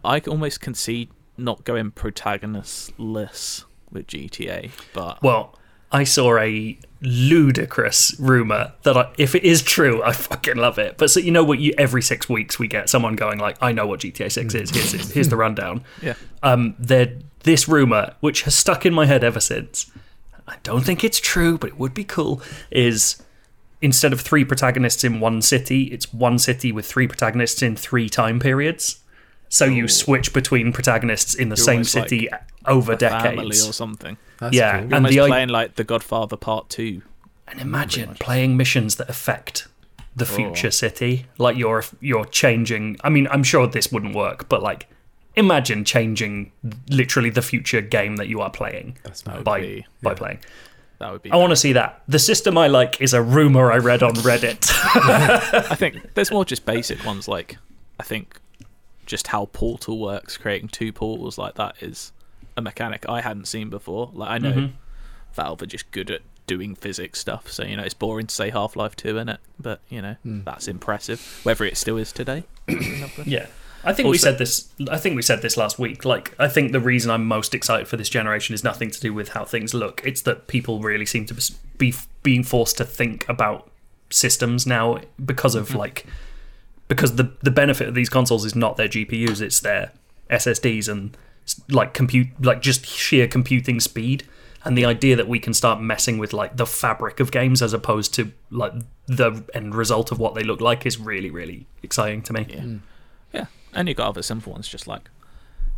I 0.04 0.20
almost 0.20 0.60
can 0.60 0.74
see 0.74 1.08
not 1.36 1.64
going 1.64 1.90
protagonistless 1.92 3.64
with 3.90 4.06
GTA, 4.06 4.70
but 4.92 5.22
Well, 5.22 5.58
I 5.90 6.04
saw 6.04 6.38
a 6.38 6.78
ludicrous 7.00 8.18
rumor 8.18 8.72
that 8.82 8.96
I, 8.96 9.10
if 9.16 9.34
it 9.34 9.44
is 9.44 9.62
true, 9.62 10.02
I 10.02 10.12
fucking 10.12 10.56
love 10.56 10.78
it. 10.78 10.98
But 10.98 11.10
so 11.10 11.20
you 11.20 11.30
know 11.30 11.44
what? 11.44 11.58
You 11.58 11.72
every 11.78 12.02
six 12.02 12.28
weeks 12.28 12.58
we 12.58 12.68
get 12.68 12.90
someone 12.90 13.16
going 13.16 13.38
like, 13.38 13.56
"I 13.62 13.72
know 13.72 13.86
what 13.86 14.00
GTA 14.00 14.30
Six 14.30 14.54
is. 14.54 14.70
Here's 14.70 15.12
here's 15.12 15.28
the 15.28 15.36
rundown." 15.36 15.84
yeah, 16.02 16.14
Um, 16.42 16.74
there 16.78 17.12
this 17.44 17.68
rumor, 17.68 18.14
which 18.20 18.42
has 18.42 18.54
stuck 18.54 18.84
in 18.84 18.92
my 18.92 19.06
head 19.06 19.24
ever 19.24 19.40
since. 19.40 19.90
I 20.48 20.56
don't 20.62 20.84
think 20.84 21.04
it's 21.04 21.20
true, 21.20 21.58
but 21.58 21.68
it 21.70 21.78
would 21.78 21.94
be 21.94 22.04
cool. 22.04 22.42
Is 22.70 23.22
instead 23.80 24.12
of 24.12 24.20
three 24.20 24.44
protagonists 24.44 25.04
in 25.04 25.20
one 25.20 25.42
city, 25.42 25.84
it's 25.84 26.12
one 26.12 26.38
city 26.38 26.72
with 26.72 26.86
three 26.86 27.06
protagonists 27.06 27.62
in 27.62 27.76
three 27.76 28.08
time 28.08 28.40
periods. 28.40 29.00
So 29.50 29.64
you 29.64 29.88
switch 29.88 30.32
between 30.34 30.72
protagonists 30.72 31.34
in 31.34 31.48
the 31.48 31.56
same 31.56 31.76
almost 31.76 31.94
like 31.96 32.08
city 32.10 32.28
over 32.66 32.96
family 32.96 33.36
decades. 33.36 33.68
or 33.68 33.72
something. 33.72 34.18
That's 34.38 34.54
yeah, 34.54 34.72
cool. 34.72 34.82
and 34.84 34.92
And 34.94 35.06
the 35.06 35.10
the 35.20 35.26
playing 35.26 35.48
like 35.48 35.76
The 35.76 35.84
Godfather 35.84 36.36
Part 36.36 36.68
Two. 36.68 37.02
And 37.46 37.60
imagine 37.60 38.14
playing 38.20 38.56
missions 38.58 38.96
that 38.96 39.08
affect 39.08 39.66
the 40.14 40.24
Oh. 40.24 40.36
future 40.36 40.70
city. 40.70 41.26
Like 41.38 41.56
you're 41.56 41.84
you're 42.00 42.26
changing. 42.26 42.98
I 43.02 43.08
mean, 43.08 43.26
I'm 43.30 43.42
sure 43.42 43.66
this 43.66 43.90
wouldn't 43.90 44.14
work, 44.14 44.48
but 44.50 44.62
like 44.62 44.86
imagine 45.38 45.84
changing 45.84 46.52
literally 46.90 47.30
the 47.30 47.42
future 47.42 47.80
game 47.80 48.16
that 48.16 48.28
you 48.28 48.40
are 48.40 48.50
playing 48.50 48.98
by 49.44 49.60
be- 49.60 49.86
by 50.02 50.14
playing. 50.14 50.40
That 50.98 51.12
would 51.12 51.22
be. 51.22 51.30
I 51.30 51.36
want 51.36 51.50
to 51.50 51.56
see 51.56 51.72
that. 51.74 52.02
The 52.08 52.18
system 52.18 52.58
I 52.58 52.66
like 52.66 53.00
is 53.00 53.14
a 53.14 53.22
rumor 53.22 53.70
I 53.70 53.76
read 53.78 54.02
on 54.02 54.14
Reddit. 54.14 54.68
I 55.70 55.74
think 55.76 56.14
there's 56.14 56.30
more 56.32 56.44
just 56.44 56.66
basic 56.66 57.04
ones 57.06 57.28
like 57.28 57.56
I 58.00 58.02
think 58.02 58.40
just 59.06 59.28
how 59.28 59.46
Portal 59.46 59.98
works, 59.98 60.36
creating 60.36 60.68
two 60.68 60.92
portals 60.92 61.38
like 61.38 61.54
that 61.54 61.76
is 61.82 62.12
a 62.56 62.60
mechanic 62.62 63.08
I 63.08 63.20
hadn't 63.20 63.46
seen 63.46 63.70
before. 63.70 64.10
Like 64.12 64.30
I 64.30 64.38
know 64.38 64.52
Mm-hmm. 64.52 64.74
Valve 65.34 65.62
are 65.62 65.66
just 65.66 65.88
good 65.92 66.10
at 66.10 66.22
doing 66.48 66.74
physics 66.74 67.20
stuff, 67.20 67.48
so 67.52 67.62
you 67.62 67.76
know 67.76 67.82
it's 67.84 67.94
boring 67.94 68.26
to 68.26 68.34
say 68.34 68.50
Half 68.50 68.74
Life 68.74 68.96
Two 68.96 69.18
in 69.18 69.28
it, 69.28 69.38
but 69.60 69.80
you 69.88 70.02
know 70.02 70.16
Hmm. 70.24 70.40
that's 70.44 70.66
impressive. 70.66 71.20
Whether 71.44 71.64
it 71.66 71.76
still 71.76 71.96
is 71.98 72.10
today, 72.12 72.42
Yeah. 73.24 73.46
I 73.88 73.94
think 73.94 74.10
we 74.10 74.18
said 74.18 74.36
this 74.36 74.68
I 74.90 74.98
think 74.98 75.16
we 75.16 75.22
said 75.22 75.40
this 75.40 75.56
last 75.56 75.78
week. 75.78 76.04
Like 76.04 76.34
I 76.38 76.46
think 76.46 76.72
the 76.72 76.80
reason 76.80 77.10
I'm 77.10 77.24
most 77.24 77.54
excited 77.54 77.88
for 77.88 77.96
this 77.96 78.10
generation 78.10 78.54
is 78.54 78.62
nothing 78.62 78.90
to 78.90 79.00
do 79.00 79.14
with 79.14 79.30
how 79.30 79.46
things 79.46 79.72
look. 79.72 80.02
It's 80.04 80.20
that 80.22 80.46
people 80.46 80.80
really 80.80 81.06
seem 81.06 81.24
to 81.24 81.52
be 81.78 81.94
being 82.22 82.42
forced 82.42 82.76
to 82.76 82.84
think 82.84 83.26
about 83.30 83.70
systems 84.10 84.66
now 84.66 85.00
because 85.24 85.54
of 85.54 85.68
mm-hmm. 85.70 85.78
like 85.78 86.06
because 86.88 87.16
the 87.16 87.32
the 87.42 87.50
benefit 87.50 87.88
of 87.88 87.94
these 87.94 88.10
consoles 88.10 88.44
is 88.44 88.54
not 88.54 88.76
their 88.76 88.88
GPUs, 88.88 89.40
it's 89.40 89.60
their 89.60 89.92
SSDs 90.30 90.86
and 90.86 91.16
like 91.70 91.94
compute 91.94 92.28
like 92.44 92.60
just 92.60 92.84
sheer 92.84 93.26
computing 93.26 93.80
speed 93.80 94.28
and 94.66 94.76
the 94.76 94.84
idea 94.84 95.16
that 95.16 95.28
we 95.28 95.38
can 95.38 95.54
start 95.54 95.80
messing 95.80 96.18
with 96.18 96.34
like 96.34 96.58
the 96.58 96.66
fabric 96.66 97.20
of 97.20 97.30
games 97.30 97.62
as 97.62 97.72
opposed 97.72 98.12
to 98.12 98.30
like 98.50 98.74
the 99.06 99.42
end 99.54 99.74
result 99.74 100.12
of 100.12 100.18
what 100.18 100.34
they 100.34 100.42
look 100.42 100.60
like 100.60 100.84
is 100.84 100.98
really 101.00 101.30
really 101.30 101.66
exciting 101.82 102.20
to 102.20 102.34
me. 102.34 102.46
yeah, 102.50 102.60
mm. 102.60 102.80
yeah. 103.32 103.46
And 103.74 103.88
you 103.88 103.94
got 103.94 104.08
other 104.08 104.22
simple 104.22 104.52
ones 104.52 104.68
just 104.68 104.86
like 104.86 105.10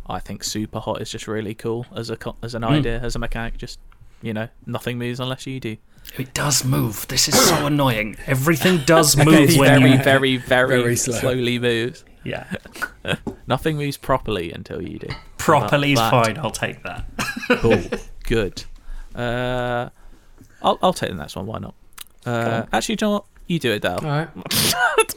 I 0.07 0.19
think 0.19 0.43
Super 0.43 0.79
Hot 0.79 1.01
is 1.01 1.09
just 1.11 1.27
really 1.27 1.53
cool 1.53 1.85
as 1.95 2.09
a 2.09 2.17
as 2.41 2.55
an 2.55 2.63
Hmm. 2.63 2.69
idea 2.73 2.99
as 2.99 3.15
a 3.15 3.19
mechanic. 3.19 3.57
Just 3.57 3.79
you 4.21 4.33
know 4.33 4.47
nothing 4.65 4.97
moves 4.97 5.19
unless 5.19 5.45
you 5.47 5.59
do. 5.59 5.77
It 6.17 6.33
does 6.33 6.65
move. 6.65 7.07
This 7.07 7.27
is 7.27 7.39
so 7.39 7.67
annoying. 7.67 8.15
Everything 8.25 8.77
does 8.85 9.15
move 9.15 9.27
It's 9.49 9.57
when 9.57 9.79
very, 9.81 9.91
you. 9.91 9.97
very, 10.03 10.37
very, 10.37 10.81
Very 10.81 10.95
slow. 10.95 11.15
slowly 11.15 11.59
moves. 11.59 12.03
Yeah, 12.23 12.45
Nothing 13.47 13.77
moves 13.77 13.97
properly 13.97 14.51
until 14.51 14.81
you 14.81 14.99
do. 14.99 15.07
properly 15.37 15.93
is 15.93 15.99
fine. 15.99 16.37
I'll 16.37 16.51
take 16.51 16.83
that. 16.83 17.05
Cool. 17.59 17.81
Good. 18.25 18.63
Uh, 19.15 19.89
I'll 20.61 20.77
I'll 20.83 20.93
take 20.93 21.09
the 21.09 21.15
next 21.15 21.35
one. 21.35 21.45
Why 21.47 21.59
not? 21.59 21.73
Uh, 22.25 22.65
actually, 22.71 22.95
do 22.97 23.05
you 23.05 23.09
know 23.09 23.13
what? 23.13 23.25
You 23.47 23.59
do 23.59 23.71
it, 23.71 23.81
Dale. 23.81 23.99
All 24.03 24.07
right. 24.07 24.29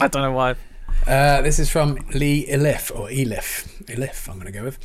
I 0.00 0.08
don't 0.08 0.22
know 0.22 0.32
why. 0.32 0.54
Uh, 1.06 1.42
this 1.42 1.58
is 1.58 1.68
from 1.68 1.96
Lee 2.14 2.46
Elif, 2.46 2.90
or 2.90 3.08
Elif. 3.08 3.84
Elif, 3.84 4.28
I'm 4.28 4.34
going 4.38 4.46
to 4.50 4.58
go 4.58 4.64
with. 4.64 4.78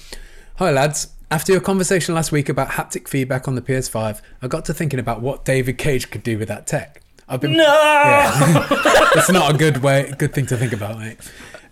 Hi, 0.57 0.71
lads. 0.71 1.07
After 1.31 1.51
your 1.51 1.61
conversation 1.61 2.13
last 2.15 2.31
week 2.31 2.49
about 2.49 2.69
haptic 2.69 3.07
feedback 3.07 3.47
on 3.47 3.55
the 3.55 3.61
PS5, 3.61 4.19
I 4.41 4.47
got 4.47 4.65
to 4.65 4.73
thinking 4.73 4.99
about 4.99 5.21
what 5.21 5.45
David 5.45 5.77
Cage 5.77 6.09
could 6.11 6.23
do 6.23 6.37
with 6.37 6.47
that 6.49 6.67
tech. 6.67 7.01
I've 7.29 7.39
been. 7.41 7.53
No. 7.53 7.63
Yeah. 7.65 8.67
it's 9.15 9.31
not 9.31 9.53
a 9.53 9.57
good 9.57 9.77
way, 9.83 10.11
good 10.17 10.33
thing 10.33 10.45
to 10.47 10.57
think 10.57 10.73
about, 10.73 10.99
mate. 10.99 11.17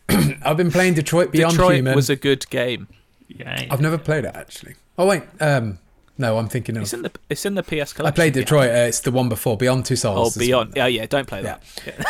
I've 0.43 0.57
been 0.57 0.71
playing 0.71 0.93
Detroit 0.93 1.31
Beyond 1.31 1.53
Human. 1.53 1.57
Detroit 1.57 1.75
Human. 1.75 1.95
was 1.95 2.09
a 2.09 2.15
good 2.15 2.49
game. 2.49 2.87
Yeah. 3.27 3.65
I've 3.69 3.81
never 3.81 3.97
played 3.97 4.23
it 4.25 4.35
actually. 4.35 4.75
Oh 4.97 5.07
wait, 5.07 5.23
um, 5.41 5.79
no, 6.17 6.37
I'm 6.37 6.47
thinking 6.47 6.77
It's 6.77 6.93
of. 6.93 6.99
in 6.99 7.03
the 7.03 7.11
it's 7.29 7.45
in 7.45 7.55
the 7.55 7.63
PS 7.63 7.93
collection. 7.93 8.05
I 8.05 8.11
played 8.11 8.35
yeah. 8.35 8.41
Detroit. 8.41 8.69
Uh, 8.69 8.87
it's 8.87 9.01
the 9.01 9.11
one 9.11 9.29
before 9.29 9.57
Beyond 9.57 9.85
Two 9.85 9.95
Souls. 9.95 10.35
Oh, 10.35 10.39
Beyond. 10.39 10.73
Yeah, 10.75 10.87
yeah. 10.87 11.05
Don't 11.05 11.27
play 11.27 11.41
that. 11.41 11.63
Yeah. 11.85 12.03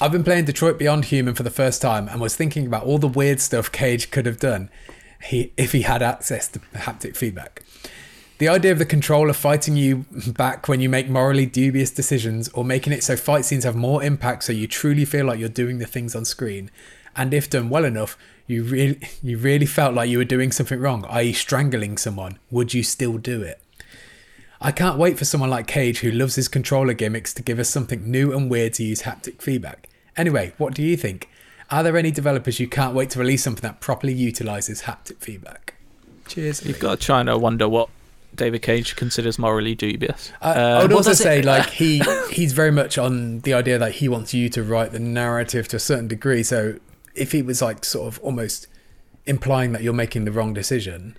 I've 0.00 0.12
been 0.12 0.24
playing 0.24 0.44
Detroit 0.44 0.78
Beyond 0.78 1.06
Human 1.06 1.34
for 1.34 1.42
the 1.42 1.50
first 1.50 1.80
time 1.80 2.08
and 2.08 2.20
was 2.20 2.36
thinking 2.36 2.66
about 2.66 2.84
all 2.84 2.98
the 2.98 3.08
weird 3.08 3.40
stuff 3.40 3.70
Cage 3.70 4.10
could 4.10 4.26
have 4.26 4.38
done 4.38 4.70
he, 5.24 5.52
if 5.56 5.72
he 5.72 5.82
had 5.82 6.02
access 6.02 6.48
to 6.48 6.58
haptic 6.74 7.16
feedback. 7.16 7.62
The 8.38 8.48
idea 8.48 8.72
of 8.72 8.78
the 8.78 8.84
controller 8.84 9.32
fighting 9.32 9.76
you 9.76 10.04
back 10.26 10.66
when 10.68 10.80
you 10.80 10.88
make 10.88 11.08
morally 11.08 11.46
dubious 11.46 11.90
decisions 11.90 12.48
or 12.48 12.64
making 12.64 12.92
it 12.92 13.04
so 13.04 13.16
fight 13.16 13.44
scenes 13.44 13.64
have 13.64 13.76
more 13.76 14.02
impact 14.02 14.44
so 14.44 14.52
you 14.52 14.66
truly 14.66 15.04
feel 15.04 15.26
like 15.26 15.38
you're 15.38 15.48
doing 15.48 15.78
the 15.78 15.86
things 15.86 16.16
on 16.16 16.24
screen. 16.24 16.70
And 17.14 17.32
if 17.32 17.48
done 17.48 17.68
well 17.68 17.84
enough, 17.84 18.18
you 18.46 18.62
really 18.62 19.00
you 19.22 19.38
really 19.38 19.66
felt 19.66 19.94
like 19.94 20.08
you 20.10 20.18
were 20.18 20.24
doing 20.24 20.52
something 20.52 20.78
wrong, 20.80 21.04
i.e. 21.08 21.32
strangling 21.32 21.96
someone, 21.98 22.38
would 22.50 22.74
you 22.74 22.82
still 22.82 23.18
do 23.18 23.42
it? 23.42 23.60
I 24.60 24.70
can't 24.72 24.98
wait 24.98 25.18
for 25.18 25.24
someone 25.24 25.50
like 25.50 25.66
Cage 25.66 25.98
who 26.00 26.10
loves 26.10 26.36
his 26.36 26.48
controller 26.48 26.94
gimmicks 26.94 27.34
to 27.34 27.42
give 27.42 27.58
us 27.58 27.68
something 27.68 28.10
new 28.10 28.32
and 28.36 28.50
weird 28.50 28.74
to 28.74 28.84
use 28.84 29.02
haptic 29.02 29.42
feedback. 29.42 29.88
Anyway, 30.16 30.52
what 30.58 30.74
do 30.74 30.82
you 30.82 30.96
think? 30.96 31.28
Are 31.70 31.82
there 31.82 31.96
any 31.96 32.10
developers 32.10 32.60
you 32.60 32.68
can't 32.68 32.94
wait 32.94 33.10
to 33.10 33.18
release 33.18 33.42
something 33.42 33.62
that 33.62 33.80
properly 33.80 34.12
utilizes 34.14 34.82
haptic 34.82 35.18
feedback? 35.18 35.74
Cheers. 36.28 36.64
You've 36.64 36.78
got 36.78 36.98
to 37.00 37.06
try 37.06 37.20
and 37.20 37.40
wonder 37.42 37.68
what 37.68 37.88
David 38.34 38.62
Cage 38.62 38.96
considers 38.96 39.38
morally 39.38 39.74
dubious. 39.74 40.32
I, 40.40 40.52
I 40.52 40.72
Uh, 40.78 40.82
would 40.82 40.92
also 40.92 41.10
does 41.10 41.20
it- 41.20 41.22
say 41.24 41.42
like 41.52 41.68
he 41.70 42.02
he's 42.30 42.52
very 42.52 42.70
much 42.70 42.96
on 42.96 43.40
the 43.40 43.52
idea 43.54 43.78
that 43.78 43.92
he 43.92 44.08
wants 44.08 44.32
you 44.32 44.48
to 44.50 44.62
write 44.62 44.92
the 44.92 44.98
narrative 44.98 45.68
to 45.68 45.76
a 45.76 45.80
certain 45.80 46.08
degree. 46.08 46.42
So 46.42 46.78
if 47.14 47.32
he 47.32 47.42
was 47.42 47.62
like 47.62 47.84
sort 47.84 48.08
of 48.08 48.20
almost 48.20 48.66
implying 49.26 49.72
that 49.72 49.82
you're 49.82 49.92
making 49.92 50.24
the 50.24 50.32
wrong 50.32 50.52
decision, 50.54 51.16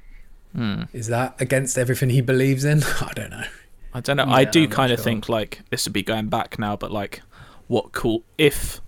hmm. 0.54 0.84
is 0.94 1.08
that 1.08 1.40
against 1.40 1.78
everything 1.78 2.10
he 2.10 2.22
believes 2.22 2.64
in? 2.66 2.84
I 3.02 3.12
don't 3.16 3.32
know. 3.32 3.46
I 3.94 4.02
don't 4.02 4.18
know. 4.18 4.26
I 4.26 4.42
Yeah, 4.42 4.52
do 4.52 4.64
I'm 4.64 4.70
kind 4.70 4.92
of 4.92 5.00
sure. 5.00 5.04
think 5.06 5.30
like 5.30 5.62
this 5.70 5.86
would 5.86 5.94
be 5.94 6.04
going 6.04 6.28
back 6.28 6.60
now, 6.60 6.76
but 6.76 6.92
like, 6.92 7.22
what 7.68 7.94
cool 7.94 8.24
if 8.38 8.82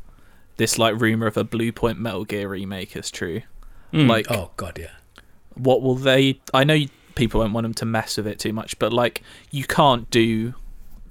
this 0.57 0.77
like 0.77 0.99
rumor 0.99 1.27
of 1.27 1.37
a 1.37 1.45
Bluepoint 1.45 1.97
Metal 1.97 2.25
Gear 2.25 2.49
remake 2.49 2.95
is 2.95 3.09
true? 3.09 3.41
Mm. 3.93 4.09
Like, 4.09 4.29
Oh 4.29 4.51
god, 4.57 4.77
yeah. 4.77 4.91
what 5.55 5.81
will 5.81 5.95
they? 5.95 6.41
I 6.53 6.63
know 6.65 6.77
people 7.15 7.39
won't 7.39 7.53
want 7.53 7.63
them 7.63 7.73
to 7.75 7.85
mess 7.85 8.17
with 8.17 8.27
it 8.27 8.37
too 8.37 8.51
much, 8.53 8.77
but 8.79 8.91
like, 8.91 9.23
you 9.49 9.63
can't 9.63 10.09
do 10.11 10.53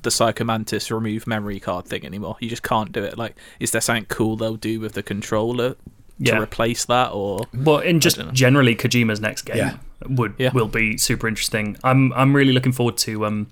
the 0.07 0.11
Psycho 0.11 0.45
Mantis 0.45 0.91
remove 0.91 1.27
memory 1.27 1.61
card 1.61 1.85
thing 1.87 2.07
anymore. 2.07 2.37
You 2.41 2.49
just 2.49 2.63
can't 2.63 2.91
do 2.93 3.03
it. 3.03 3.19
Like, 3.19 3.35
is 3.61 3.73
there 3.73 3.81
something 3.83 4.07
cool 4.07 4.37
they'll 4.37 4.57
do 4.57 4.81
with 4.81 4.93
the 4.95 5.03
controller 5.03 5.71
to 5.73 5.77
Yeah. 6.19 6.39
replace 6.41 6.85
that, 6.87 7.11
or 7.13 7.41
Well, 7.53 7.79
and 7.79 8.01
just 8.01 8.19
generally 8.33 8.75
Kojima's 8.75 9.21
next 9.21 9.43
game 9.43 9.57
Yeah. 9.59 9.77
would 10.09 10.35
Yeah. 10.39 10.53
will 10.55 10.69
be 10.69 10.97
super 10.97 11.29
interesting. 11.29 11.77
I'm 11.85 12.13
I'm 12.15 12.35
really 12.35 12.53
looking 12.55 12.73
forward 12.73 12.97
to 12.99 13.27
um 13.27 13.49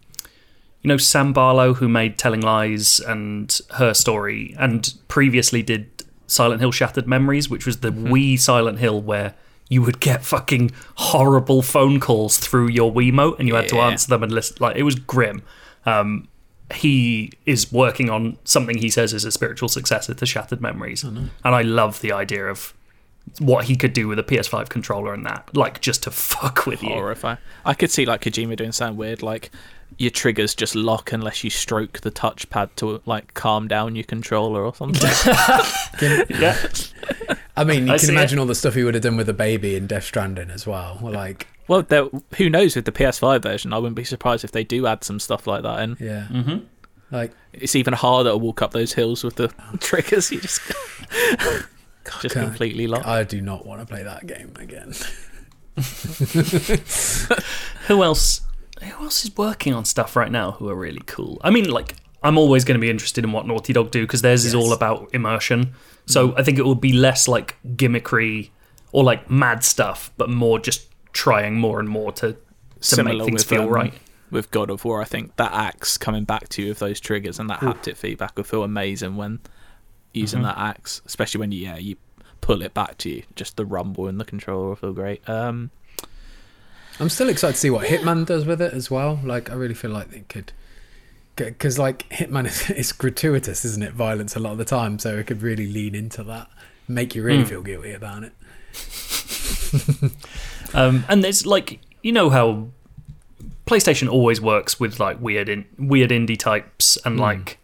you 0.82 0.88
know 0.88 0.96
Sam 0.96 1.32
Barlow 1.32 1.74
who 1.74 1.88
made 1.88 2.16
Telling 2.18 2.40
Lies 2.40 3.00
and 3.00 3.60
Her 3.80 3.92
Story 3.94 4.54
and 4.58 4.94
previously 5.08 5.62
did 5.62 5.86
Silent 6.26 6.60
Hill 6.60 6.72
Shattered 6.72 7.06
Memories, 7.06 7.50
which 7.50 7.66
was 7.66 7.78
the 7.78 7.90
Wii 7.90 8.38
Silent 8.40 8.78
Hill 8.78 9.02
where 9.02 9.34
you 9.68 9.82
would 9.82 9.98
get 10.00 10.24
fucking 10.24 10.70
horrible 10.96 11.60
phone 11.62 11.98
calls 12.00 12.38
through 12.38 12.68
your 12.68 12.92
Wiimote 12.92 13.38
and 13.38 13.48
you 13.48 13.54
had 13.56 13.68
to 13.68 13.78
answer 13.80 14.08
them 14.08 14.22
and 14.22 14.30
listen 14.32 14.56
like 14.60 14.76
it 14.76 14.84
was 14.84 14.94
grim. 14.94 15.42
Um 15.84 16.28
he 16.72 17.32
is 17.46 17.70
working 17.72 18.08
on 18.10 18.38
something 18.44 18.78
he 18.78 18.88
says 18.90 19.12
is 19.12 19.24
a 19.24 19.30
spiritual 19.30 19.68
successor 19.68 20.14
to 20.14 20.26
Shattered 20.26 20.60
Memories. 20.60 21.04
And 21.04 21.30
I 21.44 21.62
love 21.62 22.00
the 22.00 22.12
idea 22.12 22.46
of 22.46 22.72
what 23.38 23.64
he 23.64 23.76
could 23.76 23.92
do 23.92 24.06
with 24.08 24.18
a 24.18 24.22
PS5 24.22 24.68
controller 24.68 25.12
and 25.14 25.24
that, 25.26 25.48
like 25.56 25.80
just 25.80 26.02
to 26.04 26.10
fuck 26.10 26.66
with 26.66 26.82
you. 26.82 26.90
horrifying? 26.90 27.38
I 27.64 27.74
could 27.74 27.90
see 27.90 28.04
like 28.06 28.20
Kojima 28.22 28.56
doing 28.56 28.72
something 28.72 28.96
weird, 28.96 29.22
like 29.22 29.50
your 29.98 30.10
triggers 30.10 30.54
just 30.54 30.74
lock 30.74 31.12
unless 31.12 31.44
you 31.44 31.50
stroke 31.50 32.00
the 32.00 32.10
touchpad 32.10 32.70
to 32.76 33.00
like 33.06 33.32
calm 33.34 33.68
down 33.68 33.94
your 33.94 34.04
controller 34.04 34.64
or 34.64 34.74
something. 34.74 35.00
Yeah, 36.28 36.56
I 37.56 37.62
mean, 37.64 37.86
you 37.86 37.92
I 37.92 37.98
can 37.98 38.06
see 38.08 38.12
imagine 38.12 38.38
all 38.40 38.46
the 38.46 38.54
stuff 38.54 38.74
he 38.74 38.82
would 38.82 38.94
have 38.94 39.02
done 39.02 39.16
with 39.16 39.28
a 39.28 39.32
baby 39.34 39.76
in 39.76 39.86
Death 39.86 40.04
Stranding 40.04 40.50
as 40.50 40.66
well. 40.66 40.98
Well, 41.00 41.12
Like, 41.12 41.46
Well, 41.68 41.86
who 42.36 42.50
knows 42.50 42.76
with 42.76 42.84
the 42.84 42.92
PS5 42.92 43.42
version? 43.42 43.72
I 43.72 43.78
wouldn't 43.78 43.96
be 43.96 44.04
surprised 44.04 44.44
if 44.44 44.52
they 44.52 44.64
do 44.64 44.86
add 44.86 45.02
some 45.04 45.18
stuff 45.18 45.46
like 45.46 45.62
that 45.62 45.80
in. 45.82 45.96
yeah, 46.00 46.26
hmm 46.26 46.56
like 47.10 47.32
It's 47.52 47.76
even 47.76 47.94
harder 47.94 48.30
to 48.30 48.36
walk 48.36 48.60
up 48.62 48.72
those 48.72 48.92
hills 48.94 49.22
with 49.24 49.36
the 49.36 49.48
triggers. 49.80 50.30
You 50.32 50.40
just 50.40 50.60
just 52.20 52.32
can't- 52.32 52.32
completely 52.32 52.86
lock. 52.86 53.06
I 53.06 53.24
do 53.24 53.40
not 53.40 53.66
want 53.66 53.80
to 53.80 53.86
play 53.86 54.02
that 54.02 54.26
game 54.26 54.52
again. 54.56 54.94
who 57.86 58.02
else? 58.02 58.40
Who 58.82 59.04
else 59.04 59.24
is 59.24 59.36
working 59.36 59.72
on 59.74 59.84
stuff 59.84 60.16
right 60.16 60.30
now 60.30 60.52
who 60.52 60.68
are 60.68 60.74
really 60.74 61.02
cool? 61.06 61.38
I 61.42 61.50
mean, 61.50 61.70
like 61.70 61.94
I'm 62.22 62.38
always 62.38 62.64
going 62.64 62.78
to 62.78 62.80
be 62.80 62.90
interested 62.90 63.24
in 63.24 63.32
what 63.32 63.46
Naughty 63.46 63.72
Dog 63.72 63.90
do 63.90 64.02
because 64.02 64.22
theirs 64.22 64.44
is 64.44 64.54
all 64.54 64.72
about 64.72 65.10
immersion. 65.14 65.74
So 66.06 66.34
I 66.36 66.42
think 66.42 66.58
it 66.58 66.66
would 66.66 66.80
be 66.80 66.92
less 66.92 67.28
like 67.28 67.56
gimmickry 67.76 68.50
or 68.92 69.04
like 69.04 69.30
mad 69.30 69.64
stuff, 69.64 70.10
but 70.16 70.28
more 70.30 70.58
just 70.58 70.88
trying 71.14 71.54
more 71.58 71.80
and 71.80 71.88
more 71.88 72.12
to 72.12 72.32
to 72.34 72.38
Similar 72.80 73.16
make 73.16 73.24
things 73.28 73.40
with, 73.40 73.48
feel 73.48 73.62
um, 73.62 73.68
right. 73.70 73.94
With 74.30 74.50
God 74.50 74.68
of 74.68 74.84
War, 74.84 75.00
I 75.00 75.04
think 75.06 75.36
that 75.36 75.52
axe 75.52 75.96
coming 75.96 76.24
back 76.24 76.48
to 76.50 76.62
you 76.62 76.68
with 76.68 76.80
those 76.80 77.00
triggers 77.00 77.38
and 77.38 77.48
that 77.48 77.60
haptic 77.60 77.96
feedback 77.96 78.36
will 78.36 78.44
feel 78.44 78.62
amazing 78.62 79.16
when 79.16 79.40
using 80.12 80.40
Mm-hmm. 80.40 80.48
that 80.48 80.58
axe, 80.58 81.00
especially 81.06 81.38
when 81.40 81.50
you 81.52 81.60
yeah 81.60 81.76
you 81.78 81.96
pull 82.42 82.60
it 82.60 82.74
back 82.74 82.98
to 82.98 83.08
you. 83.08 83.22
Just 83.36 83.56
the 83.56 83.64
rumble 83.64 84.06
in 84.06 84.18
the 84.18 84.24
controller 84.24 84.68
will 84.68 84.76
feel 84.76 84.92
great. 84.92 85.26
Um, 85.28 85.70
I'm 87.00 87.08
still 87.08 87.28
excited 87.30 87.54
to 87.54 87.58
see 87.60 87.70
what 87.70 87.86
Hitman 87.86 88.26
does 88.26 88.44
with 88.44 88.60
it 88.60 88.72
as 88.74 88.90
well. 88.90 89.18
Like, 89.24 89.50
I 89.50 89.54
really 89.54 89.74
feel 89.74 89.90
like 89.90 90.12
it 90.12 90.28
could, 90.28 90.52
because 91.36 91.78
like 91.78 92.08
Hitman 92.10 92.46
is 92.50 92.68
it's 92.70 92.92
gratuitous, 92.92 93.64
isn't 93.64 93.82
it? 93.82 93.92
Violence 93.94 94.36
a 94.36 94.40
lot 94.40 94.52
of 94.52 94.58
the 94.58 94.64
time, 94.64 94.98
so 94.98 95.16
it 95.16 95.26
could 95.26 95.42
really 95.42 95.66
lean 95.66 95.94
into 95.94 96.22
that, 96.24 96.48
make 96.86 97.14
you 97.14 97.22
really 97.22 97.44
Mm. 97.44 97.48
feel 97.48 97.62
guilty 97.62 97.92
about 97.92 98.24
it. 98.24 98.32
Um, 100.74 101.04
and 101.08 101.22
there's 101.22 101.46
like 101.46 101.80
you 102.02 102.12
know 102.12 102.30
how 102.30 102.68
PlayStation 103.66 104.08
always 104.10 104.40
works 104.40 104.78
with 104.78 105.00
like 105.00 105.20
weird 105.20 105.48
in, 105.48 105.64
weird 105.78 106.10
indie 106.10 106.38
types, 106.38 106.98
and 107.04 107.18
like 107.18 107.58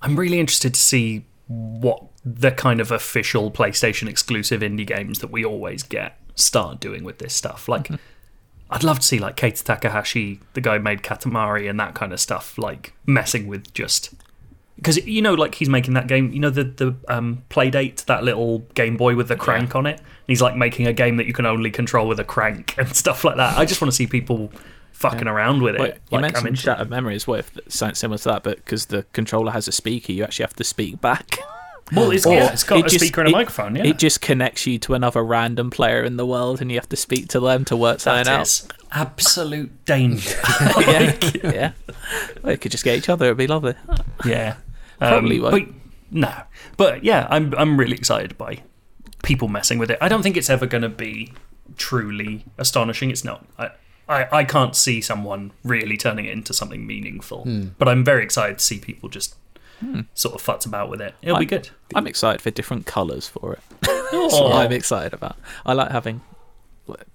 I'm 0.00 0.16
really 0.16 0.40
interested 0.40 0.74
to 0.74 0.80
see 0.80 1.24
what 1.46 2.04
the 2.24 2.50
kind 2.50 2.80
of 2.80 2.90
official 2.90 3.50
PlayStation 3.50 4.08
exclusive 4.08 4.60
indie 4.60 4.86
games 4.86 5.18
that 5.20 5.30
we 5.30 5.44
always 5.44 5.82
get 5.82 6.18
start 6.34 6.80
doing 6.80 7.04
with 7.04 7.18
this 7.18 7.34
stuff. 7.34 7.68
Like 7.68 7.90
I'd 8.70 8.84
love 8.84 9.00
to 9.00 9.06
see 9.06 9.18
like 9.18 9.36
Keita 9.36 9.62
Takahashi, 9.62 10.40
the 10.54 10.60
guy 10.60 10.78
who 10.78 10.82
made 10.82 11.02
Katamari 11.02 11.68
and 11.68 11.78
that 11.78 11.94
kind 11.94 12.12
of 12.12 12.20
stuff, 12.20 12.56
like 12.56 12.94
messing 13.06 13.46
with 13.46 13.72
just 13.74 14.14
because 14.82 15.06
you 15.06 15.22
know, 15.22 15.34
like 15.34 15.54
he's 15.54 15.68
making 15.68 15.94
that 15.94 16.08
game. 16.08 16.32
You 16.32 16.40
know 16.40 16.50
the 16.50 16.64
the 16.64 16.94
um, 17.08 17.42
Playdate, 17.50 18.04
that 18.06 18.24
little 18.24 18.60
Game 18.74 18.96
Boy 18.96 19.14
with 19.14 19.28
the 19.28 19.36
crank 19.36 19.76
on 19.76 19.86
it. 19.86 19.98
And 19.98 20.26
he's 20.26 20.42
like 20.42 20.56
making 20.56 20.86
a 20.86 20.92
game 20.92 21.16
that 21.16 21.26
you 21.26 21.32
can 21.32 21.46
only 21.46 21.70
control 21.70 22.06
with 22.08 22.18
a 22.20 22.24
crank 22.24 22.74
and 22.78 22.94
stuff 22.94 23.24
like 23.24 23.36
that. 23.36 23.56
I 23.56 23.64
just 23.64 23.80
want 23.80 23.90
to 23.92 23.96
see 23.96 24.06
people 24.06 24.52
fucking 24.92 25.26
around 25.28 25.62
with 25.62 25.76
it. 25.76 25.80
You 25.80 26.18
like, 26.18 26.22
mentioned 26.22 26.46
into 26.48 26.58
it. 26.60 26.62
Shattered 26.62 26.90
Memories. 26.90 27.26
What 27.26 27.40
if 27.40 27.58
something 27.68 27.94
similar 27.94 28.18
to 28.18 28.24
that, 28.30 28.42
but 28.42 28.56
because 28.56 28.86
the 28.86 29.04
controller 29.12 29.52
has 29.52 29.66
a 29.68 29.72
speaker, 29.72 30.12
you 30.12 30.24
actually 30.24 30.44
have 30.44 30.54
to 30.56 30.64
speak 30.64 31.00
back. 31.00 31.38
Well, 31.94 32.10
it's, 32.10 32.24
Or 32.24 32.32
yeah, 32.32 32.50
it's 32.52 32.64
got 32.64 32.78
it 32.78 32.86
a 32.86 32.88
just- 32.88 33.04
speaker 33.04 33.20
and 33.20 33.28
a 33.28 33.30
it- 33.32 33.34
microphone. 33.34 33.76
Yeah, 33.76 33.84
It 33.84 33.98
just 33.98 34.22
connects 34.22 34.66
you 34.66 34.78
to 34.78 34.94
another 34.94 35.22
random 35.22 35.68
player 35.68 36.02
in 36.04 36.16
the 36.16 36.24
world, 36.24 36.62
and 36.62 36.70
you 36.72 36.78
have 36.78 36.88
to 36.88 36.96
speak 36.96 37.28
to 37.30 37.40
them 37.40 37.66
to 37.66 37.76
work 37.76 38.00
something 38.00 38.24
that 38.24 38.40
out. 38.40 38.62
absolute 38.92 39.84
danger. 39.84 40.40
yeah, 40.80 41.14
yeah. 41.44 41.72
Well, 42.42 42.52
you 42.52 42.56
could 42.58 42.70
just 42.72 42.84
get 42.84 42.96
each 42.96 43.10
other. 43.10 43.26
It'd 43.26 43.36
be 43.36 43.46
lovely. 43.46 43.74
Yeah, 44.24 44.54
Probably 45.08 45.36
um, 45.38 45.42
won't. 45.42 45.66
But, 45.68 45.74
no, 46.10 46.32
but 46.76 47.04
yeah, 47.04 47.26
I'm 47.30 47.54
I'm 47.56 47.78
really 47.78 47.96
excited 47.96 48.36
by 48.38 48.58
people 49.22 49.48
messing 49.48 49.78
with 49.78 49.90
it. 49.90 49.98
I 50.00 50.08
don't 50.08 50.22
think 50.22 50.36
it's 50.36 50.50
ever 50.50 50.66
going 50.66 50.82
to 50.82 50.88
be 50.88 51.32
truly 51.76 52.44
astonishing. 52.58 53.10
It's 53.10 53.24
not. 53.24 53.46
I, 53.58 53.70
I 54.08 54.28
I 54.40 54.44
can't 54.44 54.76
see 54.76 55.00
someone 55.00 55.52
really 55.64 55.96
turning 55.96 56.26
it 56.26 56.32
into 56.32 56.52
something 56.52 56.86
meaningful. 56.86 57.46
But 57.78 57.88
I'm 57.88 58.04
very 58.04 58.22
excited 58.24 58.58
to 58.58 58.64
see 58.64 58.78
people 58.78 59.08
just 59.08 59.36
sort 60.14 60.34
of 60.34 60.42
futz 60.42 60.64
about 60.66 60.90
with 60.90 61.00
it. 61.00 61.14
It'll 61.22 61.38
be 61.38 61.44
I'm- 61.44 61.48
good. 61.48 61.70
I'm 61.94 62.06
excited 62.06 62.40
for 62.40 62.50
different 62.50 62.86
colours 62.86 63.28
for 63.28 63.54
it. 63.54 63.60
That's 63.80 64.34
Oh. 64.34 64.48
what 64.50 64.56
I'm 64.56 64.72
excited 64.72 65.12
about. 65.14 65.36
I 65.66 65.72
like 65.72 65.90
having 65.90 66.20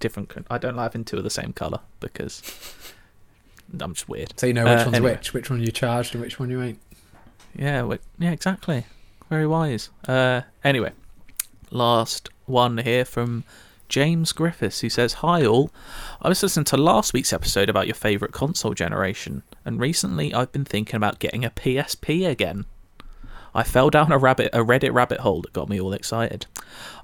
different. 0.00 0.32
I 0.50 0.58
don't 0.58 0.74
like 0.76 0.84
having 0.92 1.04
two 1.04 1.16
of 1.18 1.24
the 1.24 1.30
same 1.30 1.52
colour 1.52 1.80
because 2.00 2.42
I'm 3.80 3.94
just 3.94 4.08
weird. 4.08 4.34
So 4.38 4.46
you 4.46 4.52
know 4.54 4.64
which 4.64 4.80
Uh, 4.80 4.84
one's 4.84 4.96
anyway. 4.96 5.12
which, 5.12 5.32
which 5.34 5.50
one 5.50 5.60
you 5.60 5.70
charged 5.70 6.14
and 6.14 6.22
which 6.22 6.38
one 6.40 6.50
you 6.50 6.60
ain't. 6.62 6.78
Yeah, 7.54 7.96
yeah, 8.18 8.30
exactly. 8.30 8.84
Very 9.28 9.46
wise. 9.46 9.90
Uh, 10.06 10.42
anyway, 10.64 10.92
last 11.70 12.30
one 12.46 12.78
here 12.78 13.04
from 13.04 13.44
James 13.88 14.32
Griffiths, 14.32 14.80
who 14.80 14.90
says, 14.90 15.14
"Hi 15.14 15.44
all. 15.44 15.70
I 16.20 16.28
was 16.28 16.42
listening 16.42 16.64
to 16.66 16.76
last 16.76 17.12
week's 17.12 17.32
episode 17.32 17.68
about 17.68 17.86
your 17.86 17.94
favourite 17.94 18.32
console 18.32 18.74
generation, 18.74 19.42
and 19.64 19.80
recently 19.80 20.32
I've 20.32 20.52
been 20.52 20.64
thinking 20.64 20.96
about 20.96 21.18
getting 21.18 21.44
a 21.44 21.50
PSP 21.50 22.26
again. 22.26 22.64
I 23.54 23.62
fell 23.64 23.90
down 23.90 24.12
a 24.12 24.18
rabbit, 24.18 24.50
a 24.52 24.58
Reddit 24.58 24.92
rabbit 24.92 25.20
hole 25.20 25.42
that 25.42 25.52
got 25.52 25.68
me 25.68 25.80
all 25.80 25.92
excited. 25.92 26.46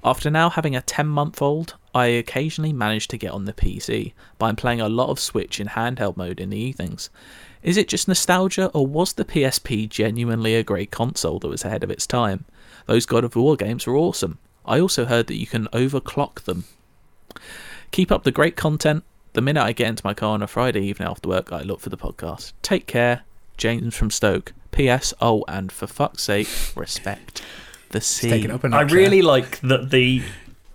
After 0.03 0.29
now 0.29 0.49
having 0.49 0.75
a 0.75 0.81
10 0.81 1.07
month 1.07 1.41
old, 1.41 1.75
I 1.93 2.05
occasionally 2.07 2.71
manage 2.71 3.07
to 3.09 3.17
get 3.17 3.31
on 3.31 3.45
the 3.45 3.53
PC, 3.53 4.13
but 4.37 4.45
I'm 4.47 4.55
playing 4.55 4.81
a 4.81 4.89
lot 4.89 5.09
of 5.09 5.19
Switch 5.19 5.59
in 5.59 5.67
handheld 5.67 6.17
mode 6.17 6.39
in 6.39 6.51
the 6.51 6.57
evenings. 6.57 7.09
Is 7.65 7.77
it 7.77 7.87
just 7.87 8.07
nostalgia, 8.07 8.67
or 8.75 8.85
was 8.85 9.13
the 9.13 9.25
PSP 9.25 9.89
genuinely 9.89 10.53
a 10.53 10.61
great 10.61 10.91
console 10.91 11.39
that 11.39 11.47
was 11.47 11.65
ahead 11.65 11.83
of 11.83 11.89
its 11.89 12.05
time? 12.05 12.45
Those 12.85 13.07
God 13.07 13.23
of 13.23 13.35
War 13.35 13.55
games 13.55 13.87
were 13.87 13.97
awesome. 13.97 14.37
I 14.67 14.79
also 14.79 15.05
heard 15.05 15.25
that 15.25 15.37
you 15.37 15.47
can 15.47 15.65
overclock 15.69 16.41
them. 16.41 16.65
Keep 17.89 18.11
up 18.11 18.23
the 18.23 18.31
great 18.31 18.55
content. 18.55 19.03
the 19.33 19.41
minute 19.41 19.63
I 19.63 19.71
get 19.71 19.89
into 19.89 20.05
my 20.05 20.13
car 20.13 20.35
on 20.35 20.43
a 20.43 20.47
Friday 20.47 20.81
evening 20.85 21.09
after 21.09 21.27
work, 21.27 21.51
I 21.51 21.61
look 21.61 21.79
for 21.79 21.89
the 21.89 21.97
podcast. 21.97 22.53
Take 22.61 22.85
care, 22.85 23.23
James 23.57 23.95
from 23.95 24.11
Stoke. 24.11 24.53
P.S. 24.71 25.11
Oh, 25.19 25.43
and 25.47 25.71
for 25.71 25.87
fuck's 25.87 26.21
sake, 26.21 26.47
respect 26.75 27.41
the 27.89 27.99
sea. 27.99 28.29
Taking 28.29 28.51
it 28.51 28.53
up 28.53 28.63
a 28.63 28.67
I 28.67 28.83
notch 28.83 28.91
really 28.91 29.23
like 29.23 29.59
that 29.61 29.89
the 29.89 30.21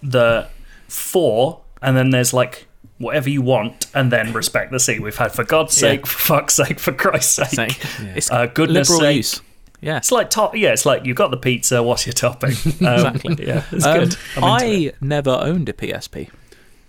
the 0.03 0.49
four, 0.89 1.61
and 1.81 1.97
then 1.97 2.11
there's 2.11 2.33
like 2.33 2.67
whatever 3.01 3.29
you 3.29 3.43
want, 3.43 3.87
and 3.95 4.13
then 4.13 4.33
respect 4.33 4.71
the 4.71 4.79
seat 4.79 5.03
We've 5.03 5.17
had 5.17 5.33
for 5.33 5.43
God's 5.43 5.75
Yeah. 5.77 5.89
sake, 5.91 6.07
for 6.07 6.19
fuck's 6.19 6.55
sake, 6.55 6.79
for 6.79 6.93
Christ's 6.93 7.35
sake. 7.35 7.49
Saying- 7.73 8.13
It's 8.15 8.31
Uh, 8.31 8.47
goodness 8.47 8.89
liberal 8.89 9.01
sake. 9.09 9.17
use. 9.17 9.41
Yeah. 9.81 9.97
It's 9.97 10.13
like 10.13 10.29
top. 10.31 10.55
Yeah, 10.55 10.73
it's 10.73 10.85
like 10.87 11.07
you 11.07 11.15
got 11.15 11.31
the 11.31 11.39
pizza. 11.39 11.83
What's 11.83 12.07
your 12.07 12.13
topping? 12.13 12.51
Um, 12.87 12.95
Exactly. 13.17 13.47
Yeah, 13.49 13.63
it's 13.73 13.85
Um, 13.87 13.99
good. 13.99 14.17
I'm 14.37 14.45
I 14.45 14.65
it. 14.65 14.97
never 15.01 15.31
owned 15.31 15.69
a 15.69 15.73
PSP. 15.73 16.29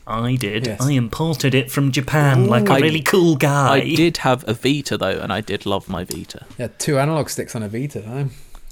I 0.05 0.35
did. 0.35 0.67
Yes. 0.67 0.81
I 0.81 0.91
imported 0.91 1.55
it 1.55 1.71
from 1.71 1.91
Japan 1.91 2.47
like 2.47 2.67
a 2.67 2.73
I- 2.73 2.79
really 2.79 3.01
cool 3.01 3.37
guy. 3.37 3.75
I 3.75 3.95
did 3.95 4.17
have 4.17 4.43
a 4.47 4.53
Vita 4.53 4.97
though, 4.97 5.19
and 5.23 5.31
I 5.31 5.39
did 5.41 5.65
love 5.65 5.87
my 5.87 6.03
Vita. 6.03 6.45
Yeah, 6.57 6.67
two 6.77 6.99
analog 6.99 7.29
sticks 7.29 7.55
on 7.55 7.63
a 7.63 7.69
Vita. 7.69 8.01
Though. 8.01 8.27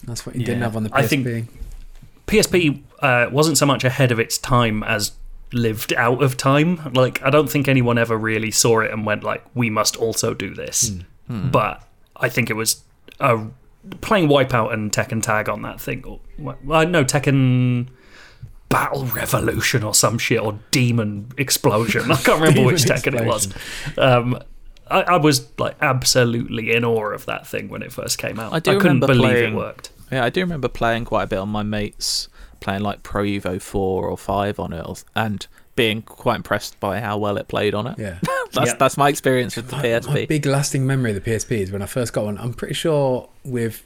That's 0.06 0.26
what 0.26 0.36
you 0.36 0.44
didn't 0.44 0.64
have 0.64 0.76
on 0.76 0.84
the 0.84 0.90
PSP. 0.90 0.98
I 1.03 1.07
think- 1.07 1.48
PSP 2.28 2.82
uh, 3.02 3.28
wasn't 3.32 3.57
so 3.57 3.66
much 3.66 3.84
ahead 3.84 4.11
of 4.11 4.20
its 4.20 4.38
time 4.38 4.84
as 4.84 5.14
lived 5.52 5.94
out 5.94 6.22
of 6.24 6.38
time. 6.38 6.92
Like 6.94 7.22
I 7.24 7.30
don't 7.30 7.50
think 7.50 7.68
anyone 7.68 7.98
ever 7.98 8.18
really 8.18 8.52
saw 8.52 8.80
it 8.82 8.92
and 8.92 9.06
went 9.06 9.24
like, 9.24 9.44
"We 9.54 9.70
must 9.70 9.96
also 9.96 10.34
do 10.34 10.54
this." 10.54 10.92
But 11.28 11.84
I 12.16 12.28
think 12.30 12.50
it 12.50 12.56
was 12.56 12.82
uh, 13.20 13.46
playing 14.02 14.30
Wipeout 14.30 14.74
and 14.74 14.92
Tekken 14.92 15.22
Tag 15.22 15.48
on 15.48 15.62
that 15.62 15.80
thing. 15.80 16.04
Or, 16.06 16.20
well, 16.64 16.88
no, 16.88 17.04
Tekken 17.04 17.88
Battle 18.70 19.06
Revolution 19.06 19.84
or 19.84 19.94
some 19.94 20.18
shit 20.18 20.40
or 20.42 20.60
Demon 20.72 21.32
Explosion. 21.38 22.12
I 22.12 22.16
can't 22.16 22.40
remember 22.42 22.64
which 22.66 22.84
Tekken 22.84 23.20
it 23.22 23.26
was. 23.28 23.48
Um, 23.98 24.40
I, 24.90 25.02
I 25.02 25.18
was 25.18 25.48
like 25.60 25.76
absolutely 25.82 26.72
in 26.76 26.84
awe 26.84 27.12
of 27.14 27.28
that 27.28 27.46
thing 27.46 27.70
when 27.70 27.84
it 27.84 27.92
first 27.92 28.18
came 28.18 28.40
out. 28.40 28.52
I 28.54 28.60
do 28.60 28.72
couldn't 28.80 29.02
remember 29.02 29.08
believe 29.08 29.32
playing- 29.32 29.54
it 29.54 29.58
worked. 29.58 29.92
Yeah, 30.12 30.26
I 30.26 30.32
do 30.32 30.42
remember 30.42 30.68
playing 30.68 31.06
quite 31.06 31.24
a 31.24 31.28
bit 31.28 31.38
on 31.38 31.50
my 31.50 31.62
mates, 31.62 32.28
playing 32.60 32.81
like 32.81 33.03
Pro 33.03 33.23
Evo 33.23 33.61
4 33.61 34.07
or 34.07 34.18
5 34.18 34.60
on 34.60 34.73
it, 34.73 34.86
or- 34.86 34.95
and 35.15 35.45
being 35.76 36.02
quite 36.02 36.36
impressed 36.36 36.80
by 36.80 36.99
how 36.99 37.18
well 37.18 37.38
it 37.38 37.48
played 37.48 37.73
on 37.73 37.88
it. 37.88 37.98
Yeah. 37.98 38.18
That's 38.53 38.72
Yeah. 38.72 38.76
that's 38.77 38.98
my 38.98 39.07
experience 39.10 39.56
with 39.56 39.69
the 39.69 39.76
My 39.77 39.84
PSP. 39.84 40.27
big 40.27 40.45
lasting 40.45 40.86
memory 40.86 41.11
of 41.15 41.23
the 41.23 41.31
PSP 41.31 41.60
is 41.61 41.72
when 41.72 41.81
I 41.81 41.86
first 41.86 42.11
got 42.14 42.26
one. 42.26 42.38
I'm 42.40 42.53
pretty 42.53 42.73
sure 42.73 43.30
with 43.45 43.84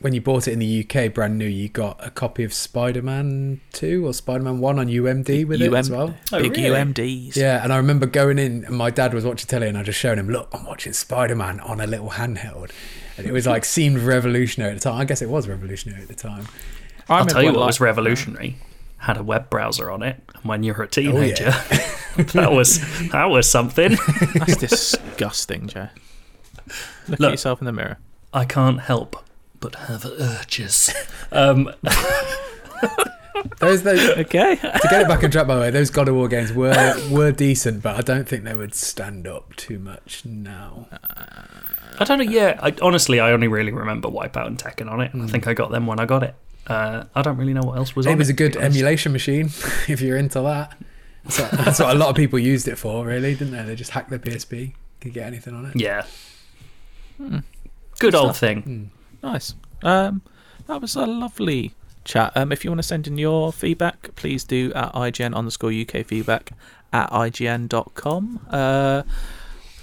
when 0.00 0.12
you 0.14 0.20
bought 0.20 0.46
it 0.46 0.52
in 0.52 0.60
the 0.60 0.86
UK 0.88 1.12
brand 1.12 1.36
new, 1.36 1.44
you 1.48 1.68
got 1.68 1.98
a 2.00 2.08
copy 2.08 2.44
of 2.44 2.54
Spider 2.54 3.02
Man 3.02 3.60
2 3.72 4.06
or 4.06 4.14
Spider 4.14 4.44
Man 4.44 4.60
1 4.60 4.78
on 4.78 4.86
UMD 4.86 5.44
with 5.44 5.60
it 5.60 5.74
as 5.74 5.90
well. 5.90 6.14
Oh, 6.32 6.40
big 6.40 6.56
really? 6.56 6.70
UMDs. 6.70 7.34
Yeah, 7.34 7.62
and 7.64 7.72
I 7.72 7.76
remember 7.78 8.06
going 8.06 8.38
in, 8.38 8.64
and 8.64 8.76
my 8.76 8.90
dad 8.90 9.12
was 9.12 9.24
watching 9.24 9.48
telly, 9.48 9.66
and 9.66 9.76
I 9.76 9.82
just 9.82 9.98
showed 9.98 10.16
him, 10.16 10.28
"Look, 10.30 10.48
I'm 10.52 10.64
watching 10.64 10.92
Spider 10.92 11.34
Man 11.34 11.58
on 11.58 11.80
a 11.80 11.86
little 11.88 12.10
handheld," 12.10 12.70
and 13.16 13.26
it 13.26 13.32
was 13.32 13.44
like 13.48 13.64
seemed 13.64 13.98
revolutionary 13.98 14.70
at 14.70 14.74
the 14.80 14.84
time. 14.88 15.00
I 15.00 15.04
guess 15.04 15.20
it 15.20 15.28
was 15.28 15.48
revolutionary 15.48 16.02
at 16.02 16.08
the 16.08 16.14
time. 16.14 16.46
I 17.08 17.18
I'll 17.18 17.26
tell 17.26 17.42
you 17.42 17.50
what 17.52 17.60
like- 17.60 17.66
was 17.68 17.80
revolutionary. 17.80 18.56
Had 18.98 19.16
a 19.16 19.22
web 19.22 19.48
browser 19.48 19.90
on 19.90 20.02
it. 20.02 20.20
And 20.34 20.44
when 20.44 20.62
you're 20.64 20.82
a 20.82 20.88
teenager, 20.88 21.44
yeah. 21.44 21.88
that 22.16 22.50
was 22.52 22.80
that 23.10 23.26
was 23.30 23.48
something. 23.48 23.96
That's 24.34 24.56
disgusting, 24.56 25.68
Joe. 25.68 25.88
Look, 27.08 27.20
Look. 27.20 27.28
at 27.28 27.30
yourself 27.30 27.60
in 27.60 27.66
the 27.66 27.72
mirror. 27.72 27.98
I 28.34 28.44
can't 28.44 28.80
help 28.80 29.16
but 29.60 29.74
have 29.76 30.04
urges. 30.04 30.92
Um, 31.32 31.72
Those, 33.60 33.82
those 33.84 34.00
Okay. 34.18 34.56
to 34.56 34.88
get 34.90 35.02
it 35.02 35.08
back 35.08 35.22
on 35.22 35.30
track, 35.30 35.46
by 35.46 35.54
the 35.54 35.60
way, 35.60 35.70
those 35.70 35.90
God 35.90 36.08
of 36.08 36.16
War 36.16 36.26
games 36.28 36.52
were 36.52 36.94
were 37.10 37.30
decent, 37.30 37.82
but 37.84 37.96
I 37.96 38.00
don't 38.02 38.28
think 38.28 38.42
they 38.44 38.54
would 38.54 38.74
stand 38.74 39.26
up 39.28 39.54
too 39.54 39.78
much 39.78 40.24
now. 40.24 40.88
I 42.00 42.04
don't 42.04 42.18
know. 42.18 42.24
Yeah, 42.24 42.58
I, 42.60 42.74
honestly, 42.82 43.20
I 43.20 43.30
only 43.32 43.46
really 43.48 43.72
remember 43.72 44.08
Wipeout 44.08 44.46
and 44.48 44.58
Tekken 44.58 44.90
on 44.90 45.00
it. 45.00 45.14
And 45.14 45.22
I 45.22 45.26
think 45.28 45.46
I 45.46 45.54
got 45.54 45.70
them 45.70 45.86
when 45.86 46.00
I 46.00 46.04
got 46.06 46.24
it. 46.24 46.34
Uh, 46.68 47.04
I 47.14 47.22
don't 47.22 47.36
really 47.36 47.54
know 47.54 47.62
what 47.62 47.78
else 47.78 47.96
was 47.96 48.06
on 48.06 48.12
It 48.12 48.18
was 48.18 48.28
a 48.28 48.34
good 48.34 48.52
be 48.52 48.58
emulation 48.58 49.12
machine 49.12 49.46
if 49.88 50.00
you're 50.00 50.18
into 50.18 50.40
that. 50.42 50.76
That's 51.24 51.40
what, 51.40 51.50
that's 51.52 51.80
what 51.80 51.96
a 51.96 51.98
lot 51.98 52.10
of 52.10 52.16
people 52.16 52.38
used 52.38 52.68
it 52.68 52.76
for, 52.76 53.06
really, 53.06 53.34
didn't 53.34 53.52
they? 53.52 53.62
They 53.62 53.74
just 53.74 53.90
hacked 53.90 54.10
their 54.10 54.18
PSP, 54.18 54.74
could 55.00 55.12
get 55.12 55.26
anything 55.26 55.54
on 55.54 55.66
it. 55.66 55.76
Yeah. 55.76 56.04
Good 57.98 58.14
old 58.14 58.36
stuff. 58.36 58.38
thing. 58.38 58.90
Nice. 59.22 59.54
Um, 59.82 60.22
that 60.66 60.80
was 60.80 60.94
a 60.94 61.06
lovely 61.06 61.74
chat. 62.04 62.32
Um, 62.36 62.52
if 62.52 62.64
you 62.64 62.70
want 62.70 62.78
to 62.78 62.86
send 62.86 63.06
in 63.06 63.18
your 63.18 63.52
feedback, 63.52 64.14
please 64.16 64.44
do 64.44 64.72
at 64.74 64.92
IGN 64.94 65.34
underscore 65.34 65.72
UK 65.72 66.06
feedback 66.06 66.52
at 66.92 67.10
IGN.com. 67.10 68.46
Uh, 68.50 69.02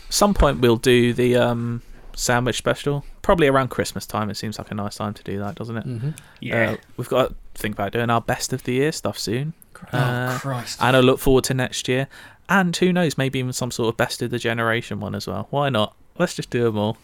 some 0.10 0.34
point 0.34 0.60
we'll 0.60 0.78
do 0.78 1.14
the 1.14 1.36
um, 1.36 1.82
sandwich 2.16 2.58
special. 2.58 3.06
Probably 3.22 3.48
around 3.48 3.70
Christmas 3.70 4.06
time. 4.06 4.30
It 4.30 4.36
seems 4.36 4.58
like 4.58 4.72
a 4.72 4.76
nice 4.76 4.96
time 4.96 5.14
to 5.14 5.24
do 5.24 5.40
that, 5.40 5.56
doesn't 5.56 5.78
it? 5.78 5.84
hmm 5.84 6.10
Yeah. 6.40 6.72
Uh, 6.72 6.78
we've 6.98 7.10
got 7.10 7.30
to 7.30 7.36
think 7.56 7.76
about 7.76 7.92
doing 7.92 8.10
our 8.10 8.22
best 8.22 8.54
of 8.54 8.64
the 8.64 8.74
year 8.74 8.92
stuff 8.92 9.18
soon. 9.20 9.54
Uh, 9.92 10.32
oh 10.36 10.40
Christ. 10.42 10.80
and 10.82 10.96
I 10.96 11.00
look 11.02 11.20
forward 11.20 11.44
to 11.46 11.54
next 11.54 11.88
year. 11.88 12.08
And 12.48 12.76
who 12.78 12.94
knows, 12.94 13.18
maybe 13.18 13.40
even 13.40 13.54
some 13.54 13.72
sort 13.72 13.90
of 13.90 13.98
best 13.98 14.22
of 14.22 14.30
the 14.32 14.40
generation 14.40 15.00
one 15.00 15.16
as 15.16 15.28
well. 15.28 15.48
Why 15.50 15.70
not? 15.70 15.96
Let's 16.18 16.36
just 16.36 16.50
do 16.50 16.64
them 16.64 16.78
all. 16.78 16.98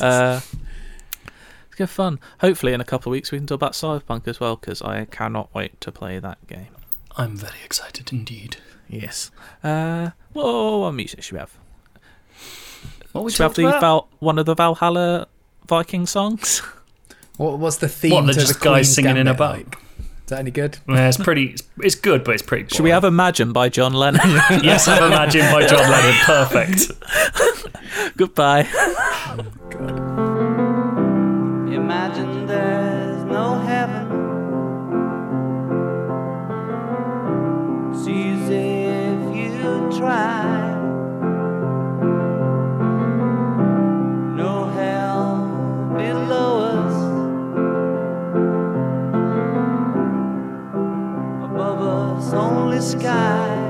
Uh, 0.00 0.40
it's 1.66 1.74
good 1.76 1.90
fun. 1.90 2.20
Hopefully, 2.40 2.72
in 2.72 2.80
a 2.80 2.84
couple 2.84 3.10
of 3.10 3.12
weeks, 3.12 3.32
we 3.32 3.38
can 3.38 3.46
talk 3.46 3.56
about 3.56 3.72
Cyberpunk 3.72 4.26
as 4.28 4.38
well, 4.40 4.56
because 4.56 4.80
I 4.80 5.04
cannot 5.06 5.52
wait 5.54 5.80
to 5.82 5.90
play 5.92 6.18
that 6.20 6.38
game. 6.46 6.68
I'm 7.16 7.36
very 7.36 7.58
excited 7.64 8.12
indeed. 8.12 8.58
Yes. 8.88 9.30
Uh, 9.64 10.10
whoa, 10.32 10.78
what 10.78 10.92
music 10.92 11.22
should 11.24 11.32
we 11.34 11.38
have? 11.40 11.52
What 13.12 13.24
we 13.24 13.30
Should 13.30 13.38
we 13.40 13.42
have 13.44 13.54
the 13.54 13.66
about? 13.68 13.80
Val- 13.80 14.08
one 14.18 14.38
of 14.38 14.46
the 14.46 14.54
Valhalla 14.54 15.26
Viking 15.66 16.06
songs? 16.06 16.62
What, 17.38 17.60
was 17.60 17.78
the 17.78 17.88
theme 17.88 18.10
What, 18.14 18.24
they're 18.24 18.34
to 18.34 18.40
just 18.40 18.54
the 18.58 18.64
guys 18.64 18.86
Queen's 18.88 18.94
singing 18.96 19.16
in 19.16 19.28
a 19.28 19.32
Gambit 19.32 19.38
boat? 19.38 19.66
like? 19.70 19.78
Is 19.78 20.30
that 20.30 20.38
any 20.40 20.50
good? 20.50 20.78
Yeah, 20.88 21.06
it's 21.06 21.16
pretty. 21.18 21.50
It's, 21.50 21.62
it's 21.78 21.94
good, 21.94 22.24
but 22.24 22.34
it's 22.34 22.42
pretty. 22.42 22.64
Boring. 22.64 22.74
Should 22.74 22.82
we 22.82 22.90
have 22.90 23.04
Imagine 23.04 23.52
by 23.52 23.68
John 23.68 23.92
Lennon? 23.92 24.20
Yes, 24.62 24.86
have 24.86 25.04
Imagine 25.04 25.42
by 25.52 25.64
John 25.64 25.88
Lennon. 25.88 26.14
Perfect. 26.24 26.90
Goodbye. 28.16 28.66
Imagine 31.72 32.46
there's 32.46 33.24
no 33.24 33.58
heaven. 33.60 34.06
It's 37.92 38.08
easy 38.08 38.84
if 38.84 39.36
you 39.36 39.96
try. 39.96 40.57
Only 52.34 52.80
sky. 52.80 53.67